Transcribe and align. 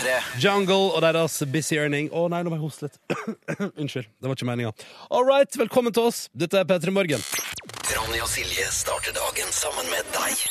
P3. 0.00 0.40
Jungle 0.40 0.94
og 0.94 1.02
deres 1.04 1.34
Busy 1.52 1.76
Earning. 1.76 2.08
Å 2.12 2.26
nei, 2.32 2.40
nå 2.44 2.52
må 2.52 2.56
jeg 2.56 2.64
hoste 2.64 2.88
litt. 2.88 2.96
Unnskyld. 3.80 4.08
Det 4.16 4.30
var 4.30 4.38
ikke 4.38 4.48
meninga. 4.48 4.72
All 5.12 5.26
right, 5.28 5.58
velkommen 5.60 5.92
til 5.96 6.08
oss. 6.08 6.22
Dette 6.32 6.62
er 6.62 6.68
P3 6.68 6.94
Morgen. 6.94 7.24
Ronny 7.90 8.20
og 8.22 8.30
Silje 8.30 8.68
starter 8.72 9.16
dagen 9.16 9.52
sammen 9.54 9.90
med 9.92 10.08
deg. 10.16 10.44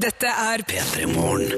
Dette 0.00 0.30
er 0.32 0.64
P3 0.68 1.08
Morgen. 1.12 1.52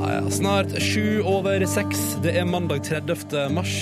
Ja, 0.00 0.16
ja. 0.16 0.24
Snart 0.34 0.74
sju 0.82 1.20
over 1.22 1.62
seks. 1.70 2.16
Det 2.24 2.34
er 2.40 2.48
mandag 2.48 2.82
30. 2.88 3.46
mars. 3.54 3.76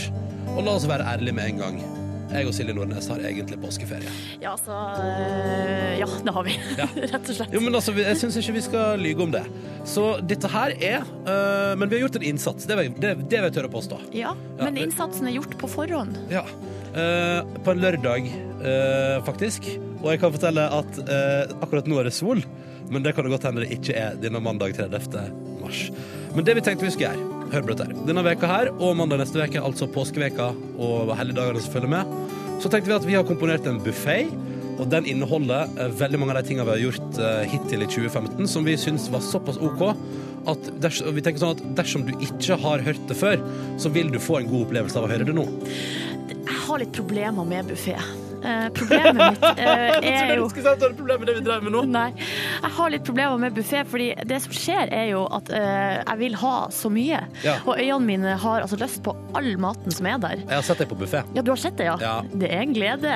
Og 0.56 0.64
la 0.66 0.76
oss 0.76 0.88
være 0.90 1.06
ærlige 1.14 1.38
med 1.38 1.54
en 1.54 1.64
gang. 1.64 1.80
Jeg 2.28 2.48
og 2.48 2.52
Silje 2.52 2.74
Nordnes 2.76 3.06
har 3.08 3.22
egentlig 3.24 3.56
påskeferie. 3.62 4.10
Ja, 4.42 4.52
altså 4.52 4.74
øh, 5.00 5.94
Ja, 5.98 6.08
det 6.26 6.34
har 6.36 6.44
vi. 6.44 6.56
Ja. 6.76 6.88
Rett 7.14 7.30
og 7.32 7.38
slett. 7.38 7.54
Jo, 7.54 7.62
men 7.64 7.74
altså, 7.78 7.94
Jeg 7.96 8.18
syns 8.20 8.36
ikke 8.40 8.56
vi 8.58 8.64
skal 8.66 9.00
lyge 9.00 9.24
om 9.24 9.32
det. 9.32 9.44
Så 9.88 10.10
dette 10.28 10.50
her 10.52 10.74
er 10.76 11.06
øh, 11.06 11.72
Men 11.78 11.88
vi 11.88 11.96
har 11.96 12.04
gjort 12.06 12.18
en 12.20 12.26
innsats. 12.32 12.68
Det 12.68 12.76
vil, 12.78 12.92
det, 13.00 13.14
det 13.24 13.40
vil 13.40 13.48
jeg 13.48 13.56
tørre 13.56 13.70
å 13.70 13.76
påstå. 13.78 14.00
Ja, 14.16 14.34
men 14.60 14.76
innsatsen 14.80 15.30
er 15.30 15.38
gjort 15.38 15.56
på 15.60 15.70
forhånd. 15.72 16.18
Ja. 16.32 16.44
Uh, 16.88 17.44
på 17.62 17.74
en 17.74 17.82
lørdag, 17.82 18.28
uh, 18.64 19.18
faktisk. 19.26 19.68
Og 20.00 20.08
jeg 20.12 20.22
kan 20.22 20.32
fortelle 20.34 20.64
at 20.72 21.00
uh, 21.04 21.58
akkurat 21.62 21.88
nå 21.90 22.00
er 22.00 22.08
det 22.08 22.14
sol, 22.16 22.40
men 22.88 23.04
det 23.04 23.12
kan 23.14 23.26
det 23.26 23.34
godt 23.34 23.44
hende 23.46 23.64
det 23.64 23.76
ikke 23.76 23.96
er 24.00 24.16
denne 24.18 24.40
mandag 24.42 24.74
30. 24.78 25.28
mars. 25.60 25.84
Men 26.34 26.48
det 26.48 26.56
vi 26.58 26.64
tenkte 26.64 26.88
vi 26.88 26.94
skulle 26.96 27.12
gjøre, 27.12 27.37
hør 27.52 27.64
på 27.64 27.72
dette 27.72 27.88
her. 27.88 28.04
Denne 28.08 28.24
veka 28.26 28.50
her 28.50 28.70
og 28.76 28.96
mandag 28.98 29.22
neste 29.22 29.40
veke, 29.40 29.62
altså 29.64 29.88
påskeveka 29.92 30.50
og 30.78 31.14
helligdagene 31.18 31.62
som 31.64 31.74
følger 31.74 31.92
med, 31.92 32.14
så 32.58 32.70
tenkte 32.70 32.90
vi 32.90 32.96
at 32.98 33.08
vi 33.08 33.16
har 33.18 33.26
komponert 33.28 33.66
en 33.70 33.80
buffé. 33.82 34.22
Og 34.78 34.86
den 34.92 35.08
inneholder 35.10 35.72
eh, 35.74 35.90
veldig 35.98 36.20
mange 36.22 36.36
av 36.36 36.38
de 36.38 36.50
tingene 36.52 36.68
vi 36.68 36.74
har 36.76 36.84
gjort 36.84 37.16
eh, 37.18 37.40
hittil 37.50 37.82
i 37.82 37.88
2015, 37.90 38.46
som 38.46 38.66
vi 38.66 38.76
syns 38.78 39.08
var 39.10 39.24
såpass 39.26 39.58
OK 39.58 39.82
at 40.48 40.70
ders, 40.80 41.00
vi 41.02 41.24
tenker 41.24 41.42
sånn 41.42 41.56
at 41.56 41.64
dersom 41.80 42.06
du 42.06 42.14
ikke 42.14 42.56
har 42.62 42.84
hørt 42.86 43.02
det 43.10 43.18
før, 43.18 43.42
så 43.80 43.90
vil 43.92 44.12
du 44.14 44.20
få 44.22 44.38
en 44.38 44.48
god 44.48 44.68
opplevelse 44.68 45.00
av 45.00 45.08
å 45.08 45.10
høre 45.10 45.26
det 45.28 45.34
nå. 45.36 45.44
Jeg 46.30 46.62
har 46.68 46.80
litt 46.80 46.94
problemer 46.94 47.48
med 47.48 47.72
buffé. 47.72 47.98
Eh, 48.44 48.68
problemet 48.76 49.18
mitt 49.18 49.42
uh, 49.44 49.58
er 49.58 50.36
jo 50.38 50.48
med 51.18 51.26
det 51.26 51.34
vi 51.38 51.44
drev 51.46 51.64
med 51.66 51.74
nå? 51.74 51.82
Nei. 51.90 52.08
Jeg 52.62 52.70
har 52.76 52.92
litt 52.92 53.04
problemer 53.06 53.40
med 53.40 53.56
buffé, 53.56 53.82
fordi 53.88 54.10
det 54.28 54.38
som 54.44 54.54
skjer, 54.54 54.92
er 54.94 55.08
jo 55.12 55.24
at 55.34 55.50
uh, 55.50 55.98
jeg 56.04 56.18
vil 56.22 56.36
ha 56.42 56.54
så 56.74 56.90
mye. 56.92 57.22
Ja. 57.44 57.56
Og 57.64 57.74
øynene 57.78 58.06
mine 58.08 58.36
har 58.40 58.62
altså 58.64 58.78
lyst 58.80 59.02
på 59.06 59.14
all 59.38 59.50
maten 59.60 59.94
som 59.94 60.06
er 60.10 60.20
der. 60.22 60.42
Jeg 60.44 60.54
har 60.54 60.66
sett 60.66 60.82
deg 60.82 60.90
på 60.92 60.98
buffé. 61.00 61.24
Ja, 61.36 61.42
du 61.44 61.50
har 61.52 61.60
sett 61.60 61.78
det, 61.80 61.88
ja? 61.90 61.96
Ja. 62.02 62.14
Det 62.28 62.50
er 62.52 62.62
en 62.64 62.76
glede 62.76 63.14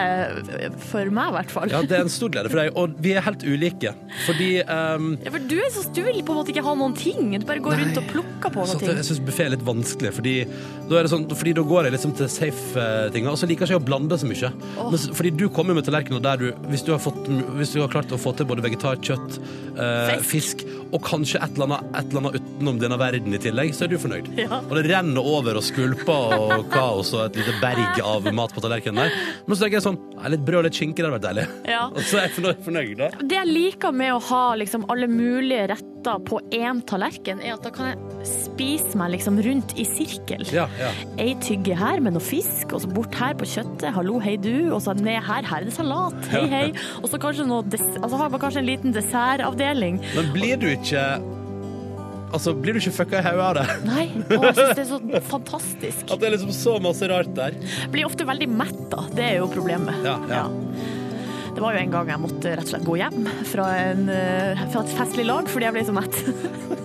for 0.89 1.13
meg, 1.15 1.31
i 1.33 1.37
hvert 1.39 1.55
fall. 1.55 1.73
Ja, 1.73 1.83
det 1.87 1.99
er 1.99 2.07
en 2.07 2.13
stor 2.13 2.33
glede 2.33 2.51
for 2.53 2.63
deg, 2.63 2.73
og 2.79 2.97
vi 3.03 3.15
er 3.17 3.25
helt 3.27 3.47
ulike. 3.47 3.95
Fordi 4.27 4.51
um, 4.67 5.13
Ja, 5.23 5.33
for 5.35 5.47
du, 5.53 5.57
er 5.63 5.71
så, 5.75 5.85
du 5.95 6.03
vil 6.07 6.23
på 6.27 6.35
en 6.35 6.41
måte 6.43 6.55
ikke 6.55 6.65
ha 6.67 6.75
noen 6.79 6.97
ting. 6.99 7.33
Du 7.39 7.47
bare 7.49 7.63
går 7.65 7.77
Nei. 7.79 7.87
rundt 7.87 8.03
og 8.03 8.09
plukker 8.11 8.53
på 8.55 8.67
noe. 8.67 8.77
at 8.77 8.83
jeg 8.87 8.97
ting. 8.99 9.07
syns 9.13 9.23
buffé 9.29 9.47
er 9.47 9.55
litt 9.55 9.67
vanskelig, 9.67 10.13
fordi 10.19 10.37
da, 10.47 10.99
er 10.99 11.07
det 11.07 11.13
sånn, 11.15 11.27
fordi 11.31 11.55
da 11.59 11.65
går 11.67 11.89
jeg 11.89 11.97
liksom 11.97 12.15
til 12.19 12.31
safe-tinga, 12.33 13.33
og 13.33 13.41
så 13.41 13.49
liker 13.51 13.67
jeg 13.67 13.77
ikke 13.77 13.83
å 13.83 13.87
blande 13.87 14.19
så 14.21 14.29
mye. 14.29 14.53
Men, 14.79 14.99
s- 14.99 15.12
fordi 15.13 15.33
du 15.37 15.47
kommer 15.53 15.77
med 15.77 15.87
tallerkener 15.87 16.23
der 16.25 16.41
du 16.41 16.47
hvis, 16.71 16.85
du 16.87 16.93
har 16.95 17.01
fått, 17.03 17.27
hvis 17.59 17.75
du 17.75 17.81
har 17.83 17.91
klart 17.93 18.13
å 18.13 18.21
få 18.21 18.35
til 18.37 18.49
både 18.49 18.65
vegetar, 18.65 19.01
kjøtt, 19.03 19.39
eh, 19.77 20.17
fisk. 20.27 20.65
Og 20.93 21.01
kanskje 21.07 21.41
et 21.41 21.57
eller, 21.57 21.71
annet, 21.71 21.91
et 21.97 22.11
eller 22.11 22.23
annet 22.23 22.39
utenom 22.39 22.81
denne 22.83 22.99
verden 23.01 23.37
i 23.37 23.41
tillegg, 23.43 23.73
så 23.77 23.87
er 23.87 23.93
du 23.93 23.99
fornøyd. 24.03 24.31
Ja. 24.39 24.61
Og 24.61 24.75
det 24.77 24.85
renner 24.91 25.29
over 25.35 25.59
og 25.61 25.65
skvulper 25.65 26.37
og 26.37 26.69
kaos 26.73 27.15
og 27.17 27.27
et 27.31 27.41
lite 27.41 27.57
berg 27.63 28.03
av 28.05 28.29
mat 28.35 28.53
på 28.55 28.65
tallerkenen 28.65 29.07
der. 29.07 29.21
Men 29.47 29.57
så 29.57 29.65
tenker 29.65 29.81
jeg 29.81 29.89
sånn 29.89 30.01
Litt 30.33 30.45
brød 30.47 30.61
og 30.61 30.67
litt 30.69 30.77
skinke, 30.79 31.03
det 31.03 31.09
hadde 31.09 31.17
vært 31.17 31.25
deilig. 31.25 31.45
Ja. 31.67 31.81
Og 31.97 32.05
så 32.07 32.21
er 32.21 32.29
jeg 32.29 32.35
fornøyd, 32.37 32.61
fornøyd 32.63 32.93
da. 33.01 33.09
Det 33.27 33.35
jeg 33.41 33.49
liker 33.49 33.97
med 33.99 34.13
å 34.15 34.21
ha 34.29 34.43
liksom 34.55 34.85
alle 34.93 35.09
mulige 35.11 35.65
retter 35.73 36.21
på 36.29 36.39
én 36.55 36.79
tallerken, 36.87 37.41
er 37.43 37.57
at 37.57 37.67
da 37.67 37.73
kan 37.75 37.89
jeg 37.91 38.29
spise 38.31 38.95
meg 39.01 39.17
liksom 39.17 39.41
rundt 39.43 39.75
i 39.83 39.87
sirkel. 39.87 40.47
Ja, 40.55 40.69
ja. 40.79 40.93
Ei 41.19 41.33
tygge 41.43 41.75
her 41.79 41.99
med 42.07 42.15
noe 42.15 42.23
fisk, 42.23 42.71
og 42.71 42.85
så 42.85 42.93
bort 42.95 43.19
her 43.19 43.35
på 43.39 43.49
kjøttet, 43.51 43.89
hallo, 43.97 44.21
hei 44.23 44.37
du, 44.39 44.71
og 44.71 44.79
så 44.87 44.95
ned 44.95 45.19
her, 45.27 45.43
her 45.43 45.59
er 45.59 45.67
det 45.67 45.75
salat, 45.75 46.15
hei 46.31 46.45
hei. 46.53 46.65
Og 47.03 47.11
så 47.11 47.19
kanskje 47.19 47.49
noe, 47.49 47.67
altså 47.67 48.19
har 48.21 48.31
man 48.31 48.43
kanskje 48.43 48.63
en 48.63 48.69
liten 48.69 48.95
dessertavdeling. 48.95 49.99
Men 50.15 50.31
blir 50.35 50.55
du 50.63 50.69
ikke 50.71 50.82
Altså, 52.33 52.55
blir 52.57 52.73
du 52.73 52.81
ikke 52.81 52.95
fucka 52.97 53.21
i 53.21 53.25
hodet 53.27 53.45
av 53.45 53.59
det? 53.59 53.67
Nei, 53.85 54.07
og 54.25 54.47
jeg 54.49 54.55
synes 54.57 54.77
det 54.79 54.85
er 54.87 54.89
så 54.89 55.21
fantastisk. 55.29 56.05
At 56.09 56.23
det 56.23 56.31
er 56.31 56.35
liksom 56.39 56.53
så 56.57 56.79
masse 56.81 57.09
rart 57.13 57.33
der? 57.37 57.59
Blir 57.93 58.09
ofte 58.09 58.25
veldig 58.29 58.49
mett 58.49 58.81
da, 58.93 59.05
det 59.13 59.27
er 59.35 59.41
jo 59.43 59.51
problemet. 59.53 60.01
Ja, 60.07 60.17
ja. 60.31 60.47
Det 61.53 61.61
var 61.61 61.77
jo 61.77 61.83
en 61.83 61.93
gang 61.93 62.09
jeg 62.09 62.23
måtte 62.23 62.55
rett 62.57 62.65
og 62.65 62.71
slett 62.73 62.87
gå 62.87 62.95
hjem 62.97 63.27
fra, 63.51 63.67
en, 63.77 64.07
eh, 64.09 64.63
fra 64.73 64.81
et 64.87 64.95
festlig 64.97 65.27
lag 65.29 65.51
fordi 65.53 65.69
jeg 65.69 65.77
ble 65.77 65.85
så 65.85 65.97
mett. 65.99 66.17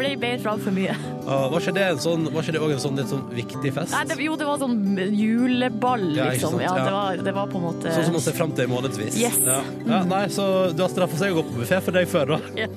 Ble 0.00 0.14
bedre 0.16 0.40
fra 0.40 0.56
for 0.60 0.72
mye. 0.74 0.94
Ah, 1.30 1.46
var 1.52 1.60
ikke 1.60 1.74
det 1.76 1.82
en 1.84 1.98
sånn, 2.00 2.22
en 2.26 2.80
sånn 2.80 2.96
litt 2.98 3.10
sånn 3.10 3.24
viktig 3.36 3.72
fest? 3.76 3.92
Nei, 3.92 4.02
det, 4.08 4.16
jo, 4.24 4.36
det 4.40 4.46
var 4.48 4.60
sånn 4.62 4.78
juleball, 5.14 6.06
liksom. 6.16 6.56
Ja, 6.62 6.72
ja. 6.72 6.84
det, 6.84 6.94
var, 6.94 7.20
det 7.28 7.34
var 7.36 7.50
på 7.52 7.60
en 7.60 7.66
måte 7.68 7.92
Sånn 7.94 8.06
som 8.08 8.16
man 8.16 8.24
ser 8.24 8.36
fram 8.38 8.54
til 8.56 8.66
i 8.66 8.70
månedsvis? 8.72 9.18
Yes. 9.20 9.36
Ja. 9.44 9.60
Ja, 9.86 10.00
nei, 10.08 10.22
så 10.32 10.46
du 10.74 10.80
har 10.82 10.90
straffa 10.92 11.20
seg 11.20 11.34
å 11.34 11.40
gå 11.40 11.44
på 11.50 11.60
buffé 11.60 11.80
for 11.84 11.96
deg 11.96 12.08
før, 12.10 12.34
da? 12.34 12.38
ja. 12.64 12.68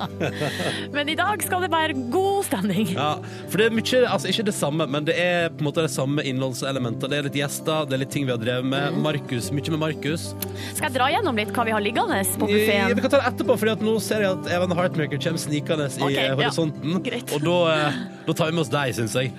Men 0.95 1.09
i 1.13 1.16
dag 1.17 1.41
skal 1.45 1.63
det 1.66 1.72
være 1.73 1.95
god 2.13 2.50
stemning. 2.50 2.91
Ja, 2.94 3.13
for 3.47 3.62
det 3.62 3.69
er 3.69 3.78
mye, 3.78 4.03
altså 4.12 4.31
ikke 4.33 4.47
det 4.51 4.56
samme, 4.57 4.88
men 4.91 5.07
det 5.07 5.16
er 5.19 5.47
på 5.53 5.63
en 5.63 5.69
måte 5.69 5.88
det 5.88 5.94
samme 5.95 6.25
innholdselementet. 6.28 7.07
Det 7.09 7.19
er 7.22 7.28
litt 7.29 7.39
gjester, 7.39 7.88
det 7.89 7.97
er 7.97 8.03
litt 8.03 8.13
ting 8.13 8.28
vi 8.28 8.35
har 8.35 8.41
drevet 8.41 8.67
med. 8.67 8.94
Mm. 8.94 9.01
Markus, 9.07 9.50
mye 9.56 9.75
med 9.75 9.83
Markus. 9.85 10.28
Skal 10.75 10.89
jeg 10.89 10.97
dra 11.00 11.09
gjennom 11.16 11.39
litt 11.39 11.56
hva 11.56 11.67
vi 11.67 11.75
har 11.75 11.83
liggende 11.83 12.19
på 12.38 12.51
Vi 12.51 12.67
kan 12.67 13.09
ta 13.09 13.22
det 13.22 13.25
etterpå, 13.31 13.57
for 13.63 13.83
nå 13.88 13.95
ser 14.03 14.28
jeg 14.28 14.38
at 14.38 14.51
Even 14.53 14.75
Heartmaker 14.75 15.22
kommer 15.23 15.41
snikende 15.41 15.88
i 15.89 16.03
Ok, 16.03 16.17
ja. 16.17 16.35
horisonten. 16.38 17.00
Greit. 17.13 17.34
Og 17.35 17.44
da, 17.46 17.57
eh, 17.74 17.97
da 18.25 18.34
tar 18.34 18.50
vi 18.50 18.56
med 18.57 18.63
oss 18.63 18.74
deg, 18.74 18.94
syns 18.97 19.13
jeg. 19.13 19.34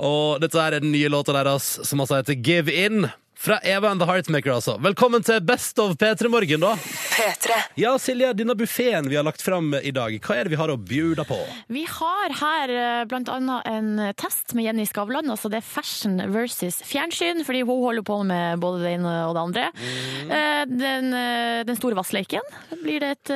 Og 0.00 0.40
dette 0.42 0.58
er 0.58 0.80
den 0.80 0.90
nye 0.90 1.10
låta 1.12 1.34
deres, 1.36 1.78
som 1.86 2.00
altså 2.02 2.18
heter 2.18 2.34
Give 2.42 2.72
In. 2.72 3.06
Fra 3.40 3.58
Eva 3.62 3.88
and 3.88 4.00
the 4.00 4.06
Heartmaker, 4.06 4.50
altså. 4.52 4.74
Velkommen 4.84 5.22
til 5.24 5.38
Best 5.40 5.78
of 5.80 5.94
P3 5.96 6.28
Morgen, 6.28 6.60
da. 6.60 6.74
P3. 6.76 7.54
Ja, 7.80 7.94
Silje, 7.96 8.34
denne 8.36 8.52
buffeen 8.52 9.06
vi 9.08 9.16
har 9.16 9.24
lagt 9.24 9.40
fram 9.40 9.70
i 9.80 9.92
dag, 9.96 10.12
hva 10.20 10.34
er 10.36 10.44
det 10.44 10.52
vi 10.52 10.58
har 10.60 10.68
å 10.68 10.76
bjuda 10.76 11.24
på? 11.24 11.38
Vi 11.72 11.86
har 11.88 12.34
her 12.36 12.72
eh, 12.74 13.04
blant 13.08 13.30
annet 13.32 13.70
en 13.70 13.88
test 14.20 14.52
med 14.52 14.66
Jenny 14.66 14.84
Skavlan. 14.84 15.30
Altså 15.32 15.48
det 15.48 15.62
er 15.62 15.64
fashion 15.64 16.20
versus 16.34 16.82
fjernsyn, 16.84 17.40
fordi 17.48 17.62
hun 17.64 17.80
holder 17.80 18.04
på 18.10 18.18
med 18.28 18.60
både 18.60 18.82
det 18.84 18.92
ene 18.98 19.14
og 19.30 19.32
det 19.38 19.46
andre. 19.46 19.64
Mm. 19.80 20.36
Eh, 20.36 20.60
Den, 20.84 21.08
eh, 21.16 21.62
den 21.64 21.80
store 21.80 21.96
vassleiken 21.96 22.44
blir 22.82 23.00
det 23.00 23.14
et, 23.14 23.32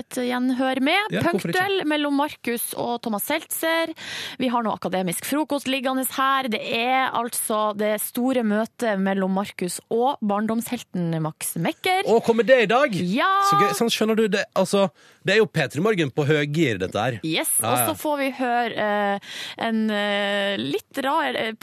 et 0.00 0.20
gjenhør 0.24 0.80
med. 0.88 1.12
Ja? 1.18 1.26
Punktuell 1.28 1.82
mellom 1.84 2.16
Markus 2.16 2.70
og 2.80 2.96
Thomas 3.04 3.28
Seltzer. 3.28 3.92
Vi 4.40 4.48
har 4.48 4.64
noe 4.64 4.80
akademisk 4.80 5.28
frokost 5.28 5.68
liggende 5.68 6.08
her. 6.16 6.48
Det 6.48 6.64
er 6.64 7.12
altså 7.12 7.74
det 7.76 7.98
store 8.08 8.40
møtet 8.48 8.96
mellom 9.04 9.33
Markus 9.34 9.80
og 9.92 10.20
barndomshelten 10.24 11.14
Max 11.24 11.54
Mekker. 11.60 12.06
Å, 12.10 12.20
kommer 12.24 12.46
det 12.46 12.60
i 12.64 12.70
dag? 12.70 12.94
Ja! 12.94 13.30
Så 13.50 13.58
gøy. 13.60 13.72
Sånn, 13.78 13.92
skjønner 13.92 14.18
du 14.18 14.26
det? 14.36 14.44
Altså, 14.58 14.88
det 15.24 15.34
er 15.34 15.40
jo 15.40 15.46
P3 15.48 15.80
Morgen 15.80 16.10
på 16.12 16.26
høygir, 16.28 16.78
dette 16.82 17.00
her. 17.00 17.16
Yes, 17.24 17.54
Ja, 17.62 17.70
og 17.72 17.88
så 17.88 17.94
får 17.96 18.18
vi 18.20 18.28
høre 18.36 18.84
eh, 18.84 19.30
en 19.64 19.78
eh, 19.92 20.54
litt 20.60 21.00
rar 21.04 21.38
uh, 21.38 21.54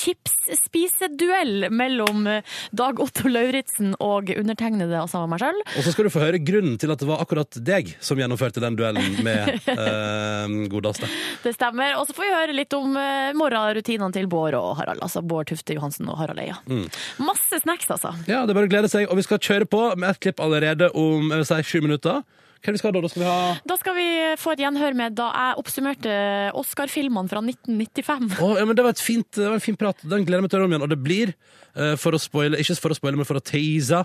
chips-spiseduell 0.00 1.68
mellom 1.72 2.26
eh, 2.30 2.56
Dag 2.72 3.00
Otto 3.04 3.28
Lauritzen 3.28 3.92
og 4.00 4.32
undertegnede, 4.32 4.96
altså 4.96 5.26
meg 5.28 5.42
sjøl. 5.42 5.60
Og 5.76 5.84
så 5.84 5.92
skal 5.92 6.08
du 6.08 6.12
få 6.14 6.24
høre 6.24 6.40
grunnen 6.40 6.78
til 6.80 6.94
at 6.94 7.02
det 7.02 7.10
var 7.10 7.20
akkurat 7.24 7.60
deg 7.60 7.92
som 8.00 8.20
gjennomførte 8.20 8.64
den 8.64 8.80
duellen 8.80 9.20
med 9.26 9.60
eh, 9.76 10.56
godeste. 10.72 11.10
Det 11.44 11.52
stemmer. 11.56 11.98
Og 12.00 12.08
så 12.08 12.16
får 12.16 12.28
vi 12.28 12.34
høre 12.34 12.56
litt 12.56 12.72
om 12.78 12.96
eh, 12.96 13.36
morgenrutinene 13.36 14.12
til 14.16 14.28
Bård 14.32 14.56
og 14.56 14.76
Harald. 14.80 15.04
Altså 15.04 15.20
Bård 15.20 15.52
Tufte 15.52 15.76
Johansen 15.76 16.08
og 16.08 16.16
Harald 16.22 16.40
Eia. 16.40 16.56
Mm. 16.64 16.86
Masse 17.28 17.60
snacks, 17.60 17.90
altså. 17.92 18.16
Ja, 18.24 18.46
det 18.46 18.54
er 18.54 18.62
bare 18.62 18.70
å 18.70 18.72
glede 18.72 18.92
seg. 18.92 19.10
Og 19.12 19.20
vi 19.20 19.26
skal 19.28 19.42
kjøre 19.42 19.68
på 19.68 19.90
med 20.00 20.14
et 20.14 20.22
klipp 20.22 20.40
allerede 20.40 20.88
om 20.96 21.28
jeg 21.28 21.42
vil 21.42 21.50
si, 21.52 21.60
sju 21.68 21.84
minutter. 21.84 22.22
Hva 22.62 22.72
vi 22.72 22.78
ha 22.86 22.92
da? 22.94 23.00
Da 23.02 23.08
skal 23.10 23.22
vi 23.22 23.26
ha 23.26 23.38
Da 23.66 23.76
skal 23.80 23.94
vi 23.96 24.08
få 24.38 24.52
et 24.54 24.60
gjenhør 24.62 24.94
med 24.94 25.16
da 25.18 25.28
jeg 25.34 25.58
oppsummerte 25.58 26.12
Oscar-filmene 26.54 27.30
fra 27.30 27.42
1995. 27.42 28.36
Oh, 28.40 28.54
ja, 28.58 28.64
men 28.64 28.76
Det 28.78 28.84
var, 28.86 28.94
et 28.94 29.02
fint, 29.02 29.26
det 29.34 29.48
var 29.48 29.58
en 29.58 29.64
fin 29.64 29.76
prat. 29.78 29.98
Den 30.06 30.22
gleder 30.24 30.38
jeg 30.38 30.46
meg 30.46 30.52
til 30.52 30.60
å 30.60 30.62
høre 30.62 30.70
om 30.70 30.76
igjen. 30.76 30.84
Og 30.86 30.92
det 30.92 31.00
blir, 31.02 31.34
eh, 31.74 31.96
for 31.98 32.14
å 32.14 32.20
spoile, 32.22 32.60
ikke 32.62 32.78
for 32.78 32.94
å 32.94 32.98
spoile, 32.98 33.16
men 33.18 33.26
for 33.28 33.40
å 33.40 33.42
tease 33.42 34.04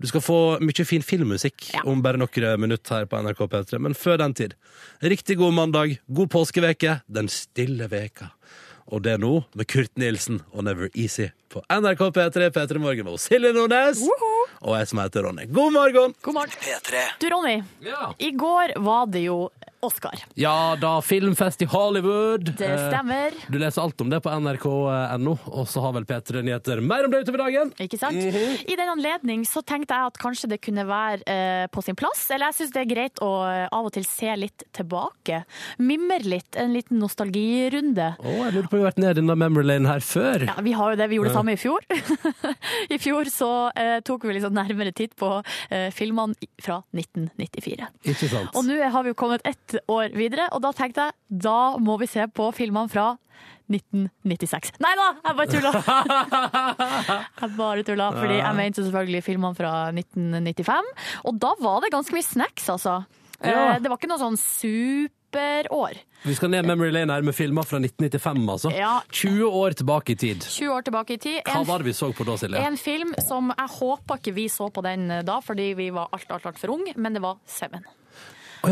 Du 0.00 0.06
skal 0.06 0.20
få 0.22 0.60
mye 0.62 0.84
fin 0.86 1.02
filmmusikk 1.02 1.72
Ja. 1.74 1.80
om 1.84 2.00
bare 2.00 2.16
noen 2.16 2.60
minutter 2.60 3.00
her 3.00 3.06
på 3.06 3.18
NRK 3.18 3.48
P3. 3.50 3.80
Men 3.80 3.94
før 3.94 4.16
den 4.18 4.32
tid, 4.32 4.54
riktig 5.02 5.36
god 5.36 5.52
mandag, 5.54 5.98
god 6.08 6.30
påskeveke, 6.30 7.02
den 7.10 7.26
stille 7.26 7.88
veka. 7.90 8.30
Og 8.92 9.02
det 9.02 9.14
er 9.14 9.18
nå 9.18 9.44
med 9.56 9.66
Kurt 9.66 9.90
Nilsen 9.96 10.40
og 10.54 10.62
Never 10.64 10.88
Easy 10.94 11.30
på 11.48 11.62
NRK 11.72 12.02
P3 12.16 12.50
P3 12.54 12.78
Morgen 12.82 13.08
med 13.08 13.20
Silje 13.22 13.52
Nordnes 13.56 14.02
og 14.58 14.74
jeg 14.74 14.88
som 14.90 14.98
heter 14.98 15.22
Ronny. 15.22 15.44
God 15.54 15.72
morgen! 15.76 16.14
God 16.24 16.34
morgen. 16.34 16.50
P3. 16.58 17.04
Du, 17.22 17.28
Ronny. 17.30 17.60
Ja. 17.86 18.08
I 18.18 18.32
går 18.34 18.72
var 18.82 19.06
det 19.06 19.20
jo 19.28 19.44
Oscar. 19.86 20.18
Ja 20.34 20.74
da, 20.74 20.96
filmfest 21.06 21.60
i 21.62 21.66
Hollywood. 21.70 22.48
Det 22.58 22.66
Eh, 22.66 22.88
stemmer. 22.88 23.36
Du 23.46 23.58
leser 23.62 23.84
alt 23.84 24.00
om 24.02 24.08
det 24.10 24.18
på 24.24 24.32
nrk.no, 24.34 25.34
og 25.46 25.68
så 25.70 25.84
har 25.84 25.92
vel 25.94 26.06
P3 26.08 26.42
Nyheter 26.42 26.80
mer 26.82 27.06
om 27.06 27.12
det 27.14 27.20
utover 27.22 27.44
dagen. 27.44 27.70
Ikke 27.78 28.00
sant? 28.00 28.18
Mhm. 28.18 28.64
I 28.66 28.74
den 28.80 28.90
anledning 28.90 29.44
så 29.46 29.62
tenkte 29.62 29.94
jeg 29.94 30.10
at 30.10 30.18
kanskje 30.18 30.50
det 30.50 30.58
kunne 30.66 30.82
være 30.88 31.22
eh, 31.30 31.66
på 31.70 31.84
sin 31.86 31.94
plass. 31.94 32.24
Eller 32.34 32.50
jeg 32.50 32.58
syns 32.58 32.74
det 32.74 32.82
er 32.82 32.90
greit 32.90 33.22
å 33.22 33.30
eh, 33.46 33.68
av 33.70 33.86
og 33.86 33.94
til 33.94 34.02
se 34.10 34.34
litt 34.36 34.66
tilbake. 34.74 35.44
Mimre 35.78 36.18
litt. 36.26 36.58
En 36.58 36.74
liten 36.74 36.98
nostalgirunde. 36.98 38.16
Å, 38.18 38.34
jeg 38.34 38.56
lurer 38.58 38.66
på 38.66 38.74
om 38.74 38.80
vi 38.80 38.82
har 38.82 38.90
vært 38.90 39.02
nede 39.06 39.22
i 39.22 39.38
memory 39.46 39.68
lane 39.70 39.86
her 39.94 40.02
før. 40.02 40.48
Ja, 40.50 40.58
vi 40.66 40.74
har 40.74 40.96
jo 40.96 40.98
det. 41.04 41.08
Vi 41.14 41.20
gjorde 41.22 41.30
det 41.30 41.37
samme 41.38 41.54
i 41.54 41.60
fjor. 41.60 41.86
I 42.94 42.98
fjor 43.00 43.30
så 43.32 43.50
eh, 43.78 43.98
tok 44.06 44.26
vi 44.28 44.36
liksom 44.36 44.56
nærmere 44.56 44.92
titt 44.96 45.14
på 45.18 45.30
eh, 45.70 45.88
filmene 45.94 46.36
fra 46.62 46.80
1994. 46.96 47.88
Ikke 48.12 48.28
sant? 48.30 48.52
Og 48.58 48.66
nå 48.68 48.76
har 48.82 49.06
vi 49.06 49.14
jo 49.14 49.18
kommet 49.18 49.46
ett 49.48 49.78
år 49.88 50.12
videre, 50.18 50.50
og 50.52 50.62
da 50.66 50.74
tenkte 50.76 51.08
jeg 51.08 51.40
da 51.48 51.58
må 51.82 51.96
vi 52.02 52.10
se 52.10 52.26
på 52.34 52.50
filmene 52.56 52.90
fra 52.92 53.12
1996. 53.68 54.78
Nei 54.80 54.94
da, 54.96 55.08
jeg 55.26 55.36
bare 55.36 55.52
tulla! 55.52 55.72
jeg 57.42 57.50
bare 57.58 57.84
tulla, 57.86 58.08
fordi 58.16 58.38
jeg 58.40 58.56
mente 58.56 58.84
selvfølgelig 58.84 59.24
filmene 59.26 59.58
fra 59.58 59.72
1995. 59.92 60.90
Og 61.28 61.40
da 61.42 61.52
var 61.60 61.82
det 61.84 61.92
ganske 61.94 62.16
mye 62.16 62.26
snacks, 62.26 62.68
altså. 62.72 63.02
Ja. 63.44 63.74
Eh, 63.74 63.78
Det 63.84 63.92
var 63.92 64.00
ikke 64.00 64.10
noe 64.10 64.22
sånn 64.22 64.40
superår. 65.28 65.92
Vi 66.22 66.34
skal 66.34 66.50
ned 66.50 66.66
memory 66.66 66.90
lane 66.90 67.12
her 67.12 67.22
med 67.22 67.34
filmer 67.34 67.62
fra 67.62 67.78
1995, 67.78 68.48
altså. 68.48 68.70
Ja. 68.74 69.00
20 69.10 69.44
år 69.46 69.70
tilbake 69.72 70.12
i 70.12 70.16
tid. 70.16 70.42
20 70.42 70.72
år 70.72 70.82
tilbake 70.82 71.14
i 71.14 71.18
tid. 71.18 71.40
Hva 71.46 71.64
var 71.64 71.78
det 71.78 71.86
vi 71.86 71.92
så 71.94 72.12
på 72.12 72.24
da, 72.24 72.36
Silje? 72.36 72.58
En 72.66 72.76
film 72.76 73.14
som 73.26 73.52
jeg 73.56 73.68
håper 73.78 74.18
ikke 74.18 74.34
vi 74.34 74.48
så 74.48 74.70
på 74.70 74.82
den 74.82 75.08
da, 75.24 75.40
fordi 75.40 75.72
vi 75.78 75.90
var 75.90 76.08
alt, 76.12 76.30
alt, 76.30 76.46
alt 76.46 76.58
for 76.58 76.74
unge, 76.74 76.94
men 76.96 77.14
det 77.14 77.22
var 77.22 77.38
Seven. 77.46 77.84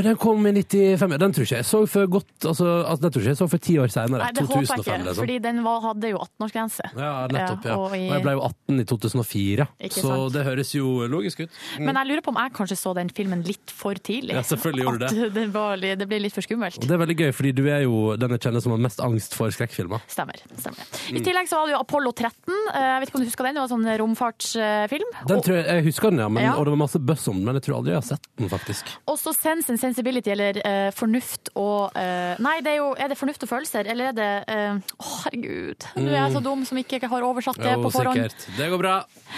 Den 0.05 0.17
kom 0.21 0.47
i 0.47 0.53
95. 0.53 1.17
Den 1.19 1.33
tror 1.33 1.47
ikke 1.47 1.57
jeg 1.61 1.67
så 1.67 1.81
for 1.89 2.07
godt 2.11 2.47
altså, 2.51 2.67
altså, 2.85 3.03
Den 3.03 3.13
tror 3.15 3.23
ikke 3.23 3.33
jeg 3.33 3.39
så 3.41 3.49
for 3.51 3.63
ti 3.67 3.77
år 3.81 3.93
senere. 3.93 4.21
Nei, 4.25 4.33
det 4.37 4.45
håper 4.47 4.61
jeg 4.61 4.83
ikke, 4.83 4.97
liksom. 5.07 5.19
fordi 5.23 5.37
den 5.47 5.61
var, 5.65 5.81
hadde 5.87 6.11
jo 6.13 6.19
18-årsgrense. 6.25 6.91
Ja, 6.97 7.13
nettopp. 7.33 7.65
Ja. 7.71 7.77
Og, 7.77 7.85
og, 7.87 7.97
og 7.97 8.15
jeg 8.17 8.25
ble 8.27 8.35
jo 8.37 8.43
18 8.49 8.81
i 8.83 8.87
2004, 8.93 9.67
Ikke 9.89 10.03
så 10.03 10.11
sant. 10.13 10.35
det 10.37 10.45
høres 10.47 10.73
jo 10.77 10.91
logisk 11.11 11.41
ut. 11.47 11.59
Men 11.81 11.97
jeg 12.01 12.11
lurer 12.11 12.25
på 12.27 12.35
om 12.35 12.41
jeg 12.43 12.55
kanskje 12.59 12.79
så 12.81 12.95
den 12.99 13.11
filmen 13.17 13.43
litt 13.47 13.73
for 13.75 13.95
tidlig. 13.99 14.35
Ja, 14.37 14.43
selvfølgelig 14.47 14.87
gjorde 14.87 14.99
du 14.99 15.07
det. 15.07 15.31
Det, 15.37 15.47
var, 15.53 15.77
det 15.81 16.07
ble 16.09 16.19
litt 16.23 16.35
for 16.35 16.45
skummelt. 16.45 16.79
Og 16.81 16.87
det 16.89 16.95
er 16.97 17.01
veldig 17.03 17.17
gøy, 17.19 17.31
fordi 17.37 17.51
du 17.57 17.65
er 17.71 17.83
jo 17.85 18.15
den 18.19 18.33
jeg 18.37 18.41
kjenner 18.47 18.63
som 18.65 18.73
har 18.75 18.81
mest 18.87 19.01
angst 19.05 19.35
for 19.37 19.53
skrekkfilmer. 19.53 20.03
Stemmer. 20.11 20.39
stemmer. 20.59 20.87
Mm. 21.11 21.19
I 21.21 21.23
tillegg 21.27 21.49
så 21.51 21.61
var 21.61 21.69
det 21.71 21.75
jo 21.77 21.81
Apollo 21.83 22.13
13. 22.17 22.55
Eh, 22.75 22.87
Jeg 22.87 23.01
vet 23.03 23.11
ikke 23.11 23.19
om 23.21 23.25
du 23.25 23.29
husker 23.31 23.47
den? 23.49 23.57
Det 23.57 23.63
var 23.63 23.69
en 23.69 23.75
sånn 23.75 23.99
romfartsfilm. 24.03 25.11
Den 25.29 25.37
Og- 25.37 25.45
tror 25.45 25.57
jeg, 25.61 25.67
jeg 25.67 25.85
husker 25.89 26.11
den, 26.11 26.21
ja, 26.25 26.29
men, 26.29 26.49
og 26.53 26.65
det 26.67 26.75
var 26.75 26.81
masse 26.83 26.99
buzz 26.99 27.29
om 27.29 27.37
den, 27.37 27.45
men 27.49 27.59
jeg 27.61 27.67
tror 27.69 27.77
aldri 27.81 27.93
jeg 27.95 28.01
har 28.03 28.09
sett 28.09 28.27
den, 28.39 28.49
faktisk. 28.53 28.93
Også 29.07 29.35
Sense 29.37 29.77
Sensibility, 29.87 30.33
eller 30.35 30.61
uh, 30.63 30.91
Fornuft 30.97 31.53
og 31.55 31.97
uh, 31.97 32.35
Nei, 32.43 32.59
det 32.65 32.75
er 32.75 32.81
jo 32.81 32.93
Er 32.99 33.13
det 33.13 33.19
Fornuft 33.19 33.47
og 33.47 33.51
følelser, 33.51 33.89
eller 33.93 34.11
er 34.11 34.17
det 34.17 34.31
Å, 34.47 34.59
uh, 34.77 34.97
oh, 35.01 35.15
herregud. 35.25 35.89
Nå 35.97 36.09
er 36.11 36.19
jeg 36.19 36.37
så 36.37 36.43
dum 36.45 36.65
som 36.69 36.81
ikke 36.83 37.01
har 37.07 37.27
oversatt 37.27 37.61
det 37.63 37.75
Jo, 37.77 37.85
på 37.87 37.93
forhånd. 37.97 38.21
sikkert. 38.21 38.59
Det 38.59 38.69
går 38.73 38.83
bra. 38.83 38.97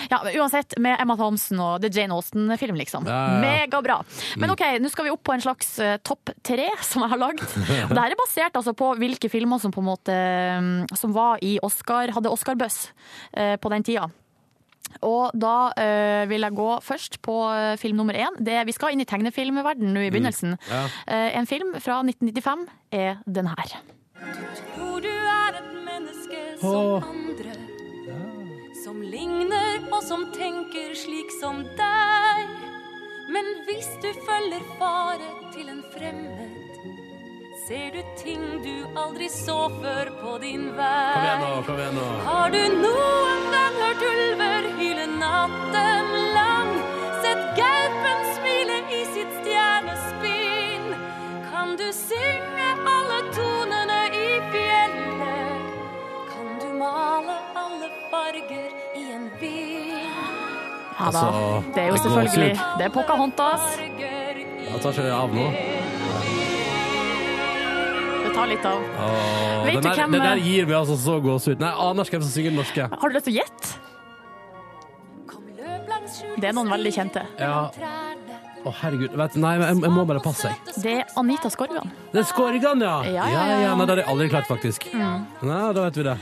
Ja, 0.09 0.21
men 0.25 0.37
Uansett, 0.39 0.77
med 0.83 1.01
Emma 1.01 1.17
Thompson 1.19 1.61
og 1.63 1.85
er 1.85 1.93
Jane 1.95 2.15
Austen-film, 2.15 2.79
liksom. 2.79 3.07
Ja, 3.09 3.19
ja. 3.33 3.41
Megabra. 3.43 3.99
Mm. 4.05 4.43
Men 4.43 4.55
OK, 4.55 4.65
nå 4.83 4.93
skal 4.93 5.09
vi 5.09 5.15
opp 5.15 5.25
på 5.27 5.35
en 5.35 5.45
slags 5.45 5.73
eh, 5.83 5.97
topp 6.07 6.33
tre 6.47 6.69
som 6.85 7.05
jeg 7.05 7.13
har 7.15 7.21
lagd. 7.21 7.45
Og 7.45 7.93
det 7.95 8.05
her 8.05 8.15
er 8.15 8.21
basert 8.21 8.59
altså 8.59 8.75
på 8.79 8.93
hvilke 9.01 9.31
filmer 9.33 9.61
som 9.63 9.75
på 9.75 9.83
en 9.83 9.89
måte 9.89 10.15
um, 10.59 10.71
Som 10.99 11.15
var 11.17 11.43
i 11.45 11.57
Oscar, 11.65 12.13
hadde 12.15 12.33
Oscar-buss 12.33 12.89
eh, 13.33 13.57
på 13.61 13.73
den 13.75 13.87
tida. 13.87 14.09
Og 15.07 15.35
da 15.37 15.71
eh, 15.79 16.25
vil 16.31 16.45
jeg 16.47 16.57
gå 16.59 16.69
først 16.85 17.21
på 17.25 17.37
eh, 17.53 17.77
film 17.81 18.01
nummer 18.01 18.17
én. 18.19 18.39
Det, 18.39 18.59
vi 18.67 18.75
skal 18.77 18.95
inn 18.95 19.05
i 19.05 19.09
tegnefilmverden 19.09 19.93
nå 19.95 20.07
i 20.07 20.11
begynnelsen. 20.13 20.57
Mm. 20.59 20.69
Ja. 20.73 20.83
Uh, 21.09 21.39
en 21.39 21.47
film 21.47 21.75
fra 21.83 22.01
1995 22.03 22.67
er 22.93 23.21
den 23.27 23.51
her. 23.53 23.75
Tror 24.75 25.01
du 25.05 25.11
er 25.11 25.59
et 25.61 25.73
menneske 25.87 26.41
som 26.61 27.05
andre 27.07 27.55
Som 28.83 29.03
ligner 29.03 29.85
og 29.93 30.03
som 30.03 30.27
tenker 30.35 30.95
slik 30.99 31.31
som 31.39 31.63
deg 31.79 32.49
Men 33.31 33.53
hvis 33.69 33.91
du 34.03 34.11
følger 34.27 34.65
fare 34.81 35.31
til 35.55 35.71
en 35.71 35.85
fremmed 35.95 36.58
Ser 37.69 37.91
du 37.93 38.01
ting 38.17 38.45
du 38.65 38.87
aldri 38.97 39.27
så 39.29 39.67
før 39.69 40.09
på 40.23 40.39
din 40.41 40.63
vei 40.77 41.09
Kom 41.13 41.25
igjen 41.27 41.43
nå, 41.43 41.49
kom 41.67 41.81
igjen 41.83 41.99
nå. 41.99 42.05
Har 42.25 42.55
du 42.55 42.63
noen 42.81 43.43
gang 43.53 43.75
hørt 43.83 44.05
ulver 44.09 44.69
hyle 44.79 45.05
natten 45.11 46.09
lang? 46.37 46.71
Sett 47.27 47.43
gaupen 47.59 48.25
smile 48.39 48.79
i 48.89 49.03
sitt 49.11 49.35
stjernespinn? 49.43 50.97
Kan 51.51 51.77
du 51.77 51.85
synge 51.93 52.71
alle 52.95 53.21
tonene 53.37 54.01
i 54.17 54.31
fjellet? 54.55 55.69
Kan 56.33 56.49
du 56.65 56.69
male 56.81 57.37
alle 57.67 57.93
farger 58.09 58.73
i 58.97 59.05
en 59.19 59.29
vind? 59.43 60.09
Ja 60.97 61.13
da. 61.13 61.29
Altså, 61.29 61.63
Det 61.75 61.85
er 61.85 61.93
jo 61.93 62.01
det 62.01 62.03
selvfølgelig. 62.07 62.53
Det 62.79 62.89
er 62.89 62.97
Pocahontas. 62.97 63.73
Jeg 63.77 64.81
tar 64.81 64.89
ikke 64.89 65.05
det 65.05 65.13
av 65.21 65.37
nå. 65.37 65.51
Det 68.39 68.45
tar 68.45 68.51
litt 68.55 68.67
av. 68.71 68.83
Åh, 69.03 69.65
Vet 69.67 69.75
du 69.75 69.81
der, 69.83 69.95
hvem- 69.99 70.13
Det 70.13 70.21
der 70.23 70.37
gir 70.37 70.67
meg 70.67 70.75
altså 70.77 70.95
så 70.97 71.21
gåsehud. 71.21 71.59
Nei, 71.59 71.69
jeg 71.73 71.79
aner 71.91 72.05
ikke 72.05 72.11
hvem 72.19 72.23
som 72.23 72.31
synger 72.31 72.51
den 72.51 72.59
norske. 72.61 72.83
Har 73.01 73.09
du 73.09 73.15
lyst 73.17 73.25
til 73.27 73.35
å 73.35 73.39
gjette? 73.43 73.75
Det 76.39 76.45
er 76.49 76.53
noen 76.55 76.71
veldig 76.71 76.93
kjente. 76.95 77.23
Ja. 77.39 77.71
Å, 78.67 78.73
herregud. 78.81 79.13
Vet, 79.17 79.35
du, 79.37 79.41
nei, 79.41 79.53
jeg, 79.61 79.77
jeg 79.85 79.93
må 79.95 80.03
bare 80.09 80.21
passe. 80.25 80.49
jeg. 80.51 80.75
Det 80.83 80.93
er 80.99 81.13
Anita 81.21 81.49
Skorgan. 81.53 81.93
Det 82.13 82.19
er 82.21 82.27
Skorgan, 82.27 82.81
ja! 82.83 82.97
Ja, 83.07 83.27
ja, 83.31 83.43
ja. 83.63 83.75
Nei, 83.79 83.85
det 83.87 83.95
har 83.95 84.01
jeg 84.03 84.09
aldri 84.11 84.27
klart, 84.33 84.49
faktisk. 84.51 84.89
Nei, 84.93 85.61
da 85.77 85.85
vet 85.87 85.99
vi 86.01 86.05
det. 86.09 86.17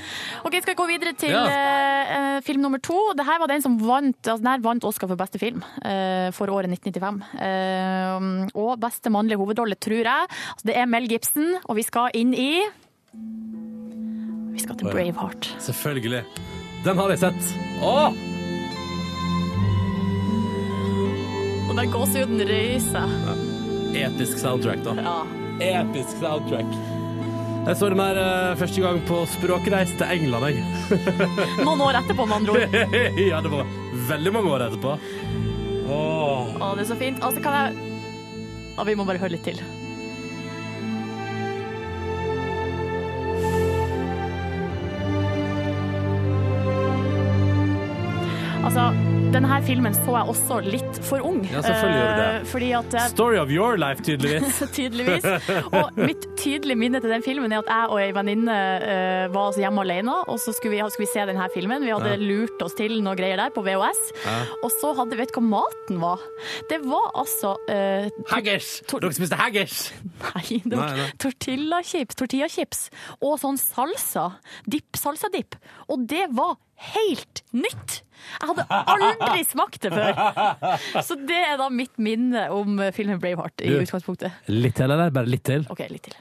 Ok, 0.45 0.57
Skal 0.61 0.75
vi 0.75 0.77
gå 0.83 0.87
videre 0.91 1.15
til 1.17 1.33
Ja. 1.33 1.45
eh, 1.49 2.13
eh, 2.37 2.41
film 2.47 2.61
nummer 2.67 2.79
to? 2.85 2.99
Dette 3.17 3.39
var 3.41 3.49
den 3.49 3.65
som 3.65 3.79
vant, 3.81 4.19
altså, 4.21 4.37
den 4.45 4.51
her 4.53 4.61
vant 4.69 4.85
Oscar 4.85 5.09
for 5.09 5.17
beste 5.17 5.41
film 5.41 5.65
eh, 5.83 6.29
for 6.37 6.53
året 6.53 6.69
1995. 6.69 7.23
Eh, 7.41 8.51
og 8.55 8.77
beste 8.85 9.11
mannlige 9.11 9.41
hovedrolle, 9.41 9.75
tror 9.81 10.05
jeg. 10.05 10.29
Altså, 10.53 10.65
det 10.69 10.77
er 10.77 10.87
Mel 10.93 11.09
Gibson, 11.09 11.57
og 11.65 11.77
vi 11.81 11.87
skal 11.89 12.13
inn 12.15 12.35
i 12.37 12.51
Vi 14.53 14.61
skal 14.63 14.77
til. 14.77 14.89
Braveheart. 14.93 15.51
Selvfølgelig. 15.61 16.25
Den 16.85 16.97
har 17.01 17.11
jeg 17.17 17.19
sett. 17.27 17.55
Å! 17.83 18.13
Og 21.77 21.83
der 21.83 21.91
gåsehuden 21.93 22.41
reiser. 22.49 23.11
Episk 23.93 24.39
soundtrack, 24.41 24.79
da. 24.81 24.95
Ja. 24.97 25.83
Episk 25.83 26.15
soundtrack. 26.23 26.71
Jeg 27.67 27.77
så 27.77 27.91
den 27.93 28.01
her 28.01 28.17
uh, 28.17 28.55
første 28.57 28.81
gang 28.81 29.03
på 29.05 29.19
språkreis 29.29 29.91
til 29.99 30.07
England, 30.15 30.47
jeg. 30.49 30.63
Noen 31.67 31.83
år 31.85 31.99
etterpå, 32.01 32.25
med 32.25 32.37
andre 32.39 32.55
ord. 32.55 32.77
ja, 33.21 33.43
det 33.45 33.53
var 33.53 33.69
veldig 34.09 34.33
mange 34.33 34.55
år 34.55 34.65
etterpå. 34.71 34.95
Åh. 35.85 36.57
Å, 36.57 36.71
det 36.79 36.87
er 36.87 36.89
så 36.89 36.97
fint. 36.97 37.21
Altså, 37.21 37.45
kan 37.45 37.59
jeg 37.59 37.77
ja, 38.79 38.87
Vi 38.89 38.95
må 38.97 39.05
bare 39.05 39.21
høre 39.21 39.37
litt 39.37 39.45
til. 39.45 39.61
Altså, 48.65 48.89
denne 49.37 49.57
filmen 49.67 49.93
så 49.93 50.15
jeg 50.15 50.33
også 50.33 50.57
litt 50.65 50.99
for 51.05 51.25
ung. 51.27 51.43
Ja, 51.51 51.61
selvfølgelig 51.65 51.99
gjør 52.01 52.07
du 52.09 52.21
det. 52.21 52.29
Eh, 52.57 52.77
at 52.79 52.95
Story 53.13 53.37
of 53.41 53.51
your 53.53 53.77
life, 53.77 54.01
tydeligvis. 54.07 54.61
tydeligvis. 54.79 55.27
Og 55.77 55.99
mitt 56.01 56.25
tydelige 56.41 56.79
minne 56.81 57.03
til 57.05 57.13
den 57.13 57.25
filmen 57.25 57.53
er 57.53 57.61
at 57.61 57.69
jeg 57.69 57.91
og 57.93 58.01
ei 58.01 58.15
venninne 58.17 58.55
eh, 58.81 59.27
var 59.35 59.51
altså 59.51 59.61
hjemme 59.61 59.85
alene, 59.85 60.15
og 60.25 60.41
så 60.41 60.55
skulle 60.57 60.77
vi, 60.79 60.81
skulle 60.95 61.05
vi 61.05 61.11
se 61.13 61.27
denne 61.29 61.49
filmen. 61.53 61.85
Vi 61.85 61.93
hadde 61.93 62.15
Ja. 62.15 62.21
lurt 62.23 62.63
oss 62.65 62.77
til 62.79 62.97
noe 63.05 63.17
greier 63.19 63.37
der 63.41 63.53
på 63.53 63.65
VHS, 63.67 64.01
Ja. 64.25 64.37
og 64.65 64.73
så 64.79 64.95
hadde 64.97 65.19
vet 65.21 65.35
du 65.35 65.41
hva 65.41 65.45
maten 65.51 66.01
var. 66.01 66.23
Det 66.71 66.81
var 66.87 67.11
altså 67.19 67.57
uh, 67.69 68.09
Haggers! 68.33 68.71
Dere 68.89 69.13
spiste 69.17 69.37
haggers! 69.37 69.91
Nei, 70.31 70.63
det 70.65 70.81
var 70.81 71.03
tortillachips, 71.21 72.17
tortillachips 72.17 72.87
og 73.21 73.37
sånn 73.43 73.61
salsa. 73.61 74.31
Dip, 74.65 74.97
salsa-dip. 74.97 75.59
Og 75.93 76.07
det 76.09 76.29
var 76.33 76.57
helt 76.95 77.45
nytt! 77.53 78.01
Jeg 78.41 78.51
hadde 78.51 78.67
aldri 78.95 79.45
smakt 79.49 79.81
det 79.87 79.93
før. 79.95 80.13
Så 81.05 81.19
det 81.29 81.41
er 81.53 81.57
da 81.61 81.69
mitt 81.73 81.95
minne 82.03 82.47
om 82.55 82.81
filmen 82.97 83.21
Braveheart 83.23 83.65
i 83.67 83.73
utgangspunktet. 83.83 84.43
Litt 84.53 84.77
til, 84.79 84.91
eller? 84.91 85.13
Bare 85.15 85.31
litt 85.31 85.47
til? 85.49 85.67
OK, 85.73 85.85
litt 85.93 86.09
til. 86.11 86.19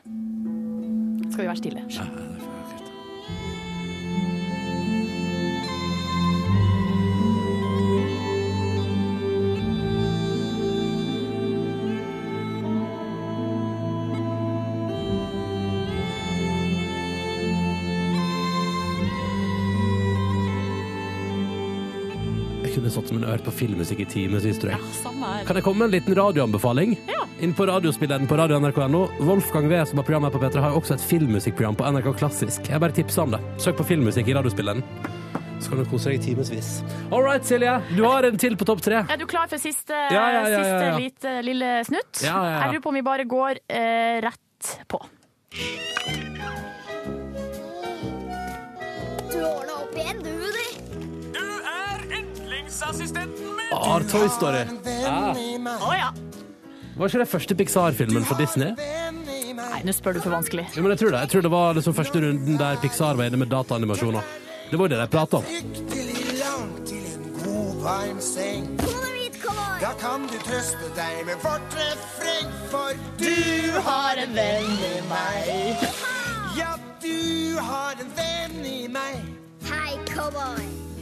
Skal 1.32 1.44
vi 1.44 1.50
være 1.50 1.60
stille? 1.60 2.35
En 23.25 23.32
øre 23.34 23.41
på 23.46 23.51
filmmusikk 23.58 24.03
i 24.03 24.05
time, 24.05 24.38
syns 24.44 24.60
du? 24.62 24.67
Ja, 24.70 24.77
samme 25.01 25.25
her. 25.34 25.46
Kan 25.48 25.58
jeg 25.58 25.65
komme 25.65 25.82
med 25.82 25.89
en 25.89 25.96
liten 25.98 26.15
radioanbefaling? 26.20 26.96
Ja. 27.10 27.24
inn 27.44 27.53
på 27.58 27.65
radiospilleren 27.67 28.27
på 28.29 28.38
radio 28.38 28.60
NRK.no. 28.62 29.01
Wolfgang 29.25 29.65
V, 29.72 29.79
som 29.89 29.98
har 30.00 30.05
programmet 30.08 30.29
her 30.32 30.38
på 30.38 30.44
P3, 30.46 30.62
har 30.63 30.77
også 30.77 30.94
et 30.96 31.03
filmmusikkprogram 31.10 31.75
på 31.79 31.88
NRK 31.96 32.12
Klassisk. 32.20 32.70
Jeg 32.70 32.79
bare 32.84 32.94
tipser 32.96 33.25
om 33.25 33.34
det. 33.34 33.41
Søk 33.63 33.79
på 33.82 33.86
filmmusikk 33.89 34.29
i 34.29 34.36
radiospilleren. 34.38 34.84
Så 35.60 35.72
kan 35.72 35.82
du 35.82 35.89
kose 35.89 36.12
deg 36.13 36.20
i 36.20 36.24
timevis. 36.27 36.70
All 37.10 37.24
right, 37.25 37.44
Silje. 37.48 37.74
Du 37.98 38.03
har 38.05 38.27
en 38.29 38.38
til 38.38 38.55
på 38.60 38.67
topp 38.70 38.84
tre. 38.86 39.01
Er 39.10 39.17
du 39.20 39.25
klar 39.25 39.50
for 39.51 39.58
siste, 39.63 39.96
Ja, 40.13 40.22
ja, 40.22 40.46
ja, 40.46 40.48
ja, 40.48 40.60
ja. 40.60 40.63
siste 40.63 41.01
lite, 41.01 41.36
lille 41.48 41.72
snutt? 41.89 42.22
Ja, 42.22 42.36
ja, 42.36 42.51
ja. 42.51 42.60
Jeg 42.67 42.75
lurer 42.77 42.86
på 42.86 42.94
om 42.94 43.00
vi 43.01 43.05
bare 43.10 43.25
går 43.25 43.63
eh, 43.65 44.22
rett 44.27 44.74
på. 44.91 45.01
Du 49.32 49.39
ordna 49.41 49.82
opp 49.82 49.96
igjen, 49.98 50.22
du, 50.24 50.32
Woody. 52.82 53.70
Ah, 53.74 54.00
Toy 54.12 54.27
Story. 54.29 54.63
Å 54.65 55.91
ja. 55.96 56.10
Var 56.96 57.12
ikke 57.12 57.20
det 57.22 57.27
første 57.27 57.55
Pixar-filmen 57.60 58.24
for 58.27 58.39
Disney? 58.39 58.72
Nei, 59.55 59.82
nå 59.84 59.94
spør 59.96 60.17
du 60.17 60.22
for 60.24 60.36
vanskelig. 60.36 60.67
Jo, 60.75 60.84
men 60.84 60.94
jeg 60.94 61.01
tror 61.03 61.15
det. 61.15 61.22
Jeg 61.25 61.32
tror 61.34 61.46
det 61.46 61.51
var 61.51 61.77
liksom 61.77 61.96
første 61.98 62.22
runden 62.24 62.60
der 62.60 62.79
Pixar 62.84 63.20
var 63.20 63.29
inne 63.29 63.39
med 63.41 63.51
dataanimasjoner. 63.51 64.34
Det 64.72 64.79
var 64.79 64.88
jo 64.88 64.94
det 64.96 65.01
de 65.01 65.08
prata 65.12 65.41
om. 65.41 65.48
Fryktelig 65.50 66.38
langt 66.39 66.82
til 66.88 67.03
en 67.12 67.27
god, 67.41 67.82
varm 67.84 68.22
seng. 68.24 68.70
Da 69.82 69.91
kan 70.00 70.24
du 70.32 70.38
trøste 70.48 70.88
deg 70.96 71.25
med 71.27 71.38
vårt 71.44 71.75
refreng, 71.77 72.53
for 72.72 72.96
du 73.20 73.75
har 73.86 74.22
en 74.24 74.34
venn 74.34 74.72
i 74.88 74.96
meg. 75.12 75.84
Ja, 76.58 76.77
du 77.03 77.60
har 77.60 78.00
en 78.00 78.12
venn 78.17 78.65
i 78.65 78.88
meg. 78.88 79.20
Hei, 79.67 80.00
cowboy. 80.10 80.95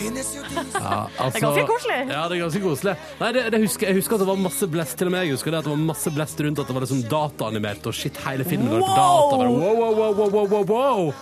Ja, 0.00 1.06
altså, 1.18 1.30
Det 1.30 1.40
er 1.40 1.44
ganske 1.44 1.66
koselig. 1.68 1.98
Ja, 2.08 2.22
det 2.28 2.36
er 2.36 2.42
ganske 2.44 2.62
koselig. 2.64 2.94
Nei, 3.20 3.30
det, 3.36 3.44
det 3.54 3.60
husker, 3.64 3.90
jeg 3.90 3.98
husker 4.00 4.16
at 4.16 4.24
det 4.24 4.28
var 4.30 4.40
masse 4.40 4.68
blest. 4.72 4.96
Til 5.00 5.10
og 5.10 5.14
med 5.14 5.26
jeg 5.26 5.36
husker 5.36 5.54
det 5.54 5.60
at 5.60 5.68
det 5.68 5.72
var 5.74 5.82
masse 5.90 6.12
blest 6.14 6.42
rundt 6.46 6.62
at 6.62 6.70
det 6.70 6.76
var 6.76 6.86
liksom 6.86 7.02
dataanimert, 7.10 7.88
og 7.90 7.96
shit, 7.96 8.20
hele 8.26 8.46
filmen 8.48 8.72
var 8.72 8.84
på 8.84 8.92
data. 8.98 9.40
Bare, 9.40 9.54
wow, 9.54 9.80
wow, 9.80 9.96
wow, 10.00 10.12
wow, 10.20 10.30
wow, 10.36 10.52
wow, 10.52 10.64
wow. 10.74 11.14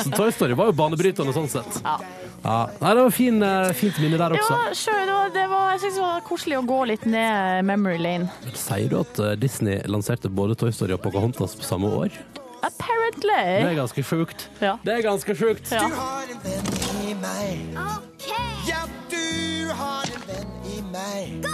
Så 0.00 0.10
Toy 0.14 0.30
Story 0.34 0.56
var 0.58 0.70
jo 0.72 0.76
banebrytende 0.80 1.34
sånn 1.36 1.50
sett. 1.52 1.80
Ja. 1.84 1.98
Ja. 2.44 2.58
Nei, 2.80 2.90
det 2.92 3.02
var 3.06 3.12
fin, 3.16 3.42
eh, 3.42 3.72
fint 3.72 3.98
minne 4.02 4.18
der 4.20 4.34
også. 4.36 4.56
Ja, 4.58 4.74
sure, 4.76 5.04
det 5.08 5.14
var, 5.16 5.30
det 5.32 5.44
var, 5.48 5.70
jeg 5.72 5.80
synes 5.86 5.94
det 5.96 6.04
var 6.04 6.24
koselig 6.28 6.58
å 6.60 6.64
gå 6.68 6.80
litt 6.92 7.06
ned 7.08 7.64
memory 7.64 7.96
lane. 8.04 8.28
Sier 8.52 8.90
du 8.92 8.98
at 9.00 9.20
eh, 9.24 9.32
Disney 9.40 9.80
lanserte 9.88 10.28
både 10.28 10.56
Toy 10.60 10.72
Story 10.76 10.92
og 10.96 11.00
Pocahontas 11.06 11.56
på 11.56 11.64
samme 11.64 11.88
år? 12.04 12.18
Det 13.64 13.72
er 13.72 13.78
ganske 13.78 14.06
sjukt. 14.06 14.48
Ja. 14.60 14.76
Det 14.84 14.98
er 14.98 15.04
ganske 15.04 15.36
sjukt. 15.36 15.72
Ja. 15.72 15.84
Du 15.88 15.98
har 15.98 16.32
en 16.32 16.40
venn 16.44 17.10
i 17.10 17.14
meg. 17.20 17.78
Okay. 17.98 18.50
Ja, 18.68 18.86
du 19.12 19.74
har 19.76 20.08
en 20.08 20.26
venn 20.30 20.72
i 20.72 20.80
meg. 20.92 21.46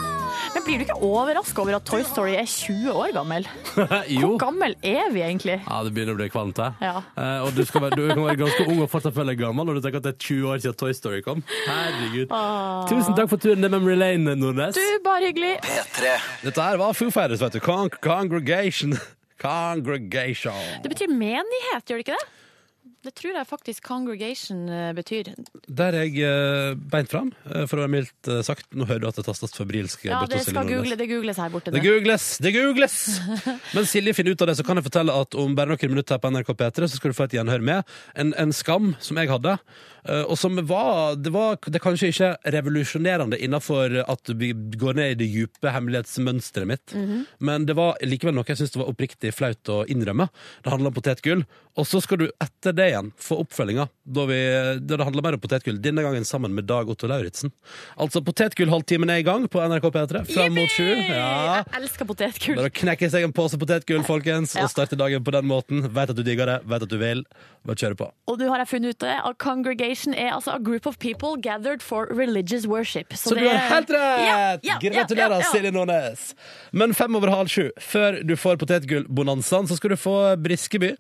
Men 0.51 0.65
blir 0.67 0.81
du 0.81 0.85
ikke 0.85 0.99
overraska 1.07 1.63
over 1.63 1.77
at 1.79 1.87
Toy 1.87 2.03
Story 2.07 2.35
er 2.39 2.49
20 2.49 2.91
år 2.93 3.13
gammel? 3.15 3.47
jo. 4.21 4.33
Hvor 4.33 4.41
gammel 4.43 4.75
er 4.83 5.13
vi 5.15 5.23
egentlig? 5.23 5.61
Ja, 5.63 5.79
det 5.87 5.93
begynner 5.95 6.17
å 6.17 6.21
bli 6.21 6.27
kvalmt 6.33 6.59
her. 6.63 6.75
Ja. 6.83 6.97
Eh, 7.15 7.45
og 7.47 7.55
du, 7.55 7.63
skal 7.69 7.87
være, 7.87 7.99
du 8.01 8.09
kan 8.11 8.25
være 8.27 8.41
ganske 8.43 8.67
ung 8.67 8.83
og 8.83 8.91
fortsatt 8.91 9.15
føle 9.17 9.35
deg 9.35 9.45
gammel 9.45 9.69
når 9.69 9.79
du 9.79 9.87
tenker 9.87 10.03
at 10.03 10.09
det 10.09 10.15
er 10.17 10.27
20 10.27 10.51
år 10.51 10.65
siden 10.65 10.81
Toy 10.83 10.97
Story 10.97 11.23
kom. 11.27 11.45
Herregud. 11.69 12.35
Tusen 12.91 13.17
takk 13.19 13.31
for 13.31 13.43
turen 13.43 13.63
til 13.63 13.73
Memory 13.77 13.97
Lane, 14.01 14.37
Nordnes. 14.43 14.79
Du, 14.79 14.99
bare 15.07 15.31
hyggelig. 15.31 15.55
P3. 15.67 16.19
Dette 16.49 16.69
her 16.69 16.83
var 16.83 16.99
Foo 16.99 17.15
Fighters, 17.15 17.43
vet 17.45 17.59
du. 17.59 17.63
Con 17.65 17.91
congregation. 18.03 18.99
Congregation. 19.41 20.61
Det 20.85 20.93
betyr 20.93 21.11
menighet, 21.13 21.87
gjør 21.89 22.01
det 22.01 22.07
ikke 22.09 22.19
det? 22.19 22.29
Det 23.01 23.15
tror 23.17 23.33
jeg 23.33 23.49
faktisk 23.49 23.87
congregation 23.89 24.67
eh, 24.69 24.91
betyr. 24.93 25.31
Der 25.73 25.97
er 25.97 26.05
jeg 26.05 26.21
eh, 26.21 26.75
beint 26.93 27.09
fram, 27.09 27.31
eh, 27.49 27.65
for 27.65 27.81
å 27.81 27.87
være 27.87 27.93
mildt 27.95 28.31
sagt. 28.45 28.67
Nå 28.77 28.85
hører 28.85 29.01
du 29.01 29.07
at 29.09 29.17
det 29.17 29.25
tastes 29.25 29.57
febrilsk. 29.57 30.05
Ja, 30.05 30.19
det 30.29 30.43
skal 30.45 30.69
google, 30.69 30.99
det 31.01 31.07
googles 31.09 31.41
her 31.41 31.49
borte. 31.53 31.73
Det 31.73 31.81
Det. 31.81 31.87
googles! 31.87 32.27
Det 32.45 32.53
googles! 32.53 32.99
Men 33.77 33.89
Silje 33.89 34.13
finner 34.19 34.37
ut 34.37 34.45
av 34.45 34.53
det, 34.53 34.59
så 34.61 34.67
kan 34.69 34.77
jeg 34.77 34.85
fortelle 34.91 35.17
at 35.17 35.39
om 35.41 35.57
bare 35.57 35.73
noen 35.73 35.95
minutter 35.95 36.19
her 36.19 36.21
på 36.21 36.33
NRK 36.35 36.53
P3 36.61 36.91
så 36.91 37.01
skal 37.01 37.15
du 37.15 37.17
få 37.17 37.31
et 37.31 37.39
gjenhør 37.39 37.65
med 37.71 37.97
en, 38.21 38.35
en 38.37 38.53
skam 38.53 38.93
som 39.01 39.17
jeg 39.23 39.33
hadde. 39.33 39.57
Eh, 40.09 40.23
Og 40.25 40.37
som 40.39 40.57
var 40.69 41.17
det, 41.17 41.33
var 41.35 41.59
det 41.67 41.83
kanskje 41.83 42.11
ikke 42.13 42.31
revolusjonerende 42.57 43.39
innenfor 43.41 43.99
at 44.07 44.33
vi 44.41 44.53
går 44.53 44.99
ned 44.99 45.15
i 45.15 45.19
det 45.21 45.31
dype 45.35 45.73
hemmelighetsmønsteret 45.75 46.69
mitt, 46.69 46.95
men 47.39 47.67
det 47.67 47.77
var 47.79 47.99
likevel 48.05 48.35
noe 48.37 48.47
jeg 48.49 48.61
det 48.71 48.81
var 48.81 48.91
oppriktig 48.93 49.33
flaut 49.35 49.71
å 49.73 49.83
innrømme. 49.91 50.29
Det 50.65 50.73
handler 50.73 50.91
om 50.91 50.97
potetgull. 50.97 51.45
Og 51.79 51.87
så 51.87 52.01
skal 52.03 52.19
du 52.21 52.27
etter 52.43 52.75
det 52.77 52.89
igjen 52.91 53.13
få 53.21 53.39
oppfølginga, 53.45 53.87
da, 54.05 54.25
da 54.27 54.97
det 54.99 55.07
handler 55.07 55.25
mer 55.25 55.37
om 55.39 55.43
potetgull. 55.43 55.79
Denne 55.83 56.03
gangen 56.05 56.27
sammen 56.29 56.53
med 56.57 56.67
Dag 56.69 56.91
Otto 56.91 57.09
Lauritzen. 57.09 57.53
Altså 58.01 58.21
Potetgull-halvtimen 58.27 59.13
er 59.15 59.23
i 59.23 59.27
gang 59.27 59.47
på 59.51 59.63
NRK 59.63 59.87
P3 59.95 60.25
fram 60.33 60.57
mot 60.59 60.75
sju. 60.75 60.89
Ja. 61.07 61.61
Jeg 61.63 61.79
elsker 61.81 62.09
potetgull. 62.11 62.59
Bare 62.59 62.75
knekke 62.75 63.11
seg 63.13 63.27
en 63.27 63.35
pose 63.37 63.59
potetgull, 63.61 64.03
folkens, 64.07 64.57
Ja. 64.59 64.67
og 64.67 64.73
starte 64.75 64.99
dagen 64.99 65.25
på 65.25 65.35
den 65.35 65.47
måten. 65.47 65.87
Vet 65.95 66.11
at 66.11 66.19
du 66.19 66.25
digger 66.27 66.47
det, 66.51 66.59
vet 66.69 66.83
at 66.87 66.91
du 66.91 66.99
vil. 67.01 67.25
Bare 67.65 67.77
kjøre 67.77 67.97
på. 68.03 68.11
Og 68.27 68.39
du 68.41 68.49
har 68.49 68.59
jeg 68.65 68.69
funnet 68.75 68.97
ut 68.97 69.03
det, 69.07 69.17
at 69.31 69.39
congregation 69.91 70.15
er 70.15 70.35
altså 70.35 70.55
a 70.55 70.59
group 70.59 70.87
of 70.87 70.99
people 70.99 71.37
gathered 71.41 71.83
for 71.83 72.07
religious 72.11 72.67
worship. 72.67 73.13
Så, 73.15 73.35
det 73.35 73.43
du 73.43 73.49
har 73.49 73.59
helt 73.59 73.91
rett! 73.91 74.21
Ja, 74.27 74.59
ja, 74.63 74.79
Gratulerer, 74.81 75.31
ja, 75.31 75.41
ja. 75.41 75.53
Silje 75.53 75.71
Nordnes. 75.71 76.35
Men 76.73 76.95
fem 76.95 77.15
over 77.15 77.31
halv 77.31 77.49
sju, 77.49 77.71
før 77.81 78.23
du 78.23 78.37
får 78.37 78.57
potetgull-bonanzaen, 78.57 79.69
så 79.69 79.77
skal 79.77 79.91
du 79.91 79.97
få 79.97 80.37
Briskeby. 80.37 80.95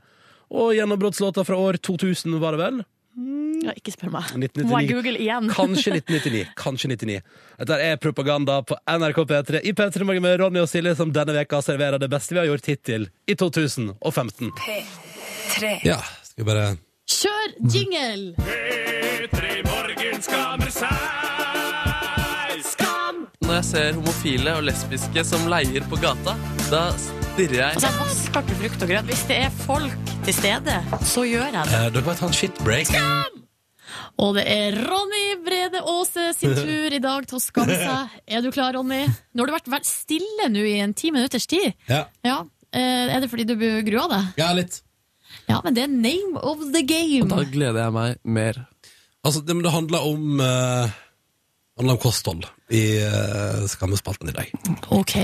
Og 0.50 0.74
gjennombruddslåta 0.74 1.44
fra 1.46 1.56
år 1.56 1.78
2000, 1.78 2.40
var 2.40 2.56
det 2.56 2.64
vel? 2.64 2.82
Ja, 3.60 3.74
ikke 3.76 3.92
spør 3.92 4.10
meg. 4.14 4.30
1999. 4.32 4.66
Må 4.70 4.80
jeg 4.80 4.90
google 4.90 5.20
igjen? 5.20 5.50
Kanskje 5.60 5.94
1999. 6.00 6.44
Kanskje 6.58 6.90
99. 6.94 7.20
Dette 7.60 7.80
er 7.86 8.02
propaganda 8.02 8.60
på 8.66 8.78
NRK 8.88 9.22
P3 9.30 9.62
i 9.62 9.74
P3 9.76 10.06
Morgen 10.08 10.24
med 10.26 10.38
Ronny 10.42 10.62
og 10.62 10.70
Silje, 10.70 10.96
som 10.98 11.12
denne 11.14 11.36
veka 11.36 11.62
serverer 11.62 12.02
det 12.02 12.10
beste 12.10 12.34
vi 12.34 12.42
har 12.42 12.50
gjort 12.50 12.70
hittil 12.72 13.10
i 13.30 13.38
2015. 13.38 14.54
P3. 14.58 15.74
Ja, 15.86 16.00
skal 16.24 16.42
vi 16.42 16.48
bare 16.50 16.70
Kjør 17.10 17.54
jingle! 17.74 18.34
Når 23.40 23.54
jeg 23.56 23.64
ser 23.66 23.94
homofile 23.96 24.52
og 24.58 24.64
lesbiske 24.68 25.22
som 25.26 25.46
leier 25.50 25.84
på 25.90 25.96
gata, 26.02 26.34
da 26.70 26.82
stirrer 27.00 27.56
jeg 27.56 27.78
Altså, 27.78 27.88
jeg 27.88 27.98
vasker 28.00 28.44
ikke 28.44 28.58
frukt 28.60 28.84
og 28.84 28.90
grønt. 28.92 29.08
Hvis 29.10 29.22
det 29.30 29.38
er 29.46 29.54
folk 29.64 30.12
til 30.26 30.36
stede, 30.36 30.76
så 31.08 31.24
gjør 31.26 31.46
jeg 31.48 31.54
det. 31.56 31.62
eh, 31.80 31.86
Dere 31.96 32.04
må 32.06 32.14
ta 32.20 32.28
en 32.28 32.36
shitbreak. 32.36 32.92
Og 34.20 34.34
det 34.36 34.44
er 34.52 34.76
Ronny 34.84 35.24
Brede 35.46 35.80
Aase 35.80 36.28
sin 36.36 36.54
tur 36.58 36.92
i 36.94 37.00
dag 37.02 37.26
til 37.30 37.40
å 37.40 37.42
skamme 37.42 37.78
seg. 37.86 38.20
Er 38.28 38.44
du 38.44 38.50
klar, 38.54 38.76
Ronny? 38.76 39.02
Nå 39.08 39.42
har 39.42 39.50
du 39.50 39.56
vært, 39.56 39.72
vært 39.72 39.88
stille 39.88 40.50
nå 40.52 40.62
i 40.68 40.76
en 40.84 40.94
ti 40.94 41.10
minutters 41.14 41.48
tid. 41.50 41.72
Ja. 41.90 42.04
Ja. 42.26 42.42
Eh, 42.70 43.08
Er 43.16 43.24
det 43.24 43.32
fordi 43.32 43.48
du 43.50 43.56
grua 43.88 44.06
deg? 44.12 44.30
ja, 44.44 44.52
litt. 44.54 44.82
Ja, 45.50 45.60
men 45.64 45.76
det 45.76 45.84
er 45.84 45.92
name 45.92 46.40
of 46.40 46.62
the 46.74 46.82
game. 46.86 47.28
Da 47.30 47.44
gleder 47.48 47.84
jeg 47.86 47.96
meg 47.96 48.18
mer. 48.24 48.64
Altså, 49.24 49.42
det, 49.44 49.56
men 49.56 49.66
det 49.66 49.74
handler 49.74 50.06
om 50.08 50.40
eh, 50.40 50.98
handler 51.80 51.96
om 51.96 52.02
kosthold 52.02 52.46
i 52.72 52.84
uh, 53.02 53.66
Skammespalten 53.68 54.30
i 54.30 54.36
dag. 54.36 54.50
Ok. 54.94 55.16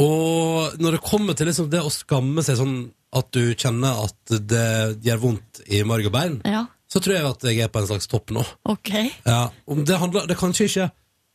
Og 0.00 0.80
når 0.80 0.96
det 0.96 1.04
kommer 1.04 1.36
til 1.36 1.50
liksom 1.50 1.68
det 1.72 1.82
å 1.84 1.92
skamme 1.92 2.44
seg 2.46 2.58
sånn 2.60 2.78
at 3.16 3.30
du 3.34 3.52
kjenner 3.58 4.04
at 4.06 4.34
det 4.48 5.00
gjør 5.04 5.22
vondt 5.24 5.62
i 5.66 5.82
marg 5.86 6.06
og 6.06 6.14
bein, 6.14 6.38
Ja, 6.46 6.64
så 6.90 7.02
tror 7.02 7.16
jeg 7.16 7.26
at 7.26 7.44
jeg 7.46 7.62
er 7.64 7.70
på 7.72 7.82
en 7.82 7.88
slags 7.90 8.08
topp 8.10 8.32
nå. 8.34 8.44
ok. 8.70 8.90
Ja, 9.26 9.48
om 9.66 9.84
det 9.86 9.98
handler 9.98 10.26
Det 10.26 10.36
er 10.36 10.40
kanskje 10.40 10.68
ikke 10.70 10.90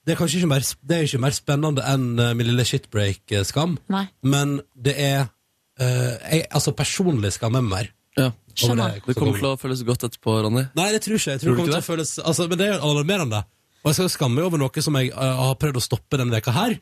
det 0.05 0.13
er 0.13 0.19
kanskje 0.19 0.38
ikke 0.38 0.50
mer, 0.51 0.65
det 0.86 0.95
er 0.95 1.07
ikke 1.07 1.22
mer 1.24 1.34
spennende 1.34 1.84
enn 1.89 2.19
eh, 2.22 2.34
min 2.38 2.45
lille 2.45 2.65
shitbreak-skam, 2.67 3.72
Nei, 3.89 4.03
men 4.22 4.60
det 4.77 4.93
er 5.01 5.15
eh, 5.24 5.31
jeg, 5.79 6.46
Altså, 6.51 6.72
personlig 6.75 7.34
skammer 7.36 7.62
med 7.62 7.70
meg 7.70 7.75
mer. 7.75 7.91
Ja. 8.15 8.29
skjønner. 8.55 9.01
Det 9.03 9.15
kommer 9.17 9.36
til 9.36 9.50
å 9.50 9.58
føles 9.60 9.82
godt 9.84 10.05
etterpå, 10.08 10.38
Ronny. 10.46 10.63
Nei, 10.77 10.91
det 10.96 11.01
tror 11.03 11.17
ikke 11.20 11.34
jeg. 11.34 11.41
Tror 11.41 11.50
Tror 11.50 11.55
det 11.55 11.63
kommer 11.65 11.75
til 11.75 11.84
å 11.84 11.89
føles 11.89 12.13
altså, 12.24 12.46
Men 12.48 12.58
det 12.62 12.67
er 12.72 12.79
alarmerende. 12.79 13.41
Og 13.84 13.89
jeg 13.91 13.98
skal 14.00 14.10
skamme 14.13 14.39
meg 14.39 14.46
over 14.48 14.58
noe 14.62 14.82
som 14.82 14.96
jeg 14.98 15.12
uh, 15.12 15.34
har 15.50 15.58
prøvd 15.62 15.77
å 15.77 15.84
stoppe 15.84 16.17
denne 16.17 16.34
veka 16.34 16.53
her. 16.55 16.77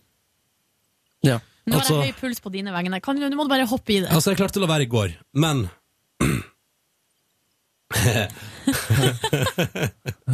Ja. 1.25 1.39
Nå 1.65 1.73
har 1.79 1.81
Altså- 1.81 1.97
jeg 2.03 2.13
høy 2.13 2.19
puls 2.21 2.39
på 2.43 2.51
dine 2.53 2.71
vegne. 2.75 3.01
Kan, 3.01 3.17
du- 3.19 3.35
må 3.35 3.47
bare 3.49 3.65
hoppe 3.67 3.95
i 3.95 3.99
det. 4.03 4.11
Altså, 4.11 4.31
jeg 4.31 4.37
klarte 4.43 4.59
å 4.61 4.63
la 4.67 4.69
være 4.75 4.85
i 4.85 4.91
går, 4.93 5.15
men 5.33 5.65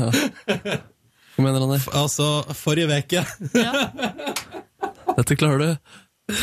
Hva 0.09 1.43
mener 1.43 1.59
han 1.59 1.63
Ronny. 1.63 1.79
altså, 1.95 2.27
forrige 2.57 2.89
veke 2.89 3.23
Dette 5.19 5.35
klarer 5.39 5.59
du. 5.59 6.35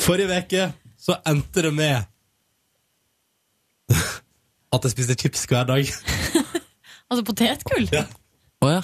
Forrige 0.00 0.30
veke 0.30 0.62
så 1.08 1.16
endte 1.28 1.64
det 1.64 1.72
med 1.72 2.04
at 4.74 4.84
jeg 4.84 4.92
spiste 4.92 5.16
chips 5.24 5.46
hver 5.48 5.68
dag. 5.68 5.88
Altså 7.08 7.22
potetgull? 7.24 7.86
Ja. 7.88 8.02
Å 8.60 8.68
ja. 8.68 8.80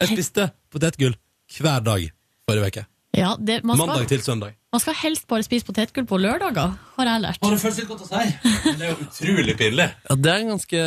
Jeg 0.00 0.16
spiste 0.16 0.48
potetgull 0.74 1.12
hver 1.60 1.84
dag 1.86 2.08
forrige 2.42 2.70
uke. 2.72 2.82
Ja, 3.14 3.28
det, 3.38 3.60
man, 3.62 3.78
Mandag 3.78 4.02
skal, 4.02 4.08
til 4.10 4.24
søndag. 4.24 4.56
man 4.74 4.82
skal 4.82 4.96
helst 4.98 5.28
bare 5.30 5.46
spise 5.46 5.64
potetgull 5.64 6.08
på 6.10 6.18
lørdager, 6.18 6.74
har 6.96 7.08
jeg 7.12 7.22
lært. 7.22 7.38
Å, 7.38 7.52
det 7.54 7.60
føles 7.62 7.78
litt 7.78 7.88
godt 7.88 8.02
å 8.02 8.08
si, 8.10 8.24
men 8.66 8.80
det 8.80 8.88
er 8.88 8.90
jo 8.90 9.06
utrolig 9.06 9.54
pinlig. 9.62 9.86
ja. 9.94 10.16
Det 10.18 10.32
er 10.32 10.42
en 10.42 10.50
ganske 10.56 10.82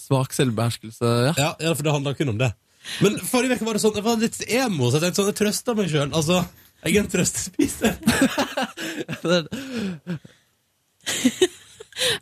svak 0.00 0.34
selvbeherskelse, 0.38 1.12
ja. 1.28 1.34
Ja, 1.36 1.50
ja, 1.68 1.74
for 1.76 1.86
det 1.86 1.94
handler 1.98 2.16
kun 2.18 2.32
om 2.32 2.40
det. 2.40 2.50
Men 3.04 3.20
forrige 3.28 3.60
uke 3.60 3.68
var 3.68 3.76
det 3.76 3.84
sånn, 3.84 4.00
jeg 4.00 4.06
var 4.08 4.18
litt 4.24 4.40
emo, 4.48 4.88
så 4.88 4.96
jeg 4.96 5.04
tenkte 5.04 5.20
sånn, 5.20 5.30
jeg 5.34 5.38
trøsta 5.44 5.76
meg 5.76 5.92
sjøl. 5.92 6.08
Altså, 6.08 6.40
Jeg 6.84 6.96
er 6.96 7.00
en 7.02 7.10
trøstespiser. 7.10 7.96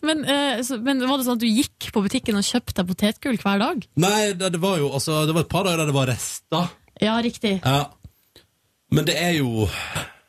Men, 0.06 0.24
eh, 0.24 0.62
så, 0.62 0.76
men 0.78 1.00
var 1.08 1.18
det 1.18 1.24
sånn 1.26 1.34
at 1.38 1.42
du 1.42 1.48
gikk 1.50 1.88
på 1.94 2.02
butikken 2.04 2.36
og 2.38 2.44
kjøpte 2.46 2.84
potetgull 2.86 3.38
hver 3.42 3.58
dag? 3.58 3.86
Nei, 3.98 4.32
det, 4.38 4.52
det 4.54 4.60
var 4.62 4.76
jo 4.78 4.90
altså, 4.94 5.24
Det 5.26 5.34
var 5.34 5.42
et 5.46 5.50
par 5.50 5.64
dager 5.66 5.80
der 5.82 5.88
det 5.90 5.96
var 5.96 6.06
rester. 6.12 6.68
Ja, 7.02 7.16
riktig. 7.24 7.56
Ja. 7.64 7.88
Men 8.94 9.08
det 9.08 9.16
er 9.18 9.32
jo 9.40 9.64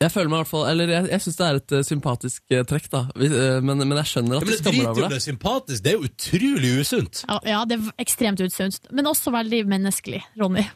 Jeg 0.02 0.10
føler 0.10 0.26
meg 0.32 0.40
i 0.40 0.42
hvert 0.42 0.50
fall 0.50 0.64
Eller 0.72 0.90
jeg, 0.90 1.04
jeg 1.12 1.22
syns 1.22 1.36
det 1.38 1.46
er 1.46 1.58
et 1.60 1.74
uh, 1.76 1.82
sympatisk 1.86 2.42
uh, 2.56 2.64
trekk, 2.66 2.88
da. 2.90 3.04
Vi- 3.14 3.30
uh, 3.30 3.60
men, 3.62 3.84
men 3.86 4.00
jeg 4.02 4.10
skjønner 4.10 4.34
ja, 4.34 4.40
at 4.40 4.48
Men 4.48 4.50
det 4.50 4.58
skammer 4.64 4.80
deg 4.80 4.88
over 4.90 5.02
det 5.04 5.10
det. 5.12 5.20
er 5.20 5.26
sympatisk. 5.28 5.84
Det 5.84 5.92
er 5.92 5.96
jo 6.00 6.08
utrolig 6.10 6.72
usunt. 6.82 7.22
Ja, 7.30 7.36
ja, 7.52 7.60
det 7.70 7.78
er 7.78 7.92
ekstremt 8.02 8.42
usunt. 8.42 8.80
men 8.90 9.06
også 9.12 9.30
veldig 9.36 9.62
menneskelig, 9.70 10.24
Ronny. 10.42 10.66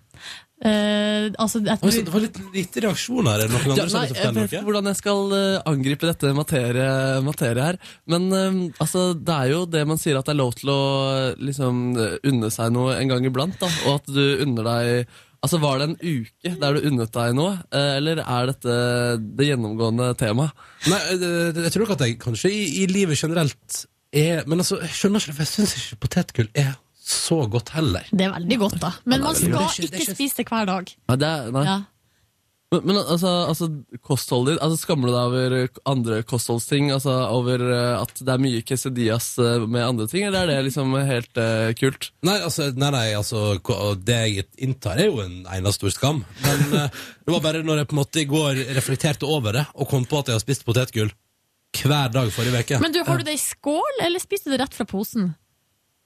Eh, 0.61 1.31
altså, 1.40 1.62
jeg, 1.64 1.79
Oi, 1.81 1.90
Det 2.05 2.12
var 2.12 2.21
litt 2.21 2.38
lite 2.52 2.83
reaksjoner. 2.85 3.33
Er 3.33 3.49
det 3.49 3.55
noen 3.55 3.64
Ja, 3.64 3.73
andre 3.73 3.87
som 3.88 3.97
nei, 3.97 4.02
jeg 4.05 4.12
fortelle 4.17 4.35
vet 4.35 4.50
ikke 4.50 4.59
noe? 4.61 4.67
hvordan 4.69 4.90
jeg 4.90 4.99
skal 4.99 5.33
eh, 5.38 5.62
angripe 5.71 6.11
dette 6.11 6.33
materiet 6.37 7.25
materie 7.25 7.64
her. 7.71 7.79
Men 8.12 8.26
eh, 8.37 8.59
altså, 8.85 9.07
det 9.17 9.38
er 9.38 9.55
jo 9.55 9.62
det 9.73 9.87
man 9.88 10.00
sier 10.02 10.19
at 10.21 10.29
det 10.29 10.35
er 10.35 10.40
lov 10.43 10.52
til 10.59 10.73
å 10.75 10.81
liksom, 11.40 11.81
unne 12.29 12.50
seg 12.52 12.75
noe 12.76 12.99
en 12.99 13.09
gang 13.14 13.25
iblant. 13.31 13.57
Da, 13.62 13.71
og 13.88 14.00
at 14.02 14.12
du 14.12 14.23
unner 14.45 14.69
deg 14.69 15.19
Altså, 15.40 15.57
Var 15.57 15.79
det 15.81 15.85
en 15.88 15.95
uke 16.05 16.50
der 16.61 16.75
du 16.76 16.87
unnet 16.90 17.12
deg 17.14 17.31
noe, 17.33 17.55
eller 17.73 18.19
er 18.21 18.50
dette 18.50 18.75
det 19.38 19.47
gjennomgående 19.49 20.11
temaet? 20.21 20.52
Nei, 20.93 20.99
jeg 21.17 21.73
tror 21.73 21.87
nok 21.87 21.95
at 21.95 22.05
jeg 22.05 22.19
kanskje 22.21 22.50
i, 22.52 22.59
i 22.83 22.85
livet 22.90 23.17
generelt 23.17 23.79
er 24.12 24.45
Men 24.45 24.61
altså, 24.61 24.76
jeg 24.85 24.93
skjønner 24.99 25.25
ikke 25.25 25.33
det, 25.33 25.37
for 25.38 25.47
jeg 25.47 25.52
syns 25.55 25.73
ikke 25.79 25.99
potetgull 26.05 26.50
er 26.61 26.75
så 27.11 27.43
godt 27.50 27.73
heller. 27.76 28.07
det 28.11 28.26
er 28.26 28.35
veldig 28.37 28.59
godt, 28.64 28.81
da. 28.83 28.93
Men 29.05 29.25
man 29.26 29.35
skal 29.38 29.57
ikke- 29.57 29.88
ikke 29.88 30.05
ikke- 30.05 30.14
spise 30.14 30.43
det 30.43 30.49
hver 30.50 30.69
dag. 30.71 30.93
Nei, 31.09 31.17
det 31.17 31.29
er, 31.29 31.50
nei. 31.57 31.64
Ja. 31.69 31.81
Men, 32.71 32.85
men 32.87 32.99
altså, 33.00 33.31
altså 33.50 33.67
kostholdet 34.07 34.55
ditt 34.55 34.62
altså, 34.62 34.79
Skammer 34.79 35.11
du 35.11 35.14
deg 35.14 35.25
over 35.31 35.81
andre 35.90 36.21
kostholdsting? 36.23 36.93
Altså 36.95 37.11
Over 37.35 37.64
eh, 37.67 37.95
at 37.99 38.21
det 38.21 38.31
er 38.31 38.43
mye 38.43 38.61
quesadillas 38.62 39.33
eh, 39.43 39.64
med 39.67 39.83
andre 39.83 40.07
ting, 40.11 40.29
eller 40.29 40.45
er 40.45 40.61
det 40.61 40.69
liksom 40.69 40.95
helt 41.09 41.40
uh, 41.40 41.73
kult? 41.81 42.12
Nei, 42.23 42.37
altså, 42.38 42.69
nei, 42.79 42.93
nei, 42.95 43.09
altså 43.19 43.59
det 43.99 44.21
jeg 44.21 44.47
inntar, 44.62 45.02
er 45.02 45.11
jo 45.11 45.19
en 45.25 45.40
eneste 45.50 45.81
stor 45.81 45.97
skam. 45.97 46.23
Men 46.45 46.62
uh, 46.76 47.02
det 47.26 47.35
var 47.35 47.43
bare 47.49 47.64
når 47.67 47.83
jeg 47.83 47.90
på 47.90 47.97
en 47.97 48.02
måte 48.05 48.23
i 48.23 48.29
går 48.31 48.62
reflekterte 48.79 49.26
over 49.26 49.59
det, 49.59 49.67
og 49.75 49.90
kom 49.90 50.07
på 50.07 50.23
at 50.23 50.31
jeg 50.31 50.38
har 50.38 50.47
spist 50.47 50.67
potetgull 50.69 51.11
hver 51.81 52.14
dag 52.14 52.31
forrige 52.35 52.62
uke. 52.62 52.81
Men 52.83 52.95
du, 52.95 53.02
har 53.07 53.19
du 53.19 53.26
det 53.26 53.35
i 53.35 53.43
skål, 53.43 54.02
eller 54.07 54.23
spiste 54.23 54.50
du 54.50 54.55
det 54.55 54.62
rett 54.62 54.79
fra 54.79 54.87
posen? 54.87 55.33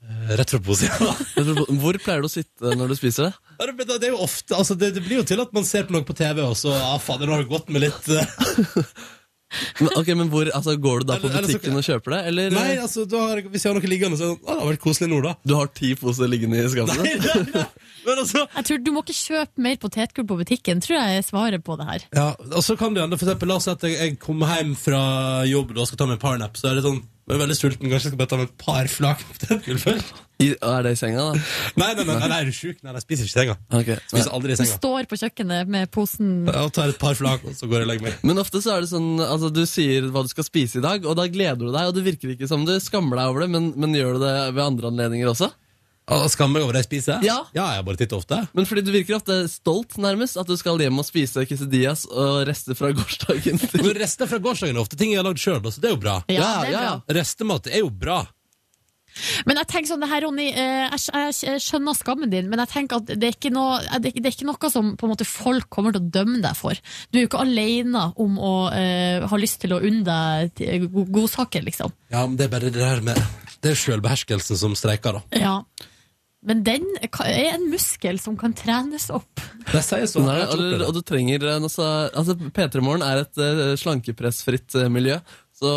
Eh, 0.05 0.37
Rett 0.37 0.51
fra 0.55 0.61
posen. 0.61 0.89
Hvor 1.83 1.97
pleier 2.03 2.25
du 2.25 2.29
å 2.29 2.33
sitte 2.33 2.77
når 2.77 2.93
du 2.93 2.97
spiser 2.99 3.31
det? 3.31 3.35
Ja, 3.61 3.69
det, 3.71 3.87
det 3.89 4.09
er 4.09 4.15
jo 4.15 4.23
ofte, 4.25 4.57
altså 4.59 4.77
det, 4.79 4.93
det 4.97 5.05
blir 5.07 5.23
jo 5.23 5.27
til 5.29 5.41
at 5.45 5.53
man 5.57 5.65
ser 5.69 5.87
på 5.89 5.95
noe 5.95 6.05
på 6.07 6.17
TV, 6.19 6.43
og 6.45 6.57
så 6.59 6.73
ah, 6.75 6.97
fader, 7.01 7.29
nå 7.31 7.37
har 7.37 7.45
det 7.45 7.53
gått 7.53 7.71
med 7.73 7.85
litt 7.87 8.09
eh, 8.13 8.25
Men, 9.79 9.91
ok, 10.01 10.09
men 10.19 10.31
hvor, 10.33 10.49
altså, 10.51 10.73
Går 10.83 11.05
du 11.05 11.07
da 11.07 11.17
på 11.23 11.29
Eller- 11.29 11.39
eller 11.39 11.47
så- 11.49 11.59
butikken 11.61 11.77
og 11.79 11.85
kjøper 11.87 12.11
det, 12.11 12.21
eller? 12.31 12.51
Nei, 12.51 12.77
altså, 12.83 13.05
har, 13.07 13.43
hvis 13.53 13.63
jeg 13.65 13.71
har 13.71 13.79
noe 13.79 13.91
liggende, 13.93 14.19
så 14.19 14.33
ah, 14.35 14.41
det 14.49 14.57
har 14.65 14.71
vært 14.73 14.83
koselig 14.83 15.09
nå, 15.13 15.21
da. 15.23 15.35
Du 15.47 15.55
har 15.55 15.71
ti 15.71 15.93
poser 15.95 16.27
liggende 16.33 16.59
i 16.59 16.69
skapet? 16.73 16.99
Nei, 16.99 17.15
nei, 17.23 17.45
nei. 17.55 17.65
Altså 18.17 18.43
Jeg 18.59 18.67
tror 18.69 18.83
Du 18.85 18.91
må 18.97 19.05
ikke 19.05 19.15
kjøpe 19.17 19.63
mer 19.69 19.79
potetgull 19.81 20.27
på 20.29 20.41
butikken, 20.43 20.83
tror 20.83 20.99
jeg 20.99 21.21
er 21.21 21.27
svaret 21.29 21.63
på 21.65 21.79
det 21.79 21.87
her. 21.93 22.07
Ja, 22.19 22.27
og 22.51 22.63
så 22.67 22.75
kan 22.81 22.97
det 22.97 23.05
hende, 23.05 23.21
for 23.21 23.29
eksempel, 23.31 23.53
la 23.53 23.61
oss 23.61 23.69
si 23.69 23.73
at 23.77 23.87
jeg, 23.87 23.95
jeg 24.01 24.19
kommer 24.27 24.51
hjem 24.59 24.75
fra 24.77 25.05
jobb 25.47 25.71
og 25.79 25.87
skal 25.87 26.03
ta 26.03 26.11
meg 26.11 26.19
en 26.19 26.25
parnap. 26.27 26.59
så 26.59 26.73
er 26.73 26.81
det 26.81 26.85
sånn, 26.89 27.01
jeg 27.25 27.39
er 27.39 27.41
veldig 27.41 27.57
sulten, 27.57 27.89
kanskje 27.89 28.11
jeg 28.11 28.13
skal 28.13 28.21
bare 28.21 28.31
ta 28.31 28.37
med 28.37 28.51
et 28.51 28.57
par 28.61 28.89
flak 28.93 29.23
potetgull 29.31 29.79
først. 29.81 30.11
I, 30.43 30.49
er 30.51 30.83
det 30.83 30.91
i 30.93 30.99
senga, 30.99 31.23
da? 31.31 31.41
Nei, 31.79 31.89
nei, 31.95 32.05
nei, 32.05 32.17
nei, 32.19 32.29
nei, 32.29 32.39
er 32.43 32.49
du 32.51 32.57
sjuk? 32.57 32.81
Nei, 32.83 32.93
jeg 32.99 33.05
spiser 33.05 33.25
ikke 33.25 33.31
i 33.31 33.35
senga. 33.39 33.55
Okay. 33.79 33.97
Spiser 34.11 34.35
aldri 34.35 34.53
i 34.53 34.59
senga. 34.59 34.75
Du 34.75 34.83
står 34.83 35.09
på 35.09 35.19
kjøkkenet 35.23 35.71
med 35.71 35.93
posen 35.95 36.33
Jeg 36.51 36.73
tar 36.77 36.93
et 36.93 36.99
par 37.01 37.17
flak, 37.17 37.47
og 37.47 37.55
så 37.57 37.69
går 37.71 37.81
jeg 37.81 37.87
og 37.87 37.93
legger 37.93 38.07
meg. 38.09 38.19
Men 38.27 38.43
ofte 38.43 38.61
så 38.61 38.75
er 38.75 38.85
det 38.85 38.91
sånn 38.91 39.23
altså 39.23 39.49
Du 39.55 39.63
sier 39.71 40.11
hva 40.13 40.25
du 40.27 40.33
skal 40.35 40.49
spise 40.49 40.83
i 40.83 40.85
dag, 40.85 41.07
og 41.07 41.17
da 41.17 41.29
gleder 41.31 41.63
du 41.63 41.71
deg. 41.71 41.87
Og 41.87 41.95
det 41.97 42.05
virker 42.11 42.35
ikke 42.35 42.51
som 42.51 42.67
du 42.67 42.75
skammer 42.83 43.23
deg 43.23 43.31
over 43.31 43.47
det, 43.47 43.53
men, 43.55 43.71
men 43.79 43.97
gjør 43.97 44.19
du 44.19 44.27
det 44.27 44.35
ved 44.51 44.65
andre 44.67 44.91
anledninger 44.93 45.33
også? 45.33 45.55
Og 46.13 46.27
Skammer 46.29 46.59
meg 46.61 46.67
over 46.67 46.77
det 46.77 46.83
jeg 46.83 46.89
spiser? 46.91 47.23
Ja. 47.25 47.39
ja 47.57 47.65
jeg 47.79 47.85
bare 47.87 47.97
titter 47.97 48.19
ofte. 48.21 48.43
Men 48.53 48.67
fordi 48.69 48.83
du 48.85 48.91
virker 48.93 49.17
ofte 49.17 49.39
stolt, 49.49 49.97
nærmest. 49.97 50.37
At 50.37 50.51
du 50.51 50.53
skal 50.61 50.77
hjem 50.85 51.01
og 51.01 51.07
spise 51.09 51.47
quesadillas 51.49 52.05
og 52.13 52.43
rester 52.51 52.77
fra 52.77 52.91
gårsdagen. 52.93 53.57
til- 53.63 53.85
Men 53.87 53.97
Rester 54.03 54.29
fra 54.29 54.37
gårsdagen 54.45 54.77
er 54.77 54.85
ofte 54.85 54.99
ting 55.01 55.15
jeg 55.15 55.23
har 55.23 55.29
lagd 55.31 55.41
sjøl, 55.41 55.63
så 55.65 55.81
det 55.81 55.89
er 55.89 55.95
jo 55.97 56.03
bra. 56.05 56.19
Ja, 56.29 56.41
Ja, 56.43 56.55
det 56.61 56.69
er 56.69 56.75
ja, 56.77 56.83
bra. 57.01 57.19
Restemat 57.21 57.71
er 57.73 57.81
jo 57.87 57.89
bra. 57.89 58.19
Men 59.47 59.61
jeg 59.61 59.69
tenker 59.71 59.93
sånn, 59.93 60.03
det 60.03 60.09
her, 60.11 60.25
Ronny, 60.27 60.49
eh, 60.59 60.91
jeg, 60.91 61.35
jeg 61.47 61.61
skjønner 61.63 61.95
skammen 61.95 62.33
din, 62.33 62.49
men 62.51 62.59
jeg 62.65 62.71
tenker 62.73 62.99
at 62.99 63.13
det 63.13 63.29
er, 63.29 63.37
ikke 63.37 63.53
noe, 63.55 63.77
det 64.03 64.11
er- 64.11 64.27
ikke 64.33 64.49
noe 64.49 64.71
som 64.75 64.89
på 64.99 65.07
en 65.07 65.13
måte 65.13 65.25
folk 65.29 65.69
kommer 65.71 65.95
til 65.95 66.03
å 66.03 66.11
dømme 66.17 66.41
deg 66.43 66.59
for. 66.59 66.75
Du 67.15 67.21
er 67.21 67.23
jo 67.23 67.29
ikke 67.31 67.45
alene 67.47 68.09
om 68.21 68.35
å 68.43 68.53
uh, 68.75 69.29
ha 69.31 69.39
lyst 69.39 69.61
til 69.63 69.77
å 69.77 69.79
unne 69.81 70.03
deg 70.59 70.89
godsaker, 71.15 71.63
liksom. 71.65 71.95
Ja, 72.11 72.27
men 72.27 72.35
det 72.41 72.49
er 72.49 72.55
bare 72.59 72.73
det 72.75 72.83
der 72.83 73.01
med 73.07 73.23
Det 73.63 73.71
er 73.73 73.79
sjølbeherskelsen 73.87 74.59
som 74.61 74.75
streiker, 74.77 75.21
da. 75.23 75.41
Ja. 75.41 75.57
Men 76.45 76.61
den 76.67 76.85
er 77.01 77.55
en 77.55 77.69
muskel 77.73 78.19
som 78.21 78.37
kan 78.37 78.53
trenes 78.57 79.09
opp. 79.15 79.41
Det 79.71 79.81
sier 79.85 80.05
sånn. 80.11 80.29
Ikke 80.29 80.59
og, 80.59 80.83
og 80.91 80.93
du 80.99 81.01
trenger 81.07 81.47
en, 81.55 81.65
altså, 81.71 81.87
altså 82.13 82.37
P3 82.37 82.83
Morgen 82.85 83.05
er 83.07 83.23
et 83.23 83.41
uh, 83.41 83.73
slankepressfritt 83.81 84.77
uh, 84.77 84.91
miljø. 84.93 85.17
Så, 85.55 85.71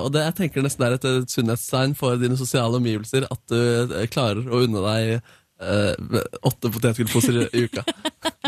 og 0.00 0.12
det 0.14 0.22
jeg 0.28 0.36
tenker 0.38 0.62
nesten 0.62 0.84
er 0.86 0.94
et 0.94 1.06
eh, 1.08 1.22
sunnhetstegn 1.26 1.96
for 1.98 2.20
dine 2.20 2.36
sosiale 2.38 2.78
omgivelser 2.78 3.26
at 3.26 3.40
du 3.50 3.58
eh, 3.58 4.04
klarer 4.06 4.46
å 4.46 4.60
unne 4.62 4.82
deg 4.84 5.32
eh, 5.60 5.94
åtte 6.42 6.70
potetgullposer 6.74 7.38
i, 7.42 7.46
i 7.52 7.64
uka. 7.68 7.84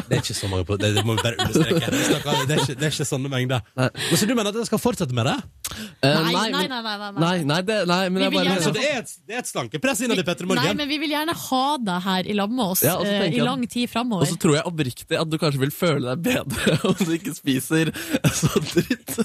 Det 0.06 0.18
er 0.18 0.22
ikke 0.22 0.36
så 0.36 0.48
mange 0.50 0.66
på 0.68 0.76
det, 0.80 0.92
det 0.96 1.04
må 1.06 1.16
vi 1.16 1.22
bare 1.24 1.38
understreke. 1.42 1.90
Snakker- 2.10 2.46
Det 2.46 2.56
er 2.56 2.62
ikke, 2.62 2.74
det 2.78 2.86
er 2.88 2.92
ikke 2.94 3.06
sånne 3.08 3.30
mengder. 3.32 3.62
Nei. 3.78 3.88
Men 3.94 4.18
Så 4.18 4.26
du 4.26 4.34
mener 4.34 4.50
at 4.52 4.58
jeg 4.60 4.68
skal 4.70 4.82
fortsette 4.82 5.16
med 5.16 5.26
det? 5.26 5.36
Eh, 5.76 6.14
Nei, 6.14 6.32
nei, 6.32 6.50
nei. 6.50 6.66
nei, 6.68 6.80
nei, 6.82 7.10
Nei, 7.16 7.36
nei, 7.44 7.60
det, 7.66 7.76
nei, 7.88 8.08
men 8.08 8.22
jeg 8.22 8.32
bare 8.32 8.46
gjerne 8.46 8.62
Så 8.64 8.72
det 8.76 8.84
er 8.86 8.98
et, 9.00 9.12
det 9.26 9.34
er 9.34 9.42
et 9.42 9.50
slankepress 9.50 10.02
innad 10.06 10.20
i 10.22 10.24
Petter 10.26 10.48
Nei, 10.48 10.72
men 10.78 10.88
vi 10.88 10.98
vil 11.02 11.12
gjerne 11.12 11.34
ha 11.36 11.64
deg 11.82 12.04
her 12.06 12.30
i 12.30 12.36
lag 12.38 12.54
med 12.54 12.64
oss 12.64 12.84
Ja, 12.86 12.96
eh, 13.02 13.26
i 13.34 13.42
lang 13.44 13.64
tid 13.68 13.90
Og 13.96 14.26
så 14.30 14.38
tror 14.40 14.56
jeg 14.56 14.64
oppriktig 14.70 15.18
at 15.18 15.30
du 15.30 15.38
kanskje 15.42 15.62
vil 15.66 15.74
føle 15.74 16.14
deg 16.14 16.46
bedre 16.46 16.78
om 16.90 16.96
du 17.02 17.12
ikke 17.16 17.34
spiser 17.36 17.92
så 18.36 18.52
dritt. 18.62 19.16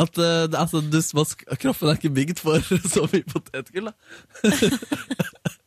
At 0.00 0.18
uh, 0.18 0.48
altså, 0.58 0.80
du, 0.80 0.98
kroppen 1.60 1.92
er 1.92 1.98
ikke 2.00 2.14
bygd 2.16 2.40
for 2.42 2.62
så 2.94 3.06
mye 3.12 3.26
potetgull. 3.28 3.92
Da. 3.92 4.48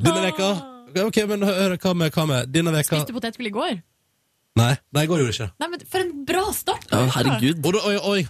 Denne 0.00 0.20
veka 0.28 0.50
Ok, 1.06 1.20
men 1.30 1.44
hør, 1.46 1.76
hva 1.78 1.94
med, 1.94 2.12
hva 2.14 2.26
med 2.28 2.50
Denne 2.52 2.74
veka 2.74 2.98
Spiste 2.98 3.14
potetgull 3.14 3.48
i 3.50 3.54
går? 3.54 3.78
Nei, 4.58 4.72
nei, 4.90 5.04
i 5.06 5.08
går 5.08 5.20
gjorde 5.22 5.30
jeg 5.30 5.38
ikke. 5.38 5.52
Nei, 5.62 5.68
men 5.72 5.84
For 5.86 6.02
en 6.02 6.12
bra 6.26 6.44
start! 6.56 6.88
Ja, 6.90 7.04
herregud. 7.14 7.66
Oi, 7.70 7.82
oi, 7.92 7.96
oi, 8.10 8.20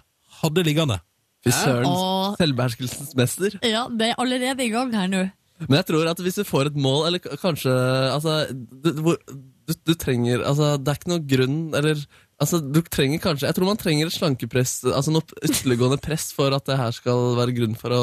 hadde 0.43 0.65
liggende. 0.67 1.01
Fy 1.41 1.53
søren. 1.57 1.89
Og... 1.89 2.37
Selvbeherskelsens 2.41 3.15
mester. 3.19 3.57
Ja, 3.65 3.87
det 3.89 4.11
er 4.11 4.21
allerede 4.21 4.67
i 4.67 4.73
gang 4.73 4.93
her 4.95 5.09
nå. 5.11 5.23
Men 5.67 5.79
jeg 5.81 5.89
tror 5.91 6.09
at 6.09 6.21
hvis 6.25 6.39
du 6.41 6.45
får 6.49 6.71
et 6.71 6.77
mål, 6.81 7.07
eller 7.11 7.39
kanskje 7.41 7.73
Altså, 8.15 8.47
du, 8.53 8.95
du, 8.97 9.75
du 9.75 9.93
trenger 10.01 10.41
Altså, 10.41 10.75
det 10.81 10.89
er 10.89 11.01
ikke 11.01 11.11
noe 11.13 11.25
grunn 11.29 11.59
Eller 11.77 12.01
altså, 12.41 12.63
du 12.65 12.81
trenger 12.89 13.21
kanskje 13.21 13.51
Jeg 13.51 13.59
tror 13.59 13.69
man 13.69 13.81
trenger 13.81 14.09
et 14.09 14.17
slankepress, 14.17 14.79
altså 14.89 15.13
noe 15.13 15.41
ytterliggående 15.45 16.01
press 16.01 16.31
for 16.37 16.57
at 16.57 16.65
det 16.65 16.79
her 16.81 16.97
skal 16.97 17.35
være 17.37 17.57
grunn 17.59 17.77
for 17.77 17.93
å 17.93 18.01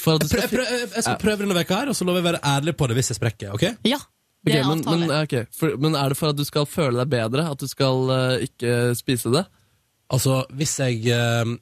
for 0.00 0.16
at 0.16 0.22
du 0.24 0.28
Jeg, 0.30 0.46
skal 0.48 0.48
prøv, 0.56 0.66
jeg, 0.72 0.88
jeg 0.94 1.04
skal 1.04 1.18
prøve 1.20 1.36
denne 1.42 1.56
veka 1.58 1.80
her, 1.82 1.90
og 1.92 1.96
så 1.98 2.04
lover 2.08 2.20
jeg 2.20 2.24
å 2.26 2.30
være 2.32 2.42
ærlig 2.56 2.74
på 2.80 2.88
det 2.88 2.96
hvis 2.96 3.10
jeg 3.12 3.18
sprekker. 3.20 3.52
ok? 3.56 3.64
Ja, 3.88 3.98
det 4.42 4.52
Ok, 4.52 4.56
er 4.58 4.68
men, 4.68 4.78
avtale. 4.80 4.98
men, 4.98 5.10
ja, 5.12 5.22
ok. 5.28 5.52
for, 5.58 5.76
men 5.84 5.94
er 5.98 6.08
det 6.14 6.16
for 6.18 6.32
at 6.32 6.38
du 6.40 6.44
skal 6.48 6.66
føle 6.66 6.98
deg 7.04 7.10
bedre? 7.12 7.44
At 7.52 7.60
du 7.62 7.68
skal 7.70 8.10
eh, 8.16 8.46
ikke 8.48 8.72
spise 8.98 9.30
det? 9.34 9.44
Altså, 10.12 10.40
hvis 10.56 10.72
jeg 10.80 11.06
eh, 11.12 11.52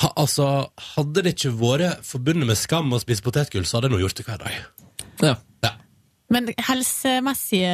ha, 0.00 0.08
Altså, 0.16 0.46
hadde 0.94 1.22
det 1.26 1.34
ikke 1.36 1.52
vært 1.60 2.04
forbundet 2.06 2.46
med 2.48 2.58
skam 2.58 2.92
å 2.94 3.00
spise 3.02 3.22
potetgull, 3.26 3.66
så 3.68 3.78
hadde 3.78 3.90
jeg 3.90 3.96
nå 3.98 4.02
gjort 4.04 4.16
det 4.22 4.26
hver 4.30 4.40
dag. 4.44 4.60
Ja. 5.26 5.34
Men 6.30 6.46
helsemessige 6.62 7.70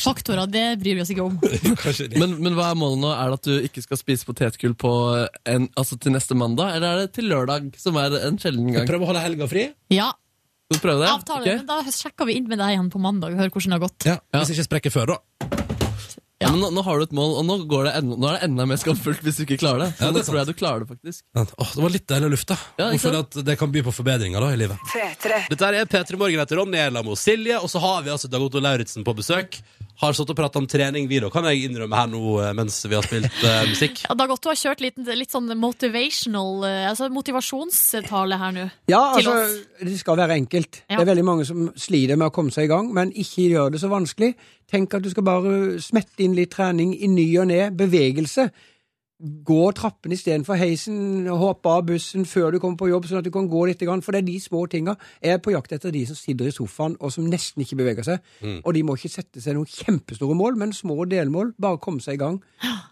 faktorer, 0.00 0.48
det 0.48 0.64
bryr 0.80 0.96
vi 0.96 1.02
oss 1.04 1.10
ikke 1.12 1.26
om. 1.26 1.36
Men, 2.20 2.38
men 2.40 2.56
hva 2.56 2.70
er 2.72 2.78
målet 2.80 3.02
nå? 3.02 3.10
Er 3.12 3.28
det 3.32 3.38
at 3.40 3.48
du 3.48 3.66
ikke 3.68 3.84
skal 3.84 4.00
spise 4.00 4.28
potetgull 4.28 4.72
altså 4.80 5.98
til 6.00 6.14
neste 6.14 6.36
mandag, 6.38 6.78
eller 6.78 6.88
er 6.88 7.02
det 7.04 7.12
til 7.18 7.28
lørdag, 7.28 7.70
som 7.80 7.98
er 8.00 8.16
en 8.24 8.40
sjelden 8.40 8.72
gang? 8.72 8.88
Prøv 8.88 9.04
å 9.04 9.10
holde 9.12 9.24
helga 9.24 9.48
fri. 9.50 9.68
Ja, 9.92 10.10
Skal 10.70 10.80
du 10.80 10.84
prøve 10.86 11.04
det? 11.04 11.10
avtale. 11.12 11.42
okay. 11.44 11.60
Men 11.60 11.68
da 11.68 11.96
sjekker 12.00 12.30
vi 12.30 12.38
inn 12.40 12.48
med 12.48 12.62
deg 12.62 12.76
igjen 12.76 12.90
på 12.92 13.02
mandag 13.02 13.34
og 13.34 13.42
hører 13.42 13.52
hvordan 13.52 13.74
det 13.74 13.78
har 13.78 13.84
gått. 13.86 14.08
Ja, 14.08 14.16
Hvis 14.38 14.54
jeg 14.54 14.60
ikke 14.60 14.70
sprekker 14.70 14.96
før, 14.96 15.14
da. 15.16 15.69
Ja, 16.40 16.48
men 16.48 16.62
nå, 16.62 16.70
nå 16.72 16.80
har 16.86 16.96
du 16.96 17.04
et 17.04 17.10
mål, 17.12 17.34
og 17.36 17.44
nå, 17.44 17.54
går 17.68 17.84
det 17.84 17.90
enda, 17.98 18.16
nå 18.16 18.28
er 18.30 18.38
det 18.38 18.46
enda 18.46 18.64
mer 18.70 18.78
skamfullt 18.80 19.20
hvis 19.26 19.36
du 19.36 19.42
ikke 19.44 19.58
klarer 19.60 19.82
det. 19.84 19.88
Så 19.98 20.06
Ja, 20.06 20.08
det 20.08 20.22
nå 20.22 20.24
tror 20.24 20.38
jeg 20.38 20.48
du 20.48 20.54
klarer 20.56 20.84
det, 20.86 20.88
faktisk. 20.94 21.24
Åh, 21.36 21.74
det 21.76 21.82
var 21.84 21.92
litt 21.92 22.06
deilig 22.08 22.30
luft, 22.32 22.48
da. 22.48 22.56
Ja, 22.80 22.86
og 22.96 23.18
at 23.18 23.36
det 23.44 23.56
kan 23.60 23.74
by 23.74 23.82
på 23.84 23.92
forbedringer 23.92 24.40
da 24.40 24.48
i 24.54 24.60
livet. 24.62 24.94
Dette 25.50 25.68
er 25.68 25.84
P3 25.84 26.16
Morgen 26.16 26.40
etter 26.40 26.56
Ronny 26.56 26.80
Elamo 26.80 27.12
Silje, 27.18 27.60
og 27.60 27.68
så 27.68 27.82
har 27.84 28.00
vi 28.06 28.14
altså 28.14 28.30
Dag 28.32 28.46
Otto 28.46 28.62
Lauritzen 28.64 29.04
på 29.04 29.12
besøk. 29.18 29.60
har 30.00 30.16
stått 30.16 30.30
og 30.32 30.38
pratet 30.38 30.56
om 30.56 30.64
trening, 30.64 31.10
vi 31.10 31.18
da, 31.20 31.28
kan 31.28 31.44
jeg 31.44 31.66
innrømme 31.66 31.98
her 31.98 32.06
nå 32.08 32.20
eh, 32.40 32.54
mens 32.56 32.78
vi 32.88 32.96
har 32.96 33.04
spilt 33.04 33.42
uh, 33.44 33.66
musikk. 33.74 34.00
Ja, 34.06 34.16
Dag 34.16 34.32
Otto 34.32 34.48
har 34.48 34.56
kjørt 34.56 34.80
litt, 34.80 34.96
litt 34.96 35.34
sånn 35.34 35.52
motivational, 35.60 36.64
uh, 36.64 36.86
altså 36.88 37.10
motivasjonstale 37.12 38.38
her 38.40 38.54
nå. 38.56 38.64
Ja, 38.88 39.02
altså, 39.18 39.34
det 39.76 39.98
skal 40.00 40.16
være 40.22 40.40
enkelt. 40.40 40.86
Ja. 40.86 40.96
Det 40.96 41.04
er 41.04 41.10
veldig 41.12 41.26
mange 41.28 41.44
som 41.44 41.68
sliter 41.76 42.16
med 42.16 42.30
å 42.30 42.32
komme 42.32 42.54
seg 42.54 42.70
i 42.70 42.72
gang, 42.72 42.88
men 42.96 43.12
ikke 43.12 43.50
gjør 43.50 43.76
det 43.76 43.84
så 43.84 43.92
vanskelig. 43.92 44.32
Tenk 44.70 44.94
at 44.94 45.04
du 45.04 45.10
skal 45.10 45.26
bare 45.26 45.54
smette 45.82 46.22
inn 46.24 46.36
litt 46.38 46.52
trening 46.54 46.92
i 46.94 47.08
ny 47.10 47.26
og 47.42 47.48
ne, 47.50 47.64
bevegelse. 47.74 48.50
Gå 49.20 49.64
trappen 49.76 50.14
istedenfor 50.14 50.56
heisen, 50.56 51.26
hoppe 51.28 51.68
av 51.68 51.82
bussen 51.90 52.24
før 52.24 52.54
du 52.54 52.60
kommer 52.62 52.78
på 52.80 52.88
jobb, 52.88 53.08
sånn 53.10 53.20
at 53.20 53.26
du 53.26 53.32
kan 53.34 53.50
gå 53.50 53.66
litt. 53.68 53.82
For 53.82 54.14
det 54.14 54.22
er 54.22 54.28
de 54.30 54.36
små 54.40 54.62
tinga. 54.70 54.94
Jeg 55.20 55.36
er 55.36 55.42
på 55.44 55.52
jakt 55.52 55.74
etter 55.76 55.92
de 55.92 56.06
som 56.08 56.16
sitter 56.16 56.48
i 56.48 56.54
sofaen 56.54 56.96
og 57.00 57.12
som 57.12 57.26
nesten 57.28 57.66
ikke 57.66 57.76
beveger 57.82 58.06
seg. 58.06 58.30
Og 58.64 58.72
de 58.74 58.84
må 58.86 58.96
ikke 58.96 59.12
sette 59.12 59.42
seg 59.44 59.58
noen 59.58 59.68
kjempestore 59.68 60.38
mål, 60.38 60.56
men 60.62 60.72
små 60.72 61.04
delmål. 61.10 61.52
Bare 61.60 61.82
komme 61.82 62.00
seg 62.00 62.16
i 62.16 62.22
gang. 62.22 62.40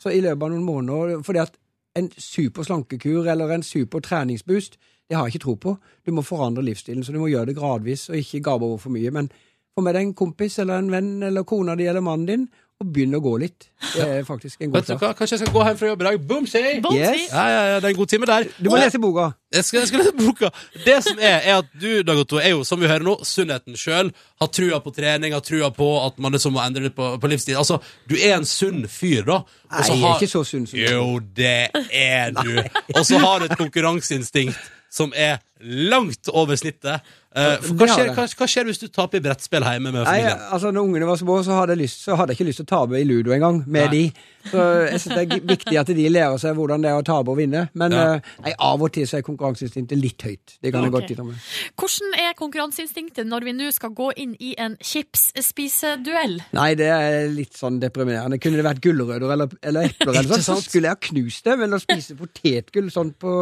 Så 0.03 0.13
i 0.13 0.21
løpet 0.21 0.45
av 0.45 0.53
noen 0.53 0.67
måneder 0.67 1.25
fordi 1.25 1.47
at 1.47 1.57
en 1.99 2.11
super 2.19 2.63
slankekur 2.63 3.27
eller 3.27 3.55
en 3.55 3.65
super 3.65 4.03
treningsboost, 4.05 4.77
det 5.09 5.17
har 5.17 5.25
jeg 5.25 5.39
ikke 5.39 5.45
tro 5.47 5.55
på. 5.55 5.77
Du 6.05 6.13
må 6.13 6.23
forandre 6.23 6.63
livsstilen, 6.63 7.05
så 7.05 7.15
du 7.15 7.19
må 7.23 7.31
gjøre 7.33 7.49
det 7.51 7.57
gradvis 7.57 8.11
og 8.11 8.19
ikke 8.21 8.45
gape 8.45 8.67
over 8.67 8.77
for 8.83 8.93
mye. 8.93 9.11
Men 9.11 9.31
få 9.79 9.85
med 9.87 9.95
deg 9.99 10.09
en 10.11 10.17
kompis 10.19 10.59
eller 10.63 10.83
en 10.83 10.91
venn 10.93 11.15
eller 11.31 11.47
kona 11.49 11.79
di 11.79 11.87
eller 11.89 12.03
mannen 12.05 12.27
din, 12.29 12.49
og 12.79 12.93
begynn 12.95 13.17
å 13.19 13.19
gå 13.19 13.33
litt. 13.43 13.65
Det 13.91 14.05
er 14.07 14.21
faktisk 14.23 14.61
en 14.63 14.71
god 14.71 14.87
hva, 15.01 15.09
Kanskje 15.19 15.35
jeg 15.35 15.41
skal 15.41 15.51
gå 15.57 15.63
hjem 15.67 15.79
fra 15.81 15.89
jobb 15.89 16.03
i 16.05 16.07
dag? 16.07 16.19
Boom, 16.31 16.45
say! 16.47 16.77
Yes. 16.95 17.25
Ja, 17.33 17.47
ja, 17.51 17.63
ja, 17.73 17.81
det 17.83 17.89
er 17.89 17.91
en 17.91 17.99
god 17.99 18.11
time 18.13 18.29
der. 18.31 18.47
Du 18.63 18.69
må 18.71 18.77
Og- 18.77 18.83
lese 18.85 19.01
boka. 19.03 19.25
Jeg 19.51 19.65
skal, 19.67 19.81
jeg 19.81 19.89
skal 19.91 19.99
lese 20.05 20.13
boka. 20.21 20.51
Det 20.85 20.95
som 21.09 21.19
er, 21.19 21.41
er 21.43 21.57
at 21.59 21.73
du, 21.75 21.89
Dag 22.07 22.21
Otto, 22.23 22.39
er 22.39 22.53
jo, 22.55 22.63
som 22.69 22.79
vi 22.79 22.87
hører 22.87 23.03
nå, 23.03 23.17
sunnheten 23.27 23.75
sjøl. 23.81 24.13
Har 24.39 24.53
trua 24.55 24.79
på 24.85 24.95
trening, 24.95 25.35
har 25.35 25.43
trua 25.43 25.73
på 25.75 25.89
at 26.07 26.23
man 26.23 26.37
liksom 26.39 26.55
må 26.55 26.63
endre 26.63 26.87
litt 26.87 26.95
på, 26.95 27.11
på 27.19 27.33
livsstil. 27.33 27.59
Altså, 27.59 27.81
du 28.07 28.15
er 28.15 28.37
en 28.37 28.47
sunn 28.47 28.87
fyr, 28.87 29.25
da. 29.27 29.41
Og 29.43 29.75
Nei, 29.75 29.83
så 29.83 29.97
jeg 29.97 29.99
er 29.99 30.07
har- 30.07 30.23
ikke 30.23 30.31
så 30.37 30.45
sunn 30.47 30.67
som 30.71 30.79
du. 30.79 30.87
Jo, 30.87 31.19
det 31.35 31.71
er 31.91 32.31
du. 32.39 32.55
Og 32.99 33.03
så 33.11 33.19
har 33.19 33.41
du 33.43 33.49
et 33.51 33.59
konkurranseinstinkt 33.59 34.71
som 34.91 35.11
er 35.19 35.41
langt 35.61 36.29
over 36.33 36.59
snittet. 36.59 37.05
Eh, 37.37 37.67
hva, 37.77 37.87
skjer, 37.91 38.09
hva, 38.17 38.25
hva, 38.25 38.47
skjer, 38.49 38.65
hvis 38.71 38.81
du 38.81 38.87
taper 38.89 39.21
i 39.21 39.23
brettspill 39.23 39.67
hjemme 39.67 39.93
med 39.93 40.07
familien? 40.07 40.39
Nei, 40.39 40.49
altså, 40.55 40.71
når 40.73 40.87
ungene 40.89 41.09
var 41.11 41.19
små, 41.21 41.37
så 41.45 41.59
hadde, 41.59 41.75
jeg, 41.77 41.85
lyst, 41.85 42.01
så 42.07 42.17
hadde 42.19 42.33
jeg 42.33 42.41
ikke 42.41 42.49
lyst 42.49 42.63
til 42.63 42.67
å 42.67 42.71
tape 42.73 42.99
i 42.99 43.07
ludo 43.07 43.35
engang, 43.37 43.61
med 43.67 43.91
Nei. 43.91 43.99
de. 44.09 44.27
Så 44.49 44.65
jeg 44.89 45.01
synes 45.03 45.13
det 45.13 45.25
er 45.25 45.43
viktig 45.51 45.77
at 45.77 45.91
de 45.93 46.07
lærer 46.09 46.39
seg 46.41 46.55
hvordan 46.57 46.85
det 46.85 46.89
er 46.89 47.03
å 47.03 47.05
tape 47.05 47.35
og 47.35 47.37
vinne. 47.37 47.67
Men 47.79 47.95
ja. 47.95 48.05
Eh, 48.17 48.31
nei, 48.47 48.55
av 48.65 48.85
og 48.87 48.93
til 48.95 49.05
så 49.11 49.19
er 49.19 49.27
konkurranseinstinktet 49.27 50.01
litt 50.01 50.25
høyt. 50.25 50.57
Det 50.57 50.73
kan 50.73 50.81
okay. 50.81 50.89
jeg 50.89 50.95
godt 50.95 51.13
innrømme. 51.15 51.37
Hvordan 51.83 52.17
er 52.23 52.39
konkurranseinstinktet 52.39 53.29
når 53.29 53.49
vi 53.51 53.55
nå 53.59 53.73
skal 53.77 53.93
gå 53.99 54.09
inn 54.25 54.33
i 54.41 54.55
en 54.57 54.79
chipsspiseduell? 54.81 56.39
Nei, 56.57 56.71
det 56.81 56.89
er 56.95 57.29
litt 57.35 57.59
sånn 57.59 57.77
deprimerende. 57.83 58.41
Kunne 58.41 58.63
det 58.63 58.67
vært 58.71 58.83
gulrøtter 58.89 59.37
eller, 59.37 59.53
eller 59.61 59.91
epler, 59.93 60.15
eller 60.15 60.33
sånn, 60.33 60.47
så 60.49 60.59
skulle 60.65 60.89
jeg 60.89 60.97
ha 60.97 61.03
knust 61.11 61.45
det. 61.51 61.59
Men 61.61 61.77
å 61.77 61.83
spise 61.83 62.17
potetgull 62.19 62.89
sånn 62.95 63.13
på 63.21 63.37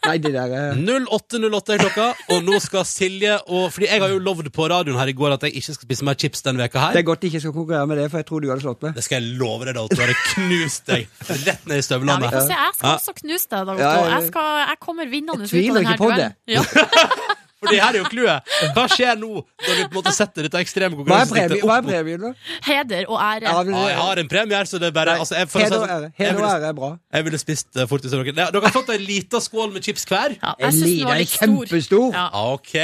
Nei, 0.00 0.16
det 0.16 0.32
der 0.32 0.52
eh. 0.56 0.78
08 0.80 1.40
Lotte 1.50 1.74
er 1.74 1.82
klokka, 1.82 2.06
og 2.34 2.44
nå 2.46 2.60
skal 2.62 2.84
Silje 2.88 3.36
og 3.48 3.70
Fordi 3.74 3.88
jeg 3.90 4.02
har 4.02 4.12
jo 4.12 4.20
lovd 4.22 4.50
på 4.54 4.68
radioen 4.70 4.98
her 5.00 5.10
i 5.10 5.14
går 5.16 5.36
at 5.36 5.46
jeg 5.46 5.56
ikke 5.60 5.76
skal 5.76 5.88
spise 5.88 6.06
mer 6.06 6.18
chips 6.20 6.44
denne 6.46 6.62
veka 6.62 6.84
her. 6.84 6.96
Det 6.96 7.02
er 7.02 7.08
godt 7.08 7.26
jeg 7.26 7.34
ikke 7.34 7.42
skal 7.46 7.56
konkurrere 7.56 7.90
med 7.90 8.00
det, 8.00 8.06
for 8.12 8.22
jeg 8.22 8.28
tror 8.30 8.44
du 8.44 8.48
hadde 8.52 8.64
slått 8.64 8.86
meg. 8.86 8.94
Det 8.98 9.06
skal 9.06 9.20
jeg 9.20 9.38
love 9.40 9.68
deg, 9.68 9.76
da 9.78 9.86
Du 9.90 10.00
Jeg 10.00 10.18
knust 10.34 10.86
deg 10.90 11.26
rett 11.46 11.66
ned 11.70 11.82
i 11.82 11.86
støvlene. 11.86 12.16
Ja, 12.16 12.22
vi 12.22 12.32
får 12.36 12.46
se. 12.46 12.60
Jeg 12.60 12.78
skal 12.78 12.94
også 12.96 13.16
knuse 13.20 13.50
deg, 13.50 13.68
da 13.70 13.78
Jeg, 13.80 14.30
jeg, 14.34 14.80
kommer 14.86 15.10
vinnende 15.10 15.44
ut 15.44 15.46
av 15.46 15.56
denne 15.56 15.66
duellen. 15.66 15.90
Jeg 15.90 15.98
tviler 15.98 15.98
ikke 15.98 16.00
på 16.02 16.10
det. 16.16 16.30
Ja. 16.50 17.28
For 17.60 17.68
det 17.74 17.80
her 17.82 17.92
er 17.92 17.98
jo 18.00 18.06
clouet. 18.08 18.52
Hva 18.74 18.84
skjer 18.88 19.18
nå 19.20 19.28
når 19.36 19.74
du 19.76 19.80
på 19.82 19.88
en 19.90 19.96
måte 19.98 20.12
setter 20.16 20.46
dette 20.46 20.60
ekstreme 20.64 20.96
Hva 20.96 21.18
er 21.20 21.28
konkurranseinstinktet 21.28 21.60
premien, 21.60 21.66
hva 21.68 21.74
er 21.74 21.82
opp 21.82 21.84
mot 21.84 21.92
premien 21.92 22.22
da? 22.24 22.30
Heder 22.70 23.10
og 23.10 23.18
ære. 23.20 23.44
Ja, 23.44 23.64
Ja, 23.70 23.82
jeg 23.90 23.98
har 24.00 24.22
en 24.22 24.30
premie 24.32 24.56
her, 24.56 24.70
så 24.70 24.80
det 24.80 24.88
er 24.88 24.94
bare 24.96 25.16
altså, 25.20 25.36
jeg, 25.36 25.50
for 25.52 25.60
å 25.60 25.62
si 25.62 25.66
Heder 25.66 25.76
det 25.76 25.80
og 25.80 25.84
sånn, 25.84 25.94
ære. 25.96 26.08
jeg, 26.10 26.24
Heder 26.24 26.32
og 26.32 26.40
ville, 26.40 26.54
ære 26.56 26.70
er 26.70 26.78
bra. 26.80 26.90
jeg 27.18 27.26
ville 27.28 27.40
spist 27.42 27.68
uh, 27.76 27.84
fortis 27.90 28.16
av 28.16 28.24
dere. 28.24 28.48
Dere 28.56 28.64
har 28.64 28.74
fått 28.78 28.92
en 28.96 29.04
liten 29.10 29.44
skål 29.44 29.70
med 29.76 29.84
chips 29.90 30.08
hver. 30.08 30.36
Ja, 30.40 30.54
jeg 30.64 30.78
syns 30.78 30.88
den 30.96 31.04
var 31.10 31.12
en 31.18 31.22
litt 31.24 31.34
stor. 31.36 31.46
kjempestor. 31.52 32.08
Ja. 32.16 32.26
Ok, 32.54 32.74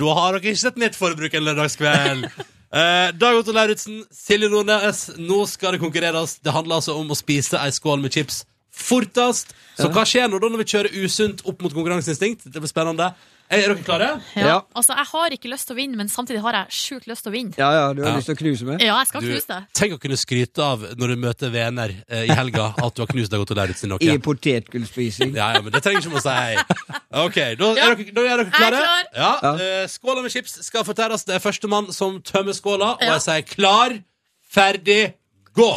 da 0.00 0.16
har 0.22 0.36
dere 0.38 0.42
ikke 0.54 0.64
sett 0.64 0.80
mitt 0.80 0.96
forbruk 0.96 1.36
en 1.36 1.48
lørdagskveld. 1.50 2.26
Uh, 2.72 3.12
Dag 3.20 3.40
Otto 3.42 3.52
Lauritzen, 3.52 4.00
Silje 4.16 4.48
Nordnes, 4.52 5.06
nå 5.20 5.44
skal 5.52 5.76
det 5.76 5.84
konkurreres. 5.84 6.38
Det 6.40 6.56
handler 6.56 6.80
altså 6.80 6.96
om 6.96 7.12
å 7.12 7.18
spise 7.20 7.60
ei 7.60 7.68
skål 7.76 8.00
med 8.00 8.16
chips 8.16 8.46
fortest. 8.76 9.54
Så 9.76 9.88
hva 9.92 10.02
skjer 10.08 10.28
nå 10.28 10.40
da 10.40 10.50
når 10.52 10.60
vi 10.64 10.68
kjører 10.72 10.96
usunt 11.04 11.42
opp 11.48 11.62
mot 11.64 11.72
konkurranseinstinkt? 11.72 12.44
Det 12.48 12.60
blir 12.60 12.70
spennende. 12.70 13.10
Er 13.48 13.58
er 13.62 13.74
dere 13.74 13.82
klare? 13.86 14.20
Ja. 14.34 14.46
Ja. 14.46 14.54
Altså, 14.74 14.94
jeg 14.96 15.06
har 15.06 15.30
ikke 15.36 15.48
lyst 15.52 15.68
til 15.68 15.76
å 15.76 15.78
vinne, 15.78 15.96
men 15.96 16.08
samtidig 16.08 16.40
har 16.42 16.52
jeg 16.52 16.66
sjukt 16.74 17.06
lyst 17.06 17.22
til 17.22 17.30
å 17.30 17.34
vinne. 17.36 17.54
Ja, 17.56 17.68
ja, 17.72 17.92
du 17.94 18.02
har 18.02 18.10
Ja. 18.10 18.16
lyst 18.16 18.26
til 18.26 18.34
å 18.34 18.38
knuse 18.40 18.64
meg? 18.66 18.80
Ja, 18.82 18.96
jeg 18.98 19.06
skal 19.06 19.20
Du, 19.20 19.26
knuse 19.28 19.46
deg. 19.46 19.66
tenk 19.72 19.92
å 19.94 19.98
kunne 20.02 20.16
skryte 20.18 20.58
av 20.64 20.80
når 20.98 21.08
du 21.08 21.16
møter 21.16 21.50
venner 21.54 21.94
eh, 22.08 22.24
i 22.26 22.34
helga 22.34 22.74
at 22.84 22.94
du 22.96 23.02
har 23.02 23.06
knust 23.06 23.30
deg 23.30 23.40
og 23.40 23.50
Lauritzen 23.54 23.86
i 23.86 23.92
noe. 23.94 23.98
I 24.02 24.18
potetgullspising. 24.18 25.34
Ja, 25.36 25.52
ja, 25.54 25.60
men 25.62 25.70
det 25.72 25.82
trenger 25.82 26.00
ikke 26.02 26.10
man 26.10 26.20
å 26.20 26.26
si. 26.26 26.98
Ok, 27.22 27.38
da 27.56 27.70
Ja. 27.76 27.90
er 27.92 27.94
dere, 27.94 28.12
da 28.12 28.20
er 28.20 28.36
dere 28.36 28.44
Jeg 28.44 28.46
er 28.46 28.58
klare? 28.58 28.82
klar. 28.82 29.04
Ja, 29.14 29.38
Ja. 29.42 29.54
eh, 29.82 29.86
Skåla 29.86 30.22
med 30.22 30.32
chips 30.32 30.58
skal 30.66 30.82
fortæres. 30.84 31.24
Det 31.24 31.36
er 31.36 31.38
førstemann 31.38 31.92
som 31.92 32.20
tømmer 32.22 32.52
skåla, 32.52 32.94
og 32.96 33.02
Ja. 33.02 33.14
jeg 33.18 33.22
sier 33.22 33.42
klar, 33.46 34.02
ferdig, 34.50 35.14
gå! 35.54 35.70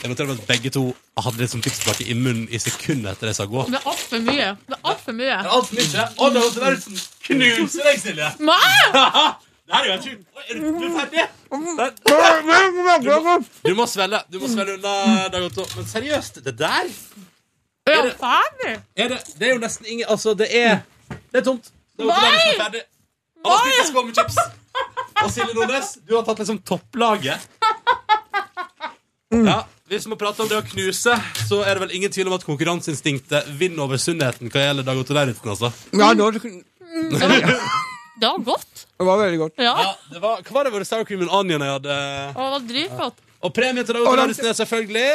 Jeg 0.00 0.08
noterer 0.08 0.30
meg 0.30 0.38
at 0.40 0.46
begge 0.48 0.70
to 0.72 0.82
hadde 1.20 1.42
litt 1.42 1.52
sånn 1.52 1.62
fiksplakke 1.64 2.06
i 2.08 2.14
munnen 2.16 2.46
i 2.48 2.58
sekundet 2.62 3.12
etter 3.12 3.28
jeg 3.28 3.36
sa 3.36 3.44
gå. 3.50 3.66
Det 3.68 3.76
er 3.76 3.88
altfor 3.90 4.22
mye. 4.24 4.46
Det 4.70 4.76
er 4.78 4.86
altfor 4.92 5.16
mye. 5.18 5.34
Det 5.36 5.50
er 5.50 5.56
Altfor 5.58 5.76
mye. 5.76 6.04
Og 6.24 6.32
Dag 6.36 6.46
Otto 6.46 6.62
Lauritzen 6.62 6.96
knuser 7.26 7.84
deg, 7.90 7.98
Silje! 8.00 8.30
Det 8.40 9.76
her 9.76 9.84
er 9.84 9.86
jo 9.86 9.92
helt 9.92 10.06
sjukt. 10.08 10.22
Er 10.40 10.54
du 10.56 10.62
er 10.86 10.94
ferdig? 10.96 11.24
Du 11.50 11.56
må, 13.20 13.34
du 13.68 13.74
må 13.78 13.84
svelge 13.90 14.20
Du 14.32 14.38
må 14.42 14.48
svelge 14.50 14.78
unna, 14.78 14.94
Dag 15.34 15.44
Otto. 15.50 15.66
Men 15.76 15.86
seriøst, 15.92 16.40
det 16.48 16.56
der 16.58 16.88
Er 17.86 17.92
Er 17.92 18.02
det- 18.08 18.16
ferdig? 18.20 18.72
er 18.96 19.08
det, 19.12 19.20
det 19.38 19.48
er 19.48 19.52
jo 19.54 19.60
nesten 19.62 19.86
ingen 19.86 20.06
Altså, 20.08 20.34
det 20.34 20.48
er 20.56 20.80
Det 21.10 21.40
er 21.42 21.44
tomt. 21.46 21.70
Det 21.98 22.06
Nei! 22.06 22.16
Nei! 22.16 22.56
ferdig. 22.58 22.82
Han 23.44 23.52
har 23.52 23.58
spist 23.66 23.80
en 23.80 23.92
skål 23.92 24.06
med 24.06 24.14
chips. 24.14 24.36
Og 25.24 25.30
Silje 25.30 25.54
Nordnes, 25.54 25.92
du 26.08 26.16
har 26.16 26.24
tatt 26.24 26.38
liksom 26.42 26.58
topplaget. 26.64 27.40
Ja, 29.30 29.60
Hvis 29.90 30.04
vi 30.06 30.14
prater 30.14 30.44
om 30.44 30.46
det 30.46 30.54
å 30.54 30.62
knuse, 30.62 31.14
så 31.48 31.56
er 31.66 31.74
det 31.74 31.80
vel 31.82 31.94
ingen 31.98 32.12
tvil 32.14 32.28
om 32.30 32.36
at 32.36 32.44
konkurranseinstinktet 32.46 33.48
vinner 33.58 33.82
over 33.88 33.98
sunnheten 33.98 34.46
hva 34.52 34.62
gjelder 34.62 34.86
Dag 34.86 35.00
Otto 35.00 35.16
Lauritzen, 35.16 35.50
altså. 35.50 35.72
Ja, 35.90 36.12
nå, 36.14 36.28
det 36.30 36.42
Det 38.20 38.28
var 38.28 38.44
godt. 38.46 38.84
Det 38.86 39.08
var 39.08 39.18
veldig 39.18 39.40
godt. 39.40 39.56
Ja. 39.58 39.72
Ja, 39.82 39.88
det 40.12 40.22
var, 40.22 40.44
hva 40.46 40.54
var 40.54 40.68
det? 40.68 40.72
Var 40.76 40.84
det 40.84 40.88
sour 40.92 41.08
cream 41.08 41.24
and 41.26 41.34
onion 41.34 41.64
jeg 41.66 41.74
hadde? 41.74 41.96
Å, 41.96 42.38
det 42.38 42.52
var 42.54 42.64
dritgodt. 42.68 43.18
Og 43.40 43.54
premien 43.56 43.88
til 43.88 43.98
Dag 43.98 44.06
Otto 44.06 44.20
Lauritzen 44.20 44.50
er 44.52 44.58
selvfølgelig 44.60 45.06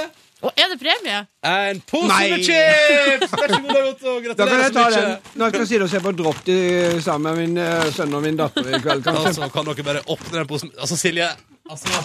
Og 0.46 0.52
er 0.62 0.68
det 0.72 0.78
premie? 0.82 1.20
en 1.50 1.80
pose 1.90 2.08
Nei. 2.12 2.30
med 2.32 2.44
chips! 2.46 3.32
Vær 3.34 3.50
så 3.54 3.60
god, 3.64 3.72
Dag 3.74 3.88
Otto. 3.90 4.14
Da 4.14 4.20
kan 4.20 4.26
Gratulerer 4.26 4.62
jeg 4.62 4.74
så 4.74 4.84
mye. 4.86 5.02
den 5.02 5.40
når 5.42 5.46
jeg 5.46 5.54
skal 5.56 5.68
sitte 5.72 5.84
og 5.88 5.92
se 5.96 6.02
på 6.06 6.12
Drop 6.20 6.40
til 6.46 7.02
sammen 7.06 7.26
med 7.26 7.42
min 7.42 7.58
eh, 7.66 7.90
sønn 7.96 8.14
og 8.18 8.22
min 8.26 8.38
datter 8.40 8.70
i 8.70 8.82
kveld, 8.84 9.04
kanskje. 9.06 9.32
Altså, 9.32 9.50
kan 9.56 9.66
dere 9.72 9.86
bare 9.90 10.04
åpne 10.16 10.36
den 10.38 10.50
posen 10.52 10.72
Altså, 10.78 10.98
Silje 11.02 11.28
altså, 11.70 12.04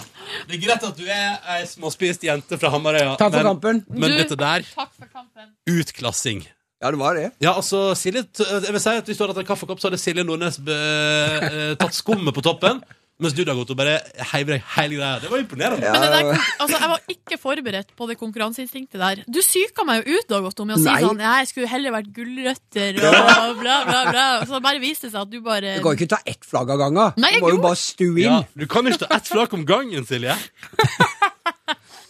Det 0.49 0.57
er 0.57 0.63
greit 0.65 0.87
at 0.89 0.97
du 0.97 1.05
er 1.05 1.37
ei 1.57 1.65
småspist 1.69 2.25
jente 2.25 2.57
fra 2.61 2.71
Hamarøya, 2.73 3.13
Takk 3.21 3.31
for 3.35 3.37
men, 3.43 3.51
kampen. 3.51 3.83
men 3.93 4.09
Du- 4.15 4.17
dette 4.23 4.37
der 4.41 4.65
Takk 4.73 4.91
for 4.97 5.07
kampen. 5.13 5.53
Utklassing. 5.69 6.41
Ja, 6.81 6.89
det 6.89 6.97
var 6.97 7.13
det. 7.13 7.27
Ja, 7.39 7.51
altså, 7.53 7.91
Silje 7.93 8.23
t- 8.33 8.47
Jeg 8.65 8.73
vil 8.73 8.81
si 8.81 8.89
at 8.89 9.05
Hvis 9.05 9.17
du 9.19 9.23
hadde 9.23 9.35
hatt 9.35 9.43
en 9.43 9.49
kaffekopp, 9.51 9.79
så 9.79 9.89
hadde 9.91 9.99
Silje 10.01 10.23
Nordnes 10.25 10.57
be, 10.65 10.73
eh, 10.73 11.75
tatt 11.77 11.93
skummet 11.93 12.33
på 12.33 12.41
toppen. 12.41 12.81
Mens 13.21 13.35
du, 13.37 13.43
Dag 13.45 13.59
Otto, 13.61 13.75
bare 13.77 13.99
heiver 14.31 14.55
deg 14.55 14.63
hele 14.75 14.95
greia. 14.97 15.19
Det 15.21 15.29
var 15.29 15.41
imponerende. 15.43 15.85
Ja, 15.85 15.91
Men 15.93 16.01
det 16.01 16.09
der, 16.15 16.45
altså, 16.63 16.77
jeg 16.81 16.89
var 16.89 17.01
ikke 17.13 17.37
forberedt 17.37 17.91
på 17.99 18.07
det 18.09 18.15
konkurranseinstinktet 18.17 18.97
der. 18.97 19.21
Du 19.29 19.37
psyka 19.45 19.85
meg 19.85 20.01
jo 20.09 20.17
ut 20.17 20.27
Dag 20.31 20.47
Otto, 20.49 20.65
med 20.65 20.79
å 20.79 20.81
si 20.81 20.87
Nei. 20.89 21.01
sånn 21.05 21.21
jeg 21.21 21.51
skulle 21.51 21.69
heller 21.69 21.93
vært 21.99 22.09
gulrøtter 22.15 22.97
og 22.97 23.61
bla, 23.61 23.75
bla, 23.85 24.01
bla. 24.09 24.25
Så 24.47 24.57
det 24.57 24.63
bare 24.65 24.81
viste 24.81 25.11
seg 25.13 25.21
at 25.21 25.29
du 25.29 25.37
bare 25.45 25.75
Du 25.77 25.85
kan 25.85 25.99
ikke 25.99 26.09
ta 26.15 26.21
ett 26.25 26.41
flagg 26.49 26.73
av 26.73 26.81
gangen. 26.81 27.13
Nei, 27.21 27.35
Du 27.37 27.45
må 27.45 27.53
jo 27.53 27.61
bare 27.61 27.77
stue 27.77 28.17
Ja, 28.25 28.39
inn. 28.41 28.49
du 28.63 28.65
kan 28.71 28.89
ikke 28.89 29.05
ta 29.05 29.13
ett 29.19 29.29
flagg 29.29 29.53
om 29.53 29.67
gangen, 29.69 30.01
Silje. 30.09 30.33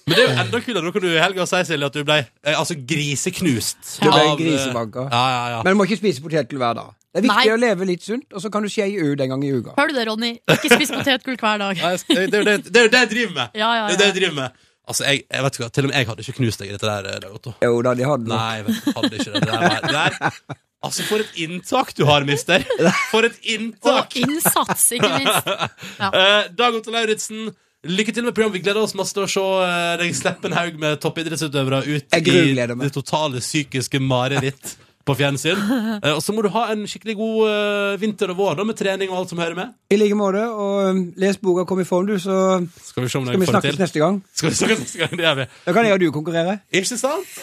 Men 0.08 0.16
det 0.18 0.24
er 0.24 0.28
jo 0.32 0.40
enda 0.46 0.60
kulere. 0.66 0.84
Da 0.88 0.92
kan 0.96 1.04
du 1.06 1.10
i 1.12 1.20
helga 1.22 1.46
si, 1.50 1.60
Silje, 1.70 1.86
at 1.92 1.94
du 1.98 2.04
ble 2.08 2.18
eh, 2.24 2.56
altså, 2.58 2.76
griseknust. 2.90 3.78
Du 4.02 4.08
ble 4.10 4.18
av, 4.22 4.32
eh, 4.32 4.40
grisebanka. 4.42 5.06
Ja, 5.12 5.22
ja, 5.36 5.44
ja. 5.56 5.62
Men 5.66 5.76
du 5.76 5.80
må 5.82 5.86
ikke 5.90 6.00
spise 6.02 6.24
potetgull 6.24 6.62
hver 6.64 6.78
dag. 6.80 6.90
Det 7.12 7.20
er 7.20 7.26
viktig 7.28 7.44
Nei. 7.44 7.54
å 7.54 7.60
leve 7.60 7.86
litt 7.90 8.04
sunt, 8.08 8.26
og 8.32 8.40
så 8.40 8.50
kan 8.54 8.64
du 8.64 8.70
skje 8.72 8.86
ut 9.02 9.20
en 9.22 9.34
gang 9.34 9.42
i 9.44 9.52
uka. 9.52 9.74
Hører 9.78 9.92
du 9.92 9.98
det, 10.00 10.06
Ronny? 10.08 10.30
Ikke 10.56 10.70
spis 10.72 10.92
potetgull 10.96 11.36
hver 11.42 11.60
dag. 11.60 11.76
Det 12.08 12.18
er 12.18 12.26
jo 12.26 12.44
det, 12.48 12.58
det, 12.72 12.76
er 12.80 12.86
jo 12.88 12.92
det 12.94 13.02
jeg 13.02 13.10
driver 13.16 13.34
med. 13.36 13.58
Ja, 13.60 13.72
ja, 13.76 13.88
Det 13.88 13.92
er 13.92 13.98
jo 13.98 14.00
det 14.02 14.08
jeg 14.12 14.18
driver 14.22 14.38
med. 14.42 14.60
Altså, 14.92 15.04
jeg, 15.06 15.22
jeg 15.30 15.44
vet 15.46 15.56
ikke 15.58 15.64
hva, 15.64 15.70
Til 15.76 15.86
og 15.86 15.90
med 15.92 15.98
jeg 16.00 16.08
hadde 16.10 16.24
ikke 16.26 16.34
knust 16.40 16.60
deg 16.64 16.70
i 16.72 16.74
dette 16.74 16.88
der. 16.88 17.10
eh, 17.12 17.20
Dag 17.24 17.36
Otto. 17.38 17.54
Jo 17.62 17.82
da, 17.86 17.94
de 18.00 18.08
hadde. 18.10 18.32
Nei, 18.32 18.48
jeg 18.58 18.66
vet, 18.70 18.80
jeg 18.88 18.96
hadde 18.98 19.12
ikke 19.20 19.34
det. 19.36 19.42
Det 19.42 19.52
der, 19.52 19.66
var- 19.68 19.86
det 19.86 19.96
der. 20.00 20.56
Altså, 20.82 21.04
for 21.06 21.22
et 21.22 21.36
inntak 21.44 21.92
du 22.00 22.06
har, 22.10 22.24
mister! 22.26 22.64
For 23.12 23.28
et 23.28 23.36
inntak! 23.54 24.16
Og 24.16 24.16
innsats, 24.24 24.88
ikke 24.98 25.12
minst. 25.20 25.52
Eh, 26.08 26.48
Dag 26.58 26.80
Otto 26.80 26.90
Lauritzen, 26.96 27.52
lykke 27.88 28.14
til 28.14 28.26
med 28.28 28.36
programmet. 28.36 28.60
Vi 28.60 28.64
gleder 28.66 28.84
oss 28.84 28.96
masse 28.98 29.16
til 29.16 29.26
å 29.26 29.32
se 29.32 29.48
eh, 29.66 29.98
deg 30.02 30.16
slippe 30.18 30.50
en 30.50 30.58
haug 30.58 30.80
med 30.82 31.02
toppidrettsutøvere 31.02 31.84
ut 31.88 32.16
i 32.18 32.56
det 32.62 32.94
totale 32.94 33.42
psykiske 33.42 34.02
mareritt 34.04 34.78
på 35.06 35.16
fjernsyn. 35.18 35.58
Eh, 36.02 36.14
og 36.16 36.22
så 36.24 36.34
må 36.34 36.42
du 36.42 36.48
ha 36.54 36.64
en 36.74 36.84
skikkelig 36.90 37.14
god 37.20 37.40
eh, 37.52 37.96
vinter 38.02 38.32
og 38.34 38.38
vår 38.40 38.56
da, 38.58 38.64
med 38.66 38.78
trening 38.78 39.12
og 39.12 39.20
alt 39.20 39.34
som 39.34 39.42
hører 39.42 39.58
med. 39.58 39.74
I 39.94 39.98
like 40.00 40.18
måte. 40.18 40.42
Og 40.50 40.90
um, 40.90 41.02
les 41.20 41.38
boka 41.38 41.66
'Kom 41.70 41.82
i 41.82 41.86
form', 41.86 42.08
du, 42.10 42.16
så 42.18 42.62
Skal 42.82 43.04
vi 43.04 43.10
skal 43.10 43.38
vi 43.38 43.50
snakkes 43.50 43.78
neste 43.82 44.02
gang. 44.02 44.22
Skal 44.34 44.50
vi 44.50 44.56
snakkes 44.56 44.82
neste 44.86 45.02
gang? 45.04 45.14
Det 45.18 45.26
gjør 45.26 45.38
vi. 45.42 45.46
Da 45.66 45.74
kan 45.74 45.86
jeg 45.86 45.94
og 45.94 46.02
du 46.02 46.12
konkurrere. 46.12 46.60
Ikke 46.74 46.98
sant? 46.98 47.38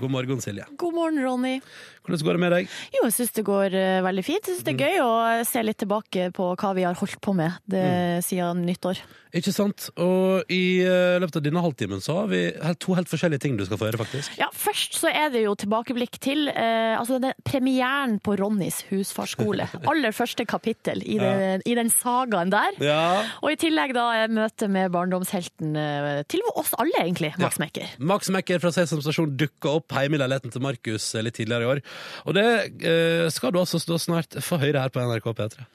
God 0.00 0.10
morgen, 0.10 0.40
Silje. 0.40 0.66
God 0.78 0.94
morgen, 0.94 1.22
Ronny. 1.26 1.60
Hvordan 2.02 2.26
går 2.26 2.38
det 2.38 2.42
med 2.44 2.54
deg? 2.56 2.76
Jo, 2.96 3.04
jeg 3.06 3.16
syns 3.16 3.34
det 3.38 3.46
går 3.46 3.78
eh, 3.78 4.02
veldig 4.06 4.26
fint. 4.26 4.46
Jeg 4.46 4.58
syns 4.58 4.68
det 4.68 4.74
er 4.74 4.86
gøy 4.86 5.02
å 5.04 5.12
se 5.48 5.64
litt 5.64 5.80
tilbake 5.82 6.30
på 6.36 6.52
hva 6.52 6.76
vi 6.78 6.86
har 6.86 6.98
holdt 6.98 7.20
på 7.22 7.34
med 7.38 7.58
det, 7.70 7.86
siden 8.26 8.64
nyttår. 8.66 9.02
Ikke 9.32 9.52
sant? 9.54 9.86
Og 10.02 10.50
i 10.52 10.82
eh, 10.84 11.16
løpet 11.22 11.38
av 11.38 11.44
denne 11.46 11.60
halvtimen 11.64 12.02
så 12.04 12.18
har 12.18 12.26
vi 12.28 12.40
to 12.82 12.92
helt 12.98 13.08
forskjellige 13.08 13.40
ting 13.46 13.54
du 13.56 13.64
skal 13.64 13.78
få 13.80 13.88
høre, 13.88 14.00
faktisk. 14.02 14.34
Ja, 14.40 14.50
Først 14.52 14.98
så 15.00 15.08
er 15.08 15.30
det 15.32 15.42
jo 15.46 15.54
tilbakeblikk 15.58 16.18
til 16.22 16.50
eh, 16.52 16.92
altså 16.98 17.16
denne 17.16 17.32
premieren 17.46 18.18
på 18.22 18.36
Ronnys 18.40 18.82
husfarskole. 18.90 19.66
Aller 19.90 20.12
første 20.16 20.44
kapittel 20.48 21.00
i, 21.06 21.16
det, 21.20 21.62
i 21.68 21.76
den 21.78 21.88
sagaen 21.92 22.52
der. 22.52 22.76
Ja. 22.84 23.00
Og 23.40 23.54
i 23.54 23.58
tillegg 23.60 23.94
da 23.96 24.10
møte 24.32 24.68
med 24.72 24.92
barndomshelten 24.92 25.80
eh, 25.80 26.20
til 26.28 26.44
oss 26.52 26.74
alle, 26.76 27.00
egentlig, 27.00 27.32
Max 27.40 27.56
Mekker. 27.62 27.96
Max 28.12 28.28
Mekker 28.32 28.60
fra 28.60 28.74
Sesam 28.74 29.00
Stasjon 29.04 29.32
dukka 29.40 29.78
opp 29.78 29.96
hjemme 29.96 30.20
i 30.20 30.22
leiligheten 30.22 30.52
til 30.52 30.64
Markus 30.64 31.08
litt 31.24 31.40
tidligere 31.40 31.64
i 31.64 31.72
år. 31.72 31.82
Og 32.26 32.36
det 32.36 32.46
eh, 32.86 33.26
skal 33.34 33.54
du 33.54 33.60
altså 33.62 33.80
stå 33.82 33.98
snart 34.00 34.38
få 34.44 34.60
høre 34.62 34.84
her 34.84 34.92
på 34.92 35.02
NRK 35.02 35.28
P3. 35.38 35.66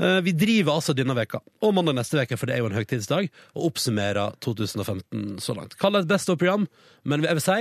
Eh, 0.00 0.18
vi 0.26 0.34
driver 0.36 0.78
altså 0.78 0.96
denne 0.96 1.16
veka 1.18 1.42
og 1.60 1.76
mandag 1.76 1.98
neste 1.98 2.18
veke, 2.20 2.38
for 2.40 2.48
det 2.48 2.56
er 2.56 2.64
jo 2.64 2.70
en 2.70 2.78
høytidsdag, 2.78 3.30
og 3.56 3.70
oppsummerer 3.70 4.36
2015 4.44 5.38
så 5.44 5.56
langt. 5.58 5.76
Kall 5.80 5.96
det 5.96 6.06
et 6.06 6.12
Best 6.12 6.32
of-program, 6.32 6.66
men 7.04 7.26
jeg 7.26 7.38
vil 7.38 7.46
si 7.46 7.60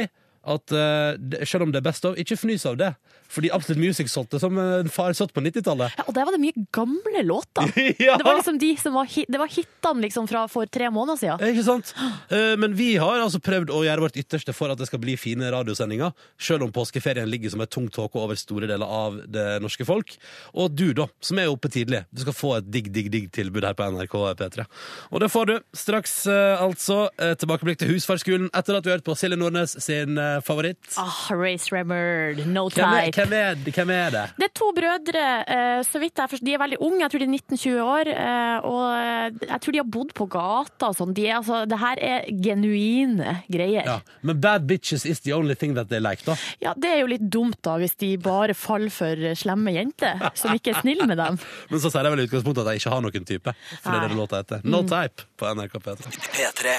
at 0.50 0.74
uh, 0.74 1.46
selv 1.46 1.68
om 1.68 1.74
det 1.74 1.82
er 1.82 1.88
Best 1.90 2.06
of, 2.08 2.18
ikke 2.20 2.38
fnys 2.40 2.66
av 2.70 2.80
det. 2.80 2.94
Fordi 3.30 3.52
Absolute 3.54 3.82
Music 3.82 4.10
solgte 4.10 4.40
som 4.42 4.58
en 4.58 4.90
far 4.90 5.14
satt 5.14 5.34
på 5.36 5.42
90-tallet. 5.46 5.94
Ja, 6.00 6.06
og 6.10 6.16
der 6.18 6.26
var 6.26 6.34
det 6.34 6.42
mye 6.42 6.64
gamle 6.74 7.22
låter. 7.22 7.70
ja. 8.02 8.16
Det 8.18 8.26
var 8.26 8.40
liksom 8.40 8.58
de 8.62 8.72
som 8.82 8.96
var, 8.98 9.06
hit, 9.06 9.30
det 9.30 9.38
var 9.42 9.52
hitene 9.54 10.02
liksom 10.08 10.26
fra 10.30 10.48
for 10.50 10.66
tre 10.66 10.90
måneder 10.94 11.20
siden. 11.22 11.44
Ikke 11.52 11.66
sant? 11.68 11.94
Uh, 12.32 12.56
Men 12.58 12.74
vi 12.78 12.96
har 12.98 13.22
altså 13.22 13.42
prøvd 13.44 13.70
å 13.74 13.84
gjøre 13.86 14.08
vårt 14.08 14.18
ytterste 14.18 14.56
for 14.58 14.74
at 14.74 14.82
det 14.82 14.90
skal 14.90 15.02
bli 15.04 15.14
fine 15.22 15.52
radiosendinger, 15.54 16.16
selv 16.42 16.66
om 16.66 16.74
påskeferien 16.74 17.30
ligger 17.30 17.54
som 17.54 17.62
et 17.62 17.70
tungt 17.70 17.94
tåke 17.94 18.18
over 18.18 18.40
store 18.40 18.70
deler 18.70 18.90
av 18.90 19.22
det 19.30 19.46
norske 19.62 19.86
folk. 19.86 20.16
Og 20.58 20.74
du, 20.74 20.88
da, 20.98 21.06
som 21.22 21.38
er 21.38 21.54
oppe 21.54 21.70
tidlig, 21.70 22.02
du 22.10 22.24
skal 22.26 22.38
få 22.38 22.56
et 22.58 22.74
digg, 22.74 22.90
digg, 22.96 23.12
digg 23.14 23.30
tilbud 23.36 23.68
her 23.68 23.78
på 23.78 23.92
NRK 23.94 24.18
P3. 24.42 24.66
Og 25.14 25.22
det 25.22 25.30
får 25.30 25.52
du 25.52 25.56
straks, 25.78 26.18
uh, 26.26 26.58
altså. 26.66 27.04
Tilbakeblikk 27.40 27.78
til 27.82 27.94
husfarskolen 27.94 28.50
etter 28.58 28.80
at 28.80 28.84
du 28.84 28.90
har 28.90 28.98
hørt 28.98 29.06
på 29.06 29.14
Silje 29.20 29.38
Nordnes 29.38 29.76
sin 29.84 30.18
favoritt. 30.46 30.80
Ah, 30.98 31.30
Race 31.36 31.70
Remmered, 31.74 32.46
No 32.48 32.68
Hvem 32.70 32.86
er, 32.94 33.06
Type. 33.12 33.16
hvem, 33.26 33.34
er, 33.34 33.56
hvem 33.76 33.90
er 33.96 34.10
det? 34.16 34.24
Det 34.38 34.48
er 34.50 34.54
to 34.60 34.72
brødre, 34.76 35.26
eh, 35.48 35.82
så 35.88 36.00
vidt 36.02 36.18
jeg 36.22 36.30
forstår. 36.34 36.46
De 36.50 36.54
er 36.54 36.62
veldig 36.64 36.80
unge, 36.86 37.00
jeg 37.04 37.12
tror 37.14 37.20
de 37.24 37.28
er 37.28 37.34
19-20 37.36 37.82
år. 37.84 38.12
eh, 38.14 38.68
Og 38.70 38.84
eh, 38.96 39.48
jeg 39.50 39.62
tror 39.64 39.72
de 39.72 39.82
har 39.84 39.90
bodd 39.98 40.14
på 40.18 40.28
gata 40.30 40.90
og 40.92 40.96
sånn. 40.98 41.14
De 41.18 41.28
er, 41.28 41.38
altså, 41.40 41.64
det 41.70 41.80
her 41.80 42.02
er 42.02 42.26
genuine 42.44 43.36
greier. 43.52 43.86
Ja, 43.86 44.00
Men 44.22 44.40
Bad 44.42 44.68
Bitches 44.68 45.06
is 45.06 45.20
the 45.22 45.34
only 45.34 45.56
thing 45.56 45.74
that 45.76 45.90
they 45.90 46.00
like, 46.00 46.24
da. 46.26 46.36
Ja, 46.62 46.74
Det 46.78 46.90
er 46.90 47.00
jo 47.02 47.08
litt 47.12 47.26
dumt 47.32 47.58
da, 47.66 47.78
hvis 47.82 47.96
de 48.00 48.14
bare 48.18 48.54
faller 48.54 48.90
for 48.94 49.16
slemme 49.36 49.72
jenter 49.76 50.20
som 50.36 50.54
ikke 50.56 50.74
er 50.76 50.82
snille 50.82 51.08
med 51.08 51.18
dem. 51.20 51.40
Men 51.72 51.80
så 51.80 51.90
sier 51.92 52.04
jeg 52.08 52.14
vel 52.16 52.24
i 52.24 52.28
utgangspunktet 52.28 52.66
at 52.66 52.74
jeg 52.76 52.82
ikke 52.84 52.94
har 52.96 53.02
noen 53.06 53.26
type. 53.28 53.54
For 53.82 53.90
det 53.92 53.98
er 53.98 54.02
det 54.02 54.10
Nei. 54.10 54.16
Mm. 54.16 54.22
låta 54.22 54.40
heter. 54.44 54.62
No 54.64 54.82
Type 54.90 55.26
på 55.40 55.50
NRK 55.56 55.76
P3. 55.86 56.14
P3. 56.36 56.74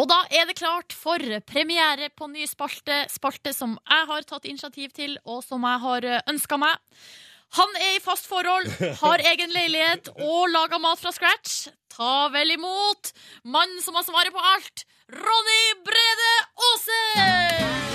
Og 0.00 0.08
da 0.10 0.18
er 0.34 0.46
det 0.48 0.56
klart 0.58 0.92
for 0.96 1.18
premiere 1.48 2.08
på 2.16 2.28
ny 2.30 2.44
spalte. 2.50 2.83
Spalte 3.12 3.52
som 3.56 3.76
jeg 3.78 4.08
har 4.10 4.26
tatt 4.28 4.48
initiativ 4.48 4.90
til, 4.96 5.16
og 5.24 5.44
som 5.46 5.64
jeg 5.64 5.80
har 5.84 6.08
ønska 6.30 6.58
meg. 6.60 6.76
Han 7.54 7.76
er 7.78 7.96
i 7.96 8.02
fast 8.02 8.26
forhold, 8.26 8.66
har 9.00 9.24
egen 9.32 9.54
leilighet 9.54 10.10
og 10.16 10.50
lager 10.50 10.82
mat 10.82 11.00
fra 11.00 11.14
scratch. 11.14 11.68
Ta 11.94 12.28
vel 12.34 12.56
imot 12.56 13.12
mannen 13.46 13.80
som 13.84 13.94
har 13.94 14.06
svaret 14.06 14.34
på 14.34 14.46
alt, 14.54 14.86
Ronny 15.14 15.64
Brede 15.86 16.32
Aase! 16.70 17.93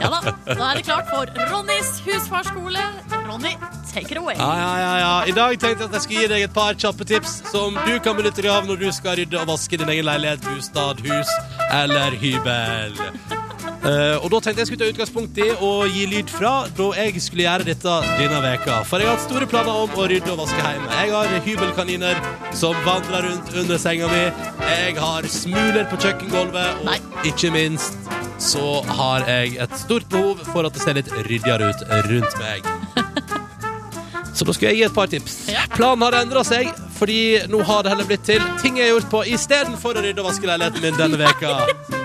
Ja 0.00 0.08
da, 0.12 0.20
da 0.46 0.70
er 0.70 0.78
det 0.78 0.84
klart 0.86 1.10
for 1.10 1.28
Ronnys 1.50 1.98
husfarskole. 2.06 2.84
Ronny, 3.26 3.52
take 3.92 4.10
it 4.10 4.18
away. 4.18 4.34
Ja, 4.38 4.52
ja, 4.56 4.72
ja, 4.80 4.98
ja. 4.98 5.12
I 5.26 5.36
dag 5.36 5.58
tenkte 5.60 5.84
jeg 5.84 5.90
at 5.90 5.98
jeg 5.98 6.06
skulle 6.06 6.24
gi 6.24 6.32
deg 6.32 6.46
et 6.48 6.56
par 6.56 6.74
kjappe 6.78 7.06
tips 7.08 7.38
som 7.52 7.76
du 7.86 7.94
kan 8.04 8.16
benytte 8.18 8.44
deg 8.44 8.52
av 8.52 8.66
når 8.68 8.82
du 8.82 8.88
skal 8.94 9.18
rydde 9.20 9.40
og 9.40 9.48
vaske 9.52 9.78
din 9.80 9.92
egen 9.94 10.08
leilighet, 10.08 10.44
bostad, 10.48 11.04
hus 11.06 11.36
eller 11.70 12.18
hybel. 12.22 12.98
Uh, 13.82 14.14
og 14.22 14.28
da 14.30 14.38
tenkte 14.38 14.62
jeg 14.62 14.68
skulle 14.70 14.84
ta 14.84 14.90
utgangspunkt 14.92 15.38
i 15.42 15.48
å 15.58 15.70
gi 15.90 16.04
lyd 16.06 16.28
fra 16.30 16.52
da 16.76 16.84
jeg 17.00 17.18
skulle 17.24 17.48
gjøre 17.48 17.66
dette 17.66 17.94
denne 18.14 18.38
veka. 18.44 18.78
For 18.86 19.02
jeg 19.02 19.10
har 19.10 19.18
hatt 19.18 19.26
store 19.26 19.48
planer 19.50 19.80
om 19.84 19.96
å 19.98 20.06
rydde 20.12 20.30
og 20.34 20.38
vaske 20.44 20.62
hjemme. 20.62 20.90
Jeg 21.00 21.14
har 21.16 21.46
hybelkaniner 21.48 22.22
som 22.54 22.78
vandrer 22.86 23.26
rundt 23.26 23.50
under 23.58 23.82
senga 23.82 24.10
mi. 24.12 24.24
Jeg 24.68 24.98
har 25.02 25.26
smuler 25.34 25.88
på 25.90 25.98
kjøkkengulvet, 26.04 26.82
og 26.82 26.92
Nei. 26.92 27.00
ikke 27.32 27.50
minst 27.54 27.98
så 28.42 28.82
har 28.98 29.26
jeg 29.28 29.56
et 29.62 29.78
stort 29.78 30.08
behov 30.10 30.42
for 30.50 30.66
at 30.66 30.74
det 30.74 30.82
ser 30.82 30.98
litt 30.98 31.10
ryddigere 31.28 31.70
ut 31.70 31.84
rundt 32.10 32.38
meg. 32.42 32.66
Så 34.32 34.46
da 34.48 34.54
skulle 34.56 34.70
jeg 34.72 34.80
gi 34.80 34.84
et 34.86 34.94
par 34.96 35.10
tips. 35.12 35.34
Planen 35.76 36.02
har 36.06 36.16
endra 36.22 36.42
seg, 36.46 36.70
fordi 36.96 37.42
nå 37.52 37.60
har 37.68 37.84
det 37.84 37.92
heller 37.92 38.08
blitt 38.08 38.24
til 38.26 38.40
ting 38.62 38.80
jeg 38.80 38.88
har 38.88 38.96
gjort 38.96 39.10
på 39.12 39.24
istedenfor 39.36 40.00
å 40.00 40.06
rydde 40.06 40.24
og 40.24 40.30
vaske 40.30 40.48
leiligheten 40.48 40.86
min 40.86 40.96
denne 40.96 41.20
veka. 41.20 42.01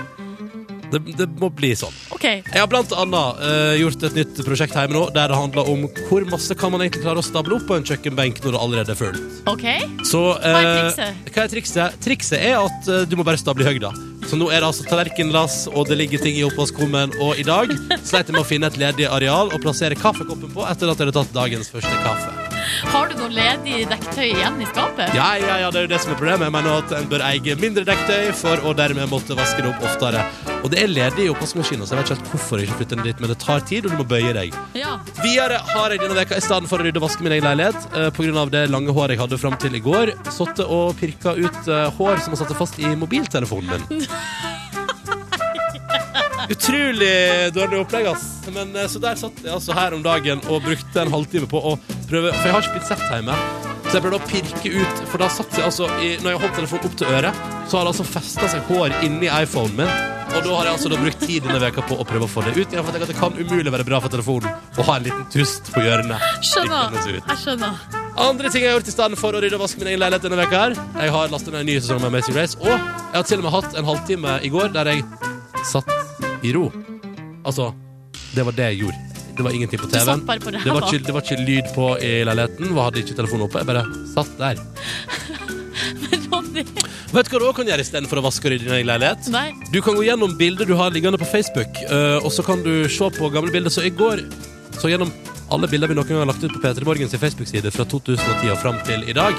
Det, 0.92 1.00
det 1.18 1.28
må 1.40 1.50
bli 1.52 1.72
sånn. 1.78 1.94
Okay. 2.14 2.42
Jeg 2.46 2.62
har 2.62 2.68
blant 2.70 2.92
annet 2.96 3.42
uh, 3.42 3.74
gjort 3.78 4.04
et 4.08 4.18
nytt 4.18 4.42
prosjekt 4.46 4.76
hjemme 4.76 4.96
nå, 4.96 5.04
der 5.14 5.32
det 5.32 5.38
handler 5.38 5.70
om 5.72 5.86
hvor 6.08 6.26
masse 6.30 6.56
kan 6.58 6.72
man 6.74 6.84
egentlig 6.84 7.04
klare 7.04 7.22
å 7.22 7.26
stable 7.26 7.58
opp 7.58 7.66
på 7.68 7.78
en 7.78 7.86
kjøkkenbenk 7.88 8.42
når 8.44 8.56
det 8.56 8.62
allerede 8.64 8.94
er 8.94 9.00
fullt. 9.00 9.40
Okay. 9.52 9.88
Så 10.08 10.22
Hva 10.38 10.54
er 10.54 10.68
eh, 10.68 10.76
trikset? 10.78 11.32
Hva 11.32 11.44
er 11.44 11.54
trikset? 11.54 11.98
Trikset 12.04 12.38
er 12.40 12.60
at 12.60 12.92
uh, 12.92 13.02
du 13.08 13.18
må 13.18 13.26
bare 13.28 13.40
stable 13.40 13.66
i 13.66 13.72
høyda. 13.72 13.92
Så 14.28 14.36
nå 14.36 14.50
er 14.52 14.60
det 14.60 14.68
altså 14.68 14.84
tallerkenlass, 14.88 15.62
og 15.72 15.88
det 15.88 15.96
ligger 16.02 16.20
ting 16.20 16.36
i 16.36 16.44
oppvaskkummen. 16.44 17.16
Og 17.24 17.40
i 17.40 17.46
dag 17.48 17.72
sleit 18.02 18.28
jeg 18.28 18.36
med 18.36 18.42
å 18.44 18.48
finne 18.48 18.68
et 18.68 18.80
ledig 18.80 19.08
areal 19.08 19.52
og 19.52 19.64
plassere 19.64 19.96
kaffekoppen 19.98 20.52
på 20.52 20.68
etter 20.68 20.90
at 20.90 21.00
jeg 21.00 21.08
hadde 21.08 21.18
tatt 21.22 21.36
dagens 21.36 21.72
første 21.72 22.00
kaffe. 22.04 22.57
Har 22.92 23.08
du 23.10 23.18
noe 23.18 23.30
ledig 23.32 23.84
dekktøy 23.90 24.26
igjen 24.26 24.60
i 24.62 24.68
skapet? 24.68 25.14
Ja, 25.16 25.30
ja, 25.40 25.58
ja, 25.64 25.70
det 25.72 25.82
er 25.82 25.86
jo 25.86 25.92
det 25.92 26.00
som 26.02 26.12
er 26.14 26.20
problemet. 26.20 26.46
Jeg 26.48 26.54
mener 26.54 26.82
at 26.82 26.94
en 26.98 27.08
bør 27.10 27.24
eie 27.28 27.56
mindre 27.60 27.84
dekktøy 27.88 28.30
for 28.36 28.64
å 28.66 28.74
dermed 28.76 29.10
måtte 29.12 29.36
vaske 29.38 29.64
det 29.64 29.70
opp 29.70 29.84
oftere. 29.88 30.24
Og 30.62 30.72
det 30.72 30.82
er 30.82 30.90
ledig 30.90 31.26
i 31.26 31.30
oppvaskmaskinen, 31.32 31.86
så 31.86 31.94
jeg 31.94 32.00
vet 32.00 32.08
ikke 32.08 32.16
helt 32.18 32.32
hvorfor 32.32 32.60
jeg 32.60 32.68
ikke 32.68 32.78
flytter 32.82 33.00
den 33.00 33.08
dit, 33.08 33.22
men 33.22 33.32
det 33.32 33.38
tar 33.44 33.64
tid, 33.68 33.86
og 33.86 33.94
du 33.94 34.00
må 34.02 34.08
bøye 34.08 34.34
deg. 34.36 34.56
Ja. 34.78 34.98
Videre 35.22 35.60
har 35.70 35.94
jeg 35.94 36.02
denne 36.02 36.18
veka 36.18 36.38
i 36.38 36.44
stedet 36.44 36.70
for 36.70 36.82
å 36.82 36.86
rydde 36.86 37.00
og 37.00 37.06
vaske 37.06 37.24
min 37.24 37.36
egen 37.36 37.46
leilighet, 37.46 37.88
eh, 37.94 38.36
av 38.38 38.52
det 38.52 38.64
lange 38.70 38.94
håret 38.94 39.16
jeg 39.16 39.22
hadde 39.22 39.38
fram 39.40 39.56
til 39.58 39.74
i 39.74 39.82
går, 39.82 40.12
sittet 40.30 40.66
og 40.66 40.96
pirka 40.98 41.34
ut 41.38 41.68
eh, 41.68 41.88
hår 41.98 42.22
som 42.24 42.34
har 42.34 42.42
satt 42.42 42.56
fast 42.58 42.78
i 42.82 42.94
mobiltelefonen 42.98 43.86
min. 43.88 44.06
Utrolig 46.48 47.52
dårlig 47.52 47.80
opplegg, 47.82 48.06
ass. 48.08 48.26
Men 48.54 48.76
eh, 48.76 48.88
så 48.88 49.00
der 49.02 49.18
satt 49.20 49.42
jeg 49.44 49.52
altså 49.52 49.74
her 49.76 49.96
om 49.96 50.04
dagen 50.04 50.40
og 50.48 50.64
brukte 50.64 51.02
en 51.02 51.12
halvtime 51.12 51.48
på 51.50 51.60
å 51.60 51.74
prøve 52.10 52.34
For 52.34 52.48
jeg 52.48 52.56
har 52.56 52.66
ikke 52.66 52.76
blitt 52.78 52.90
sett 52.90 53.04
hjemme. 53.12 53.38
Så 53.88 53.96
jeg 53.96 54.04
prøvde 54.04 54.18
å 54.20 54.28
pirke 54.28 54.72
ut, 54.74 55.02
for 55.08 55.22
da 55.22 55.30
satt 55.32 55.54
jeg 55.56 55.64
altså 55.64 55.86
i, 56.04 56.10
Når 56.20 56.34
jeg 56.34 56.40
holdt 56.42 56.58
telefonen 56.60 56.90
opp 56.90 56.96
til 57.00 57.12
øret, 57.18 57.42
så 57.68 57.78
har 57.78 57.86
det 57.86 57.92
altså 57.94 58.08
festa 58.08 58.50
seg 58.52 58.68
hår 58.68 58.96
inni 59.06 59.30
iPhonen 59.32 59.78
min. 59.80 59.92
Og 60.28 60.42
da 60.44 60.56
har 60.58 60.68
jeg 60.68 60.74
altså 60.76 60.90
brukt 60.92 61.22
tid 61.24 61.46
denne 61.46 61.60
veka 61.62 61.84
på 61.88 61.96
å 61.96 62.04
prøve 62.06 62.26
å 62.26 62.30
få 62.30 62.44
det 62.44 62.52
ut. 62.52 62.74
jeg 62.74 62.84
tenker 62.84 63.06
at 63.06 63.12
det 63.14 63.16
kan 63.16 63.38
umulig 63.38 63.72
være 63.72 63.86
bra 63.88 64.00
for 64.04 64.12
telefonen 64.12 64.50
å 64.76 64.84
ha 64.90 64.98
en 64.98 65.06
liten 65.06 65.24
tust 65.32 65.72
på 65.72 65.80
hjørnet. 65.86 66.20
Skjønner. 66.44 66.98
Jeg 67.16 67.40
skjønner. 67.44 67.80
Andre 68.18 68.50
ting 68.52 68.64
jeg 68.66 68.72
har 68.72 68.78
gjort 68.80 68.90
i 68.90 68.92
stedet 68.92 69.18
for 69.20 69.36
å 69.36 69.40
rydde 69.40 69.56
og 69.56 69.62
vaske 69.62 69.80
min 69.80 69.92
egen 69.92 70.02
leilighet 70.02 70.24
denne 70.26 70.40
veka 70.40 70.62
her 70.64 70.72
Jeg 70.74 71.12
har 71.14 71.28
lastet 71.30 71.54
ned 71.54 71.62
en 71.62 71.68
ny 71.70 71.76
sesong 71.78 72.00
med 72.02 72.10
Amazing 72.10 72.36
Race, 72.36 72.58
og 72.58 72.72
jeg 72.72 73.14
har 73.14 73.28
til 73.30 73.40
og 73.40 73.46
med 73.46 73.54
hatt 73.56 73.78
en 73.78 73.88
halvtime 73.88 74.38
i 74.42 74.50
går 74.52 74.72
der 74.74 74.92
jeg 74.92 75.04
satt 75.70 75.92
i 76.44 76.52
ro. 76.56 76.68
Altså, 77.46 77.70
det 78.34 78.44
var 78.44 78.58
det 78.58 78.72
jeg 78.72 78.82
gjorde. 78.84 79.07
Det 79.38 79.44
var 79.46 79.54
ingenting 79.54 79.78
på 79.78 79.86
TV-en. 79.86 80.24
Det 80.26 81.04
det 81.06 81.14
var 81.14 81.22
ikke 81.22 81.38
lyd 81.46 81.68
på 81.74 81.92
i 82.02 82.12
leiligheten. 82.26 82.72
Vi 82.74 82.80
hadde 82.82 83.04
ikke 83.04 83.14
telefonen 83.20 83.46
oppe. 83.46 83.62
Jeg 83.62 83.68
bare 83.70 83.84
satt 84.10 84.32
der. 84.40 84.58
Vet 87.08 87.30
du 87.30 87.32
hva 87.32 87.38
du 87.40 87.46
også 87.46 87.56
kan 87.60 87.70
gjøre 87.70 87.84
istedenfor 87.86 88.20
å 88.20 88.24
vaske 88.26 88.48
og 88.48 88.52
rydde 88.52 88.66
din 88.66 88.74
egen 88.80 88.88
leilighet? 88.90 89.28
Nei. 89.32 89.46
Du 89.72 89.78
kan 89.84 89.96
gå 89.96 90.02
gjennom 90.04 90.34
bilder 90.40 90.68
du 90.68 90.74
har 90.78 90.92
liggende 90.92 91.20
på 91.20 91.28
Facebook, 91.30 91.80
øh, 91.86 92.18
og 92.18 92.34
så 92.34 92.44
kan 92.44 92.64
du 92.66 92.88
se 92.90 93.10
på 93.16 93.30
gamle 93.32 93.54
bilder. 93.54 93.72
Så 93.72 93.86
i 93.86 93.92
går 93.94 94.26
så 94.78 94.90
gjennom 94.90 95.14
alle 95.54 95.70
bilder 95.70 95.88
vi 95.88 95.96
noen 95.96 96.10
gang 96.10 96.20
har 96.24 96.28
lagt 96.32 96.44
ut 96.44 96.52
på 96.52 96.60
P3 96.64 96.84
Morgens 96.88 97.16
Facebook-side 97.16 97.72
fra 97.72 97.86
2010 97.88 98.52
og 98.52 98.60
fram 98.60 98.82
til 98.88 99.06
i 99.08 99.16
dag. 99.16 99.38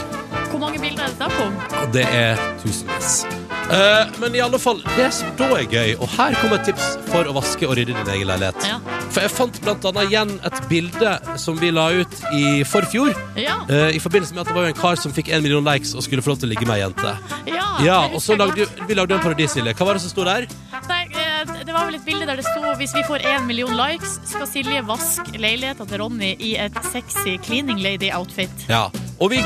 Hvor 0.49 0.63
mange 0.63 0.81
bilder 0.81 1.05
er 1.05 1.13
det 1.13 1.19
snakk 1.19 1.43
om? 1.45 1.61
Det 1.93 2.07
er 2.07 2.41
tusenvis. 2.63 3.38
Eh, 3.69 4.07
men 4.19 4.35
i 4.35 4.41
alle 4.41 4.57
fall, 4.59 4.79
det 4.97 5.11
som 5.13 5.29
da 5.37 5.45
er 5.59 5.67
gøy, 5.69 5.91
og 6.01 6.09
her 6.15 6.33
kommer 6.41 6.57
et 6.57 6.65
tips 6.71 6.87
for 7.11 7.27
å 7.29 7.33
vaske 7.37 7.67
og 7.69 7.75
rydde 7.77 7.93
din 7.93 8.09
egen 8.15 8.27
leilighet. 8.31 8.65
Ja. 8.65 8.79
For 9.13 9.21
jeg 9.25 9.33
fant 9.35 9.59
blant 9.61 9.85
annet 9.85 10.09
igjen 10.09 10.31
et 10.49 10.57
bilde 10.71 11.11
som 11.41 11.57
vi 11.61 11.69
la 11.75 11.87
ut 12.01 12.15
i 12.33 12.63
forfjor. 12.65 13.13
Ja. 13.37 13.59
eh, 13.69 13.91
I 13.97 14.01
forbindelse 14.01 14.33
med 14.33 14.41
at 14.41 14.49
det 14.51 14.57
var 14.57 14.65
jo 14.67 14.73
en 14.73 14.79
kar 14.81 14.95
som 15.01 15.13
fikk 15.13 15.29
en 15.29 15.43
million 15.45 15.65
likes 15.65 15.93
og 15.93 16.01
skulle 16.05 16.25
få 16.25 16.33
lov 16.33 16.39
til 16.41 16.49
å 16.49 16.53
ligge 16.55 16.65
med 16.69 16.79
ei 16.79 16.83
jente. 16.87 17.13
Ja, 17.49 17.67
Ja, 17.85 17.99
og 18.09 18.17
så 18.19 18.33
husker 18.33 18.41
lagde 18.41 18.65
godt. 18.65 18.81
vi 18.89 18.95
lagde 18.97 19.15
en 19.15 19.21
parodi, 19.23 19.45
Silje. 19.47 19.73
Hva 19.77 19.85
var 19.87 19.93
det 19.99 20.01
som 20.03 20.11
sto 20.15 20.25
der? 20.27 20.47
Nei, 20.89 21.03
eh, 21.13 21.53
det 21.63 21.73
var 21.75 21.85
vel 21.85 21.95
et 21.99 22.05
bilde 22.05 22.25
der 22.25 22.41
det 22.41 22.45
sto 22.49 22.73
hvis 22.81 22.93
vi 22.97 23.03
får 23.07 23.21
én 23.35 23.45
million 23.45 23.71
likes, 23.77 24.17
skal 24.25 24.47
Silje 24.49 24.81
vaske 24.87 25.37
leiligheta 25.37 25.85
til 25.87 26.01
Ronny 26.01 26.33
i 26.39 26.55
et 26.57 26.73
sexy 26.91 27.37
cleaning 27.45 27.79
lady-outfit. 27.85 28.65
Ja. 28.67 28.87
Og 29.19 29.31
vi 29.33 29.39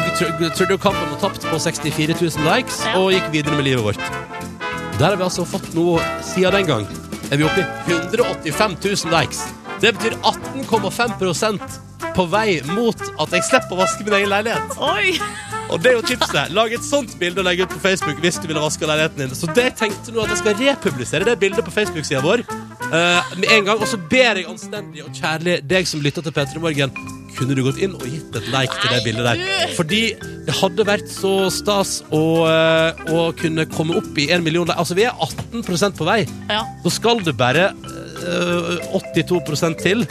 trodde 0.54 0.78
kampen 0.78 1.10
var 1.16 1.20
tapt 1.24 1.46
på 1.50 1.58
64 1.60 2.14
000 2.22 2.46
likes, 2.46 2.84
Ja. 2.86 2.98
og 3.00 3.12
gikk 3.12 3.32
videre 3.34 3.56
med 3.58 3.66
livet 3.66 3.84
vårt. 3.84 4.04
Der 5.00 5.06
har 5.10 5.16
vi 5.18 5.24
altså 5.26 5.46
fått 5.46 5.74
noe 5.74 6.00
siden 6.22 6.54
den 6.54 6.68
gang. 6.68 6.86
Er 7.32 7.38
vi 7.38 7.44
oppe 7.44 7.64
i 7.64 7.94
185 7.94 8.78
000 8.84 9.14
likes. 9.20 9.42
Det 9.82 9.96
betyr 9.98 10.14
18,5 10.22 11.18
på 12.16 12.28
vei 12.32 12.60
mot 12.74 13.00
at 13.00 13.36
jeg 13.38 13.48
slipper 13.50 13.76
å 13.76 13.82
vaske 13.84 14.06
min 14.06 14.18
egen 14.20 14.32
leilighet. 14.34 14.78
Oi! 14.84 15.18
Og 15.72 15.80
det 15.82 15.94
er 15.94 15.98
jo 15.98 16.04
tipset. 16.06 16.52
Lag 16.54 16.74
et 16.76 16.86
sånt 16.86 17.16
bilde 17.22 17.42
og 17.42 17.48
legg 17.48 17.64
ut 17.64 17.72
på 17.72 17.82
Facebook 17.82 18.20
hvis 18.24 18.38
du 18.42 18.50
vil 18.50 18.60
ha 18.60 18.66
vaska 18.66 18.88
leiligheten 18.90 19.24
din. 19.24 19.34
Så 19.38 19.50
det 19.56 19.72
tenkte 19.80 20.14
nå 20.14 20.24
at 20.26 20.34
jeg 20.34 20.44
skal 20.44 20.60
republisere 20.60 21.28
det 21.28 21.40
bildet 21.42 21.66
på 21.66 21.74
Facebook-sida 21.74 22.22
vår 22.26 22.44
uh, 22.44 23.34
med 23.40 23.50
en 23.50 23.68
gang. 23.72 23.80
Og 23.80 23.90
så 23.90 24.00
ber 24.12 24.42
jeg 24.42 24.50
anstendig 24.50 25.06
og 25.06 25.12
kjærlig 25.18 25.60
deg 25.70 25.90
som 25.90 26.04
lytter 26.04 26.26
til 26.26 26.36
P3 26.36 26.62
Morgen, 26.62 26.94
kunne 27.34 27.56
du 27.58 27.64
gått 27.66 27.80
inn 27.82 27.96
og 27.98 28.06
gitt 28.06 28.36
et 28.38 28.50
like 28.54 28.76
til 28.78 28.94
det 28.94 29.02
bildet 29.08 29.26
der? 29.26 29.72
Fordi 29.78 30.02
det 30.46 30.58
hadde 30.60 30.86
vært 30.86 31.10
så 31.10 31.34
stas 31.54 31.96
å, 32.14 32.24
eh, 32.46 33.02
å 33.10 33.24
kunne 33.40 33.66
komme 33.72 33.98
opp 33.98 34.20
i 34.22 34.28
en 34.36 34.44
million. 34.46 34.70
Altså, 34.70 34.94
vi 35.00 35.08
er 35.08 35.18
18% 35.18 35.98
på 35.98 36.06
vei. 36.06 36.20
Ja. 36.52 36.62
Så 36.86 36.94
skal 37.00 37.24
det 37.26 37.34
bare 37.40 37.72
uh, 37.74 38.78
82% 38.94 39.82
til. 39.82 40.06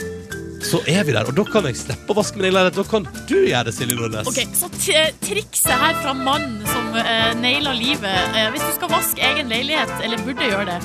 Så 0.62 0.78
er 0.86 1.02
vi 1.04 1.12
der, 1.12 1.26
og 1.26 1.34
da 1.36 1.44
kan 1.46 1.66
jeg 1.66 1.76
slippe 1.80 2.14
å 2.14 2.16
vaske 2.16 2.38
min 2.38 2.46
egen 2.46 2.56
leilighet. 2.56 2.78
Da 2.78 2.84
kan 2.86 3.06
du 3.28 3.34
gjøre 3.34 3.64
det, 3.66 3.74
Silje 3.76 3.96
Nordnes. 3.98 4.30
Ok, 4.30 4.54
Så 4.56 4.70
eh, 4.94 5.10
trikset 5.24 5.74
her 5.74 5.98
fra 5.98 6.14
mannen 6.16 6.62
som 6.70 6.94
uh, 6.94 7.32
nailer 7.40 7.74
livet 7.76 8.36
uh, 8.36 8.46
Hvis 8.54 8.64
du 8.64 8.72
skal 8.78 8.92
vaske 8.92 9.26
egen 9.32 9.50
leilighet, 9.52 9.92
eller 10.04 10.22
burde 10.22 10.48
gjøre 10.48 10.66
det, 10.70 10.78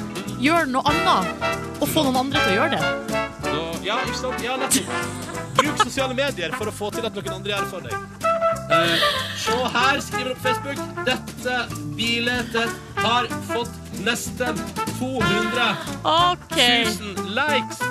gjør 0.43 0.69
noe 0.73 0.93
annet. 0.93 1.47
Og 1.77 1.85
få 1.91 2.07
noen 2.07 2.23
andre 2.25 2.41
til 2.41 2.55
å 2.55 2.57
gjøre 2.57 2.79
det. 2.79 3.21
Så, 3.45 3.63
ja, 3.85 3.99
ikke 4.01 4.19
sant? 4.23 4.43
Ja, 4.43 4.57
nettopp. 4.59 5.23
Bruk 5.57 5.85
sosiale 5.85 6.17
medier 6.17 6.53
for 6.57 6.69
å 6.69 6.73
få 6.73 6.91
til 6.93 7.05
at 7.07 7.17
noen 7.17 7.33
andre 7.37 7.53
gjør 7.53 7.65
det 7.65 7.71
for 7.71 7.87
deg. 7.87 8.25
Uh, 8.67 9.07
se 9.39 9.57
her, 9.77 10.01
skriver 10.03 10.33
opp 10.33 10.41
på 10.41 10.49
Facebook. 10.49 10.81
Dette 11.07 11.59
bildet 11.95 12.57
har 13.05 13.29
fått 13.53 14.01
nesten 14.03 14.59
200 14.97 15.71
okay. 16.03 16.87
000 16.89 17.35
likes. 17.37 17.83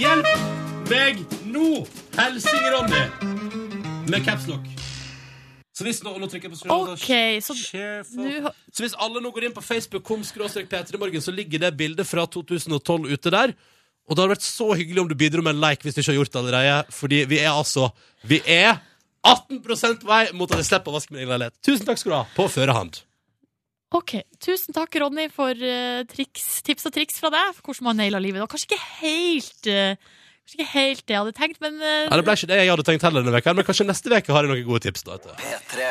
Hjelp 0.00 0.55
meg 0.90 1.20
nå! 1.50 1.84
Helsing 2.16 2.66
Ronny. 2.72 3.02
Med 4.10 4.24
capslock. 4.24 4.66
Så 5.76 5.84
hvis 5.84 5.98
nå, 6.00 6.14
nå 6.16 6.28
trykker 6.30 6.48
jeg 6.48 6.54
på 6.54 6.60
skjermen, 6.62 6.92
OK, 6.94 7.10
så 7.44 7.54
Cheerful. 7.58 8.50
Så 8.72 8.84
hvis 8.84 8.94
alle 9.04 9.20
nå 9.20 9.32
går 9.34 9.48
inn 9.48 9.56
på 9.56 9.64
Facebook.com 9.64 10.22
P3morgen, 10.70 11.20
så 11.20 11.34
ligger 11.34 11.66
det 11.66 11.74
bildet 11.76 12.08
fra 12.08 12.24
2012 12.24 13.10
ute 13.12 13.32
der. 13.34 13.52
Og 14.06 14.14
det 14.14 14.22
hadde 14.22 14.34
vært 14.36 14.46
så 14.46 14.70
hyggelig 14.78 15.02
om 15.02 15.10
du 15.10 15.16
bidro 15.18 15.42
med 15.44 15.56
en 15.56 15.64
like 15.66 15.84
hvis 15.84 15.98
du 15.98 16.00
ikke 16.00 16.14
har 16.14 16.20
gjort 16.20 16.32
det 16.32 16.40
allerede. 16.40 16.78
Fordi 16.94 17.24
vi 17.28 17.42
er 17.42 17.50
altså 17.50 17.90
Vi 18.24 18.40
er 18.46 18.78
18 19.26 19.60
på 19.66 20.06
vei 20.06 20.22
mot 20.32 20.50
at 20.50 20.62
jeg 20.62 20.70
slipper 20.70 20.94
å 20.94 20.96
vaske 20.96 21.12
min 21.12 21.24
egen 21.24 21.34
leilighet. 21.34 21.58
Tusen 21.66 21.86
takk 21.88 22.00
skal 22.00 22.12
du 22.12 22.16
ha. 22.20 22.24
På 22.36 22.46
førehånd. 22.48 23.02
OK. 23.94 24.20
Tusen 24.42 24.74
takk, 24.74 24.96
Ronny, 25.02 25.26
for 25.34 25.52
uh, 25.52 26.04
triks, 26.08 26.62
tips 26.66 26.88
og 26.88 26.94
triks 26.94 27.18
fra 27.20 27.32
deg. 27.34 27.52
For 27.56 27.68
hvordan 27.68 27.90
man 27.90 28.00
naila 28.00 28.22
livet. 28.22 28.38
Det 28.38 28.46
var 28.46 28.52
kanskje 28.54 28.70
ikke 28.70 28.86
helt 29.02 29.70
eh, 29.70 30.14
Kanskje 30.46 30.62
ikke 30.62 30.78
helt 30.78 31.00
det 31.08 31.10
jeg 31.10 31.18
hadde 31.18 31.32
tenkt, 31.34 31.56
men 31.58 31.80
eh, 31.82 32.04
Ja, 32.06 32.16
det 32.20 32.22
ble 32.22 32.34
ikke 32.38 32.46
det 32.46 32.56
jeg 32.60 32.68
hadde 32.70 32.84
tenkt 32.86 33.02
heller 33.02 33.24
denne 33.24 33.32
veka, 33.34 33.50
men 33.58 33.64
kanskje 33.66 33.82
neste 33.88 34.12
uke 34.12 34.30
har 34.30 34.46
jeg 34.46 34.50
noen 34.52 34.62
gode 34.68 34.84
tips. 34.84 35.02
da 35.02 35.16
vet 35.16 35.24
du. 35.26 35.30
P3. 35.42 35.90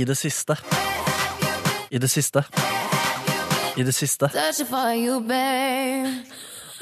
I 0.00 0.04
det 0.08 0.16
siste. 0.16 0.56
I 1.92 1.98
det 2.00 2.08
siste. 2.08 2.40
I 3.76 3.84
det 3.84 3.92
siste. 3.92 4.32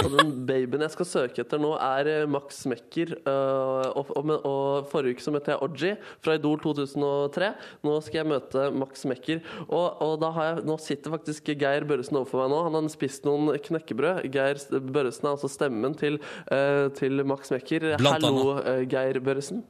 Og 0.02 0.10
den 0.10 0.30
babyen 0.48 0.82
jeg 0.82 0.92
skal 0.94 1.06
søke 1.06 1.42
etter 1.44 1.60
nå, 1.62 1.70
er 1.78 2.08
eh, 2.10 2.24
Max 2.30 2.64
Mekker. 2.70 3.12
eh, 3.20 3.90
og, 3.94 4.10
og, 4.18 4.32
og 4.40 4.88
forrige 4.90 5.14
uke 5.14 5.24
så 5.24 5.34
møtte 5.34 5.54
jeg 5.54 5.62
Oji 5.66 5.92
fra 6.24 6.34
Idol 6.38 6.58
2003. 6.64 7.50
Nå 7.86 7.94
skal 8.06 8.20
jeg 8.20 8.30
møte 8.32 8.66
Max 8.74 9.04
Mekker. 9.10 9.44
Og, 9.68 10.02
og 10.04 10.16
da 10.24 10.32
har 10.34 10.50
jeg, 10.50 10.64
nå 10.70 10.78
sitter 10.82 11.14
faktisk 11.14 11.52
Geir 11.60 11.86
Børresen 11.88 12.18
overfor 12.20 12.42
meg 12.44 12.54
nå. 12.54 12.62
Han 12.68 12.80
har 12.80 12.90
spist 12.94 13.28
noen 13.28 13.54
knekkebrød. 13.68 14.24
Geir 14.34 14.60
Børresen 14.88 15.28
er 15.28 15.36
altså 15.36 15.52
stemmen 15.52 15.94
til, 16.00 16.18
eh, 16.50 16.88
til 16.98 17.22
Max 17.28 17.54
Mekker. 17.54 17.94
Blant 18.02 18.26
Hallo, 18.26 18.58
Geir 18.90 19.22
Børresen. 19.24 19.62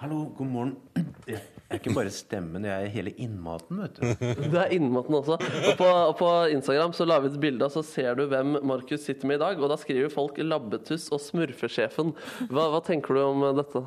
Hallo, 0.00 0.26
god 0.36 0.52
morgen. 0.56 0.76
Jeg 1.66 1.74
er 1.74 1.80
ikke 1.82 1.94
bare 1.96 2.10
stemmen, 2.14 2.62
jeg 2.64 2.84
er 2.86 2.92
hele 2.94 3.10
innmaten, 3.18 3.80
vet 3.82 3.96
du. 3.98 4.26
Det 4.52 4.60
er 4.60 4.70
innmaten 4.76 5.16
også. 5.18 5.34
Og 5.40 5.72
på, 5.80 5.86
og 5.90 6.12
på 6.20 6.28
Instagram 6.54 6.92
så 6.94 7.06
la 7.08 7.16
vi 7.24 7.26
et 7.32 7.40
bilde, 7.42 7.66
og 7.66 7.72
så 7.74 7.82
ser 7.82 8.14
du 8.14 8.22
hvem 8.30 8.56
Markus 8.62 9.02
sitter 9.02 9.26
med 9.26 9.40
i 9.40 9.42
dag. 9.42 9.58
Og 9.58 9.72
da 9.72 9.76
skriver 9.82 10.12
folk 10.14 10.38
'Labbetuss' 10.38 11.08
og 11.10 11.18
'Smurfesjefen'. 11.24 12.12
Hva, 12.52 12.68
hva 12.70 12.80
tenker 12.86 13.14
du 13.18 13.22
om 13.24 13.42
dette? 13.58 13.82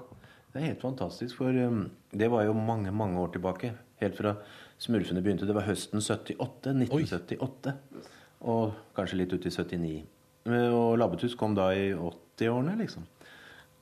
Det 0.51 0.59
er 0.61 0.65
helt 0.73 0.81
fantastisk, 0.81 1.37
for 1.37 1.47
um, 1.55 1.85
det 2.11 2.27
var 2.31 2.43
jo 2.49 2.53
mange, 2.57 2.91
mange 2.91 3.19
år 3.21 3.31
tilbake. 3.37 3.71
Helt 4.01 4.17
fra 4.17 4.35
smurfene 4.79 5.21
begynte. 5.23 5.47
Det 5.47 5.55
var 5.55 5.67
høsten 5.67 6.01
78, 6.03 6.73
1978. 6.83 7.73
Og 8.41 8.73
kanskje 8.95 9.17
litt 9.23 9.33
ut 9.35 9.45
i 9.45 9.49
79. 9.55 10.03
Eh, 10.47 10.73
Og 10.73 10.97
Labbetuss 10.99 11.35
kom 11.35 11.55
da 11.55 11.69
i 11.75 11.93
80-årene, 11.93 12.75
liksom. 12.79 13.03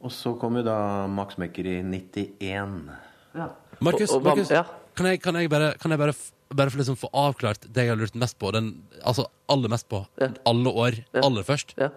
Og 0.01 0.11
så 0.13 0.35
kom 0.37 0.57
jo 0.57 0.63
da 0.65 1.07
Max 1.09 1.37
Mekker 1.41 1.65
i 1.65 1.81
91. 1.81 2.91
Markus, 3.33 3.37
Og- 3.37 3.41
og 3.41 3.45
hva- 3.45 3.55
Markus 3.83 4.11
ja. 4.51 4.63
kan, 4.97 5.09
jeg, 5.11 5.21
kan 5.21 5.37
jeg 5.37 5.49
bare, 5.51 5.73
kan 5.81 5.93
jeg 5.93 6.01
bare, 6.01 6.15
bare 6.53 6.73
få, 6.73 6.79
liksom 6.81 6.97
få 6.99 7.09
avklart 7.13 7.67
det 7.67 7.85
jeg 7.85 7.93
har 7.93 7.99
lurt 7.99 8.17
mest 8.17 8.37
på? 8.41 8.51
Den, 8.55 8.73
altså 9.03 9.27
aller 9.51 9.71
mest 9.71 9.89
på. 9.91 10.03
Ja. 10.21 10.31
Alle 10.49 10.73
år. 10.73 11.01
Ja. 11.13 11.23
Aller 11.25 11.47
først. 11.47 11.75
Ja. 11.79 11.91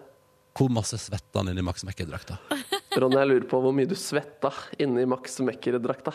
Hvor 0.57 0.73
masse 0.75 0.99
svetta 0.99 1.40
han 1.40 1.53
inni 1.53 1.64
Max 1.64 1.87
Mekker-drakta? 1.87 2.40
Ronny, 3.01 3.21
jeg 3.21 3.31
lurer 3.31 3.49
på 3.51 3.62
hvor 3.62 3.75
mye 3.75 3.88
du 3.88 3.97
svetta 3.99 4.51
inni 4.83 5.07
Max 5.09 5.38
Mekker-drakta. 5.47 6.14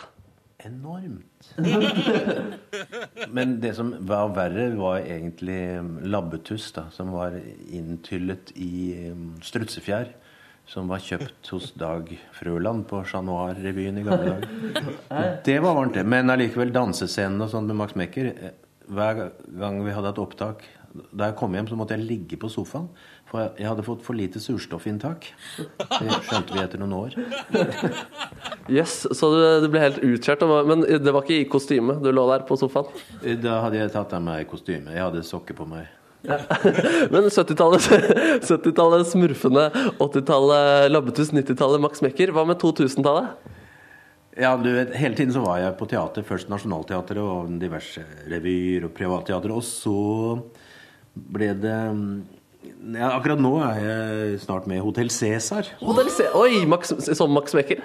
Enormt. 0.66 1.54
Men 3.36 3.58
det 3.62 3.76
som 3.78 3.92
var 4.08 4.32
verre, 4.36 4.70
var 4.80 5.04
egentlig 5.04 5.60
labbetuss, 6.08 6.72
da, 6.76 6.88
som 6.96 7.12
var 7.14 7.36
inntyllet 7.70 8.54
i 8.58 9.10
um, 9.12 9.34
strutsefjær. 9.46 10.10
Som 10.68 10.88
var 10.90 10.98
kjøpt 11.04 11.50
hos 11.54 11.68
Dag 11.78 12.08
Frøland 12.34 12.88
på 12.90 13.04
Chat 13.06 13.24
Noir-revyen 13.28 14.00
i 14.02 14.06
gamle 14.06 14.32
dager. 14.34 15.42
Det 15.46 15.60
var 15.62 15.76
varmt, 15.78 15.94
det. 15.94 16.06
Men 16.10 16.32
allikevel, 16.34 16.72
dansescenen 16.74 17.42
og 17.46 17.52
sånn 17.54 17.68
med 17.70 17.78
Max 17.84 17.94
Mekker 18.00 18.32
eh, 18.34 18.56
Hver 18.90 19.22
gang 19.62 19.78
vi 19.86 19.94
hadde 19.96 20.12
et 20.14 20.20
opptak 20.22 20.66
Da 21.14 21.30
jeg 21.30 21.36
kom 21.40 21.54
hjem, 21.58 21.68
så 21.70 21.78
måtte 21.78 21.96
jeg 21.98 22.06
ligge 22.08 22.38
på 22.42 22.50
sofaen. 22.50 22.86
For 23.30 23.42
jeg- 23.44 23.62
jeg 23.62 23.68
hadde 23.68 23.84
fått 23.86 24.02
for 24.06 24.16
lite 24.16 24.40
surstoffinntak. 24.40 25.26
Det 25.58 26.20
skjønte 26.30 26.54
vi 26.56 26.62
etter 26.64 26.80
noen 26.82 26.94
år. 27.04 27.18
Yes, 28.66 29.04
så 29.14 29.28
du, 29.30 29.42
du 29.62 29.68
ble 29.70 29.82
helt 29.84 30.00
utkjørt? 30.02 30.42
Men 30.66 30.82
det 30.82 31.12
var 31.14 31.22
ikke 31.22 31.36
i 31.44 31.50
kostyme 31.52 32.00
du 32.02 32.08
lå 32.16 32.24
der 32.32 32.46
på 32.48 32.56
sofaen? 32.58 32.88
Da 33.44 33.60
hadde 33.62 33.78
jeg 33.78 33.92
tatt 33.94 34.16
av 34.18 34.24
meg 34.26 34.48
kostyme. 34.50 34.90
Jeg 34.96 35.04
hadde 35.06 35.22
sokker 35.28 35.54
på 35.60 35.68
meg. 35.70 35.86
Men 37.14 37.28
70-tallet 37.30 37.90
70-tallet 38.46 39.08
Smurfene, 39.12 39.68
80-tallet 40.00 40.92
Labbetuss, 40.92 41.34
90-tallet 41.36 41.84
Max 41.84 42.04
Mekker. 42.06 42.34
Hva 42.36 42.46
med 42.50 42.60
2000-tallet? 42.62 43.54
Ja, 44.36 44.58
du 44.60 44.68
vet, 44.76 44.96
Hele 45.00 45.16
tiden 45.16 45.34
så 45.34 45.44
var 45.46 45.62
jeg 45.62 45.76
på 45.80 45.88
teater. 45.90 46.26
Først 46.28 46.52
Nationaltheatret 46.52 47.22
og 47.24 47.54
diverse 47.62 48.04
revyer 48.32 48.90
og 48.90 48.96
privatteater. 48.98 49.54
Og 49.56 49.64
så 49.64 49.96
ble 51.16 51.54
det 51.62 51.78
ja, 52.66 53.12
Akkurat 53.14 53.40
nå 53.42 53.54
er 53.62 53.80
jeg 53.80 54.40
snart 54.44 54.68
med 54.70 54.80
i 54.80 54.84
Hotell 54.84 55.12
Cæsar. 55.14 55.70
Hotel 55.86 56.10
C. 56.12 56.28
Oi, 56.36 56.66
Max, 56.70 56.92
som 57.16 57.32
Max 57.34 57.56
Mekker. 57.56 57.84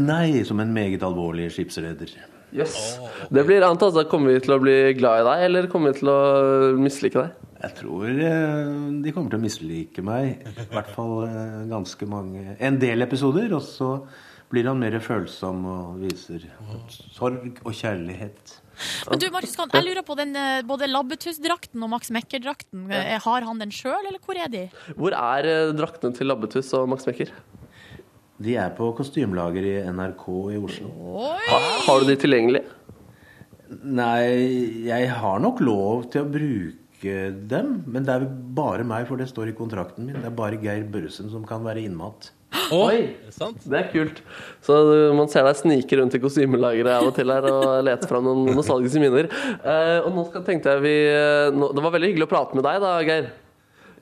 Nei, 0.00 0.42
som 0.46 0.60
en 0.62 0.72
meget 0.74 1.04
alvorlig 1.06 1.50
skipsreder. 1.54 2.14
Yes. 2.54 2.98
Det 3.30 3.44
blir 3.46 3.62
annet, 3.62 3.82
altså. 3.82 4.06
Kommer 4.10 4.34
vi 4.34 4.42
til 4.42 4.56
å 4.56 4.60
bli 4.62 4.76
glad 4.98 5.22
i 5.22 5.26
deg, 5.28 5.44
eller 5.50 5.70
kommer 5.70 5.92
vi 5.92 6.00
til 6.00 6.10
å 6.12 6.20
mislike 6.80 7.26
deg? 7.26 7.49
Jeg 7.60 7.76
tror 7.76 8.08
eh, 8.08 8.70
de 9.04 9.12
kommer 9.12 9.32
til 9.32 9.40
å 9.40 9.42
mislike 9.42 10.04
meg. 10.04 10.46
I 10.48 10.66
hvert 10.72 10.90
fall 10.94 11.26
eh, 11.26 11.58
ganske 11.68 12.08
mange 12.08 12.56
En 12.56 12.78
del 12.80 13.04
episoder. 13.04 13.52
Og 13.56 13.64
så 13.66 13.90
blir 14.50 14.66
han 14.70 14.80
mer 14.80 14.96
følsom 15.04 15.60
og 15.68 16.00
viser 16.00 16.48
sorg 17.14 17.60
og 17.60 17.76
kjærlighet. 17.76 18.56
Men 19.10 19.20
du, 19.20 19.28
Markus 19.34 19.52
Kahn, 19.58 19.70
jeg 19.76 19.86
lurer 19.86 20.02
på 20.06 20.16
den, 20.18 20.32
eh, 20.40 20.62
både 20.66 20.88
Labbetuss-drakten 20.88 21.84
og 21.84 21.92
Max 21.92 22.10
Mekker-drakten. 22.16 22.88
Har 23.26 23.46
han 23.46 23.60
den 23.60 23.76
sjøl, 23.76 24.00
eller 24.08 24.18
hvor 24.24 24.40
er 24.40 24.50
de? 24.50 24.64
Hvor 24.96 25.14
er 25.20 25.74
draktene 25.76 26.16
til 26.16 26.32
Labbetuss 26.32 26.72
og 26.80 26.88
Max 26.90 27.04
Mekker? 27.10 27.30
De 28.40 28.56
er 28.56 28.72
på 28.72 28.88
kostymelager 28.96 29.66
i 29.68 29.78
NRK 29.92 30.26
i 30.56 30.60
Oslo. 30.64 30.88
Oi! 31.28 31.40
Ha, 31.44 31.58
har 31.84 32.00
du 32.00 32.08
de 32.08 32.16
tilgjengelig? 32.22 32.64
Nei, 33.84 34.24
jeg 34.88 35.10
har 35.12 35.42
nok 35.44 35.60
lov 35.62 36.08
til 36.10 36.24
å 36.24 36.30
bruke 36.32 36.78
dem, 37.02 37.80
men 37.86 38.04
det 38.06 38.12
er 38.14 38.26
bare 38.56 38.84
meg, 38.86 39.06
for 39.08 39.16
det 39.20 39.28
står 39.30 39.50
i 39.52 39.56
kontrakten 39.56 40.04
min. 40.06 40.18
Det 40.20 40.28
er 40.28 40.36
bare 40.36 40.58
Geir 40.60 40.84
Børresen 40.92 41.30
som 41.32 41.44
kan 41.48 41.64
være 41.64 41.82
innmat. 41.86 42.30
Oi! 42.74 43.16
Det 43.30 43.76
er 43.78 43.88
kult. 43.92 44.20
Så 44.66 44.74
man 45.14 45.28
ser 45.30 45.46
deg 45.46 45.58
snike 45.58 45.98
rundt 46.00 46.14
i 46.18 46.20
kostymelageret 46.22 46.96
av 46.96 47.06
og 47.08 47.14
til 47.16 47.30
her 47.30 47.46
og 47.46 47.84
lete 47.86 48.08
fram 48.10 48.26
noen 48.26 48.50
nostalgiske 48.58 49.02
minner. 49.02 49.28
Eh, 49.62 49.98
og 50.02 50.10
nå 50.16 50.24
skal, 50.28 50.42
tenkte 50.46 50.74
jeg 50.74 50.82
vi 50.84 50.94
eh, 51.12 51.50
nå, 51.54 51.70
Det 51.76 51.84
var 51.84 51.94
veldig 51.94 52.10
hyggelig 52.10 52.26
å 52.26 52.32
prate 52.32 52.58
med 52.58 52.66
deg 52.66 52.80
da, 52.82 52.92
Geir. 53.06 53.30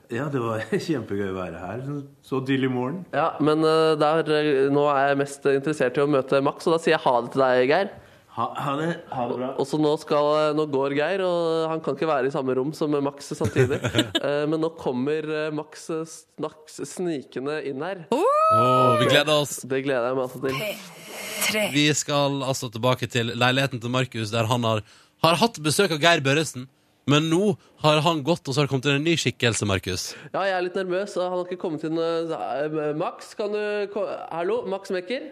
Ja, 0.09 0.25
det 0.33 0.41
var 0.41 0.63
kjempegøy 0.89 1.27
å 1.29 1.37
være 1.37 1.61
her 1.61 1.83
så- 2.25 2.41
tidlig 2.45 2.71
i 2.71 2.73
morgen. 2.73 3.03
Ja, 3.13 3.31
Men 3.39 3.61
eh, 3.61 3.93
der, 4.01 4.23
eh, 4.33 4.61
nå 4.73 4.87
er 4.89 5.11
jeg 5.11 5.21
mest 5.21 5.45
interessert 5.53 5.97
i 6.01 6.05
å 6.05 6.09
møte 6.09 6.41
Max, 6.45 6.65
og 6.65 6.73
da 6.77 6.81
sier 6.81 6.95
jeg 6.97 7.05
ha 7.05 7.15
det 7.21 7.33
til 7.35 7.45
deg, 7.45 7.65
Geir. 7.69 7.91
Ha, 8.39 8.45
ha 8.55 8.73
det. 8.79 8.91
Ha 9.11 9.23
det 9.27 9.35
bra. 9.35 9.47
Og 9.59 9.67
så 9.67 9.77
nå, 9.81 9.89
skal, 9.99 10.53
nå 10.55 10.63
går 10.71 10.93
Geir, 10.95 11.23
og 11.27 11.65
han 11.73 11.81
kan 11.83 11.97
ikke 11.97 12.07
være 12.07 12.29
i 12.29 12.31
samme 12.31 12.53
rom 12.55 12.69
som 12.77 12.95
Max 13.03 13.33
samtidig. 13.35 13.81
Eh, 14.19 14.43
Men 14.49 14.59
nå 14.61 14.69
kommer 14.79 15.25
eh, 15.27 15.49
Max 15.55 15.85
eh, 15.93 16.05
snaks 16.07 16.79
snikende 16.87 17.57
inn 17.67 17.83
her. 17.83 18.05
Åh, 18.15 18.99
vi 18.99 19.07
gleder 19.09 19.41
oss. 19.41 19.59
Det 19.67 19.81
gleder 19.85 20.09
jeg 20.09 20.17
meg 20.17 20.25
altså 20.25 20.41
til. 20.43 21.69
Vi 21.73 21.85
skal 21.97 22.41
altså 22.45 22.69
tilbake 22.71 23.09
til 23.11 23.31
leiligheten 23.35 23.81
til 23.83 23.91
Markus, 23.91 24.31
der 24.33 24.47
han 24.49 24.67
har, 24.67 24.83
har 25.25 25.39
hatt 25.41 25.59
besøk 25.65 25.95
av 25.95 26.03
Geir 26.03 26.23
Børresen. 26.25 26.67
Men 27.09 27.27
nå 27.31 27.55
har 27.83 28.03
han 28.05 28.21
gått, 28.23 28.43
og 28.45 28.53
så 28.53 28.61
har 28.61 28.67
det 28.67 28.73
kommet 28.73 28.89
inn 28.91 28.99
en 28.99 29.07
ny 29.07 29.15
skikkelse, 29.19 29.67
Markus. 29.67 30.09
Ja, 30.29 30.43
jeg 30.45 30.57
er 30.59 30.67
litt 30.67 30.77
nervøs, 30.79 31.15
og 31.17 31.25
han 31.25 31.39
har 31.39 31.47
ikke 31.47 31.63
kommet 31.63 31.87
inn 31.87 32.99
Max, 32.99 33.33
kan 33.39 33.55
du 33.55 33.99
Hallo, 34.29 34.61
Max 34.69 34.93
Mekker? 34.93 35.31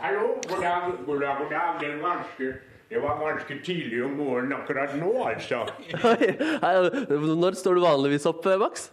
Hallo, 0.00 0.34
god 0.48 0.60
dag, 0.60 0.92
god 1.06 1.20
dag, 1.20 1.36
god 1.38 1.50
dag. 1.50 1.80
Det 1.80 1.88
var 2.02 2.16
ganske, 2.16 2.52
det 2.88 3.00
var 3.02 3.18
ganske 3.20 3.58
tidlig 3.64 4.04
om 4.04 4.10
morgenen 4.18 4.52
akkurat 4.52 4.92
nå, 4.98 5.12
altså. 5.24 5.62
Når 7.40 7.56
står 7.56 7.74
du 7.74 7.80
vanligvis 7.80 8.26
opp, 8.28 8.44
Max? 8.60 8.90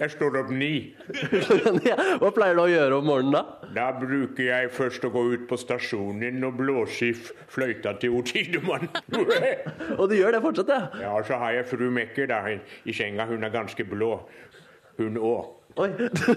Jeg 0.00 0.12
står 0.12 0.38
opp 0.42 0.50
ni. 0.52 0.94
Hva 2.20 2.30
pleier 2.36 2.56
du 2.56 2.62
å 2.62 2.68
gjøre 2.68 2.98
om 3.00 3.06
morgenen 3.08 3.36
da? 3.36 3.42
Da 3.76 3.86
bruker 3.96 4.44
jeg 4.48 4.72
først 4.76 5.04
å 5.08 5.12
gå 5.12 5.22
ut 5.34 5.46
på 5.50 5.60
stasjonen 5.60 6.40
og 6.44 6.56
blåse 6.60 7.10
i 7.10 7.14
fløyta 7.52 7.94
til 8.00 8.16
O. 8.16 8.24
Tidemann. 8.24 8.88
Og 10.00 10.08
du 10.08 10.16
gjør 10.18 10.36
det 10.36 10.42
fortsatt, 10.44 10.72
ja? 10.72 10.80
Ja, 11.04 11.14
og 11.16 11.28
så 11.28 11.40
har 11.40 11.56
jeg 11.56 11.68
fru 11.68 11.88
Mekker 11.92 12.28
da, 12.32 12.42
i 12.84 12.96
senga. 12.96 13.28
Hun 13.28 13.44
er 13.44 13.52
ganske 13.54 13.84
blå. 13.88 14.14
Hun 15.00 15.20
òg. 15.20 15.57
Oi. 15.78 15.90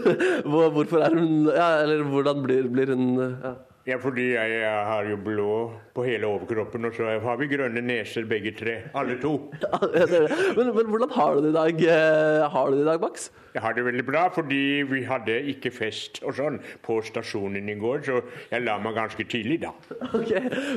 Hvorfor 0.51 1.01
er 1.01 1.15
hun 1.17 1.49
Ja, 1.49 1.69
eller 1.81 2.03
hvordan 2.05 2.43
blir, 2.45 2.67
blir 2.69 2.93
hun 2.93 3.19
ja. 3.19 3.53
Ja, 3.87 3.97
fordi 3.97 4.27
jeg, 4.35 4.57
jeg 4.61 4.81
har 4.85 5.07
jo 5.09 5.15
blå 5.17 5.53
på 5.95 6.03
hele 6.05 6.27
overkroppen, 6.29 6.85
og 6.85 6.93
så 6.93 7.15
har 7.23 7.37
vi 7.39 7.47
grønne 7.49 7.81
neser 7.81 8.27
begge 8.29 8.53
tre. 8.53 8.75
Alle 8.93 9.17
to. 9.21 9.33
men, 10.57 10.69
men 10.75 10.91
hvordan 10.91 11.13
har 11.15 11.35
du 11.35 11.47
det 11.47 11.49
i 11.49 11.55
dag, 11.57 11.85
eh, 11.95 12.49
har 12.53 12.69
du 12.69 12.77
det 12.77 12.83
i 12.85 12.89
dag, 12.91 13.01
Max? 13.01 13.31
Jeg 13.51 13.63
har 13.65 13.73
det 13.75 13.83
veldig 13.83 14.05
bra, 14.07 14.21
fordi 14.31 14.61
vi 14.87 15.01
hadde 15.03 15.33
ikke 15.51 15.73
fest 15.75 16.21
og 16.23 16.37
sånn 16.37 16.59
på 16.85 17.01
stasjonen 17.03 17.67
i 17.67 17.75
går, 17.81 18.03
så 18.05 18.21
jeg 18.51 18.63
la 18.63 18.77
meg 18.79 18.95
ganske 18.95 19.25
tidlig 19.27 19.59
da. 19.65 19.73
Ok, 20.21 20.29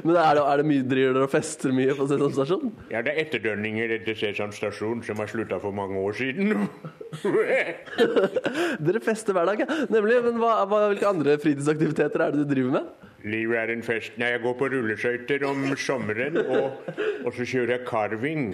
Men 0.06 0.16
er 0.16 0.38
det, 0.38 0.42
er 0.42 0.60
det 0.62 0.66
mye, 0.70 0.86
driver 0.88 1.14
dere 1.18 1.28
og 1.28 1.32
fester 1.34 1.74
mye 1.76 1.94
på 1.94 2.08
Sesam 2.10 2.34
stasjon? 2.34 2.72
Ja, 2.90 3.04
det 3.04 3.14
er 3.14 3.22
etterdønninger 3.26 3.94
etter 3.98 4.18
Sesam 4.18 4.54
stasjon 4.54 5.04
som 5.06 5.20
har 5.22 5.30
slutta 5.30 5.60
for 5.62 5.76
mange 5.76 6.00
år 6.00 6.16
siden. 6.18 6.66
Dere 8.84 9.00
fester 9.04 9.36
hver 9.36 9.52
dag, 9.52 9.62
ja. 9.62 9.80
Nemlig. 9.92 10.18
Men 10.24 10.40
hva, 10.42 10.56
hva, 10.70 10.84
hvilke 10.90 11.08
andre 11.08 11.36
fritidsaktiviteter 11.42 12.24
er 12.24 12.34
det 12.34 12.42
du 12.42 12.50
driver 12.50 12.78
med? 12.80 12.93
Livet 13.24 13.56
er 13.56 13.72
en 13.72 13.82
fest. 13.84 14.16
Nei, 14.20 14.34
jeg 14.34 14.42
går 14.44 14.56
på 14.60 14.68
rulleskøyter 14.72 15.46
om 15.48 15.66
sommeren, 15.80 16.36
og, 16.44 16.90
og 17.24 17.30
så 17.32 17.46
kjører 17.48 17.78
jeg 17.78 17.86
carving 17.88 18.50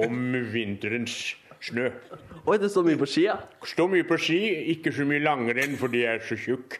om 0.00 0.36
vinterens 0.52 1.34
snø. 1.64 1.90
Oi, 2.44 2.56
det 2.60 2.70
står 2.72 2.86
mye 2.88 3.00
på 3.00 3.08
ski, 3.08 3.26
ja. 3.28 3.36
Står 3.68 3.90
mye 3.92 4.06
på 4.08 4.18
ski, 4.20 4.40
ikke 4.74 4.92
så 4.96 5.06
mye 5.08 5.22
langrenn 5.24 5.76
fordi 5.80 6.02
jeg 6.04 6.18
er 6.18 6.24
så 6.28 6.36
tjukk. 6.40 6.78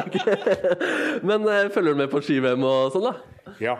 Men 1.28 1.46
eh, 1.46 1.70
følger 1.74 1.94
du 1.94 2.02
med 2.02 2.10
på 2.12 2.22
ski-VM 2.22 2.66
og 2.66 2.94
sånn, 2.94 3.08
da? 3.10 3.54
Ja, 3.62 3.76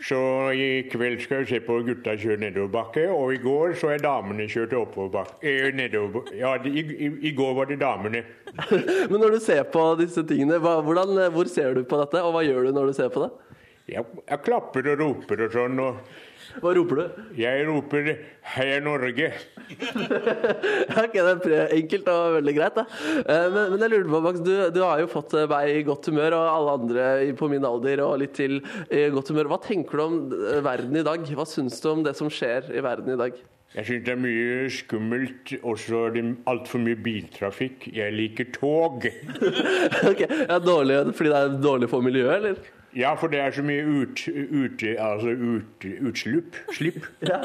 så 0.00 0.18
i 0.56 0.68
kveld 0.88 1.20
skal 1.20 1.42
vi 1.42 1.50
se 1.50 1.58
på 1.64 1.76
gutta 1.84 2.14
kjøre 2.16 2.40
nedoverbakke, 2.40 3.04
og 3.12 3.34
i 3.34 3.40
går 3.42 3.74
så 3.76 3.92
er 3.94 4.00
damene 4.00 4.46
kjørt 4.48 4.72
oppoverbakke. 4.78 5.36
Eh, 5.44 5.68
nedover, 5.76 6.30
ja, 6.36 6.54
i, 6.64 6.80
i, 6.80 7.10
i 7.28 7.34
går 7.36 7.52
var 7.58 7.68
det 7.68 7.80
damene. 7.82 8.22
Men 9.10 9.18
når 9.20 9.36
du 9.36 9.40
ser 9.44 9.62
på 9.68 9.84
disse 10.00 10.24
tingene, 10.24 10.56
hva, 10.62 10.78
hvordan, 10.86 11.12
eh, 11.20 11.32
hvor 11.34 11.50
ser 11.52 11.76
du 11.76 11.84
på 11.84 12.00
dette, 12.00 12.22
og 12.24 12.32
hva 12.32 12.44
gjør 12.46 12.70
du 12.70 12.78
når 12.78 12.92
du 12.92 12.96
ser 12.96 13.12
på 13.12 13.26
det? 13.26 13.49
Jeg, 13.90 14.04
jeg 14.28 14.42
klapper 14.46 14.86
og 14.92 15.00
roper 15.00 15.46
og 15.46 15.54
sånn. 15.54 15.80
og 15.82 16.60
Hva 16.62 16.72
roper 16.74 16.98
du? 17.00 17.18
Jeg 17.38 17.66
roper 17.68 18.08
'Heia 18.52 18.80
Norge'. 18.82 19.30
ok, 21.02 21.14
det 21.14 21.52
er 21.54 21.74
enkelt 21.76 22.08
og 22.10 22.36
veldig 22.38 22.54
greit, 22.56 22.78
da. 22.78 22.84
Eh, 23.20 23.46
Men, 23.54 23.74
men 23.74 23.84
jeg 23.84 23.92
lurer 23.92 24.08
på, 24.10 24.20
Max, 24.24 24.40
du, 24.46 24.52
du 24.74 24.80
har 24.82 25.02
jo 25.02 25.10
fått 25.10 25.34
eh, 25.38 25.46
meg 25.50 25.70
i 25.74 25.84
godt 25.86 26.10
humør, 26.10 26.38
og 26.38 26.50
alle 26.54 26.74
andre 26.78 27.06
på 27.38 27.50
min 27.52 27.66
alder 27.66 28.02
og 28.06 28.18
litt 28.22 28.34
til 28.38 28.58
i 28.90 29.06
godt 29.14 29.30
humør. 29.34 29.52
Hva 29.52 29.60
tenker 29.66 30.00
du 30.00 30.04
om 30.06 30.18
eh, 30.34 30.58
verden 30.66 30.96
i 31.02 31.06
dag? 31.06 31.22
Hva 31.38 31.46
syns 31.48 31.78
du 31.82 31.90
om 31.92 32.02
det 32.06 32.16
som 32.18 32.30
skjer 32.32 32.70
i 32.74 32.82
verden 32.84 33.14
i 33.14 33.20
dag? 33.20 33.38
Jeg 33.76 33.86
syns 33.86 34.02
det 34.08 34.10
er 34.16 34.18
mye 34.18 34.66
skummelt, 34.74 35.52
og 35.62 35.78
så 35.78 36.08
er 36.08 36.16
det 36.16 36.24
altfor 36.50 36.82
mye 36.82 36.98
biltrafikk. 36.98 37.86
Jeg 37.94 38.16
liker 38.16 38.50
tog. 38.56 39.06
ok, 40.10 40.24
ja, 40.26 40.58
dårlig, 40.58 40.98
Fordi 41.14 41.30
det 41.30 41.38
er 41.38 41.58
dårlig 41.62 41.90
for 41.92 42.02
miljøet, 42.02 42.34
eller? 42.40 42.79
Ja, 42.96 43.12
for 43.14 43.30
det 43.30 43.38
er 43.38 43.52
så 43.54 43.62
mye 43.62 43.84
ut, 43.86 44.22
ut, 44.26 44.82
altså 44.98 45.30
ut, 45.30 45.84
utslipp. 46.10 46.56
Slipp. 46.74 47.04
Ja. 47.22 47.38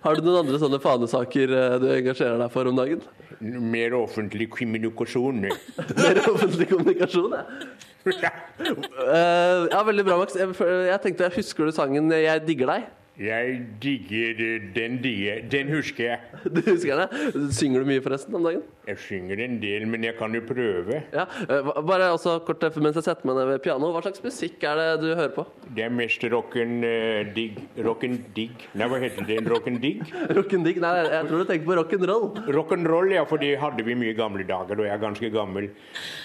Har 0.00 0.16
du 0.16 0.24
noen 0.24 0.46
andre 0.46 0.60
sånne 0.62 0.80
fanesaker 0.80 1.52
eh, 1.52 1.74
du 1.82 1.88
engasjerer 1.92 2.40
deg 2.40 2.54
for 2.54 2.70
om 2.70 2.78
dagen? 2.78 3.02
Mer 3.40 3.96
offentlig 3.98 4.48
kommunikasjon. 4.54 5.44
Mer 6.04 6.22
offentlig 6.32 6.70
kommunikasjon, 6.72 7.36
ja. 8.24 8.32
Eh, 8.64 9.66
ja, 9.68 9.82
veldig 9.84 10.06
bra, 10.08 10.16
Max. 10.22 10.38
Jeg, 10.40 10.56
jeg 10.88 11.04
tenkte, 11.04 11.28
Husker 11.36 11.68
du 11.68 11.76
sangen 11.76 12.08
'Jeg 12.08 12.46
digger 12.48 12.72
deg'? 12.72 12.88
Jeg 13.20 13.56
digger 13.82 14.38
den 14.72 14.94
die. 15.04 15.28
Den 15.52 15.68
husker 15.74 16.04
jeg. 16.04 16.20
Du 16.56 16.60
husker 16.64 17.02
den? 17.02 17.50
Synger 17.52 17.82
du 17.82 17.88
mye 17.90 18.00
forresten 18.00 18.36
om 18.38 18.46
dagen? 18.46 18.62
Jeg 18.88 18.96
synger 19.04 19.42
en 19.44 19.58
del, 19.60 19.84
men 19.92 20.06
jeg 20.06 20.16
kan 20.16 20.32
jo 20.32 20.40
prøve. 20.48 21.02
Ja, 21.12 21.26
eh, 21.44 21.68
Bare 21.84 22.08
også 22.14 22.38
kort 22.46 22.64
eh, 22.64 22.78
mens 22.80 22.96
jeg 22.96 23.04
setter 23.04 23.28
meg 23.28 23.36
ned 23.36 23.50
ved 23.52 23.60
piano, 23.66 23.90
hva 23.92 24.00
slags 24.06 24.24
musikk 24.24 24.64
er 24.64 24.80
det 24.80 24.88
du 25.02 25.10
hører 25.10 25.34
på? 25.36 25.44
Det 25.68 25.84
er 25.84 25.92
mest 25.92 26.24
rock'n 26.32 26.80
uh, 26.80 27.28
digg. 27.36 27.60
Rock'n 27.84 28.16
digg. 28.36 28.64
Nei, 28.80 28.88
hva 28.88 29.02
heter 29.04 29.28
det? 29.28 29.40
Rock'n 29.52 29.76
digg? 29.84 30.00
rock'n 30.38 30.64
digg? 30.64 30.80
Nei, 30.80 30.96
jeg 31.04 31.28
tror 31.28 31.44
du 31.44 31.50
tenker 31.52 31.68
på 31.68 31.80
rock'n'roll. 31.82 32.28
Rock'n'roll, 32.56 33.16
ja, 33.18 33.28
for 33.28 33.44
det 33.44 33.52
hadde 33.60 33.84
vi 33.84 34.00
mye 34.00 34.14
i 34.14 34.18
gamle 34.18 34.48
dager, 34.48 34.80
og 34.80 34.88
jeg 34.88 34.96
er 34.96 35.04
ganske 35.04 35.34
gammel 35.36 35.68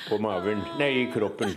på 0.07 0.23
maven. 0.23 0.63
Nei, 0.79 0.93
i 1.03 1.09
kroppen. 1.11 1.51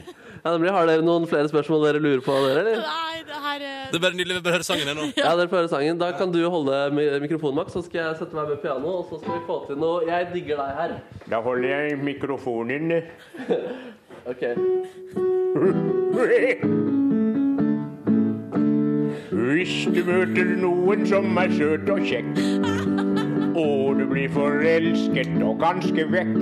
Ja, 0.44 0.52
nemlig. 0.54 0.70
Har 0.72 0.86
dere 0.86 1.02
noen 1.02 1.26
flere 1.30 1.48
spørsmål 1.50 1.84
dere 1.86 2.00
lurer 2.04 2.20
på, 2.24 2.32
dere? 2.46 2.60
eller? 2.62 2.82
Nei, 2.84 3.22
det 3.26 3.38
her 3.44 3.64
er 3.68 3.90
Det 3.92 3.98
er 3.98 4.04
bare 4.06 4.16
nydelig. 4.18 4.36
Vi 4.38 4.42
bør 4.46 4.56
høre 4.58 4.68
sangen 4.68 4.96
nå. 4.96 5.06
Ja, 5.16 5.34
dere 5.36 5.48
får 5.48 5.56
høre 5.62 5.68
sangen. 5.72 5.98
Da 5.98 6.10
kan 6.18 6.32
du 6.32 6.40
holde 6.50 6.78
mi- 6.96 7.08
mikrofonen, 7.26 7.56
Max, 7.62 7.72
så 7.72 7.82
skal 7.84 8.00
jeg 8.04 8.16
sette 8.22 8.34
meg 8.38 8.48
ved 8.52 8.62
piano, 8.62 8.88
og 9.00 9.06
så 9.10 9.20
skal 9.22 9.32
vi 9.38 9.44
få 9.46 9.58
til 9.66 9.76
noe 9.82 10.04
'Jeg 10.06 10.28
digger 10.34 10.56
deg' 10.56 10.76
her. 10.80 10.90
Da 11.30 11.40
holder 11.40 11.68
jeg 11.68 11.98
mikrofonen. 11.98 12.92
Ok. 14.28 14.42
Hvis 19.30 19.74
du 19.94 20.00
møter 20.06 20.50
noen 20.60 21.04
som 21.08 21.36
er 21.40 21.50
søt 21.56 21.88
og 21.92 22.00
kjekk, 22.06 22.38
og 23.58 23.98
du 24.00 24.04
blir 24.10 24.30
forelsket 24.34 25.34
og 25.44 25.58
ganske 25.62 26.04
vekk, 26.12 26.38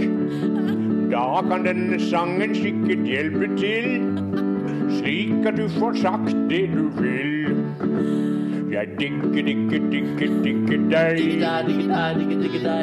da 1.11 1.43
kan 1.49 1.65
denne 1.65 2.01
sangen 2.11 2.55
sikkert 2.55 3.07
hjelpe 3.07 3.57
til, 3.57 3.85
slik 4.99 5.47
at 5.47 5.57
du 5.59 5.69
får 5.79 5.93
sagt 6.03 6.37
det 6.51 6.71
du 6.75 6.89
vil. 7.01 7.57
Jeg 8.73 8.87
digger, 8.99 9.43
digger, 9.47 9.81
digger, 9.91 10.29
digger 10.45 10.79
deg. 10.91 11.19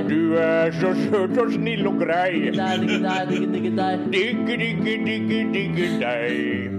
Du 0.10 0.34
er 0.34 0.72
så 0.72 0.94
søt 1.04 1.38
og 1.38 1.52
snill 1.54 1.88
og 1.88 1.94
grei. 2.00 2.32
Digger 2.56 3.98
digger 4.12 4.58
digger, 5.06 5.44
digger 5.54 5.90
deg. 6.02 6.70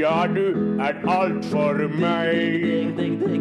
Ja, 0.00 0.26
du 0.34 0.46
er 0.80 0.92
alt 1.08 1.44
for 1.44 1.88
meg. 2.00 2.34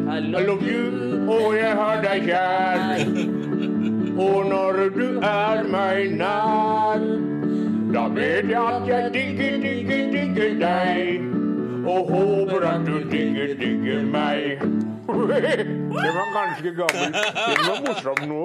I 0.10 0.20
love 0.20 0.64
you, 0.64 1.30
og 1.30 1.56
jeg 1.56 1.72
har 1.72 2.02
deg 2.04 2.22
kjær. 2.28 3.39
Og 4.20 4.46
når 4.50 4.90
du 4.96 5.06
er 5.24 5.64
meg 5.72 6.12
nær, 6.20 7.04
da 7.94 8.04
vet 8.16 8.50
jeg 8.52 8.64
at 8.76 8.88
jeg 8.88 9.14
digger, 9.14 9.56
digger, 9.64 10.10
digger 10.16 10.56
deg. 10.60 11.28
Og 11.88 12.12
håper 12.12 12.66
at 12.68 12.84
du 12.88 12.98
digger, 13.12 13.54
digger 13.62 14.04
meg. 14.12 14.60
Det 16.00 16.12
var 16.16 16.28
ganske 16.36 16.72
gammel. 16.78 17.16
Den 17.16 17.64
var 17.70 17.80
morsom 17.88 18.20
nå. 18.30 18.44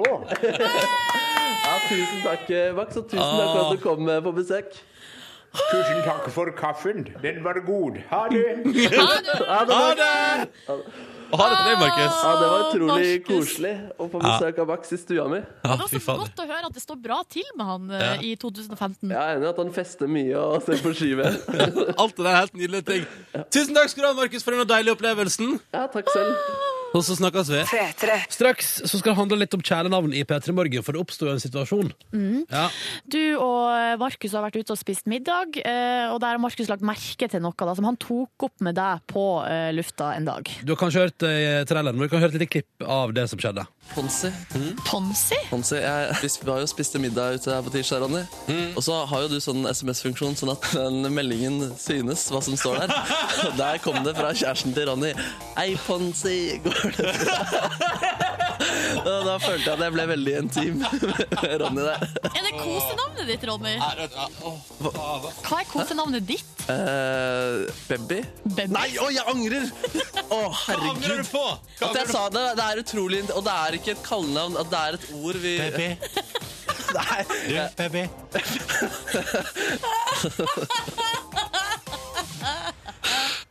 Ja, 1.65 1.73
tusen 1.89 2.23
takk, 2.23 2.49
Max, 2.77 2.97
og 2.97 3.09
tusen 3.11 3.35
takk 3.35 3.51
for 3.51 3.61
at 3.65 3.75
du 3.75 3.83
kom 3.83 4.09
eh, 4.09 4.21
på 4.25 4.31
besøk. 4.39 4.79
Tusen 5.55 6.01
takk 6.07 6.29
for 6.33 6.51
kaffen. 6.57 7.05
Den 7.23 7.43
var 7.43 7.59
god. 7.67 7.99
Ha 8.09 8.23
det. 8.31 8.47
Ha 9.49 9.59
det! 9.69 10.49
Og 10.67 10.81
ha 11.31 11.45
det 11.49 11.57
til 11.57 11.65
deg, 11.69 11.79
Markus. 11.81 12.17
Ja, 12.21 12.31
det 12.39 12.49
var 12.51 12.61
utrolig 12.69 13.07
Markus. 13.09 13.25
koselig 13.29 13.73
å 13.99 14.07
få 14.13 14.21
besøk 14.21 14.59
av 14.63 14.67
Max 14.71 14.91
i 14.95 14.97
stua 15.01 15.25
mi. 15.31 15.39
Ja, 15.41 15.71
Det 15.75 15.79
var 15.81 15.87
så 16.05 16.15
godt 16.21 16.43
å 16.43 16.47
høre 16.51 16.65
at 16.69 16.73
det 16.77 16.83
står 16.83 17.01
bra 17.01 17.17
til 17.29 17.49
med 17.57 17.65
han 17.65 17.89
eh, 17.91 18.05
Ja. 18.05 18.13
i 18.21 18.35
2015. 18.35 19.09
Jeg 19.09 19.17
er 19.17 19.35
enig 19.39 19.47
i 19.47 19.49
at 19.49 19.57
han 19.63 19.73
fester 19.73 20.07
mye 20.07 20.37
og 20.37 20.61
ser 20.67 20.81
på 20.85 20.93
ski-VM. 20.93 21.37
Alt 22.01 22.15
det 22.17 22.23
der 22.25 22.31
er 22.31 22.39
helt 22.43 22.53
nydelige 22.61 22.85
ting. 22.91 23.05
Tusen 23.49 23.75
takk 23.75 23.89
skal 23.89 24.03
du 24.03 24.07
ha, 24.11 24.15
Markus, 24.21 24.43
for 24.45 24.51
denne 24.55 24.67
deilige 24.69 24.95
opplevelsen. 24.97 25.59
Ja, 25.73 25.87
takk 25.87 26.09
selv. 26.13 26.35
Og 26.93 27.03
så 27.03 27.15
snakkes 27.17 27.49
vi. 27.51 27.61
Straks 28.31 28.69
så 28.85 28.99
skal 28.99 29.11
det 29.11 29.17
handle 29.17 29.39
litt 29.41 29.55
om 29.57 29.63
kjælenavn 29.65 30.13
i 30.15 30.23
P3 30.27 30.53
Morgen, 30.55 30.83
for 30.85 30.95
det 30.95 31.01
oppsto 31.01 31.27
en 31.31 31.41
situasjon. 31.41 31.91
Ja. 32.51 32.67
Du 33.11 33.19
og 33.41 33.99
Markus 33.99 34.35
har 34.35 34.45
vært 34.45 34.59
ute 34.61 34.75
og 34.75 34.79
spist 34.79 35.09
middag, 35.11 35.57
eh, 35.65 36.05
og 36.11 36.19
der 36.23 36.35
har 36.35 36.41
Markus 36.41 36.69
lagt 36.71 36.85
merke 36.85 37.27
til 37.31 37.43
noe 37.43 37.55
da, 37.55 37.75
som 37.75 37.87
han 37.89 37.99
tok 37.99 38.47
opp 38.47 38.63
med 38.63 38.77
deg 38.77 39.03
på 39.11 39.25
eh, 39.47 39.71
lufta 39.75 40.13
en 40.15 40.29
dag. 40.29 40.51
Du 40.63 40.73
har 40.75 40.79
kanskje 40.79 41.07
hørt 41.07 41.25
eh, 41.27 41.63
traileren, 41.67 41.97
men 41.97 42.07
du 42.07 42.13
kan 42.13 42.23
høre 42.23 42.35
et 42.35 42.39
lite 42.39 42.51
klipp 42.53 42.85
av 42.85 43.15
det 43.15 43.27
som 43.31 43.41
skjedde. 43.41 43.65
Ponsi. 43.93 44.31
Ponsi? 44.87 45.37
Ponsi, 45.49 45.77
jeg, 45.77 46.31
vi 46.41 46.49
har 46.49 46.63
jo 46.63 46.69
spist 46.69 46.97
middag 47.01 47.37
ute 47.37 47.53
her 47.53 47.65
på 47.65 47.73
tirsdag, 47.75 48.01
Ronny. 48.05 48.23
Og 48.73 48.81
så 48.85 48.97
har 49.09 49.25
jo 49.25 49.29
du 49.35 49.37
sånn 49.43 49.67
SMS-funksjon, 49.69 50.37
sånn 50.39 50.53
at 50.55 50.65
den 50.73 51.11
meldingen 51.13 51.59
synes 51.79 52.25
hva 52.33 52.41
som 52.43 52.57
står 52.59 52.81
der. 52.81 52.95
Og 53.49 53.59
der 53.59 53.79
kom 53.83 53.99
det 54.05 54.15
fra 54.17 54.31
kjæresten 54.33 54.73
til 54.75 54.89
Ronny. 54.89 55.13
Ei, 55.61 55.75
Ponsi, 55.85 56.37
går 56.85 57.01
det 57.01 57.17
bra? 57.25 57.37
Og 59.05 59.25
da 59.25 59.35
følte 59.41 59.65
jeg 59.65 59.73
at 59.75 59.83
jeg 59.85 59.93
ble 59.93 60.05
veldig 60.09 60.33
intim 60.39 60.79
med 60.81 61.55
Ronny 61.61 61.83
der. 61.85 62.05
Er 62.31 62.45
det 62.45 62.53
kosenavnet 62.57 63.29
ditt, 63.29 63.43
Ronny? 63.49 63.73
Hva 65.45 65.59
er 65.59 65.67
kosenavnet 65.69 66.27
ditt? 66.27 66.63
Uh, 66.65 67.65
baby? 67.89 68.21
Baby. 68.55 68.71
Nei, 68.73 68.87
å, 69.01 69.09
jeg 69.13 69.25
angrer! 69.29 69.67
Å, 70.25 70.39
angrer 70.39 70.55
herregud. 70.63 71.21
du 71.21 71.29
på? 71.29 71.43
Hva 71.79 71.91
At 71.91 71.99
jeg 71.99 72.07
sa 72.13 72.23
det, 72.33 72.45
det 72.57 72.65
er 72.65 72.81
utrolig 72.81 73.21
Og 73.35 73.43
det 73.45 73.55
er 73.67 73.77
ikke 73.77 73.93
et 73.93 74.03
kallenavn, 74.05 74.57
at 74.61 74.71
det 74.71 74.79
er 74.81 74.97
et 74.97 75.05
ord 75.19 75.37
vi 75.43 75.55
Nei. 76.95 77.21
Du, 77.27 77.55
baby. 77.75 78.03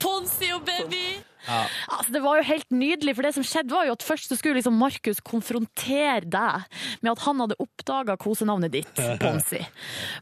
Ponsi 0.00 0.48
og 0.54 0.64
baby! 0.64 1.33
Altså, 1.48 2.12
det 2.14 2.22
var 2.24 2.38
jo 2.40 2.46
helt 2.48 2.70
nydelig, 2.74 3.14
for 3.16 3.26
det 3.26 3.34
som 3.36 3.46
skjedde 3.46 3.74
var 3.74 3.88
jo 3.88 3.96
at 3.96 4.06
først 4.06 4.30
så 4.30 4.38
skulle 4.38 4.58
liksom 4.60 4.78
Markus 4.80 5.20
konfrontere 5.24 6.24
deg 6.24 6.80
med 7.04 7.12
at 7.12 7.24
han 7.26 7.42
hadde 7.44 7.58
oppdaga 7.62 8.16
kosenavnet 8.20 8.74
ditt, 8.74 9.02
Ponsi. 9.22 9.60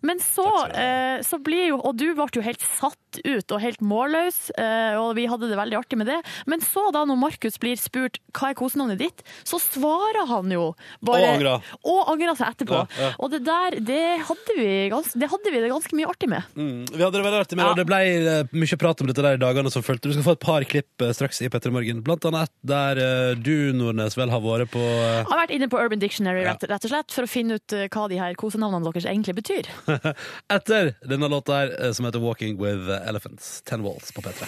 Men 0.03 0.23
så, 0.23 0.49
eh, 0.73 1.23
så 1.27 1.39
blir 1.43 1.73
jo 1.73 1.81
Og 1.83 1.97
du 1.99 2.09
ble 2.15 2.27
jo 2.35 2.43
helt 2.45 2.63
satt 2.79 2.99
ut 3.25 3.53
og 3.53 3.61
helt 3.63 3.83
målløs, 3.85 4.39
eh, 4.59 4.97
og 5.01 5.15
vi 5.19 5.27
hadde 5.31 5.49
det 5.51 5.59
veldig 5.59 5.79
artig 5.79 5.99
med 6.01 6.09
det. 6.11 6.19
Men 6.51 6.63
så, 6.65 6.89
da 6.95 7.05
når 7.09 7.19
Markus 7.21 7.59
blir 7.63 7.77
spurt 7.81 8.19
hva 8.37 8.51
er 8.53 8.59
kosenavnet 8.59 9.01
ditt, 9.03 9.23
så 9.45 9.61
svarer 9.63 10.27
han 10.31 10.51
jo 10.53 10.71
bare 11.05 11.23
Og 11.23 11.35
angrer. 11.37 11.71
Og 11.85 12.13
angrer 12.15 12.39
seg 12.39 12.55
etterpå. 12.55 12.81
Ja, 12.83 13.03
ja. 13.07 13.11
Og 13.23 13.33
det 13.35 13.43
der, 13.47 13.77
det 13.85 14.01
hadde 14.29 14.57
vi, 14.59 14.71
gans, 14.93 15.13
det 15.19 15.29
hadde 15.33 15.53
vi 15.53 15.63
det 15.65 15.73
ganske 15.73 15.99
mye 15.99 16.09
artig 16.11 16.31
med. 16.33 16.49
Mm, 16.57 16.85
vi 16.89 17.03
hadde 17.03 17.17
det 17.19 17.25
veldig 17.27 17.43
artig 17.45 17.59
med 17.61 17.67
Ja. 17.67 17.71
og 17.75 17.81
det 17.83 17.87
ble 17.89 18.01
eh, 18.03 18.55
mye 18.57 18.79
prat 18.81 19.01
om 19.05 19.11
dette 19.11 19.25
der 19.27 19.39
i 19.39 19.43
dagene 19.43 19.71
som 19.75 19.85
fulgte. 19.85 20.09
Du 20.11 20.17
skal 20.17 20.27
få 20.31 20.37
et 20.39 20.45
par 20.47 20.67
klipp 20.69 21.05
eh, 21.05 21.13
straks 21.17 21.43
i 21.45 21.51
Petter 21.53 21.75
Morgen, 21.75 22.03
blant 22.07 22.25
annet 22.31 22.49
et 22.49 22.55
der 22.73 23.03
du, 23.39 23.73
Nordnes, 23.77 24.17
vel 24.19 24.31
har 24.33 24.41
vært 24.43 24.71
på 24.73 24.81
Jeg 24.83 25.27
har 25.29 25.41
vært 25.45 25.53
inne 25.55 25.69
på 25.71 25.79
Urban 25.81 26.01
Dictionary 26.03 26.43
rett, 26.47 26.65
rett 26.71 26.87
og 26.87 26.91
slett 26.93 27.13
for 27.15 27.27
å 27.27 27.31
finne 27.31 27.59
ut 27.61 27.75
hva 27.93 28.07
de 28.11 28.19
her 28.21 28.35
kosenavnene 28.39 28.87
deres 28.89 29.07
egentlig 29.09 29.35
betyr. 29.39 29.69
Etter 30.57 30.93
denne 31.09 31.29
låta 31.31 31.61
her, 31.63 31.73
som 31.97 32.07
heter 32.07 32.23
Walking 32.23 32.57
with 32.61 32.89
Elephants. 33.09 33.63
Ten 33.67 33.81
Walls 33.87 34.13
på 34.13 34.21
P3. 34.25 34.47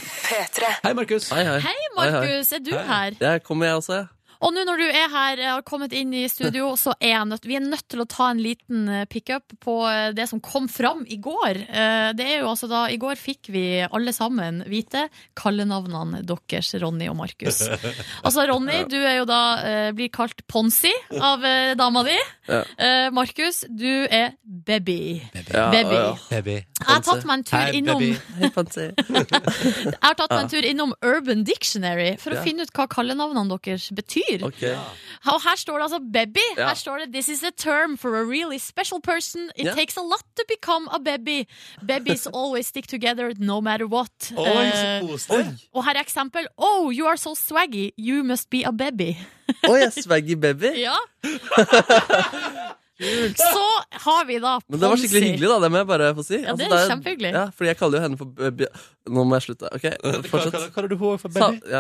Hei, 0.85 0.93
Markus. 0.95 1.31
Hei, 1.31 1.45
hei. 1.45 1.59
Hei, 1.61 1.89
Markus! 1.97 2.53
Er 2.53 2.59
du 2.65 2.71
her? 2.77 3.17
Jeg 3.21 3.43
kommer, 3.43 3.67
jeg 3.67 3.75
også. 3.75 3.93
jeg. 3.93 4.07
Og 4.43 4.53
nå 4.55 4.65
når 4.67 4.81
du 4.81 4.85
er 4.89 5.09
her, 5.13 5.39
og 5.45 5.51
har 5.59 5.63
kommet 5.63 5.93
inn 5.97 6.13
i 6.15 6.25
studio, 6.29 6.73
så 6.77 6.95
er 7.01 7.13
jeg 7.15 7.29
nødt, 7.31 7.45
vi 7.47 7.57
er 7.57 7.61
nødt 7.65 7.87
til 7.89 8.03
å 8.03 8.07
ta 8.11 8.31
en 8.33 8.41
liten 8.43 8.89
eh, 8.89 9.05
pickup 9.11 9.55
på 9.63 9.77
eh, 9.89 10.11
det 10.17 10.27
som 10.29 10.41
kom 10.45 10.67
fram 10.69 11.05
i 11.07 11.17
går. 11.23 11.61
Eh, 11.69 12.13
Det 12.19 12.27
er 12.27 12.41
jo 12.43 12.51
altså 12.51 12.69
da, 12.71 12.85
I 12.91 12.99
går 13.01 13.17
fikk 13.21 13.49
vi 13.55 13.65
alle 13.87 14.13
sammen 14.13 14.63
vite 14.69 15.07
kallenavnene 15.39 16.23
deres, 16.27 16.73
Ronny 16.83 17.09
og 17.13 17.17
Markus. 17.21 17.63
Altså, 18.25 18.45
Ronny, 18.49 18.85
du 18.91 18.97
er 18.99 19.19
jo 19.21 19.25
da, 19.29 19.41
eh, 19.65 19.91
blir 19.97 20.11
kalt 20.15 20.43
Ponsi 20.51 20.93
av 21.21 21.45
eh, 21.45 21.75
dama 21.79 22.03
di. 22.07 22.17
Ja. 22.49 22.63
Eh, 22.79 23.09
Markus, 23.15 23.63
du 23.69 23.89
er 24.11 24.35
Baby. 24.45 25.21
Baby. 25.35 25.53
ja. 25.55 26.15
Baby. 26.31 26.55
Jeg 26.85 26.89
har 26.89 27.03
tatt 27.05 27.25
meg 27.29 27.39
en 27.39 27.45
tur 27.49 27.77
innom 27.79 28.01
baby. 28.01 28.17
Jeg 29.95 30.01
har 30.03 30.17
tatt 30.19 30.33
meg 30.33 30.43
en 30.45 30.51
tur 30.53 30.67
innom 30.69 30.93
Urban 31.05 31.45
Dictionary 31.47 32.15
for 32.21 32.35
å 32.35 32.39
Ja. 32.41 32.43
finne 32.45 32.65
ut 32.67 32.73
hva 32.77 32.87
kallenavnene 32.91 33.59
deres 33.65 33.89
betyr. 33.95 34.24
Ok. 34.43 34.63
Og 35.33 35.39
her 35.43 35.57
står 35.57 35.79
det 35.79 35.83
altså 35.87 36.01
baby. 36.13 36.43
Ja. 36.59 36.69
Her 36.69 36.75
står 36.75 36.99
det 37.05 37.13
This 37.15 37.29
is 37.29 37.43
a 37.45 37.51
term 37.57 37.97
for 37.97 38.15
a 38.21 38.25
really 38.25 38.59
special 38.59 39.01
person. 39.01 39.51
It 39.57 39.65
Ja. 39.67 39.75
takes 39.75 39.97
a 39.97 40.03
lot 40.03 40.25
to 40.37 40.43
become 40.49 40.89
a 40.93 40.99
baby. 41.01 41.47
Babies 41.87 42.27
always 42.41 42.67
stick 42.67 42.87
together 42.87 43.33
no 43.39 43.61
matter 43.61 43.87
what. 43.87 44.33
Oi, 44.37 44.71
så 45.19 45.39
Eh, 45.41 45.47
og 45.75 45.85
her 45.85 45.95
er 45.97 46.03
eksempel. 46.05 46.47
Oh, 46.59 46.91
you 46.93 47.07
are 47.07 47.17
so 47.17 47.35
swaggy. 47.35 47.91
You 47.99 48.23
must 48.23 48.51
be 48.51 48.65
a 48.67 48.73
baby. 48.73 49.17
Å, 49.65 49.91
swaggy 50.03 50.35
baby. 50.41 50.73
Ja. 50.87 50.97
Så 53.35 53.65
har 53.91 54.25
vi 54.25 54.39
da 54.39 54.61
Men 54.69 54.81
det 54.81 54.89
var 54.89 54.97
skikkelig 55.01 55.23
hyggelig, 55.27 55.49
da. 55.51 55.57
Det 55.65 55.71
må 55.75 55.81
jeg 55.81 55.87
bare 55.89 56.11
få 56.15 56.23
si. 56.25 56.39
Ja, 56.39 56.53
det 56.55 56.69
Altså, 56.69 56.77
er 56.79 56.91
kjempehyggelig. 56.93 57.33
Ja, 57.35 57.45
fordi 57.51 57.69
jeg 57.73 57.77
kaller 57.81 57.99
jo 57.99 58.03
henne 58.05 58.19
for 58.21 58.25
baby. 58.39 58.69
Nå 59.11 59.25
må 59.27 59.35
jeg 59.41 59.43
slutte. 59.49 59.71
Ok, 59.75 59.89
Hva 60.05 60.13
fortsett. 60.31 60.69
kaller 60.77 60.89
du 60.89 60.97
henne 61.01 61.19
for 61.19 61.35
Sa, 61.35 61.49
baby? 61.51 61.75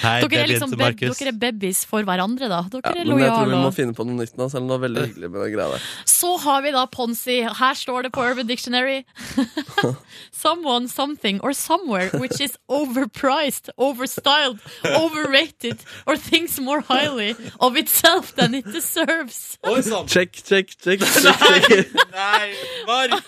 Hei, 0.00 0.22
Dere 0.24 0.40
er, 0.42 0.48
liksom 0.48 0.70
til 0.72 0.78
dere 0.80 1.28
er 1.28 1.36
babys 1.38 1.84
for 1.88 2.02
hverandre, 2.08 2.48
da. 2.48 2.62
Dere 2.72 2.80
Ja, 2.94 3.02
er 3.02 3.08
men 3.10 3.18
jeg 3.20 3.28
tror 3.28 3.44
vi 3.44 3.50
lojale. 3.52 3.62
må 3.66 3.72
finne 3.76 3.94
på 3.98 4.06
noe 4.08 4.16
nytt 4.22 4.36
nå, 4.40 4.48
selv 4.50 4.62
om 4.64 4.68
det 4.70 4.76
var 4.78 4.84
veldig 4.88 5.02
hyggelig 5.10 5.30
med 5.30 5.40
den 5.44 5.52
greia 5.56 5.68
der. 5.74 5.86
Så 6.08 6.30
har 6.46 6.62
vi 6.64 6.72
da 6.72 6.86
Ponsi. 6.86 7.36
Her 7.60 7.74
står 7.74 8.02
det 8.08 8.12
på 8.16 8.24
Urban 8.24 8.46
Dictionary. 8.46 9.04
Someone, 10.32 10.88
something 10.88 11.40
or 11.42 11.52
somewhere 11.52 12.08
which 12.18 12.40
is 12.40 12.56
overpriced, 12.68 13.68
overstyled, 13.78 14.58
overrated 14.84 15.78
or 16.06 16.16
thinks 16.16 16.58
more 16.58 16.80
highly 16.80 17.34
of 17.60 17.76
itself 17.76 18.34
than 18.36 18.54
it 18.54 18.64
deserves. 18.72 19.58
Check, 20.06 20.32
check, 20.32 20.66
check. 20.80 21.00
check, 21.00 21.00
check. 21.00 21.92
Nei, 22.12 22.54
Markus! 22.86 23.22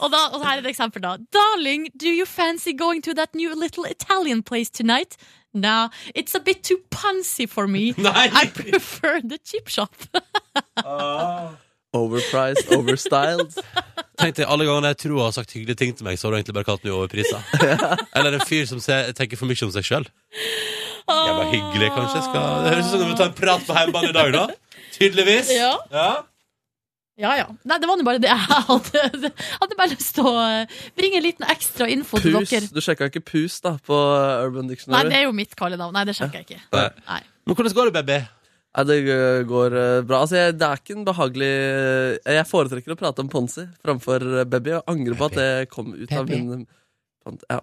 Og, 0.00 0.10
da, 0.12 0.18
og 0.32 0.44
her 0.44 0.56
er 0.58 0.62
et 0.62 0.66
eksempel, 0.70 1.02
da. 1.02 1.16
Darling, 1.34 1.88
do 1.98 2.08
you 2.08 2.24
fancy 2.26 2.72
going 2.72 3.02
to 3.02 3.14
that 3.14 3.34
new 3.34 3.54
little 3.54 3.84
Italian 3.84 4.42
place 4.42 4.70
tonight? 4.70 5.16
Nah, 5.54 5.88
it's 6.14 6.34
a 6.34 6.40
bit 6.40 6.62
too 6.62 6.78
punsy 6.90 7.48
for 7.48 7.66
me. 7.66 7.94
Nei. 7.96 8.28
I 8.42 8.46
prefer 8.46 9.20
the 9.22 9.38
chip 9.38 9.68
shop. 9.68 9.94
Overpriced, 11.96 12.68
overstyled. 12.76 13.54
Tenk 14.20 14.34
deg 14.36 14.44
alle 14.50 14.66
gangene 14.68 14.90
jeg 14.92 14.98
tror 15.04 15.14
jeg 15.14 15.24
har 15.24 15.34
sagt 15.38 15.54
hyggelige 15.56 15.78
ting 15.80 15.94
til 15.96 16.04
meg, 16.04 16.18
så 16.18 16.26
har 16.26 16.34
du 16.34 16.38
egentlig 16.40 16.56
bare 16.58 16.66
kalt 16.68 16.82
meg 16.84 16.92
overprisa. 16.92 17.38
Eller 18.18 18.34
en 18.36 18.44
fyr 18.44 18.66
som 18.68 18.80
ser, 18.82 19.12
tenker 19.16 19.40
for 19.40 19.48
mye 19.48 19.64
om 19.64 19.72
seg 19.72 19.86
sjøl. 19.86 20.08
Jævla 21.08 21.46
hyggelig, 21.48 21.88
kanskje. 21.94 22.24
Skal, 22.26 22.48
det 22.66 22.74
høres 22.74 22.90
ut 22.90 22.98
som 22.98 23.06
vi 23.06 23.14
tar 23.14 23.22
ta 23.22 23.28
en 23.30 23.36
prat 23.38 23.64
på 23.64 23.76
hjemmebane 23.78 24.10
i 24.10 24.16
dag, 24.18 24.34
da. 24.34 24.44
Tydeligvis. 24.98 25.52
Ja. 25.54 25.70
Ja. 25.94 26.10
Ja, 27.18 27.32
ja. 27.34 27.48
Nei, 27.66 27.78
det 27.82 27.88
var 27.90 27.98
nå 27.98 28.04
bare 28.06 28.20
det 28.22 28.30
jeg 28.30 28.38
hadde. 28.46 29.00
Jeg 29.02 29.32
hadde 29.62 29.76
bare 29.78 29.90
lyst 29.90 30.14
til 30.14 30.28
å 30.28 30.34
eh, 30.38 30.78
bringe 30.98 31.18
en 31.18 31.26
liten 31.26 31.48
ekstra 31.50 31.88
info 31.90 32.20
til 32.22 32.36
Pus. 32.38 32.52
dere. 32.52 32.70
Du 32.70 32.78
sjekka 32.84 33.10
ikke 33.10 33.24
Pus 33.26 33.58
da 33.64 33.74
på 33.82 33.98
Urban 34.46 34.70
Dictionary? 34.70 35.08
Nei, 35.08 35.10
det 35.10 35.18
er 35.18 35.26
jo 35.26 35.34
mitt 35.34 35.58
kallenavn. 35.58 35.96
Nei, 35.98 36.06
det 36.06 36.14
sjekker 36.18 36.44
jeg 36.44 36.46
ikke. 36.46 36.62
Nei. 36.76 36.86
Nei. 37.10 37.20
Men 37.48 37.58
hvordan 37.58 37.76
går 37.80 37.90
det, 37.90 37.96
baby? 37.98 38.20
Nei, 38.78 38.86
det 38.92 38.98
går 39.50 39.74
uh, 39.74 39.84
bra. 40.06 40.22
Altså, 40.22 40.38
jeg, 40.38 40.56
det 40.60 40.70
er 40.70 40.82
ikke 40.82 40.94
en 40.94 41.06
behagelig 41.08 41.52
uh, 41.58 42.32
Jeg 42.38 42.48
foretrekker 42.52 42.94
å 42.94 43.00
prate 43.02 43.24
om 43.24 43.30
Ponsi 43.32 43.66
framfor 43.82 44.26
baby, 44.46 44.76
og 44.78 44.92
angrer 44.94 45.18
på 45.18 45.30
at 45.32 45.38
det 45.40 45.52
kom 45.74 45.94
ut 45.96 46.12
av 46.14 46.30
min 46.30 46.68
Ja, 47.48 47.58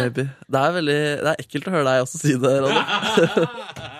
baby. 0.00 0.30
Det 0.48 0.64
er 0.64 0.76
veldig 0.80 1.00
Det 1.20 1.32
er 1.34 1.44
ekkelt 1.44 1.68
å 1.68 1.76
høre 1.76 1.88
deg 1.92 2.06
også 2.06 2.22
si 2.22 2.38
det, 2.40 2.60
Ronny. 2.64 3.90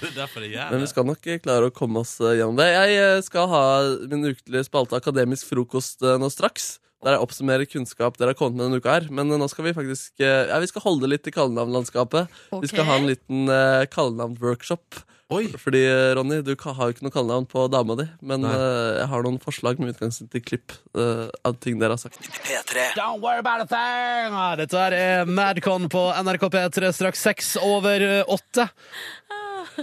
Det 0.02 0.10
er 0.10 0.16
derfor 0.16 0.44
jeg 0.44 0.54
gjør 0.54 0.70
Men 0.74 0.84
vi 0.84 0.90
skal 0.90 1.08
nok 1.08 1.26
uh, 1.28 1.40
klare 1.44 1.70
å 1.70 1.74
komme 1.74 2.04
oss 2.04 2.14
uh, 2.22 2.32
gjennom 2.32 2.56
det. 2.60 2.68
Jeg 2.72 3.00
uh, 3.00 3.24
skal 3.26 3.50
ha 3.52 3.64
min 4.10 4.30
ukelige 4.30 4.68
spalte 4.68 4.96
Akademisk 5.00 5.50
frokost 5.50 6.06
uh, 6.06 6.16
nå 6.20 6.30
straks. 6.32 6.78
Der 7.00 7.16
jeg 7.16 7.24
oppsummerer 7.24 7.68
kunnskap 7.68 8.18
dere 8.20 8.34
har 8.34 8.38
kommet 8.38 8.58
med 8.58 8.66
denne 8.66 8.80
uka 8.80 8.96
her. 8.98 9.10
Men 9.12 9.32
uh, 9.32 9.38
nå 9.40 9.48
skal 9.52 9.68
vi 9.68 9.76
faktisk 9.76 10.24
uh, 10.24 10.48
Ja, 10.50 10.58
vi 10.62 10.72
skal 10.72 10.86
holde 10.86 11.12
litt 11.12 11.28
i 11.28 11.34
kallenavnlandskapet. 11.36 12.42
Vi 12.56 12.72
skal 12.72 12.88
ha 12.88 12.98
en 13.00 13.08
liten 13.10 13.46
uh, 13.52 13.86
kallenavnworkshop. 13.92 15.04
Fordi, 15.30 15.84
eh, 15.86 16.14
Ronny, 16.14 16.40
du 16.42 16.56
har 16.58 16.88
jo 16.88 16.94
ikke 16.94 17.04
noe 17.06 17.14
kallenavn 17.14 17.46
på 17.46 17.68
dama 17.70 17.94
di, 17.94 18.06
men 18.20 18.42
eh, 18.44 18.98
jeg 18.98 19.06
har 19.12 19.22
noen 19.22 19.38
forslag 19.38 19.78
med 19.78 19.92
utgangspunkt 19.94 20.34
i 20.34 20.42
klipp 20.42 20.74
uh, 20.98 21.30
av 21.46 21.54
ting 21.62 21.78
dere 21.78 21.94
har 21.94 22.02
sagt. 22.02 22.18
P3. 22.18 22.88
Don't 22.96 23.22
worry 23.22 23.38
about 23.38 23.62
a 23.62 23.68
thing! 23.70 24.34
Ah, 24.34 24.56
Dette 24.58 24.88
er 24.90 25.30
Madcon 25.30 25.86
på 25.92 26.02
NRK 26.18 26.48
P3 26.50 26.90
straks 26.96 27.22
seks 27.22 27.52
over 27.62 28.02
eh, 28.02 28.24
åtte. 28.26 28.66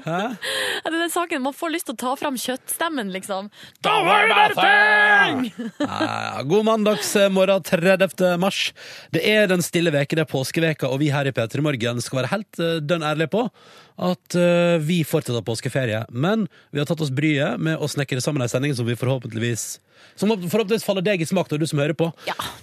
Hæ? 0.06 0.20
Det 0.88 0.92
er 0.92 0.96
den 0.98 1.12
saken, 1.14 1.44
Man 1.46 1.56
får 1.56 1.74
lyst 1.74 1.90
til 1.90 1.96
å 1.98 2.00
ta 2.02 2.14
fram 2.20 2.38
kjøttstemmen, 2.40 3.12
liksom. 3.16 3.50
Da 3.86 3.96
var 4.06 4.30
det 4.30 4.38
bare! 4.58 5.52
Ja, 5.88 6.44
god 6.48 6.68
mandagsmorgen 6.68 7.66
30. 7.66 8.38
mars. 8.42 8.72
Det 9.14 9.24
er 9.28 9.50
den 9.52 9.64
stille 9.66 9.94
veke, 9.94 10.18
det 10.18 10.26
er 10.28 10.32
påskeveka, 10.32 10.90
og 10.92 11.02
vi 11.02 11.12
her 11.14 11.30
i 11.30 11.34
P3 11.36 11.64
Morgen 11.66 12.02
skal 12.04 12.22
være 12.22 12.34
helt 12.36 12.62
eh, 12.64 12.80
dønn 12.84 13.06
ærlige 13.06 13.34
på 13.34 13.48
at 13.98 14.38
eh, 14.38 14.78
vi 14.84 15.02
fortsetter 15.08 15.46
påskeferie. 15.46 16.04
Men 16.14 16.46
vi 16.70 16.82
har 16.82 16.88
tatt 16.90 17.02
oss 17.02 17.14
bryet 17.14 17.58
med 17.62 17.82
å 17.82 17.90
snekre 17.90 18.22
sammen 18.24 18.46
ei 18.46 18.52
sending 18.52 18.76
som 18.78 18.88
vi 18.88 18.98
forhåpentligvis 19.00 19.78
som 20.18 20.30
forhåpentligvis 20.30 20.86
faller 20.86 21.06
deg 21.06 21.22
i 21.22 21.28
smak, 21.30 21.50
da, 21.50 21.58
du 21.58 21.66
som 21.70 21.82
hører 21.82 21.98
på. 21.98 22.10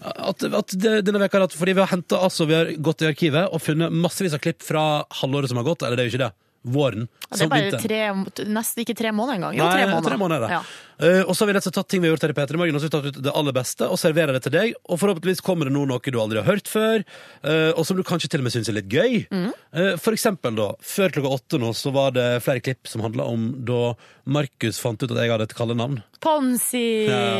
At, 0.02 0.42
at 0.42 0.74
denne 0.78 1.20
veka, 1.22 1.42
at, 1.44 1.54
fordi 1.54 1.76
vi 1.76 1.82
har 1.82 1.90
hentet, 1.90 2.16
altså, 2.18 2.48
vi 2.50 2.56
har 2.56 2.72
gått 2.82 3.04
i 3.04 3.10
arkivet 3.10 3.50
og 3.50 3.62
funnet 3.62 3.94
massevis 3.94 4.34
av 4.34 4.42
klipp 4.42 4.62
fra 4.64 5.04
halvåret 5.20 5.52
som 5.52 5.60
har 5.60 5.66
gått. 5.66 5.84
Eller 5.86 5.98
det 5.98 6.04
er 6.04 6.10
jo 6.10 6.14
ikke 6.14 6.24
det. 6.24 6.32
Våren. 6.64 7.04
Ja, 7.28 7.36
det 7.36 7.44
er 7.44 7.50
bare 7.52 7.78
tre, 7.82 8.00
nesten 8.48 8.84
ikke 8.84 8.96
tre 8.96 9.10
måneder 9.12 9.36
engang. 9.36 9.56
Jo, 9.58 9.66
Nei, 9.66 9.74
tre 9.76 9.88
måneder. 9.90 10.08
tre 10.08 10.18
måneder. 10.20 10.52
Ja. 10.54 10.60
Uh, 10.94 11.22
og 11.28 11.34
så 11.34 11.42
har 11.42 11.50
vi 11.50 11.54
rett 11.56 11.66
og 11.66 11.66
slett 11.68 11.76
tatt 11.76 11.90
ting 11.92 12.00
vi 12.00 12.08
har 12.08 12.14
gjort 12.14 12.24
her 12.24 12.32
i 12.32 12.36
P3 12.38 12.58
Morgen, 12.60 12.78
og 12.78 12.80
så 12.80 12.86
har 12.88 12.92
vi 13.02 13.10
tatt 13.10 13.18
ut 13.18 13.26
det 13.26 13.34
aller 13.36 13.56
beste 13.56 13.88
og 13.90 14.00
serverer 14.00 14.36
det 14.36 14.42
til 14.46 14.54
deg. 14.54 14.72
Og 14.88 15.00
forhåpentligvis 15.02 15.44
kommer 15.44 15.68
det 15.68 15.74
nå 15.76 15.84
noe 15.90 16.00
du 16.14 16.18
aldri 16.22 16.40
har 16.40 16.48
hørt 16.48 16.70
før, 16.72 17.04
uh, 17.44 17.70
og 17.74 17.84
som 17.84 18.00
du 18.00 18.04
kanskje 18.06 18.32
til 18.32 18.40
og 18.40 18.48
med 18.48 18.56
syns 18.56 18.72
er 18.72 18.78
litt 18.78 18.88
gøy. 18.88 19.20
Mm. 19.28 19.48
Uh, 19.76 19.92
For 20.00 20.16
eksempel, 20.16 20.56
da, 20.56 20.70
før 20.80 21.12
klokka 21.18 21.36
åtte 21.36 21.60
nå, 21.60 21.74
så 21.76 21.92
var 21.92 22.16
det 22.16 22.28
flere 22.46 22.64
klipp 22.64 22.88
som 22.88 23.04
handla 23.04 23.28
om 23.28 23.50
da 23.68 23.94
Markus 24.24 24.80
fant 24.80 25.02
ut 25.04 25.10
at 25.10 25.20
jeg 25.20 25.34
hadde 25.34 25.50
et 25.50 25.58
kallenavn. 25.58 26.00
Ponsi! 26.24 26.86
Ja. 27.10 27.34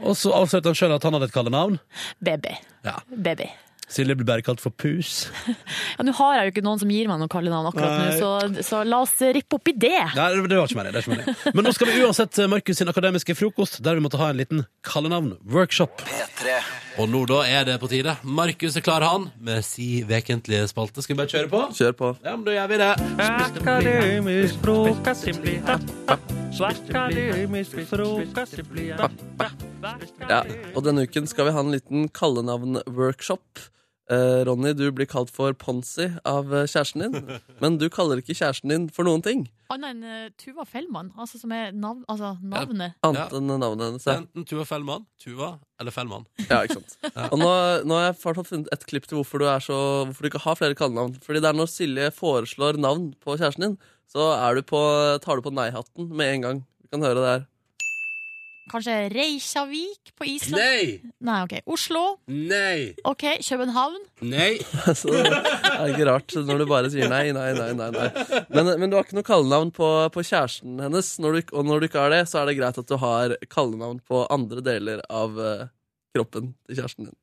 Og 0.00 0.16
så 0.16 0.32
avslørte 0.32 0.72
han 0.72 0.78
sjøl 0.78 0.96
at 0.96 1.04
han 1.04 1.18
hadde 1.18 1.28
et 1.28 1.36
kallenavn. 1.36 1.82
Baby. 2.24 2.56
Ja. 2.86 3.02
Baby. 3.12 3.50
Silje 3.90 4.14
blir 4.14 4.26
bare 4.28 4.44
kalt 4.46 4.62
for 4.62 4.70
Pus. 4.70 5.28
Ja, 5.98 6.04
Nå 6.06 6.12
har 6.16 6.36
jeg 6.36 6.46
jo 6.46 6.52
ikke 6.54 6.62
noen 6.64 6.78
som 6.80 6.90
gir 6.92 7.08
meg 7.10 7.18
noe 7.20 7.28
kallenavn 7.30 7.66
akkurat 7.68 7.96
Nei. 7.98 8.04
nå, 8.06 8.18
så, 8.20 8.62
så 8.64 8.82
la 8.86 9.00
oss 9.04 9.12
rippe 9.34 9.58
opp 9.58 9.68
i 9.68 9.74
det. 9.74 9.98
Nei, 10.16 10.28
det 10.48 10.56
var 10.56 10.70
ikke 10.70 10.78
meningen. 10.78 10.94
det 10.94 11.00
Var 11.00 11.04
ikke 11.04 11.16
meningen. 11.16 11.56
Men 11.58 11.66
nå 11.66 11.72
skal 11.76 11.90
vi 11.90 12.04
uansett 12.06 12.38
eh, 12.40 12.48
Markus 12.50 12.80
sin 12.80 12.92
akademiske 12.92 13.34
frokost, 13.36 13.80
der 13.84 13.98
vi 13.98 14.04
måtte 14.06 14.20
ha 14.22 14.30
en 14.32 14.38
liten 14.40 14.62
kallenavn-workshop. 14.86 16.04
Og 17.00 17.08
nå 17.10 17.24
da 17.28 17.40
er 17.48 17.66
det 17.68 17.76
på 17.82 17.88
tide. 17.90 18.14
Markus 18.22 18.76
er 18.78 18.84
klar, 18.84 19.04
han, 19.06 19.28
med 19.40 19.64
si 19.66 20.02
vekentlige 20.08 20.68
spalte. 20.70 21.02
Skal 21.04 21.16
vi 21.16 21.20
bare 21.22 21.32
kjøre 21.32 21.50
på? 21.52 21.60
Kjør 21.78 21.94
på. 21.96 22.12
Ja, 22.24 22.36
men 22.36 22.46
da 22.46 22.56
gjør 22.56 22.70
vi 22.72 22.80
det. 22.80 22.90
Akademisk 23.26 24.62
frokost 24.64 25.28
Ja, 30.30 30.40
og 30.74 30.80
denne 30.86 31.06
uken 31.08 31.28
skal 31.30 31.48
vi 31.48 31.54
ha 31.56 31.62
en 31.64 31.74
liten 31.74 32.08
kallenavn-workshop. 32.14 33.68
Eh, 34.10 34.40
Ronny, 34.42 34.72
du 34.74 34.88
blir 34.90 35.06
kalt 35.06 35.30
for 35.30 35.54
Ponsi 35.54 36.08
av 36.26 36.48
eh, 36.50 36.64
kjæresten 36.66 37.04
din, 37.04 37.28
men 37.62 37.76
du 37.78 37.84
kaller 37.94 38.18
ikke 38.18 38.34
kjæresten 38.34 38.72
din 38.72 38.88
for 38.90 39.06
noen 39.06 39.22
ting. 39.22 39.44
Annet 39.70 39.92
enn 39.92 40.02
eh, 40.02 40.24
Tuva 40.40 40.64
Fellmann, 40.66 41.12
altså 41.14 41.38
som 41.38 41.52
er 41.54 41.70
navn, 41.70 42.00
altså 42.10 42.32
navnet. 42.42 42.96
Annet 43.06 43.36
enn 43.38 43.52
navnet 43.52 43.84
hennes. 43.86 44.08
ja. 44.08 44.16
Enten 44.18 44.48
Tuva 44.50 44.66
Fellmann, 44.66 45.06
Tuva 45.22 45.52
eller 45.78 45.94
Fellmann. 45.94 46.26
Ja, 46.48 46.64
ikke 46.66 46.80
sant. 46.80 46.96
Og 47.30 47.38
nå, 47.38 47.52
nå 47.86 48.00
har 48.00 48.08
jeg 48.08 48.18
fått 48.24 48.42
funnet 48.50 48.72
et 48.74 48.88
klipp 48.90 49.06
til 49.06 49.20
hvorfor 49.20 49.44
du, 49.44 49.46
er 49.52 49.62
så, 49.62 49.78
hvorfor 50.08 50.26
du 50.26 50.32
ikke 50.32 50.42
har 50.48 50.58
flere 50.58 50.78
kallenavn. 50.80 51.14
Fordi 51.22 51.44
det 51.44 51.52
er 51.52 51.60
når 51.60 51.70
Silje 51.70 52.10
foreslår 52.16 52.82
navn 52.82 53.12
på 53.22 53.38
kjæresten 53.38 53.68
din, 53.68 53.78
så 54.10 54.32
er 54.34 54.58
du 54.58 54.66
på, 54.66 54.82
tar 55.22 55.38
du 55.38 55.46
på 55.46 55.54
nei-hatten 55.54 56.10
med 56.10 56.34
en 56.34 56.48
gang. 56.48 56.64
Vi 56.82 56.90
kan 56.96 57.06
høre 57.06 57.20
det 57.22 57.30
her. 57.30 57.49
Kanskje 58.70 58.96
Reykjavik 59.10 60.12
på 60.14 60.26
Island? 60.30 60.62
Nei! 60.62 61.12
Nei, 61.26 61.38
ok. 61.46 61.54
Oslo? 61.74 62.02
Nei! 62.30 62.92
Ok, 63.08 63.24
København? 63.42 63.98
Nei! 64.22 64.60
Så 65.00 65.10
det 65.10 65.24
er 65.26 65.90
ikke 65.90 66.06
rart 66.06 66.36
når 66.46 66.62
du 66.62 66.66
bare 66.70 66.92
sier 66.92 67.10
nei, 67.10 67.32
nei, 67.34 67.48
nei. 67.56 67.72
nei, 67.80 67.88
nei. 67.96 68.36
Men, 68.52 68.70
men 68.78 68.92
du 68.92 68.98
har 68.98 69.08
ikke 69.08 69.18
noe 69.18 69.26
kallenavn 69.26 69.72
på, 69.74 69.88
på 70.14 70.24
kjæresten 70.26 70.78
hennes, 70.84 71.16
når 71.22 71.40
du, 71.40 71.56
og 71.58 71.66
når 71.66 71.82
du 71.82 71.88
ikke 71.90 72.04
har 72.04 72.14
det, 72.14 72.22
så 72.30 72.42
er 72.42 72.50
det 72.50 72.60
greit 72.60 72.78
at 72.78 72.90
du 72.90 72.94
har 73.02 73.34
kallenavn 73.50 73.98
på 74.06 74.22
andre 74.30 74.62
deler 74.62 75.02
av 75.10 75.34
uh, 75.40 75.66
kroppen 76.14 76.54
til 76.68 76.78
kjæresten 76.78 77.10
din. 77.10 77.18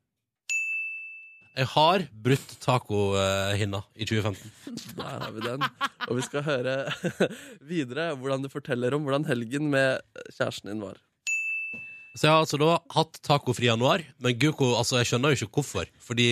Jeg 1.58 1.72
har 1.72 2.04
brutt 2.22 2.52
tacohinna 2.62 3.80
i 3.98 4.06
2015. 4.06 4.78
Der 5.00 5.24
har 5.24 5.32
vi 5.34 5.42
den. 5.42 5.64
Og 6.06 6.20
vi 6.20 6.26
skal 6.28 6.46
høre 6.46 6.76
videre 7.72 8.12
hvordan 8.20 8.44
du 8.44 8.52
forteller 8.54 8.94
om 8.94 9.08
hvordan 9.08 9.26
helgen 9.32 9.72
med 9.74 10.04
kjæresten 10.36 10.70
din 10.70 10.84
var. 10.84 11.00
Så 12.18 12.26
jeg 12.26 12.34
har 12.34 12.42
altså 12.42 12.58
da 12.58 12.72
hatt 12.96 13.20
tacofri 13.22 13.70
januar, 13.70 14.02
men 14.26 14.34
Guko, 14.42 14.72
altså, 14.80 14.98
jeg 15.02 15.12
skjønner 15.12 15.36
jo 15.36 15.46
ikke 15.46 15.60
hvorfor. 15.60 15.86
Fordi 16.02 16.32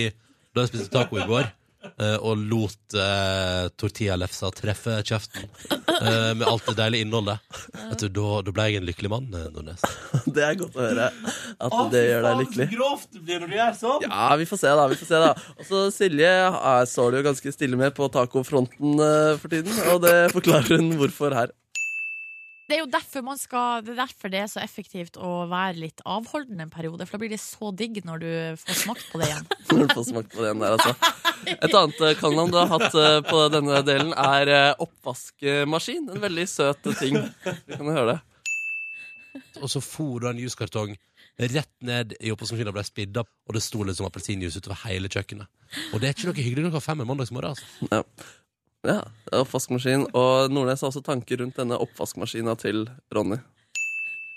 da 0.56 0.64
jeg 0.64 0.72
spiste 0.72 0.90
taco 0.90 1.20
i 1.20 1.26
går, 1.28 1.46
eh, 1.92 2.16
og 2.26 2.40
lot 2.50 2.96
eh, 2.98 3.68
tortillalefsa 3.78 4.50
treffe 4.56 4.96
kjeften 5.06 5.44
eh, 5.70 6.32
med 6.34 6.42
alt 6.48 6.66
det 6.66 6.74
deilige 6.80 7.06
innholdet, 7.06 7.60
vet 7.76 8.02
du, 8.02 8.08
da, 8.18 8.40
da 8.48 8.54
ble 8.56 8.66
jeg 8.66 8.80
en 8.80 8.88
lykkelig 8.88 9.10
mann, 9.12 9.28
eh, 9.30 9.46
Nordnes. 9.54 9.84
Det 10.36 10.42
er 10.42 10.56
godt 10.58 10.74
å 10.74 10.82
høre 10.88 11.06
at 11.06 11.76
det 11.92 12.02
gjør 12.02 12.24
deg 12.26 12.40
lykkelig. 12.42 12.66
grovt 12.72 13.06
det 13.14 13.22
blir 13.22 13.44
når 13.44 13.52
du 13.52 13.56
gjør 13.60 13.76
sånn! 13.78 14.08
Ja, 14.08 14.24
vi 14.40 14.48
får 14.50 14.60
se, 14.64 14.72
da. 14.80 14.88
vi 14.90 14.98
får 14.98 15.08
se 15.12 15.20
da 15.22 15.28
Og 15.54 15.68
så 15.68 15.84
Silje 15.94 16.32
eh, 16.48 16.80
står 16.90 17.14
det 17.14 17.20
jo 17.22 17.28
ganske 17.28 17.54
stille 17.54 17.78
med 17.78 17.94
på 17.96 18.10
tacofronten 18.16 18.98
eh, 19.06 19.36
for 19.38 19.54
tiden, 19.54 19.78
og 19.94 20.02
det 20.02 20.16
forklarer 20.34 20.82
hun 20.82 20.90
hvorfor 20.98 21.36
her. 21.38 21.54
Det 22.66 22.74
er 22.74 22.80
jo 22.80 22.88
derfor, 22.90 23.22
man 23.22 23.38
skal, 23.38 23.84
det 23.86 23.92
er 23.92 24.00
derfor 24.00 24.30
det 24.32 24.40
er 24.42 24.48
så 24.50 24.58
effektivt 24.58 25.18
å 25.22 25.44
være 25.46 25.78
litt 25.78 26.00
avholdende 26.02 26.64
en 26.66 26.72
periode, 26.72 27.06
for 27.06 27.14
da 27.14 27.22
blir 27.22 27.30
det 27.30 27.38
så 27.38 27.70
digg 27.70 28.00
når 28.06 28.22
du 28.24 28.30
får 28.58 28.80
smakt 28.80 29.04
på 29.12 29.20
det 29.22 29.28
igjen. 29.28 29.46
Når 29.70 29.82
du 29.84 29.92
får 29.94 30.06
smakt 30.08 30.32
på 30.32 30.42
det 30.42 30.48
igjen 30.48 30.64
der, 30.64 30.74
altså. 30.74 31.12
Et 31.52 31.76
annet 31.78 32.00
eh, 32.08 32.14
kallenavn 32.18 32.54
du 32.54 32.58
har 32.58 32.72
hatt 32.72 32.96
eh, 32.98 33.18
på 33.26 33.42
denne 33.54 33.82
delen, 33.86 34.10
er 34.18 34.50
eh, 34.50 34.82
oppvaskmaskin. 34.82 36.08
En 36.10 36.22
veldig 36.22 36.46
søt 36.50 36.88
ting. 36.98 37.18
Du 37.20 37.76
kan 37.76 37.90
høre 37.92 38.16
det. 38.16 38.18
Og 39.60 39.70
så 39.70 39.82
for 39.84 40.22
du 40.22 40.30
en 40.30 40.40
juskartong 40.40 40.96
rett 41.36 41.74
ned 41.84 42.16
i 42.18 42.32
oppvaskmaskinen 42.32 42.72
og 42.72 42.78
ble 42.78 42.86
spidda, 42.88 43.22
og 43.22 43.54
det 43.54 43.62
sto 43.62 43.84
som 43.92 44.08
appelsinjuice 44.08 44.62
utover 44.62 44.82
hele 44.88 45.12
kjøkkenet. 45.12 45.46
Og 45.92 46.00
det 46.00 46.08
er 46.08 46.16
ikke 46.16 46.30
noe 46.30 46.40
hyggelig 46.40 46.66
klokka 46.66 46.82
fem 46.88 47.04
en 47.04 47.10
mandagsmorgen, 47.12 47.54
altså. 47.54 47.90
Ja. 47.92 48.02
Ja, 48.84 49.00
oppvaskmaskin. 49.32 50.08
Og 50.12 50.52
Nordnes 50.52 50.82
har 50.84 50.92
også 50.92 51.02
tanker 51.06 51.40
rundt 51.42 51.56
denne 51.56 51.78
oppvaskmaskina 51.80 52.56
til 52.60 52.84
Ronny. 53.14 53.38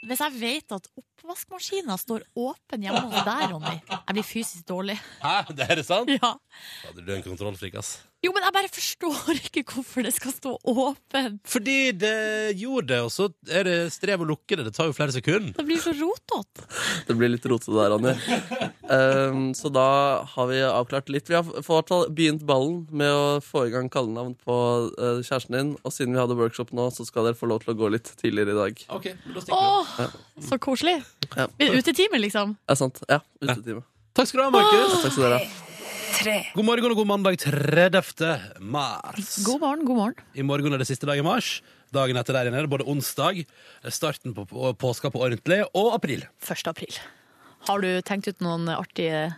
Hvis 0.08 0.22
jeg 0.24 0.36
vet 0.40 0.72
at 0.72 0.86
oppvaskmaskina 0.96 1.98
står 2.00 2.24
åpen 2.40 2.86
hjemme 2.86 3.02
hos 3.12 3.26
deg, 3.28 3.42
Ronny, 3.52 3.76
jeg 3.90 4.16
blir 4.16 4.24
fysisk 4.28 4.64
dårlig. 4.70 4.96
Hæ, 5.20 5.42
det 5.52 5.66
er 5.68 5.76
det 5.82 5.86
sant? 5.90 6.10
Ja. 6.14 6.36
Fader, 6.86 7.04
Du 7.04 7.12
er 7.12 7.18
en 7.18 7.26
kontrollfrik, 7.26 7.76
ass. 7.82 7.98
Jo, 8.20 8.34
men 8.36 8.44
jeg 8.44 8.52
bare 8.52 8.70
forstår 8.76 9.38
ikke 9.48 9.62
hvorfor 9.72 10.04
det 10.04 10.12
skal 10.12 10.34
stå 10.36 10.52
åpent. 10.68 11.40
Fordi 11.48 11.76
det 11.96 12.16
gjorde 12.60 12.90
det, 12.92 12.98
og 13.06 13.12
så 13.16 13.30
er 13.48 13.64
det 13.68 13.76
strev 13.96 14.26
å 14.26 14.28
lukke 14.28 14.58
det. 14.60 14.66
Det 14.68 14.74
tar 14.76 14.90
jo 14.90 14.96
flere 14.98 15.14
sekunder. 15.16 15.54
Det 15.56 15.64
blir 15.68 15.80
så 15.80 15.94
rotete. 15.96 16.66
Det 17.10 17.16
blir 17.18 17.32
litt 17.32 17.46
rotete 17.50 17.74
der, 17.74 17.94
Anni. 17.96 18.12
Um, 18.92 19.46
så 19.58 19.72
da 19.74 19.86
har 20.34 20.50
vi 20.52 20.60
avklart 20.68 21.08
litt. 21.14 21.30
Vi 21.32 21.38
har 21.38 21.48
i 21.48 21.64
hvert 21.64 21.90
fall 21.90 22.06
begynt 22.14 22.44
ballen 22.50 22.84
med 22.92 23.10
å 23.10 23.40
få 23.46 23.64
i 23.70 23.72
gang 23.74 23.88
kallenavn 23.94 24.36
på 24.44 24.58
uh, 25.00 25.22
kjæresten 25.26 25.56
din. 25.56 25.72
Og 25.88 25.96
siden 25.96 26.14
vi 26.18 26.22
hadde 26.22 26.38
workshop 26.38 26.74
nå, 26.76 26.90
så 26.94 27.08
skal 27.08 27.30
dere 27.30 27.40
få 27.40 27.50
lov 27.50 27.64
til 27.64 27.74
å 27.74 27.78
gå 27.80 27.90
litt 27.96 28.12
tidligere 28.20 28.54
i 28.54 28.60
dag. 28.60 28.84
Ok, 29.00 29.10
da 29.32 29.46
Åh, 29.58 29.96
Ja. 30.04 30.10
så 30.52 30.60
koselig. 30.62 31.00
Ja. 31.38 31.48
Utetime, 31.72 32.20
liksom. 32.22 32.58
Er 32.68 32.76
det 32.76 32.82
sant? 32.84 33.02
Ja. 33.10 33.24
Utetime. 33.42 33.86
Takk 34.18 34.28
skal 34.30 34.44
du 34.44 34.48
ha, 34.50 34.54
Markus. 34.60 35.02
Takk 35.06 35.16
skal 35.16 35.28
dere 35.30 35.42
ha. 35.42 35.69
God 36.10 36.66
morgen 36.66 36.90
og 36.90 36.98
god 36.98 37.08
mandag 37.08 37.36
30. 37.38 38.30
mars. 38.66 39.36
God 39.46 39.60
morgen, 39.62 39.84
god 39.86 39.98
morgen. 40.00 40.24
I 40.34 40.42
morgen 40.46 40.74
er 40.74 40.82
det 40.82 40.88
siste 40.90 41.06
dag 41.06 41.20
i 41.22 41.26
mars. 41.26 41.60
Dagen 41.94 42.18
etter 42.18 42.34
der 42.34 42.48
igjen 42.50 42.58
er 42.58 42.66
det 42.66 42.72
både 42.72 42.88
onsdag, 42.90 43.44
starten 43.94 44.34
på 44.34 44.48
på- 44.50 44.74
påska 44.82 45.12
på 45.14 45.22
ordentlig, 45.22 45.62
og 45.78 45.94
april. 45.94 46.26
1. 46.42 46.66
april. 46.72 46.98
Har 47.68 47.82
du 47.86 48.02
tenkt 48.02 48.28
ut 48.28 48.42
noen 48.42 48.66
artige 48.74 49.36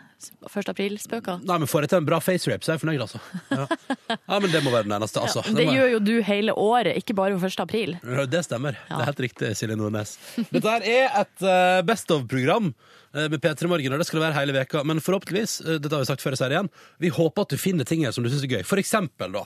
1. 0.48 0.70
april-spøker? 0.72 1.44
Nei, 1.44 1.58
men 1.60 1.68
Får 1.68 1.82
jeg 1.84 1.90
til 1.92 1.98
en 1.98 2.06
bra 2.08 2.20
face 2.24 2.48
rape, 2.48 2.64
så 2.64 2.72
er 2.72 2.78
jeg 2.80 2.84
fornøyd, 2.86 3.02
altså. 3.04 3.20
Ja. 3.52 3.68
ja, 4.16 4.40
men 4.40 4.52
det 4.52 4.64
må 4.64 4.72
være 4.72 4.88
den 4.88 4.96
eneste, 4.96 5.20
altså. 5.20 5.44
Det 5.44 5.66
må 5.68 5.74
gjør 5.76 5.92
jo 5.98 6.00
du 6.08 6.14
hele 6.24 6.54
året, 6.56 6.96
ikke 7.04 7.16
bare 7.20 7.36
på 7.36 7.46
1. 7.52 7.60
april. 7.66 7.98
Ja, 8.04 8.26
Det 8.26 8.46
stemmer. 8.48 8.80
Det 8.88 8.96
er 9.02 9.10
helt 9.12 9.20
riktig, 9.28 9.52
Silje 9.60 9.76
Nordnes. 9.76 10.16
Dette 10.54 10.64
her 10.72 10.88
er 10.88 11.20
et 11.26 11.44
eh, 11.44 11.82
Best 11.84 12.12
of-program 12.16 12.72
med 13.14 13.42
P3 13.44 13.68
Morgen, 13.68 13.94
og 13.96 14.02
det 14.02 14.08
skal 14.08 14.20
det 14.20 14.26
være 14.28 14.40
hele 14.40 14.56
veka. 14.56 14.84
Men 14.88 15.02
forhåpentligvis, 15.04 15.58
eh, 15.66 15.80
dette 15.82 15.96
har 15.96 16.04
vi 16.04 16.10
sagt 16.10 16.24
før 16.24 16.36
jeg 16.36 16.42
sier 16.44 16.56
igjen, 16.56 16.72
vi 17.04 17.12
håper 17.14 17.46
at 17.46 17.56
du 17.56 17.60
finner 17.60 17.88
ting 17.88 18.06
her 18.06 18.16
som 18.16 18.24
du 18.24 18.32
syns 18.32 18.46
er 18.46 18.54
gøy. 18.58 18.64
For 18.68 18.82
eksempel, 18.82 19.34
da. 19.36 19.44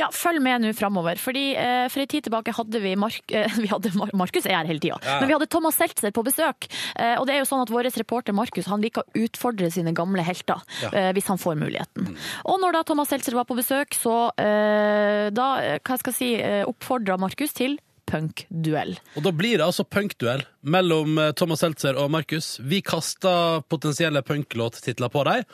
Ja, 0.00 0.08
følg 0.14 0.42
med 0.42 0.62
nå 0.62 0.72
framover. 0.78 1.18
Fordi 1.20 1.48
eh, 1.58 1.86
For 1.92 2.02
en 2.02 2.10
tid 2.10 2.26
tilbake 2.28 2.54
hadde 2.56 2.82
vi 2.82 2.96
Mark... 2.98 3.22
Eh, 3.36 3.52
vi 3.58 3.68
hadde 3.68 3.90
Mar 3.98 4.08
Markus 4.16 4.46
er 4.48 4.54
her 4.54 4.68
hele 4.68 4.80
tida. 4.80 4.96
Ja. 5.04 5.18
Men 5.20 5.28
vi 5.28 5.34
hadde 5.34 5.48
Thomas 5.50 5.76
Seltzer 5.76 6.12
på 6.14 6.22
besøk. 6.24 6.68
Eh, 6.96 7.16
og 7.18 7.26
det 7.28 7.34
er 7.34 7.42
jo 7.42 7.48
sånn 7.48 7.64
at 7.64 7.72
vår 7.72 7.90
reporter 7.92 8.32
Markus 8.36 8.68
han 8.70 8.80
liker 8.80 9.02
å 9.02 9.24
utfordre 9.26 9.68
sine 9.74 9.92
gamle 9.96 10.24
helter. 10.24 10.62
Ja. 10.80 10.92
Eh, 10.94 11.10
hvis 11.16 11.28
han 11.28 11.40
får 11.42 11.58
muligheten. 11.60 12.14
Og 12.48 12.60
når 12.62 12.78
da 12.78 12.84
Thomas 12.88 13.10
Seltzer 13.12 13.36
var 13.36 13.44
på 13.48 13.58
besøk, 13.58 13.92
så 13.98 14.30
eh, 14.40 15.28
da 15.36 15.48
eh, 15.60 15.76
hva 15.82 15.98
skal 16.00 16.14
jeg 16.14 16.16
si, 16.16 16.30
eh, 16.40 16.62
oppfordra 16.70 17.18
Markus 17.20 17.52
til 17.56 17.76
punkduell. 18.06 18.96
Og 19.16 19.24
da 19.26 19.32
blir 19.34 19.58
det 19.58 19.66
altså 19.66 19.86
punkduell 19.86 20.44
mellom 20.62 21.18
eh, 21.18 21.32
Thomas 21.38 21.64
Seltzer 21.64 21.98
og 22.00 22.12
Markus. 22.14 22.56
Vi 22.62 22.82
kaster 22.86 23.62
potensielle 23.70 24.22
punklåttitler 24.26 25.12
på 25.12 25.26
dem. 25.28 25.44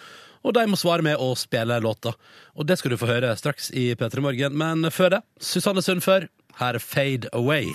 Og 0.42 0.56
de 0.56 0.64
må 0.66 0.78
svare 0.78 1.04
med 1.06 1.20
å 1.22 1.32
spille 1.38 1.76
låta. 1.82 2.14
Og 2.58 2.66
det 2.66 2.80
skal 2.80 2.92
du 2.94 2.98
få 2.98 3.10
høre 3.10 3.30
straks 3.38 3.70
i 3.78 3.92
P3 3.98 4.24
Morgen. 4.24 4.56
Men 4.58 4.88
før 4.90 5.16
det, 5.16 5.20
Susanne 5.38 5.84
Sundfør, 5.84 6.26
Her 6.58 6.76
er 6.76 6.84
Fade 6.84 7.30
Away. 7.32 7.70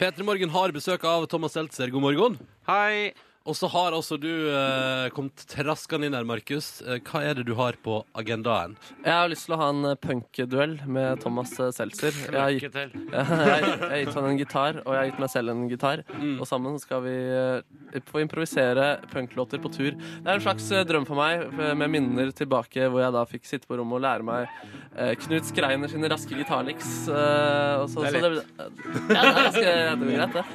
P3 0.00 0.26
Morgen 0.26 0.50
har 0.52 0.74
besøk 0.74 1.06
av 1.08 1.28
Thomas 1.32 1.54
Seltzer. 1.56 1.88
God 1.94 2.04
morgen. 2.04 2.36
Hei. 2.68 3.14
Og 3.44 3.52
så 3.52 3.68
har 3.68 3.92
altså 3.92 4.16
du 4.16 4.30
eh, 4.48 5.10
kommet 5.12 5.42
traskende 5.52 6.06
inn 6.08 6.14
her, 6.16 6.24
Markus. 6.24 6.78
Eh, 6.80 6.96
hva 7.04 7.20
er 7.28 7.34
det 7.36 7.42
du 7.44 7.50
har 7.58 7.76
på 7.84 7.98
agendaen? 8.16 8.72
Jeg 9.04 9.12
har 9.12 9.28
lyst 9.28 9.44
til 9.44 9.52
å 9.52 9.58
ha 9.60 9.66
en 9.68 9.82
eh, 9.90 9.98
punkduell 10.00 10.78
med 10.88 11.20
Thomas 11.20 11.52
eh, 11.60 11.68
Seltzer. 11.76 12.16
Jeg 12.24 12.40
har 12.40 12.54
gitt, 12.56 12.64
Lykke 12.64 13.02
jeg, 13.12 13.68
jeg 13.68 13.90
har 13.90 14.00
gitt 14.00 14.16
han 14.16 14.28
en 14.30 14.40
gitar, 14.40 14.80
og 14.86 14.96
jeg 14.96 15.02
har 15.02 15.10
gitt 15.10 15.20
meg 15.26 15.32
selv 15.34 15.52
en 15.52 15.60
gitar. 15.68 16.04
Mm. 16.16 16.32
Og 16.40 16.48
sammen 16.48 16.80
skal 16.80 17.04
vi 17.04 17.14
eh, 17.20 18.00
få 18.08 18.24
improvisere 18.24 18.88
punklåter 19.12 19.60
på 19.60 19.74
tur. 19.76 19.92
Det 19.92 20.24
er 20.24 20.40
en 20.40 20.46
slags 20.48 20.72
eh, 20.72 20.86
drøm 20.88 21.04
for 21.12 21.20
meg, 21.20 21.44
eh, 21.52 21.76
med 21.84 21.92
minner 21.98 22.32
tilbake 22.40 22.88
hvor 22.88 23.04
jeg 23.04 23.12
da 23.20 23.28
fikk 23.28 23.44
sitte 23.52 23.68
på 23.68 23.76
rommet 23.76 24.00
og 24.00 24.04
lære 24.08 24.24
meg 24.24 24.48
eh, 24.96 25.12
Knut 25.20 25.52
Skreiner 25.52 25.92
sine 25.92 26.08
raske 26.16 26.32
gitarliks. 26.40 26.94
eh, 27.12 27.76
og 27.84 27.90
så- 27.92 28.08
Det 28.08 28.24
er 28.24 28.24
så 28.24 28.44
ja, 29.12 29.20
det 29.20 29.20
er 29.20 29.42
ganske 29.44 29.64
det 29.68 29.98
blir 30.00 30.16
greit, 30.16 30.32
det. 30.32 30.46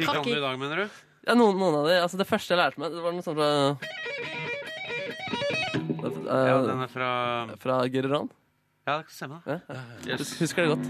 Hvilke 0.00 0.22
andre 0.22 0.38
i 0.40 0.46
dag, 0.48 0.56
mener 0.64 0.86
du? 0.86 1.02
Ja, 1.24 1.34
noen, 1.38 1.56
noen 1.56 1.80
av 1.80 1.86
de. 1.88 1.98
Altså, 2.02 2.20
det 2.20 2.28
første 2.28 2.52
jeg 2.54 2.60
lærte 2.60 2.80
meg, 2.82 2.92
det 2.92 3.02
var 3.04 3.12
noe 3.16 3.24
sånt 3.24 3.38
fra 3.38 3.50
Ja, 6.24 6.56
den 6.64 6.82
er 6.84 6.90
fra 6.92 7.10
Fra 7.60 7.82
Gereran. 7.88 8.28
Ja, 8.84 8.98
det 9.00 9.14
stemmer. 9.16 9.40
Ja, 9.48 9.54
ja. 9.72 9.82
Yes. 10.12 10.34
Husker 10.42 10.66
det 10.66 10.74
godt. 10.74 10.88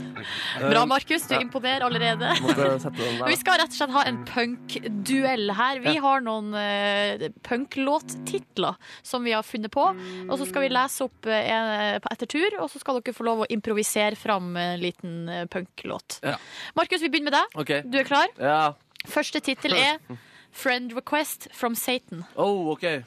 Bra, 0.59 0.80
Markus. 0.91 1.28
Du 1.30 1.35
Ja. 1.37 1.41
imponerer 1.45 1.85
allerede. 1.87 2.26
Vi 3.30 3.37
skal 3.39 3.61
rett 3.61 3.70
og 3.70 3.76
slett 3.76 3.93
ha 3.95 4.03
en 4.11 4.18
punkduell 4.26 5.53
her. 5.55 5.78
Vi 5.78 5.95
har 6.03 6.24
noen 6.26 6.51
uh, 6.59 7.28
punklåttitler 7.47 8.74
som 9.07 9.22
vi 9.22 9.30
har 9.37 9.47
funnet 9.47 9.70
på. 9.70 9.85
Og 10.26 10.35
så 10.41 10.49
skal 10.51 10.66
vi 10.66 10.72
lese 10.74 11.07
opp 11.07 11.30
uh, 11.30 12.03
etter 12.11 12.26
tur, 12.26 12.59
og 12.64 12.66
så 12.72 12.82
skal 12.82 12.99
dere 12.99 13.14
få 13.14 13.28
lov 13.30 13.45
å 13.45 13.51
improvisere 13.55 14.18
fram 14.18 14.57
en 14.59 14.82
liten 14.82 15.28
eh, 15.30 15.47
punklåt. 15.47 16.18
Ja. 16.26 16.35
Markus, 16.74 16.99
vi 16.99 17.12
begynner 17.14 17.30
med 17.30 17.39
deg. 17.39 17.61
Okay. 17.62 17.87
Du 17.87 18.01
er 18.03 18.11
klar? 18.11 18.26
Ja. 18.43 18.74
Første 19.05 19.40
tittel 19.40 19.72
er 19.72 20.16
Friend 20.52 20.92
Request 20.96 21.48
from 21.52 21.74
Satan. 21.74 22.24
Oh, 22.36 22.70
OK. 22.70 23.02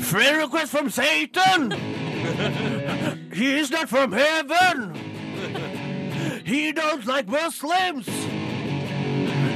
Friend 0.00 0.38
request 0.42 0.70
from 0.70 0.90
Satan! 0.90 1.72
He 3.32 3.58
is 3.60 3.70
not 3.70 3.88
from 3.88 4.12
heaven! 4.12 4.94
He 6.44 6.72
don't 6.72 7.04
like 7.04 7.28
Muslims! 7.28 8.06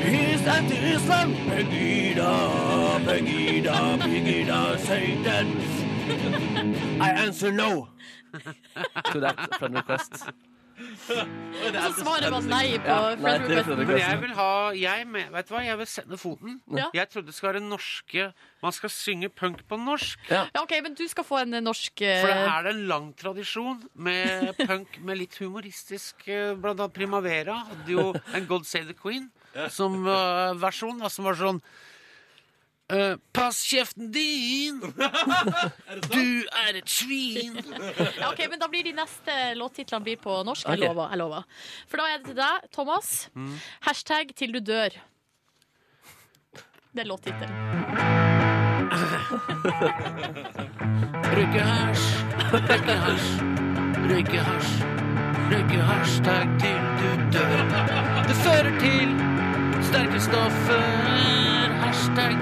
He 0.05 0.33
is 0.35 0.47
anti-Islam! 0.47 1.35
Pegida, 1.49 3.01
Pegida, 3.05 3.99
Pegida, 3.99 4.79
Satan! 4.79 5.57
I 7.01 7.11
answer 7.11 7.51
no. 7.51 7.89
To 9.12 9.20
that 9.20 9.59
friend 9.59 9.75
request. 9.75 10.25
Og 10.79 11.77
så 11.77 11.91
svarer 11.99 12.33
man 12.33 12.47
nei 12.51 12.79
på 12.83 12.95
Ja, 12.95 13.14
Men 13.18 13.45
jeg 13.99 14.20
vil 14.23 14.33
ha 14.39 14.53
jeg, 14.77 15.07
Vet 15.12 15.49
du 15.49 15.55
hva, 15.55 15.62
jeg 15.66 15.79
vil 15.81 15.91
sende 15.91 16.18
foten. 16.20 16.57
Ja. 16.73 16.89
Jeg 16.97 17.11
trodde 17.12 17.31
det 17.31 17.37
skal 17.37 17.53
være 17.53 17.64
norske 17.64 18.29
Man 18.62 18.77
skal 18.77 18.93
synge 18.95 19.29
punk 19.29 19.62
på 19.68 19.79
norsk. 19.81 20.18
Ja, 20.31 20.47
OK, 20.62 20.75
men 20.85 20.97
du 20.99 21.05
skal 21.11 21.27
få 21.27 21.43
en 21.43 21.59
eh, 21.59 21.64
norsk 21.64 22.05
eh, 22.07 22.23
For 22.23 22.33
det 22.33 22.49
er 22.49 22.66
det 22.66 22.75
en 22.77 22.83
lang 22.91 23.12
tradisjon 23.18 23.85
med 23.95 24.53
punk 24.68 24.99
med 25.03 25.23
litt 25.23 25.39
humoristisk 25.43 26.27
eh, 26.29 26.53
Blant 26.57 26.81
annet 26.81 26.97
Primavera 26.97 27.62
hadde 27.68 27.97
jo 27.97 28.11
en 28.12 28.51
God 28.51 28.68
Save 28.68 28.93
the 28.93 28.99
Queen 28.99 29.31
som 29.68 30.07
uh, 30.07 30.55
versjon, 30.57 30.97
da, 31.03 31.11
som 31.12 31.27
var 31.29 31.37
sånn 31.37 31.59
eh, 32.93 33.14
Pass 33.32 33.62
kjeften 33.68 34.11
din! 34.14 34.80
Du 36.14 36.45
er 36.64 36.78
et 36.80 36.88
svin! 36.88 37.57
Ja, 38.20 38.30
ok, 38.30 38.45
men 38.51 38.59
Da 38.62 38.68
blir 38.72 38.84
de 38.86 38.93
neste 38.97 39.36
låttitlene 39.59 40.05
blir 40.07 40.20
på 40.22 40.43
norsk. 40.47 40.68
Jeg 40.68 40.78
lover. 40.84 41.09
jeg 41.11 41.18
lover. 41.22 41.43
For 41.88 41.97
da 42.03 42.09
er 42.12 42.18
det 42.22 42.26
til 42.32 42.38
deg, 42.43 42.68
Thomas. 42.72 43.09
Mm. 43.34 43.57
Hashtag 43.88 44.34
'til 44.36 44.53
du 44.53 44.61
dør'. 44.72 45.01
Det 46.93 47.01
er 47.01 47.09
låttittelen. 47.09 47.57
Røyke 51.32 51.61
hasj, 51.61 52.05
røyke 52.53 52.95
hasj, 53.05 53.28
røyke 54.11 54.40
hasj, 54.49 54.72
røyke 55.53 55.80
hashtag 55.88 56.49
til 56.61 56.82
du 57.01 57.09
dør. 57.34 57.62
Det 58.28 58.36
fører 58.45 58.74
til 58.82 59.14
sterke 59.88 60.20
stoffer, 60.20 60.84
hashtag 61.93 62.32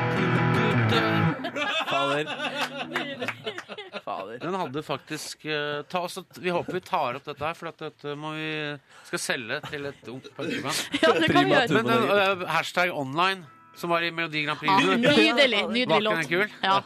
gutter. 0.55 1.35
Fader. 1.91 2.27
Fader. 4.05 4.39
Den 4.39 4.55
hadde 4.55 4.83
faktisk 4.87 5.47
uh, 5.47 5.83
ta 5.91 6.09
så, 6.09 6.23
Vi 6.39 6.51
håper 6.55 6.73
vi 6.79 6.81
tar 6.81 7.19
opp 7.19 7.27
dette 7.27 7.45
her, 7.45 7.57
for 7.59 7.73
dette 7.75 8.15
må 8.19 8.35
vi 8.39 8.51
skal 9.09 9.23
selge 9.23 9.59
til 9.67 9.89
et 9.91 10.11
ungt 10.13 10.31
partiband. 10.37 10.85
Ja, 11.03 11.15
det 11.19 11.33
kan 11.33 11.49
vi 11.49 11.57
gjøre. 11.57 11.81
Men 11.81 11.91
eh, 11.91 12.45
hashtag 12.55 12.93
online, 12.95 13.43
som 13.81 13.91
var 13.91 14.07
i 14.07 14.13
Melodi 14.15 14.45
Grand 14.47 14.61
Prix 14.61 14.71
Ja, 14.71 14.97
nydelig, 15.01 15.65
nydelig 15.73 16.01
låt. 16.05 16.21
den 16.21 16.31
kul? 16.31 16.57
Ja. 16.63 16.79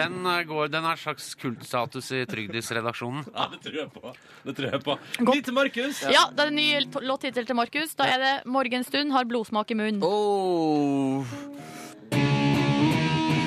Den, 0.00 0.18
går, 0.48 0.72
den 0.72 0.88
har 0.88 0.96
slags 1.00 1.34
kultstatus 1.40 2.10
i 2.16 2.24
Trygdis-redaksjonen. 2.30 3.28
Ja, 3.34 3.50
det 3.52 3.60
tror 3.66 3.78
jeg 3.82 3.92
på. 3.92 4.14
Det 4.46 4.56
tror 4.56 4.70
jeg 4.72 4.84
på. 4.88 4.98
Godt. 5.20 5.36
Ny 5.36 5.46
til 5.50 5.58
Markus. 5.60 6.02
Ja, 6.16 6.26
det 6.32 6.46
er 6.48 6.52
en 6.54 6.60
ny 6.62 6.68
låttittel 7.12 7.48
til 7.48 7.60
Markus. 7.60 7.92
Da 7.98 8.08
er 8.08 8.24
det 8.24 8.34
'Morgenstund 8.46 9.12
har 9.12 9.28
blodsmak 9.28 9.70
i 9.70 9.80
munnen'. 9.84 10.04
Oh. 10.06 11.36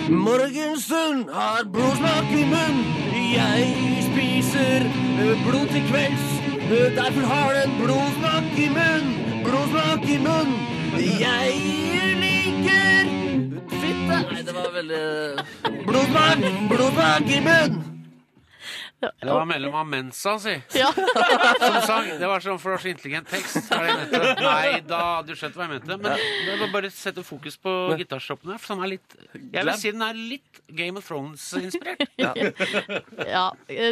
Morgenstund 0.09 1.29
har 1.29 1.63
blodsmak 1.73 2.31
i 2.33 2.45
munn. 2.49 2.79
Jeg 3.33 3.65
spiser 4.07 4.87
blod 5.45 5.67
til 5.69 5.83
kvelds. 5.91 6.25
Derfor 6.95 7.25
har 7.29 7.53
den 7.53 7.75
blodsmak 7.83 8.57
i 8.57 8.69
munn. 8.73 9.11
Blodsmak 9.43 10.09
i 10.09 10.17
munn. 10.17 10.55
Jeg 11.19 11.53
liker 12.23 13.13
Fitte! 13.69 14.17
Nei, 14.31 14.41
det 14.41 14.55
var 14.55 14.73
veldig 14.73 15.05
blodsmak, 15.85 16.43
blodsmak 16.73 17.29
i 17.29 17.39
munn. 17.45 17.98
Det 18.99 19.29
var 19.31 19.45
mellom 19.47 19.75
Amensa, 19.79 20.33
si. 20.43 20.53
Ja. 20.75 20.89
Som 20.91 21.77
sang. 21.87 22.07
Det 22.19 22.27
var 22.27 22.43
sånn 22.43 22.59
for 22.59 22.75
så 22.81 22.89
intelligent 22.91 23.29
tekst. 23.31 23.69
Nei 23.71 24.81
da, 24.87 25.21
du 25.23 25.31
skjønte 25.39 25.55
hva 25.59 25.67
jeg 25.69 25.73
mente. 25.77 25.97
Men 26.03 26.17
det 26.19 26.57
var 26.59 26.73
bare 26.73 26.91
sette 26.91 27.23
fokus 27.23 27.55
på 27.63 27.73
gitarshoppen 27.99 28.51
her, 28.51 28.59
som 28.63 28.83
er 28.83 28.91
litt 28.97 29.15
Jeg 29.53 29.63
vil 29.63 29.73
si 29.79 29.93
den 29.95 30.03
er 30.03 30.19
litt 30.19 30.61
Game 30.75 30.99
of 30.99 31.07
Thrones-inspirert. 31.07 32.03
Ja. 32.19 32.33
Ja, 33.29 33.45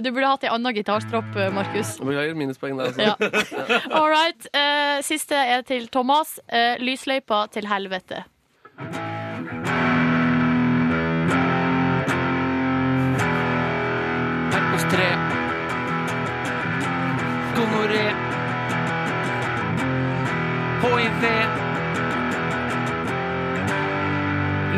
du 0.03 0.09
burde 0.11 0.27
hatt 0.33 0.43
ei 0.43 0.51
anna 0.51 0.73
gitarstropp, 0.75 1.31
Markus. 1.55 1.95
Beklager 2.03 2.35
minuspoeng 2.37 2.75
der, 2.79 2.91
altså. 2.91 3.07
Ja. 3.07 3.81
All 3.95 4.09
right. 4.11 4.49
eh, 4.51 4.99
siste 5.07 5.39
er 5.39 5.63
til 5.67 5.87
Thomas. 5.93 6.37
Eh, 6.47 6.75
lysløypa 6.83 7.45
til 7.55 7.69
helvete. 7.71 8.25
3. 14.89 15.17
Gonoré. 17.55 18.05
HIV. 20.81 21.23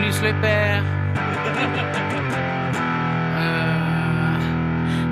Lysløype. 0.05 0.55
Eh, 3.39 4.41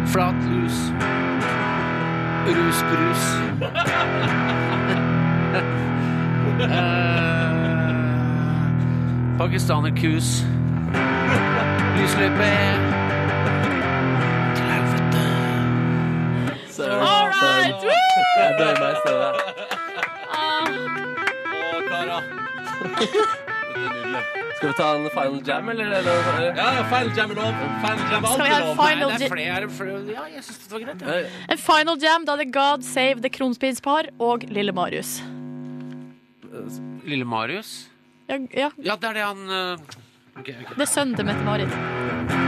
flatlus. 0.07 0.77
Rusbrus. 2.47 3.23
Eh, 6.61 7.87
Pakistanerkus. 9.37 10.45
Lysløype. 11.97 12.86
Bøyer 18.57 18.77
meg 18.81 18.91
i 18.91 18.99
stedet. 19.03 19.31
Å, 20.37 21.81
Kara. 21.87 22.17
Dette 22.77 23.07
er 23.07 23.93
nydelig. 23.93 24.23
Skal 24.57 24.71
vi 24.71 24.75
ta 24.79 24.85
en 24.97 25.03
final 25.13 25.35
jam, 25.45 25.67
eller? 25.69 25.91
eller? 25.99 26.45
Ja, 26.57 26.67
ja, 26.79 26.83
final 26.89 27.11
jam 27.17 27.31
er 27.31 27.37
lov. 27.37 27.59
Final 27.83 27.99
jam 28.11 28.23
er 28.25 28.31
Skal 28.31 28.45
vi 28.47 28.49
alltid 28.49 28.49
ha 28.49 28.53
en 28.57 28.65
lov. 28.65 28.75
final 28.81 29.09
det 29.11 29.19
ja- 29.19 29.27
er 29.27 29.33
flere, 29.35 29.69
flere 29.69 30.15
Ja, 30.15 30.23
jeg 30.33 30.43
syns 30.47 30.63
det 30.63 30.71
var 30.73 30.79
greit. 30.87 31.01
Ja. 31.05 31.29
En 31.53 31.57
final 31.61 31.97
jam, 32.01 32.25
da 32.25 32.33
er 32.33 32.37
det 32.43 32.51
God 32.55 32.83
Save 32.83 33.21
the 33.21 33.29
Kronspinspar 33.29 34.09
og 34.19 34.47
Lille 34.49 34.71
Marius. 34.73 35.19
Lille 37.05 37.25
Marius? 37.25 37.87
Ja, 38.27 38.37
ja, 38.51 38.69
Ja, 38.83 38.95
det 38.95 39.09
er 39.09 39.13
det 39.13 39.23
han 39.23 39.37
øh, 39.49 39.77
ok, 40.39 40.49
ok. 40.49 40.75
det 40.75 40.81
er 40.81 40.85
sønnen 40.91 41.15
til 41.15 41.25
Mette-Marit. 41.29 42.46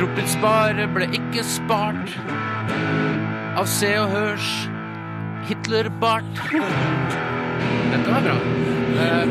Kroppsspare 0.00 0.86
ble 0.94 1.04
ikke 1.12 1.42
spart 1.44 2.14
av 3.60 3.66
Se 3.68 3.90
og 4.00 4.08
Hørs 4.14 4.46
Hitlerbart. 5.44 6.38
Dette 7.90 8.06
var 8.06 8.24
bra. 8.24 8.36
Eh, 9.04 9.26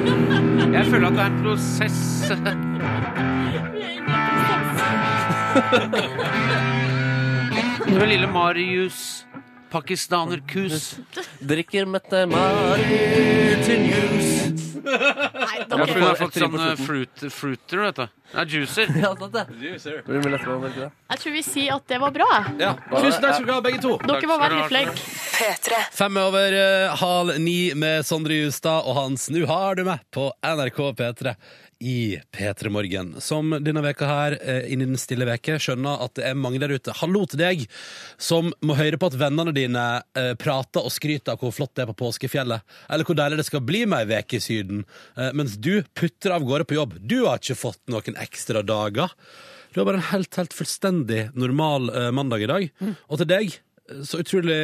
jeg 0.76 0.84
føler 0.91 1.07
at 1.07 1.15
det 1.17 1.24
er 1.24 1.32
en 1.32 1.39
prosess. 1.41 2.30
Var 7.89 8.07
lille 8.13 8.30
Marius, 8.30 9.26
pakistanerkus. 9.74 10.99
Drikker 11.41 11.89
Mette 11.89 12.28
Marit 12.30 13.65
til 13.65 13.89
juice. 13.89 14.38
Nei, 14.84 15.60
Ja, 15.60 15.78
for 15.78 15.93
hun 15.93 16.05
har 16.05 16.18
fått 16.20 16.39
sånn 16.39 16.57
eh, 16.60 16.74
fruit, 16.80 17.24
fruiter, 17.34 17.84
vet 17.86 18.01
du. 18.01 18.18
Nei, 18.34 18.45
juicer. 18.53 18.91
Ja, 19.03 19.14
sant 19.18 19.34
det. 19.34 19.45
Det 19.60 19.78
det. 19.80 20.89
Jeg 21.10 21.22
tror 21.24 21.34
vi 21.34 21.43
sier 21.45 21.78
at 21.78 21.88
det 21.89 21.99
var 22.03 22.14
bra. 22.16 22.28
Ja. 22.60 22.74
Tusen 22.91 23.22
takk 23.24 23.39
skal 23.39 23.47
dere 23.47 23.57
ha, 23.57 23.64
begge 23.66 23.82
to. 23.84 23.95
Dere 24.05 24.30
var 24.30 24.43
veldig 24.45 24.68
flinke. 24.70 25.80
Fem 25.95 26.20
over 26.20 26.57
uh, 26.57 26.97
halv 26.99 27.39
ni 27.41 27.72
med 27.80 28.05
Sondre 28.07 28.41
Justad 28.41 28.86
og 28.86 28.97
hans 28.99 29.30
'Nå 29.32 29.45
har 29.49 29.80
du 29.80 29.86
meg 29.88 30.03
på 30.14 30.30
NRK 30.43 30.80
P3 30.99 31.36
i 31.80 32.19
P3 32.32 32.69
Morgen. 32.69 33.13
Som 33.21 33.53
denne 33.63 33.82
veka 33.84 34.07
her, 34.07 34.38
eh, 34.41 34.71
inn 34.71 34.82
i 34.82 34.88
den 34.88 34.99
stille 34.99 35.25
veke, 35.27 35.55
skjønner 35.59 36.03
at 36.03 36.15
det 36.19 36.25
er 36.27 36.36
mange 36.36 36.59
der 36.59 36.73
ute. 36.75 36.91
Hallo 36.99 37.23
til 37.25 37.39
deg 37.39 37.67
som 38.17 38.51
må 38.61 38.75
høre 38.75 38.99
på 38.99 39.07
at 39.07 39.15
vennene 39.19 39.53
dine 39.55 39.86
eh, 40.15 40.34
prater 40.39 40.84
og 40.84 40.91
skryter 40.91 41.34
av 41.34 41.39
hvor 41.39 41.55
flott 41.55 41.75
det 41.75 41.86
er 41.86 41.91
på 41.93 42.01
påskefjellet, 42.03 42.65
eller 42.89 43.07
hvor 43.07 43.15
deilig 43.15 43.39
det 43.39 43.47
skal 43.47 43.63
bli 43.63 43.86
med 43.86 44.03
ei 44.03 44.09
veke 44.17 44.39
i 44.39 44.43
Syden, 44.43 44.84
eh, 45.15 45.32
mens 45.32 45.55
du 45.55 45.80
putter 45.95 46.36
av 46.36 46.43
gårde 46.43 46.67
på 46.67 46.75
jobb. 46.75 46.99
Du 46.99 47.21
har 47.30 47.39
ikke 47.39 47.59
fått 47.59 47.82
noen 47.88 48.19
ekstra 48.19 48.65
dager. 48.65 49.15
Du 49.71 49.80
har 49.80 49.88
bare 49.88 50.01
en 50.01 50.11
helt, 50.11 50.36
helt 50.36 50.55
fullstendig 50.57 51.30
normal 51.38 51.89
eh, 51.93 52.11
mandag 52.11 52.43
i 52.43 52.51
dag. 52.51 52.69
Og 53.07 53.21
til 53.21 53.32
deg 53.32 53.59
så 54.05 54.19
utrolig 54.21 54.57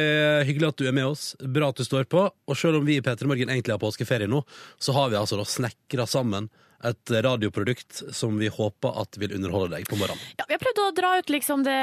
hyggelig 0.46 0.68
at 0.68 0.78
du 0.78 0.84
er 0.86 0.94
med 0.94 1.08
oss. 1.08 1.32
Bra 1.40 1.72
at 1.72 1.80
du 1.80 1.86
står 1.86 2.04
på. 2.10 2.28
Og 2.28 2.58
selv 2.58 2.78
om 2.78 2.86
vi 2.86 3.00
i 3.00 3.02
P3 3.02 3.26
Morgen 3.26 3.50
egentlig 3.50 3.74
har 3.74 3.82
påskeferie 3.82 4.30
nå, 4.30 4.44
så 4.78 4.94
har 4.94 5.10
vi 5.10 5.18
altså 5.18 5.40
da 5.40 5.48
snekra 5.48 6.06
sammen 6.06 6.46
et 6.84 7.10
radioprodukt 7.24 8.02
som 8.14 8.36
vi 8.38 8.48
håper 8.52 8.98
at 9.00 9.16
vil 9.18 9.32
underholde 9.38 9.76
deg 9.78 9.86
på 9.88 9.96
morgenen. 9.96 10.20
Ja, 10.38 10.44
vi 10.48 10.54
har 10.56 10.60
prøvd 10.62 10.80
å 10.84 10.90
dra 10.96 11.12
ut 11.18 11.30
liksom 11.32 11.62
det, 11.66 11.76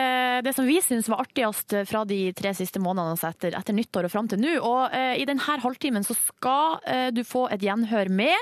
det 0.46 0.54
som 0.56 0.68
vi 0.70 0.78
syns 0.86 1.10
var 1.10 1.24
artigst 1.26 1.74
fra 1.90 2.04
de 2.06 2.20
tre 2.38 2.54
siste 2.58 2.80
månedene 2.84 3.16
altså 3.16 3.32
etter, 3.32 3.56
etter 3.58 3.74
nyttår 3.78 4.08
og 4.10 4.14
fram 4.14 4.30
til 4.32 4.42
nå. 4.44 4.54
Og 4.62 4.94
eh, 4.94 5.16
i 5.22 5.26
denne 5.30 5.42
halvtimen 5.64 6.06
så 6.06 6.16
skal 6.20 6.78
eh, 6.86 7.08
du 7.16 7.24
få 7.26 7.48
et 7.54 7.64
gjenhør 7.66 8.12
med 8.14 8.38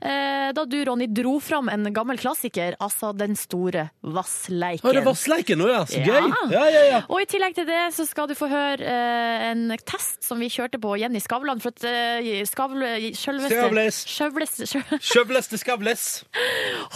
eh, 0.00 0.52
da 0.56 0.64
du, 0.68 0.78
Ronny, 0.86 1.08
dro 1.10 1.36
fram 1.42 1.68
en 1.72 1.88
gammel 1.96 2.18
klassiker, 2.22 2.76
altså 2.82 3.12
Den 3.16 3.34
store 3.38 3.88
Vassleiken. 4.02 4.86
Har 4.86 4.94
det 4.96 5.02
er 5.02 5.08
Vassleiken 5.08 5.60
nå, 5.60 5.68
ja. 5.72 5.82
Så 5.88 6.00
gøy. 6.04 6.30
Ja, 6.54 6.64
ja, 6.70 6.82
ja. 6.92 7.00
Og 7.10 7.20
i 7.22 7.28
tillegg 7.30 7.56
til 7.58 7.66
det 7.68 7.82
så 7.96 8.06
skal 8.08 8.30
du 8.30 8.34
få 8.38 8.48
høre 8.50 8.78
eh, 8.86 9.48
en 9.50 9.66
test 9.86 10.22
som 10.26 10.40
vi 10.42 10.48
kjørte 10.52 10.80
på 10.82 10.94
Jenny 11.00 11.20
Skavlan. 11.22 11.60
For 11.64 11.74
at 11.74 11.86
eh, 11.90 12.42
Skavle, 12.48 12.94
sjølveste 13.16 13.60
Skavles. 13.60 14.00
Sjølveste- 14.16 14.70
sjø- 14.70 15.00
Skjøvles 15.16 15.48
til 15.52 15.60
skavles. 15.62 16.05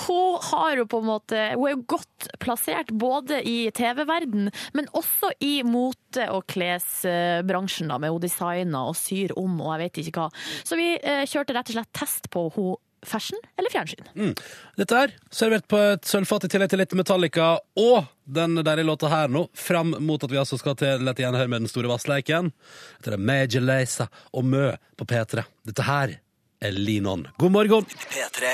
Hun 0.06 0.38
har 0.50 0.80
jo 0.80 0.86
på 0.90 1.00
en 1.00 1.08
måte 1.08 1.44
Hun 1.54 1.66
er 1.68 1.74
jo 1.74 1.84
godt 1.94 2.28
plassert 2.42 2.92
både 2.92 3.40
i 3.46 3.70
TV-verden, 3.74 4.50
men 4.76 4.90
også 4.96 5.32
i 5.44 5.60
mote- 5.66 6.28
og 6.34 6.44
klesbransjen, 6.50 7.90
da, 7.90 7.98
med 8.02 8.12
hun 8.14 8.22
designer 8.22 8.90
og 8.90 8.98
syr 8.98 9.34
om 9.38 9.60
og 9.60 9.74
jeg 9.74 9.82
vet 9.84 10.04
ikke 10.04 10.24
hva. 10.24 10.28
Så 10.66 10.78
vi 10.78 10.92
eh, 10.96 11.26
kjørte 11.28 11.56
rett 11.56 11.72
og 11.72 11.78
slett 11.78 11.92
test 11.96 12.30
på 12.32 12.48
hun 12.56 12.78
fashion 13.06 13.38
eller 13.56 13.70
fjernsyn. 13.70 14.08
Mm. 14.14 14.34
Dette 14.76 14.96
her, 14.96 15.12
servert 15.32 15.66
på 15.70 15.78
et 15.94 16.08
sølvfat 16.08 16.46
i 16.46 16.50
tillegg 16.52 16.72
til 16.72 16.82
litt 16.82 16.96
Metallica 16.98 17.52
og 17.80 18.10
den 18.30 18.60
deilige 18.60 18.86
låta 18.86 19.10
her 19.10 19.30
nå, 19.32 19.46
fram 19.56 19.94
mot 20.04 20.22
at 20.24 20.32
vi 20.32 20.40
altså 20.40 20.58
skal 20.60 20.76
til 20.78 21.04
lett 21.06 21.20
igjen 21.22 21.38
her 21.38 21.48
med 21.50 21.64
Den 21.64 21.72
store 21.72 21.90
vassleiken. 21.90 22.52
Dette 23.00 23.16
er 23.16 23.28
Major 23.30 23.64
Lazer 23.64 24.10
og 24.36 24.46
Mø 24.46 24.66
på 25.00 25.08
P3. 25.08 25.46
Dette 25.66 25.86
her 25.88 26.18
er 26.60 26.72
Lean 26.72 27.06
On. 27.06 27.28
God 27.36 27.52
morgen! 27.52 27.84
P3. 27.84 28.52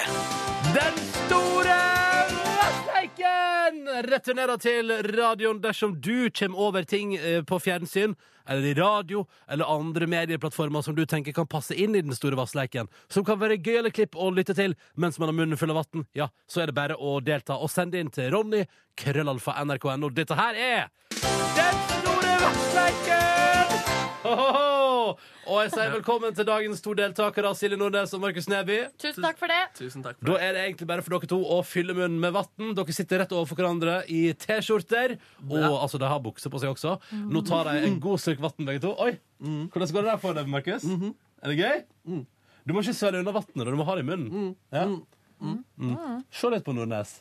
Den 0.75 0.99
store 1.27 1.77
vassleiken 2.61 3.89
returnerer 4.07 4.63
til 4.63 4.93
radioen 5.17 5.61
dersom 5.63 5.97
du 6.01 6.31
kommer 6.31 6.69
over 6.69 6.87
ting 6.87 7.17
eh, 7.17 7.43
på 7.43 7.59
fjernsyn, 7.63 8.15
eller 8.47 8.69
i 8.71 8.75
radio, 8.79 9.25
eller 9.51 9.67
andre 9.67 10.07
medieplattformer 10.07 10.83
som 10.87 10.95
du 10.95 11.03
tenker 11.07 11.35
kan 11.35 11.49
passe 11.51 11.75
inn 11.75 11.97
i 11.99 12.05
den 12.07 12.15
store 12.15 12.39
vassleiken, 12.39 12.87
som 13.11 13.27
kan 13.27 13.41
være 13.41 13.59
gøyale 13.59 13.91
klipp 13.91 14.15
å 14.15 14.31
lytte 14.31 14.55
til 14.55 14.77
mens 14.95 15.19
man 15.19 15.33
har 15.33 15.39
munnen 15.41 15.59
full 15.59 15.75
av 15.75 15.83
vann, 15.83 16.07
ja, 16.15 16.31
så 16.47 16.63
er 16.63 16.71
det 16.71 16.79
bare 16.79 16.95
å 16.95 17.19
delta 17.19 17.59
og 17.59 17.73
sende 17.75 17.99
inn 17.99 18.13
til 18.15 18.31
Ronny, 18.31 18.63
krøllalfa 18.95 19.59
nrk.no. 19.67 20.15
Dette 20.15 20.39
her 20.39 20.55
er 20.55 20.89
Den 21.57 21.96
store! 22.55 23.25
Og 25.47 25.61
jeg 25.63 25.71
sier 25.71 25.93
velkommen 25.95 26.35
til 26.35 26.47
dagens 26.49 26.81
to 26.83 26.93
deltakere, 26.99 27.53
Silje 27.55 27.77
Nordnes 27.79 28.11
og 28.17 28.23
Markus 28.25 28.49
Neby. 28.51 28.79
Tusen 28.99 29.23
takk 29.23 29.39
for 29.39 29.53
det. 29.53 29.61
Tusen 29.79 30.03
takk 30.03 30.19
Da 30.27 30.35
er 30.43 30.57
det 30.57 30.63
egentlig 30.65 30.89
bare 30.91 31.05
for 31.07 31.15
dere 31.15 31.29
to 31.31 31.39
å 31.55 31.61
fylle 31.67 31.95
munnen 31.95 32.19
med 32.23 32.35
vann. 32.35 32.73
Dere 32.75 32.95
sitter 32.97 33.23
rett 33.23 33.35
overfor 33.37 33.61
hverandre 33.61 34.01
i 34.11 34.25
T-skjorter. 34.35 35.15
Og 35.47 35.63
altså, 35.69 36.01
de 36.03 36.11
har 36.11 36.23
bukse 36.25 36.51
på 36.51 36.59
seg 36.63 36.73
også. 36.75 36.97
Nå 37.31 37.45
tar 37.47 37.71
de 37.71 37.85
en 37.87 38.01
god 38.03 38.19
slurk 38.25 38.43
vann, 38.43 38.67
begge 38.67 38.83
to. 38.89 38.91
Oi! 39.07 39.13
Hvordan 39.39 39.95
går 39.95 40.09
det 40.09 40.11
der 40.11 40.21
for 40.25 40.41
deg, 40.41 40.51
Markus? 40.51 40.89
Er 40.91 41.53
det 41.53 41.59
gøy? 41.61 42.27
Du 42.67 42.75
må 42.75 42.83
ikke 42.83 42.97
svelge 42.99 43.23
unna 43.23 43.37
vannet, 43.37 43.63
du 43.71 43.79
må 43.79 43.87
ha 43.87 43.95
det 43.95 44.03
i 44.03 44.11
munnen. 44.11 44.51
Ja. 44.75 44.89
Mm. 45.39 46.21
Se 46.35 46.51
litt 46.51 46.67
på 46.67 46.75
Nordnes. 46.75 47.21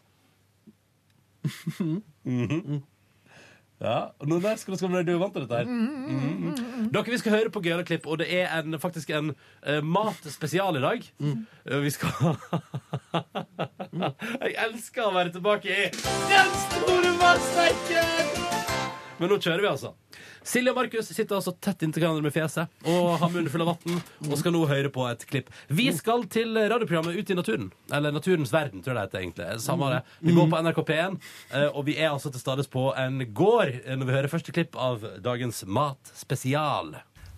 Mhm. 2.26 2.82
Ja, 3.86 3.97
og 4.17 4.29
Nordnes, 4.29 4.63
hvordan 4.65 4.79
skal 4.79 5.05
du 5.05 5.17
vant 5.21 5.36
til 5.36 5.43
dette 5.45 5.57
her? 5.59 5.65
Mhm. 5.69 6.89
Dere, 6.93 7.03
Vi 7.05 7.17
skal 7.21 7.36
høre 7.36 7.51
på 7.53 7.61
gøyale 7.61 7.86
klipp, 7.86 8.07
og 8.09 8.17
det 8.17 8.27
er 8.33 8.49
en, 8.57 8.79
faktisk 8.81 9.11
en 9.13 9.33
uh, 9.67 9.81
matspesial 9.83 10.79
i 10.79 10.81
dag. 10.81 11.05
Eh, 11.21 11.81
Vi 11.83 11.89
skal 11.93 12.09
Jeg 14.45 14.55
elsker 14.65 15.05
å 15.05 15.13
være 15.13 15.36
tilbake 15.36 15.69
i 15.69 15.89
Den 15.93 16.49
store 16.65 17.13
matsekken! 17.21 18.33
Men 19.19 19.31
nå 19.31 19.38
kjører 19.39 19.61
vi, 19.63 19.69
altså. 19.69 19.93
Silje 20.46 20.70
og 20.70 20.78
Markus 20.78 21.08
sitter 21.10 21.39
altså 21.39 21.56
tett 21.58 21.82
inntil 21.86 22.04
hverandre 22.04 22.22
med 22.28 22.34
fjeset 22.36 22.86
og 22.91 23.16
har 23.18 23.32
munnen 23.34 23.50
full 23.50 23.64
av 23.66 23.72
vann 23.72 23.98
og 24.30 24.36
skal 24.38 24.54
nå 24.54 24.62
høre 24.70 24.91
på 24.93 25.08
et 25.10 25.26
klipp. 25.26 25.50
Vi 25.74 25.88
skal 25.96 26.28
til 26.30 26.54
radioprogrammet 26.54 27.18
Ut 27.18 27.32
i 27.34 27.38
naturen. 27.38 27.72
Eller 27.93 28.14
Naturens 28.14 28.54
verden, 28.54 28.84
tror 28.86 28.93
jeg 28.93 29.00
det 29.00 29.06
heter 29.08 29.24
egentlig. 29.24 29.48
Samme 29.64 29.89
det. 29.93 30.04
Vi 30.22 30.36
går 30.36 30.52
på 30.52 30.62
NRK 30.62 30.82
P1, 30.86 31.18
eh, 31.50 31.68
og 31.72 31.88
vi 31.88 31.98
er 31.98 32.12
altså 32.12 32.30
til 32.30 32.43
stades 32.43 32.70
på 32.70 32.91
en 33.00 33.24
gård 33.34 33.74
eh, 33.74 33.96
når 33.98 34.06
vi 34.10 34.16
hører 34.20 34.32
første 34.32 34.54
klipp 34.54 34.78
av 34.78 35.06
dagens 35.26 35.64
Matspesial. 35.66 36.93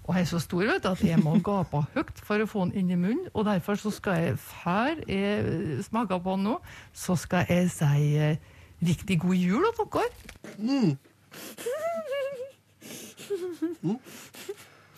Og 0.07 0.15
jeg 0.15 0.23
er 0.23 0.29
så 0.29 0.39
stor 0.39 0.63
vet 0.67 0.83
du, 0.83 0.89
at 0.91 1.03
jeg 1.03 1.19
må 1.19 1.35
gape 1.43 1.83
høyt 1.95 2.21
for 2.23 2.43
å 2.43 2.47
få 2.47 2.67
den 2.67 2.77
inn 2.81 2.93
i 2.95 2.99
munnen. 2.99 3.27
Og 3.33 3.47
derfor 3.47 3.79
så 3.79 3.91
skal 3.91 4.21
jeg, 4.23 4.37
før 4.39 4.99
jeg 5.07 5.81
smaker 5.87 6.23
på 6.23 6.37
den 6.37 6.47
nå, 6.47 6.59
så 6.95 7.15
skal 7.19 7.47
jeg 7.51 7.71
si 7.75 8.15
eh, 8.15 8.39
riktig 8.83 9.19
god 9.23 9.35
jul 9.39 9.67
til 9.79 9.93
dere. 9.95 10.95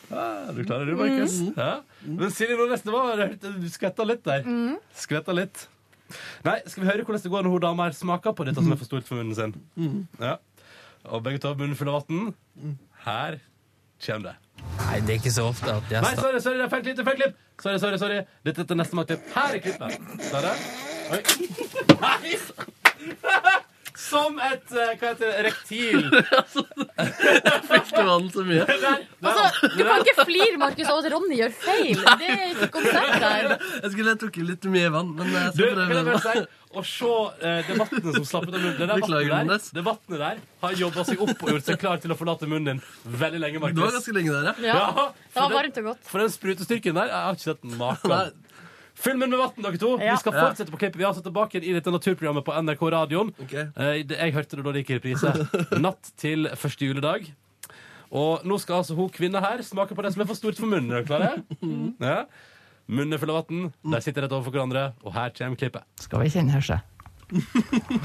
Ja, 0.09 0.51
du 0.55 0.63
klarer 0.65 0.88
det, 0.89 0.95
Markus. 0.97 1.36
Ja. 1.53 1.71
Men 2.01 2.32
Silje 2.34 2.55
Nordnes, 2.57 2.82
det 2.82 2.93
var 2.93 3.19
du 3.61 3.67
skvetta 3.69 4.05
litt 4.09 4.23
der. 4.25 4.47
Skvetta 4.97 5.36
litt. 5.38 5.67
Nei, 6.45 6.55
skal 6.65 6.82
vi 6.84 6.89
høre 6.89 7.03
hvordan 7.05 7.21
det 7.21 7.30
går 7.30 7.45
når 7.45 7.53
hun 7.53 7.61
dama 7.67 7.86
her 7.86 7.93
smaker 7.97 8.34
på 8.34 8.47
dette 8.47 8.63
som 8.63 8.71
er 8.73 8.80
for 8.80 8.89
stort 8.89 9.05
for 9.05 9.19
munnen 9.19 9.38
sin? 9.38 10.07
Ja. 10.17 10.39
Og 11.13 11.21
begge 11.25 11.41
to 11.43 11.51
har 11.51 11.59
munnen 11.59 11.77
full 11.77 11.91
av 11.93 12.01
vann. 12.09 12.34
Her 13.05 13.38
kommer 14.01 14.32
det. 14.32 14.36
Nei, 14.80 14.97
det 15.05 15.13
er 15.13 15.21
ikke 15.21 15.32
så 15.32 15.45
ofte 15.51 15.71
at 15.71 15.93
jeg 15.93 16.03
Nei, 16.03 16.15
sorry, 16.19 16.41
sorry, 16.43 16.57
det 16.59 16.65
er 16.65 16.71
feil 16.73 16.84
klipp. 16.84 16.97
det 16.97 17.03
er 17.05 17.07
feil 17.07 17.19
klipp 17.21 17.38
Sorry, 17.59 17.80
sorry, 17.80 17.97
sorry. 17.99 18.19
Dette 18.47 18.65
er 18.65 18.80
neste 18.80 18.95
matklipp. 18.95 19.23
Her 19.36 19.55
er 19.55 19.63
klippet. 19.63 19.91
Der 20.32 20.49
er. 20.49 20.57
Oi. 21.11 21.21
Nei! 22.01 22.38
Som 23.99 24.37
et 24.39 24.71
eh, 24.71 24.93
Hva 24.99 25.09
heter 25.11 25.25
det? 25.27 25.39
Rektil. 25.49 26.05
Fikk 27.69 27.89
du 27.95 28.01
vann 28.07 28.29
så 28.33 28.43
mye? 28.47 28.63
Altså, 28.63 29.67
du 29.75 29.81
kan 29.83 30.03
ikke 30.05 30.25
flire, 30.29 30.59
Markus, 30.61 30.87
av 30.91 31.01
at 31.01 31.09
Ronny 31.13 31.39
gjør 31.41 31.51
feil. 31.61 31.99
Det 32.21 32.29
er 32.29 32.45
ikke 32.53 32.69
konseptet 32.77 33.25
her. 33.25 33.49
Jeg 33.83 33.91
skulle 33.95 34.15
drukket 34.23 34.47
litt 34.53 34.69
mye 34.71 34.93
vann, 34.95 35.11
men 35.17 35.33
jeg 35.35 35.51
Du, 35.57 35.63
skal 35.65 35.75
kan 35.75 35.83
jeg 35.83 36.07
bare 36.09 36.23
prøve. 36.23 36.33
si 36.39 36.47
Å 36.69 36.83
se 36.85 37.11
eh, 37.49 37.61
det 37.65 37.75
vannet 37.79 38.09
som 38.19 38.25
slapp 38.29 38.43
ut 38.45 38.53
av 38.53 38.59
munnen 38.61 38.75
Det 38.77 38.85
der 38.91 38.99
Beklager, 39.01 39.31
vannet 39.31 39.31
der, 39.33 39.55
Jonas. 39.55 39.69
det 39.73 39.83
vannet 39.87 40.19
der 40.21 40.41
har 40.63 40.75
jobba 40.83 41.05
seg 41.07 41.23
opp 41.25 41.39
og 41.47 41.49
gjort 41.55 41.65
seg 41.71 41.79
klar 41.81 41.97
til 42.03 42.13
å 42.13 42.17
forlate 42.19 42.49
munnen 42.51 42.67
din 42.77 42.83
veldig 43.23 43.39
lenge. 43.41 43.61
Markus. 43.63 43.79
Du 43.79 43.81
var 43.87 43.95
ganske 43.97 44.13
lenge 44.19 44.35
der, 44.35 44.51
ja. 44.67 44.75
Ja, 44.77 45.07
det 45.09 45.33
for 45.33 45.41
var 45.41 45.49
den- 45.49 45.57
varmt 45.59 45.79
og 45.81 45.89
godt. 45.91 46.03
For 46.11 46.21
den 46.23 46.29
sprutestyrken 46.35 46.99
der, 47.01 47.09
jeg 47.09 47.25
har 47.25 47.39
ikke 47.39 47.47
sett 47.49 47.63
maken. 47.79 48.45
Fyll 48.99 49.15
munnen 49.15 49.31
med 49.31 49.39
vann, 49.39 49.63
dere 49.63 49.79
to. 49.79 49.93
Ja. 50.01 50.15
Vi 50.17 50.21
skal 50.25 50.33
fortsette 50.35 50.71
på 50.73 50.79
klippet. 50.81 50.99
Vi 50.99 51.05
er 51.05 51.09
altså 51.13 51.23
tilbake 51.23 51.61
i 51.63 51.71
dette 51.75 51.91
naturprogrammet 51.93 52.43
på 52.47 52.55
NRK 52.65 52.81
Radioen. 52.95 53.29
Ok. 53.45 53.53
Eh, 53.55 54.01
Jeg 54.03 54.33
hørte 54.35 54.59
det 54.59 54.65
da 54.65 54.73
det 54.75 54.81
gikk 54.83 54.91
i 54.91 54.97
reprise. 54.99 55.31
Natt 55.85 56.11
til 56.19 56.49
første 56.59 56.89
juledag. 56.89 57.29
Og 58.09 58.43
nå 58.49 58.57
skal 58.59 58.81
altså 58.81 58.95
hun 58.97 59.09
kvinna 59.13 59.39
her 59.43 59.61
smake 59.63 59.95
på 59.95 60.03
det 60.03 60.11
som 60.15 60.23
er 60.25 60.29
for 60.31 60.35
stort 60.39 60.57
for 60.59 60.67
munnen. 60.71 60.91
Er 60.99 61.05
klare? 61.07 61.31
Ja. 62.01 62.23
Munnen 62.89 63.13
er 63.15 63.21
full 63.21 63.31
av 63.31 63.43
vann. 63.45 63.69
De 63.85 63.99
sitter 64.01 64.25
rett 64.25 64.33
overfor 64.33 64.55
hverandre, 64.57 64.87
og 65.05 65.13
her 65.13 65.29
kommer 65.37 65.59
klippet. 65.61 65.85
Skal 66.01 66.23
vi 66.25 66.31
kjenne 66.33 66.55
her, 66.57 66.65
se. 66.65 66.79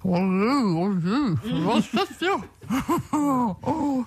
Olje, 0.10 0.52
olje, 0.80 1.18
hva 1.64 1.74
synes 1.84 2.22
jeg? 2.24 2.38
Åh. 3.12 4.04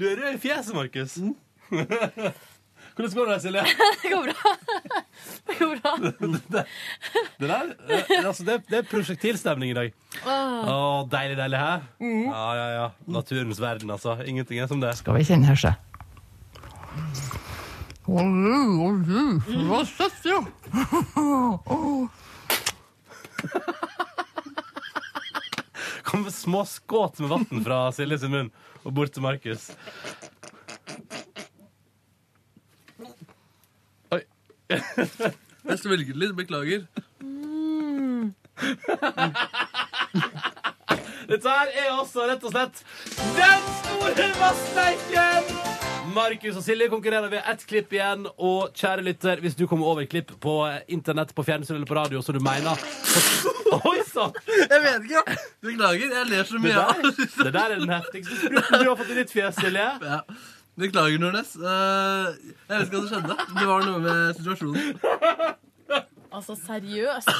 Du 0.00 0.06
er 0.08 0.16
rød 0.16 0.34
i 0.34 0.38
fjeset, 0.40 0.74
Markus. 0.74 1.18
Hvordan 2.96 3.12
går 3.14 3.26
det, 3.30 3.42
Silje? 3.42 3.64
Det 4.02 4.10
går 4.12 4.22
bra. 4.30 4.52
Det 5.46 5.56
går 5.58 5.74
bra. 5.82 5.92
det, 6.00 6.62
det 7.40 7.48
der, 7.50 7.74
eh, 7.88 8.26
altså 8.26 8.44
det, 8.48 8.56
det 8.70 8.78
er 8.78 8.86
prosjektilstemning 8.88 9.74
i 9.74 9.76
dag. 9.76 9.92
Å, 10.24 11.04
deilig, 11.12 11.36
deilig, 11.36 11.60
hæ? 11.60 11.74
Mm. 12.00 12.24
Ja, 12.30 12.46
ja, 12.56 12.66
ja. 12.78 12.86
Naturens 13.12 13.60
verden, 13.60 13.92
altså. 13.92 14.16
Ingenting 14.24 14.62
er 14.64 14.70
som 14.72 14.80
det. 14.80 14.94
Skal 15.02 15.18
vi 15.18 15.26
kjenne 15.28 15.50
her, 15.52 15.60
se. 15.60 15.74
Hva 19.68 19.84
søtt, 19.84 20.24
ja. 20.24 20.40
Kom 26.20 26.30
små 26.30 26.64
skåt 26.64 27.18
med 27.18 27.28
vann 27.28 27.64
fra 27.64 27.92
Silje 27.92 28.18
sin 28.20 28.30
munn 28.30 28.50
og 28.84 28.92
bort 28.92 29.14
til 29.16 29.22
Markus. 29.24 29.70
Oi. 34.12 34.20
Jeg 35.70 35.78
svelget 35.80 36.20
litt, 36.20 36.36
beklager. 36.36 36.84
Dette 41.30 41.48
her 41.48 41.72
er 41.86 41.88
også 41.94 42.28
rett 42.28 42.44
og 42.44 42.52
slett 42.52 42.84
Den 43.38 43.62
store 43.80 44.28
vassleiken! 44.42 45.89
Markus 46.14 46.56
og 46.58 46.64
Silje 46.64 46.88
konkurrerer 46.90 47.30
ved 47.32 47.42
ett 47.52 47.62
klipp 47.68 47.92
igjen. 47.94 48.26
Og 48.38 48.70
kjære 48.76 49.04
lytter, 49.06 49.40
hvis 49.44 49.56
du 49.58 49.66
kommer 49.70 49.86
over 49.92 50.06
klipp 50.10 50.32
på 50.42 50.54
internett, 50.92 51.34
på 51.36 51.44
fjernsyn 51.46 51.76
eller 51.78 51.88
på 51.88 51.96
radio 51.98 52.22
som 52.24 52.36
du 52.36 52.40
mener 52.44 52.78
Oi 53.90 54.00
sann! 54.08 54.32
Jeg 54.46 54.80
vet 54.82 55.04
ikke. 55.06 55.36
Beklager, 55.62 56.14
jeg 56.16 56.30
ler 56.32 56.44
så 56.48 56.58
Det 56.58 56.62
mye. 56.64 56.74
der, 56.74 57.10
det 57.44 57.52
der 57.54 57.60
er 57.76 57.78
den 57.78 57.92
heftigste 57.94 58.38
spruten 58.40 58.82
du 58.82 58.88
har 58.88 58.96
fått 58.98 59.12
i 59.14 59.18
ditt 59.20 59.34
fjes, 59.34 59.60
Silje. 59.62 59.86
Ja. 60.02 60.20
Beklager, 60.80 61.18
Nordnes. 61.22 61.54
Uh, 61.60 62.30
jeg 62.66 62.76
vet 62.76 62.86
ikke 62.86 62.96
hva 62.96 63.02
som 63.02 63.10
skjedde. 63.12 63.36
Det 63.60 63.66
var 63.70 63.86
noe 63.86 64.04
med 64.06 64.40
situasjonen. 64.40 65.58
Altså, 66.30 66.54
seriøst? 66.54 67.30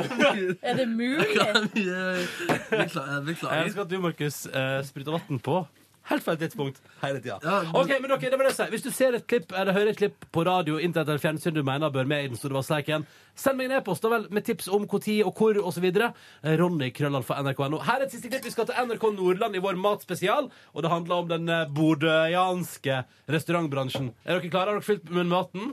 Er 0.68 0.78
det 0.78 0.88
mulig? 0.88 1.28
Beklager. 1.28 1.68
Jeg 1.76 2.88
husker 2.88 3.52
elsker 3.58 3.84
at 3.84 3.90
du, 3.92 3.98
Markus, 4.00 4.42
uh, 4.52 4.80
spruta 4.88 5.16
vann 5.18 5.40
på 5.44 5.62
helt 6.10 6.24
feil 6.24 6.38
tidspunkt 6.40 6.80
hele 7.02 7.20
tida. 7.22 7.38
Ok, 7.72 7.92
men 8.00 8.10
dere, 8.10 8.22
det 8.30 8.38
var 8.38 8.46
det 8.46 8.52
jeg 8.52 8.58
sa. 8.58 8.68
Hvis 8.72 8.84
du 8.84 8.90
ser 8.94 9.16
et 9.18 9.26
klipp 9.28 9.52
eller 9.54 9.76
hører 9.76 9.92
et 9.92 10.00
klipp 10.00 10.26
på 10.34 10.44
radio, 10.46 10.78
internett 10.78 11.12
eller 11.12 11.22
fjernsyn 11.22 11.54
du 11.56 11.62
mener 11.66 11.92
bør 11.94 12.08
med 12.10 12.24
i 12.24 12.30
den 12.32 12.40
store 12.40 12.58
vassleiken, 12.58 13.06
send 13.38 13.58
meg 13.58 13.70
en 13.70 13.78
e-post 13.78 14.04
da 14.04 14.10
vel 14.12 14.26
med 14.34 14.44
tips 14.46 14.68
om 14.72 14.86
når 14.86 15.22
og 15.26 15.38
hvor 15.38 15.58
osv. 15.70 15.88
Ronny 16.60 16.90
Krøllalf 16.94 17.30
fra 17.30 17.40
nrk.no. 17.42 17.80
Her 17.86 18.00
er 18.02 18.06
et 18.06 18.14
siste 18.14 18.30
klipp. 18.32 18.44
Vi 18.44 18.54
skal 18.54 18.68
til 18.68 18.78
NRK 18.88 19.08
Nordland 19.16 19.56
i 19.56 19.62
vår 19.62 19.78
matspesial, 19.80 20.50
og 20.72 20.84
det 20.84 20.92
handler 20.92 21.22
om 21.22 21.30
den 21.30 21.48
eh, 21.48 21.68
bodøianske 21.72 23.02
restaurantbransjen. 23.32 24.12
Er 24.26 24.38
dere 24.38 24.52
klare? 24.52 24.72
Har 24.72 24.80
dere 24.80 24.86
fylt 24.86 25.08
munnen 25.10 25.32
med 25.32 25.36
maten? 25.36 25.72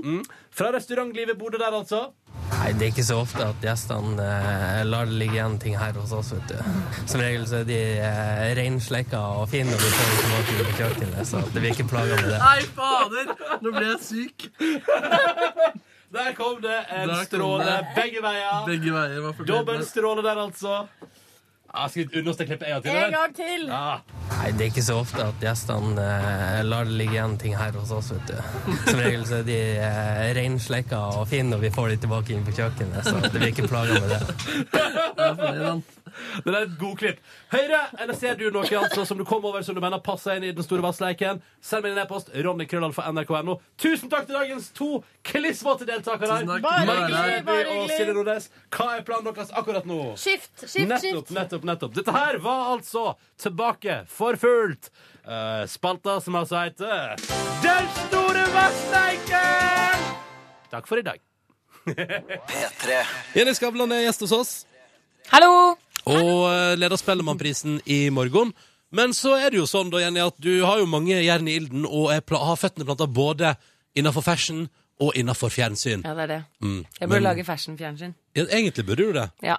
Mm. 0.00 0.22
Fra 0.50 0.72
restaurantlivet 0.74 1.38
bor 1.38 1.50
du 1.54 1.58
der, 1.60 1.72
altså. 1.76 2.10
Nei, 2.50 2.72
det 2.76 2.84
er 2.88 2.90
ikke 2.90 3.04
så 3.06 3.20
ofte 3.22 3.44
at 3.46 3.62
gjestene 3.64 4.24
eh, 4.26 4.80
lar 4.84 5.06
det 5.08 5.14
ligge 5.20 5.36
igjen 5.38 5.54
ting 5.62 5.76
her 5.78 5.94
hos 5.96 6.10
oss, 6.12 6.32
vet 6.34 6.50
du. 6.50 6.56
Som 7.08 7.22
regel 7.22 7.46
så 7.48 7.60
er 7.62 7.68
de 7.68 7.78
eh, 8.02 8.42
reinslekka 8.58 9.20
og 9.40 9.46
fine 9.52 9.70
når 9.70 9.80
vi 9.84 9.92
får 9.94 10.10
dem 10.10 10.18
tilbake 10.18 10.56
til 10.58 10.74
kjøkkenet, 10.80 11.22
så 11.30 11.42
det 11.54 11.62
blir 11.62 11.70
ikke 11.76 11.86
plaga 11.92 12.18
med 12.20 12.32
det. 12.34 12.40
Nei, 12.42 12.60
fader! 12.76 13.32
Nå 13.64 13.72
ble 13.78 13.86
jeg 13.92 14.00
syk. 14.04 14.48
Der 16.10 16.32
kom 16.34 16.56
det 16.64 16.74
en 16.90 17.06
Der 17.06 17.14
kom 17.14 17.26
stråle 17.28 17.64
det. 17.70 17.78
begge 17.94 18.20
veier. 18.24 18.64
Begge 18.66 18.94
veier 18.96 19.20
var 19.22 19.36
fornøyd 19.38 19.46
med. 19.46 19.52
Dobbeltstråle 19.54 20.24
der, 20.26 20.40
altså. 20.42 20.80
Ja, 21.72 21.88
skal 21.88 22.08
vi 22.08 22.18
understreke 22.18 22.48
klippet 22.50 22.68
en 22.68 22.72
gang 22.74 22.82
til? 22.82 22.96
En 22.96 23.12
gang 23.12 23.34
til! 23.36 23.68
Ah. 23.70 24.00
Nei, 24.30 24.50
det 24.56 24.64
er 24.64 24.70
ikke 24.72 24.82
så 24.82 24.96
ofte 25.02 25.22
at 25.22 25.42
gjestene 25.44 26.02
eh, 26.02 26.60
lar 26.66 26.88
det 26.88 26.96
ligge 26.98 27.14
igjen 27.14 27.36
ting 27.38 27.54
her 27.58 27.74
hos 27.78 27.92
oss, 27.94 28.10
vet 28.14 28.30
du. 28.30 28.36
Som 28.88 29.02
regel 29.02 29.26
så 29.28 29.40
er 29.40 29.46
de 29.46 29.58
eh, 29.84 30.22
reinslekka 30.38 31.00
og 31.20 31.28
fine 31.30 31.52
når 31.52 31.64
vi 31.66 31.72
får 31.74 31.92
de 31.92 32.00
tilbake 32.06 32.34
inn 32.34 32.46
på 32.46 32.56
kjøkkenet, 32.56 33.06
så 33.06 33.20
det 33.26 33.34
blir 33.36 33.52
ikke 33.52 33.68
plaga 33.70 34.00
med 34.00 34.08
det. 34.14 34.20
Det 36.44 36.52
er 36.54 36.64
et 36.64 36.76
god 36.78 36.96
klipp. 36.98 37.18
Høyre, 37.52 37.80
eller 38.02 38.16
ser 38.18 38.36
du 38.38 38.46
noe 38.52 38.66
altså, 38.80 39.04
som 39.06 39.18
du 39.18 39.24
kom 39.28 39.44
over 39.46 39.62
som 39.66 39.76
du 39.76 39.80
mener 39.82 40.00
passer 40.04 40.38
inn 40.38 40.46
i 40.48 40.52
den 40.56 40.66
store 40.66 40.82
vassleiken? 40.84 41.40
Send 41.64 41.84
meg 41.86 41.94
en 41.94 42.02
e-post. 42.04 42.30
Ronny 42.34 42.66
Krøllal 42.70 42.94
fra 42.96 43.10
nrk.no. 43.12 43.58
Tusen 43.80 44.10
takk 44.12 44.26
til 44.28 44.38
dagens 44.38 44.70
to 44.76 44.88
klissvåte 45.26 45.86
deltakere. 45.88 46.40
Bare 46.64 46.84
hyggelig, 46.86 47.44
bare 47.46 47.76
og 47.76 47.92
hyggelig. 47.92 48.38
Hva 48.74 48.88
er 48.96 49.04
planen 49.06 49.28
deres 49.30 49.52
akkurat 49.56 49.86
nå? 49.88 50.00
Skift, 50.20 50.52
skift, 50.64 50.88
nettopp, 50.90 51.26
skift. 51.26 51.34
nettopp, 51.38 51.59
nettopp. 51.68 51.94
Dette 51.96 52.12
her 52.14 52.38
var 52.42 52.72
altså 52.76 53.14
tilbake 53.40 54.00
for 54.10 54.36
fullt. 54.40 54.90
Eh, 55.24 55.64
spalta 55.68 56.18
som 56.24 56.34
altså 56.40 56.62
heter 56.64 57.16
Den 57.62 57.90
store 58.06 58.44
vassleiken! 58.54 60.08
Takk 60.70 60.86
for 60.88 60.98
i 61.00 61.02
dag. 61.06 61.20
P3. 61.86 62.98
Jenny 63.34 63.54
Skavlan 63.56 63.92
er 63.96 64.04
gjest 64.06 64.24
hos 64.26 64.34
oss. 64.36 64.52
Hallo! 65.32 65.76
Og 66.08 66.34
eh, 66.50 66.74
leder 66.80 66.96
Spellemannprisen 67.00 67.80
i 67.90 68.02
morgen. 68.14 68.52
Men 68.90 69.12
så 69.14 69.36
er 69.38 69.52
det 69.52 69.60
jo 69.60 69.68
sånn, 69.70 69.90
da, 69.92 70.00
Jenny, 70.02 70.22
at 70.24 70.38
du 70.42 70.64
har 70.66 70.80
jo 70.80 70.86
mange 70.90 71.14
jern 71.22 71.46
i 71.46 71.54
ilden 71.60 71.84
og 71.86 72.08
er 72.14 72.22
pla 72.26 72.40
har 72.48 72.58
føttene 72.58 72.86
planta 72.88 73.06
både 73.06 73.52
innafor 73.98 74.24
fashion 74.26 74.64
og 75.00 75.14
innafor 75.16 75.52
fjernsyn. 75.54 76.02
Ja, 76.04 76.14
det 76.18 76.24
er 76.26 76.30
det. 76.34 76.40
Mm. 76.60 76.80
Jeg 76.98 77.06
burde 77.08 77.14
Men- 77.20 77.28
lage 77.28 77.44
fashion-fjernsyn. 77.46 78.14
Ja, 78.36 78.44
egentlig 78.50 78.84
burde 78.88 79.06
du 79.06 79.12
det. 79.16 79.28
Ja, 79.46 79.56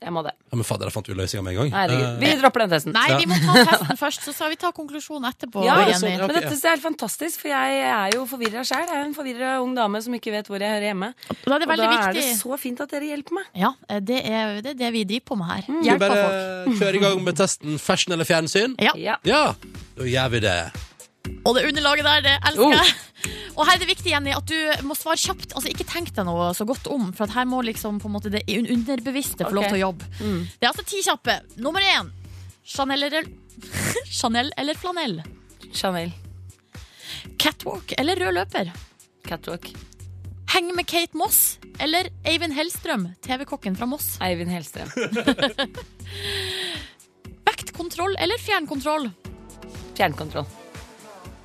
jeg 0.00 0.12
må 0.16 0.22
det. 0.24 0.32
Ja, 0.50 0.56
Men 0.56 0.64
fader, 0.64 0.88
der 0.88 0.94
fant 0.94 1.08
vi 1.10 1.14
løsninga 1.14 1.42
med 1.44 1.52
en 1.52 1.58
gang. 1.60 1.70
Herregud. 1.76 2.06
Eh, 2.08 2.18
Vi 2.20 2.40
dropper 2.40 2.62
den 2.64 2.70
testen. 2.72 2.94
Nei, 2.96 3.08
vi 3.20 3.26
må 3.28 3.36
ta 3.42 3.64
testen 3.68 3.98
først, 4.00 4.22
så 4.24 4.32
skal 4.34 4.50
vi 4.50 4.56
ta 4.56 4.70
konklusjonen 4.72 5.28
etterpå. 5.28 5.62
Ja, 5.66 5.76
Jenny. 5.90 6.14
Men 6.18 6.32
dette 6.38 6.54
er 6.56 6.72
helt 6.74 6.82
fantastisk, 6.86 7.40
for 7.42 7.52
jeg 7.52 7.82
er 7.90 8.16
jo 8.16 8.24
forvirra 8.30 8.64
sjøl. 8.64 8.86
Jeg 8.88 8.96
er 8.96 9.04
en 9.04 9.14
forvirra 9.14 9.52
ung 9.62 9.74
dame 9.76 10.00
som 10.02 10.16
ikke 10.16 10.32
vet 10.32 10.48
hvor 10.48 10.58
jeg 10.64 10.72
hører 10.72 10.88
hjemme. 10.90 11.12
Da 11.44 11.54
er 11.54 11.64
det 11.64 11.68
Og 11.68 11.76
da 11.84 11.90
er 12.08 12.12
det 12.16 12.24
så 12.40 12.58
fint 12.58 12.80
at 12.80 12.90
dere 12.96 13.10
hjelper 13.12 13.38
meg. 13.40 13.50
Ja, 13.54 13.74
eh, 13.88 14.00
det 14.00 14.22
er 14.24 14.60
det, 14.64 14.72
er 14.74 14.78
det 14.84 14.92
vi 14.96 15.04
driver 15.04 15.26
på 15.34 15.40
med 15.42 15.52
her. 15.52 15.64
Vi 15.68 15.84
Hjelper 15.90 16.08
bare 16.08 16.28
folk. 16.64 16.78
kjøre 16.80 16.94
i 16.94 17.04
gang 17.06 17.24
med 17.28 17.36
testen 17.44 17.78
fashion 17.78 18.12
eller 18.16 18.24
fjernsyn? 18.24 18.76
Ja. 18.80 19.18
Ja, 19.24 19.42
da 19.96 20.08
gjør 20.08 20.30
vi 20.36 20.40
det. 20.48 20.58
Og 21.44 21.54
det 21.56 21.66
underlaget 21.68 22.04
der, 22.06 22.20
det 22.24 22.34
elsker 22.50 22.74
jeg. 22.76 22.92
Og 23.56 23.66
her 23.66 23.74
er 23.74 23.80
det 23.82 23.88
viktig, 23.90 24.12
Jenny, 24.12 24.32
at 24.36 24.46
du 24.48 24.84
må 24.88 24.94
svare 24.96 25.18
kjapt. 25.20 25.52
Altså, 25.56 25.68
ikke 25.72 25.84
tenk 25.88 26.12
deg 26.16 26.24
noe 26.28 26.50
så 26.56 26.64
godt 26.68 26.86
om, 26.92 27.10
for 27.16 27.26
her 27.32 27.44
må 27.48 27.60
liksom 27.66 27.98
på 28.00 28.08
en 28.08 28.14
måte 28.16 28.32
det 28.32 28.42
underbevisste 28.48 29.44
få 29.44 29.52
lov 29.56 29.64
til 29.68 29.78
å 29.80 29.82
jobbe. 29.82 30.08
Det 30.20 30.64
er 30.64 30.70
altså 30.70 30.84
ti 30.88 31.02
kjappe. 31.04 31.36
Nummer 31.60 31.84
én. 31.84 32.08
Chanel 32.64 33.02
eller, 33.08 33.28
Chanel 34.20 34.52
eller 34.60 34.74
flanell? 34.80 35.20
Chanel. 35.76 36.12
Catwalk 37.40 37.92
eller 37.98 38.20
rød 38.20 38.36
løper? 38.38 38.72
Catwalk. 39.28 39.68
Henge 40.50 40.72
med 40.74 40.86
Kate 40.90 41.14
Moss 41.18 41.58
eller 41.80 42.08
Eivind 42.26 42.52
Hellstrøm, 42.56 43.04
TV-kokken 43.22 43.76
fra 43.78 43.86
Moss? 43.88 44.16
Eivind 44.24 44.50
Hellstrøm. 44.50 44.90
Vektkontroll 47.48 48.16
eller 48.18 48.40
fjernkontroll? 48.42 49.08
Fjernkontroll. 49.96 50.48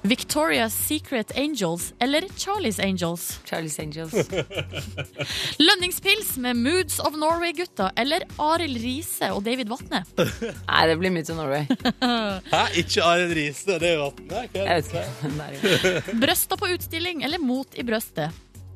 Victoria's 0.05 0.73
Secret 0.73 1.31
Angels 1.35 1.93
eller 1.99 2.21
Charlie's 2.37 2.79
Angels? 2.79 3.39
Charlie's 3.49 3.79
Angels. 3.79 4.13
Lønningspils 5.67 6.37
med 6.37 6.55
Moods 6.61 6.99
of 6.99 7.15
Norway-gutta 7.17 7.89
eller 7.97 8.25
Arild 8.37 8.77
Riise 8.83 9.31
og 9.33 9.41
David 9.47 9.71
Vatne? 9.71 10.03
Nei, 10.17 10.83
det 10.91 10.97
blir 11.01 11.13
Moods 11.15 11.31
of 11.33 11.39
Norway. 11.39 11.65
Hæ? 12.53 12.63
Ikke 12.83 13.03
Arild 13.05 13.33
Riise? 13.37 13.65
og 13.75 13.81
David 13.81 14.03
Vatne? 14.03 14.43
Jeg 14.53 14.83
vet 14.83 15.73
ikke. 15.73 16.19
Brøsta 16.21 16.59
på 16.61 16.69
utstilling 16.75 17.23
eller 17.25 17.41
Mot 17.41 17.73
i 17.73 17.85
brøstet? 17.87 18.29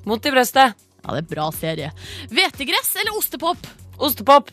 Mot 0.09 0.25
i 0.25 0.33
brøstet. 0.33 0.73
Ja, 1.03 1.13
det 1.15 1.21
er 1.23 1.29
bra 1.35 1.45
serie. 1.55 1.91
Hvetegress 2.33 2.95
eller 3.03 3.15
ostepop? 3.21 3.69
Ostepop. 3.99 4.49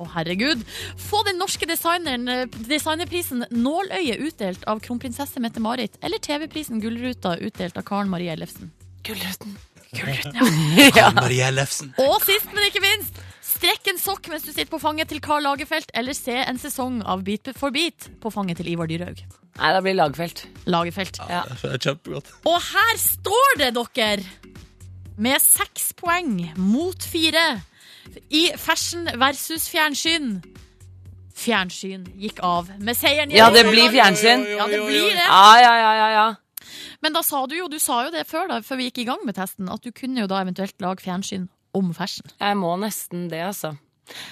Å, 0.00 0.06
herregud. 0.14 0.62
Få 0.96 1.20
den 1.26 1.40
norske 1.40 1.66
designeren, 1.68 2.28
eh, 2.28 2.60
designerprisen 2.70 3.44
Nåløye 3.52 4.16
utdelt 4.24 4.64
av 4.70 4.80
kronprinsesse 4.84 5.42
Mette-Marit, 5.44 5.98
eller 6.00 6.22
TV-prisen 6.24 6.80
Gullruta 6.80 7.36
utdelt 7.36 7.76
av 7.76 7.84
Karen 7.88 8.08
Marie 8.12 8.32
Ellefsen? 8.32 8.72
Gullruten. 9.04 9.58
Ja. 9.92 11.10
Marie 11.18 11.44
Ellefsen. 11.44 11.92
Og 12.00 12.22
sist, 12.24 12.48
men 12.54 12.68
ikke 12.68 12.82
minst, 12.84 13.20
strekk 13.44 13.90
en 13.92 14.00
sokk 14.00 14.30
mens 14.30 14.46
du 14.46 14.52
sitter 14.52 14.70
på 14.70 14.80
fanget 14.80 15.10
til 15.10 15.20
Karl 15.24 15.44
Lagerfeld, 15.44 15.90
eller 15.98 16.16
se 16.16 16.38
en 16.40 16.60
sesong 16.62 17.02
av 17.02 17.24
Beat 17.26 17.52
for 17.58 17.74
beat 17.74 18.08
på 18.22 18.32
fanget 18.32 18.62
til 18.62 18.70
Ivar 18.72 18.88
Dyrhaug. 18.88 19.20
Nei, 19.60 19.72
det 19.74 19.80
blir 19.84 19.98
Lagfelt. 19.98 20.44
Lagerfeld. 20.70 21.18
Ja. 21.28 21.42
Det 21.50 21.74
er 21.74 21.82
kjempegodt. 21.82 22.30
Og 22.48 22.56
her 22.70 23.00
står 23.02 23.58
det, 23.60 23.72
dere, 23.76 24.54
med 25.20 25.42
seks 25.42 25.90
poeng 25.98 26.38
mot 26.56 27.04
fire 27.04 27.42
i 28.30 28.50
fashion 28.58 29.08
versus 29.20 29.68
fjernsyn. 29.70 30.38
Fjernsyn 31.40 32.04
gikk 32.20 32.40
av 32.44 32.68
med 32.78 32.98
seieren. 32.98 33.32
Ja, 33.32 33.48
det 33.54 33.64
blir 33.68 33.90
fjernsyn. 33.92 34.44
Ja, 34.58 34.66
det 34.68 34.80
blir 34.84 35.10
det. 35.14 35.26
Ja, 35.26 35.60
ja, 35.62 35.74
ja, 35.80 35.92
ja, 35.96 36.08
ja. 36.18 36.28
Men 37.00 37.16
da 37.16 37.22
sa 37.24 37.46
du 37.48 37.56
jo, 37.56 37.68
du 37.72 37.78
sa 37.80 38.02
jo 38.06 38.10
det 38.12 38.26
før, 38.28 38.50
da, 38.50 38.60
før 38.64 38.80
vi 38.80 38.90
gikk 38.90 39.02
i 39.04 39.06
gang 39.08 39.22
med 39.24 39.38
testen, 39.38 39.70
at 39.72 39.84
du 39.84 39.92
kunne 39.96 40.20
jo 40.20 40.28
da 40.30 40.42
eventuelt 40.44 40.76
lage 40.84 41.04
fjernsyn 41.06 41.48
om 41.76 41.94
fashion. 41.96 42.28
Jeg 42.40 42.58
må 42.60 42.74
nesten 42.82 43.28
det, 43.32 43.40
altså. 43.46 43.72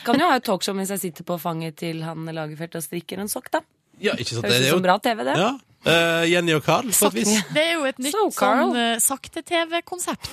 Kan 0.05 0.19
jo 0.21 0.27
ha 0.29 0.37
et 0.41 0.45
talkshow 0.47 0.75
mens 0.77 0.91
jeg 0.91 1.01
sitter 1.07 1.27
på 1.27 1.39
fanget 1.41 1.79
til 1.79 2.03
han 2.03 2.27
Lagerfeldt 2.35 2.77
og 2.81 2.85
strikker 2.85 3.23
en 3.23 3.31
sokk, 3.31 3.51
da. 3.55 3.63
Ja, 4.03 4.15
ikke 4.19 4.37
sant? 4.37 4.47
Høres 4.47 4.59
Det 4.59 4.61
ut 4.61 4.67
er 4.67 4.73
jo 4.73 4.77
som 4.77 4.85
bra 4.85 4.99
TV, 5.03 5.25
det. 5.27 5.37
Ja. 5.39 5.53
Eh, 5.89 6.25
Jenny 6.33 6.53
og 6.57 6.63
Carl, 6.67 6.89
på 6.93 7.09
et 7.09 7.15
vis. 7.17 7.31
Det 7.55 7.63
er 7.63 7.73
jo 7.79 7.85
et 7.89 7.99
nytt 8.03 8.13
So, 8.15 8.27
sånn 8.35 8.75
uh, 8.77 8.99
sakte-TV-konsept. 9.01 10.29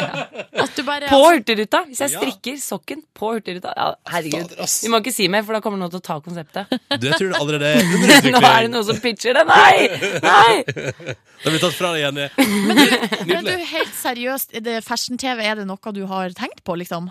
At 0.64 0.72
du 0.76 0.82
bare 0.86 1.10
På 1.10 1.18
Hurtigruta! 1.26 1.82
Hvis 1.88 2.00
jeg 2.04 2.14
Ja. 2.14 2.20
strikker 2.22 2.56
sokken 2.62 3.02
på 3.16 3.32
Hurtigruta 3.34 3.72
ja, 3.76 3.88
Herregud. 4.12 4.54
Vi 4.56 4.88
må 4.92 5.00
ikke 5.02 5.12
si 5.14 5.28
mer, 5.32 5.44
for 5.46 5.56
da 5.58 5.60
kommer 5.64 5.80
noen 5.80 5.92
til 5.92 6.00
å 6.00 6.06
ta 6.06 6.16
konseptet. 6.24 6.72
Du, 6.96 7.06
jeg 7.10 7.18
tror 7.18 7.32
det 7.34 7.40
allerede 7.40 7.72
er. 7.76 8.30
Nå 8.34 8.40
er 8.40 8.66
det 8.66 8.72
noen 8.72 8.86
som 8.88 9.00
pitcher 9.04 9.36
det. 9.36 9.44
Nei! 9.50 9.76
Nei! 10.24 10.64
Det 11.46 11.52
blir 11.52 11.60
tatt 11.62 11.76
fra 11.76 11.90
deg, 11.92 12.00
Jenny. 12.00 12.24
Men 13.28 13.44
du, 13.46 13.52
helt 13.70 13.92
seriøst, 13.94 14.54
er 14.56 14.62
det 14.64 14.78
fashion-TV, 14.86 15.44
er 15.46 15.60
det 15.60 15.66
noe 15.68 15.92
du 15.94 16.00
har 16.10 16.32
tenkt 16.34 16.62
på, 16.66 16.74
liksom? 16.80 17.10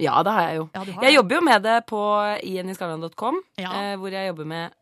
Ja, 0.00 0.22
det 0.26 0.32
har 0.34 0.46
jeg 0.48 0.56
jo. 0.60 0.62
Ja, 0.74 0.80
har 0.80 0.88
Jeg 1.04 1.10
det. 1.10 1.14
jobber 1.16 1.36
jo 1.36 1.42
med 1.50 1.62
det 1.66 1.74
på 1.90 2.00
jennyskavlan.com, 2.42 3.40
Ja. 3.60 3.72
eh, 3.82 3.96
hvor 4.00 4.14
jeg 4.14 4.30
jobber 4.30 4.48
med, 4.54 4.72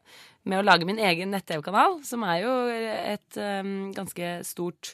med 0.49 0.59
å 0.59 0.64
lage 0.64 0.86
min 0.88 0.99
egen 0.99 1.30
nett-TV-kanal, 1.34 2.01
som 2.07 2.24
er 2.26 2.40
jo 2.43 2.55
et 2.72 3.38
um, 3.38 3.93
ganske 3.95 4.32
stort 4.47 4.93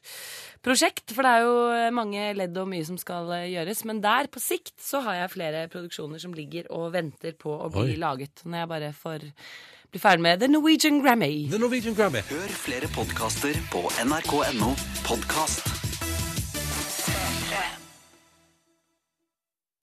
prosjekt. 0.64 1.14
For 1.14 1.24
det 1.24 1.32
er 1.32 1.46
jo 1.46 1.94
mange 1.96 2.26
ledd 2.36 2.60
og 2.60 2.68
mye 2.68 2.84
som 2.88 3.00
skal 3.00 3.32
eh, 3.38 3.48
gjøres. 3.54 3.84
Men 3.88 4.02
der, 4.04 4.28
på 4.32 4.42
sikt, 4.42 4.76
så 4.82 5.02
har 5.06 5.22
jeg 5.22 5.34
flere 5.38 5.64
produksjoner 5.72 6.20
som 6.22 6.36
ligger 6.36 6.68
og 6.74 6.92
venter 6.96 7.36
på 7.38 7.54
å 7.56 7.72
bli 7.72 7.96
Oi. 7.96 7.98
laget. 8.00 8.44
Når 8.44 8.64
jeg 8.64 8.72
bare 8.74 8.92
får 8.96 9.26
bli 9.88 10.02
ferdig 10.02 10.26
med 10.28 10.44
The 10.44 10.52
Norwegian 10.52 11.00
Grammy. 11.04 11.48
The 11.48 11.60
Norwegian 11.64 11.96
Grammy. 11.96 12.24
Hør 12.28 12.56
flere 12.66 12.92
podkaster 12.92 13.56
på 13.72 13.88
nrk.no 14.04 14.74
podkast. 15.08 15.77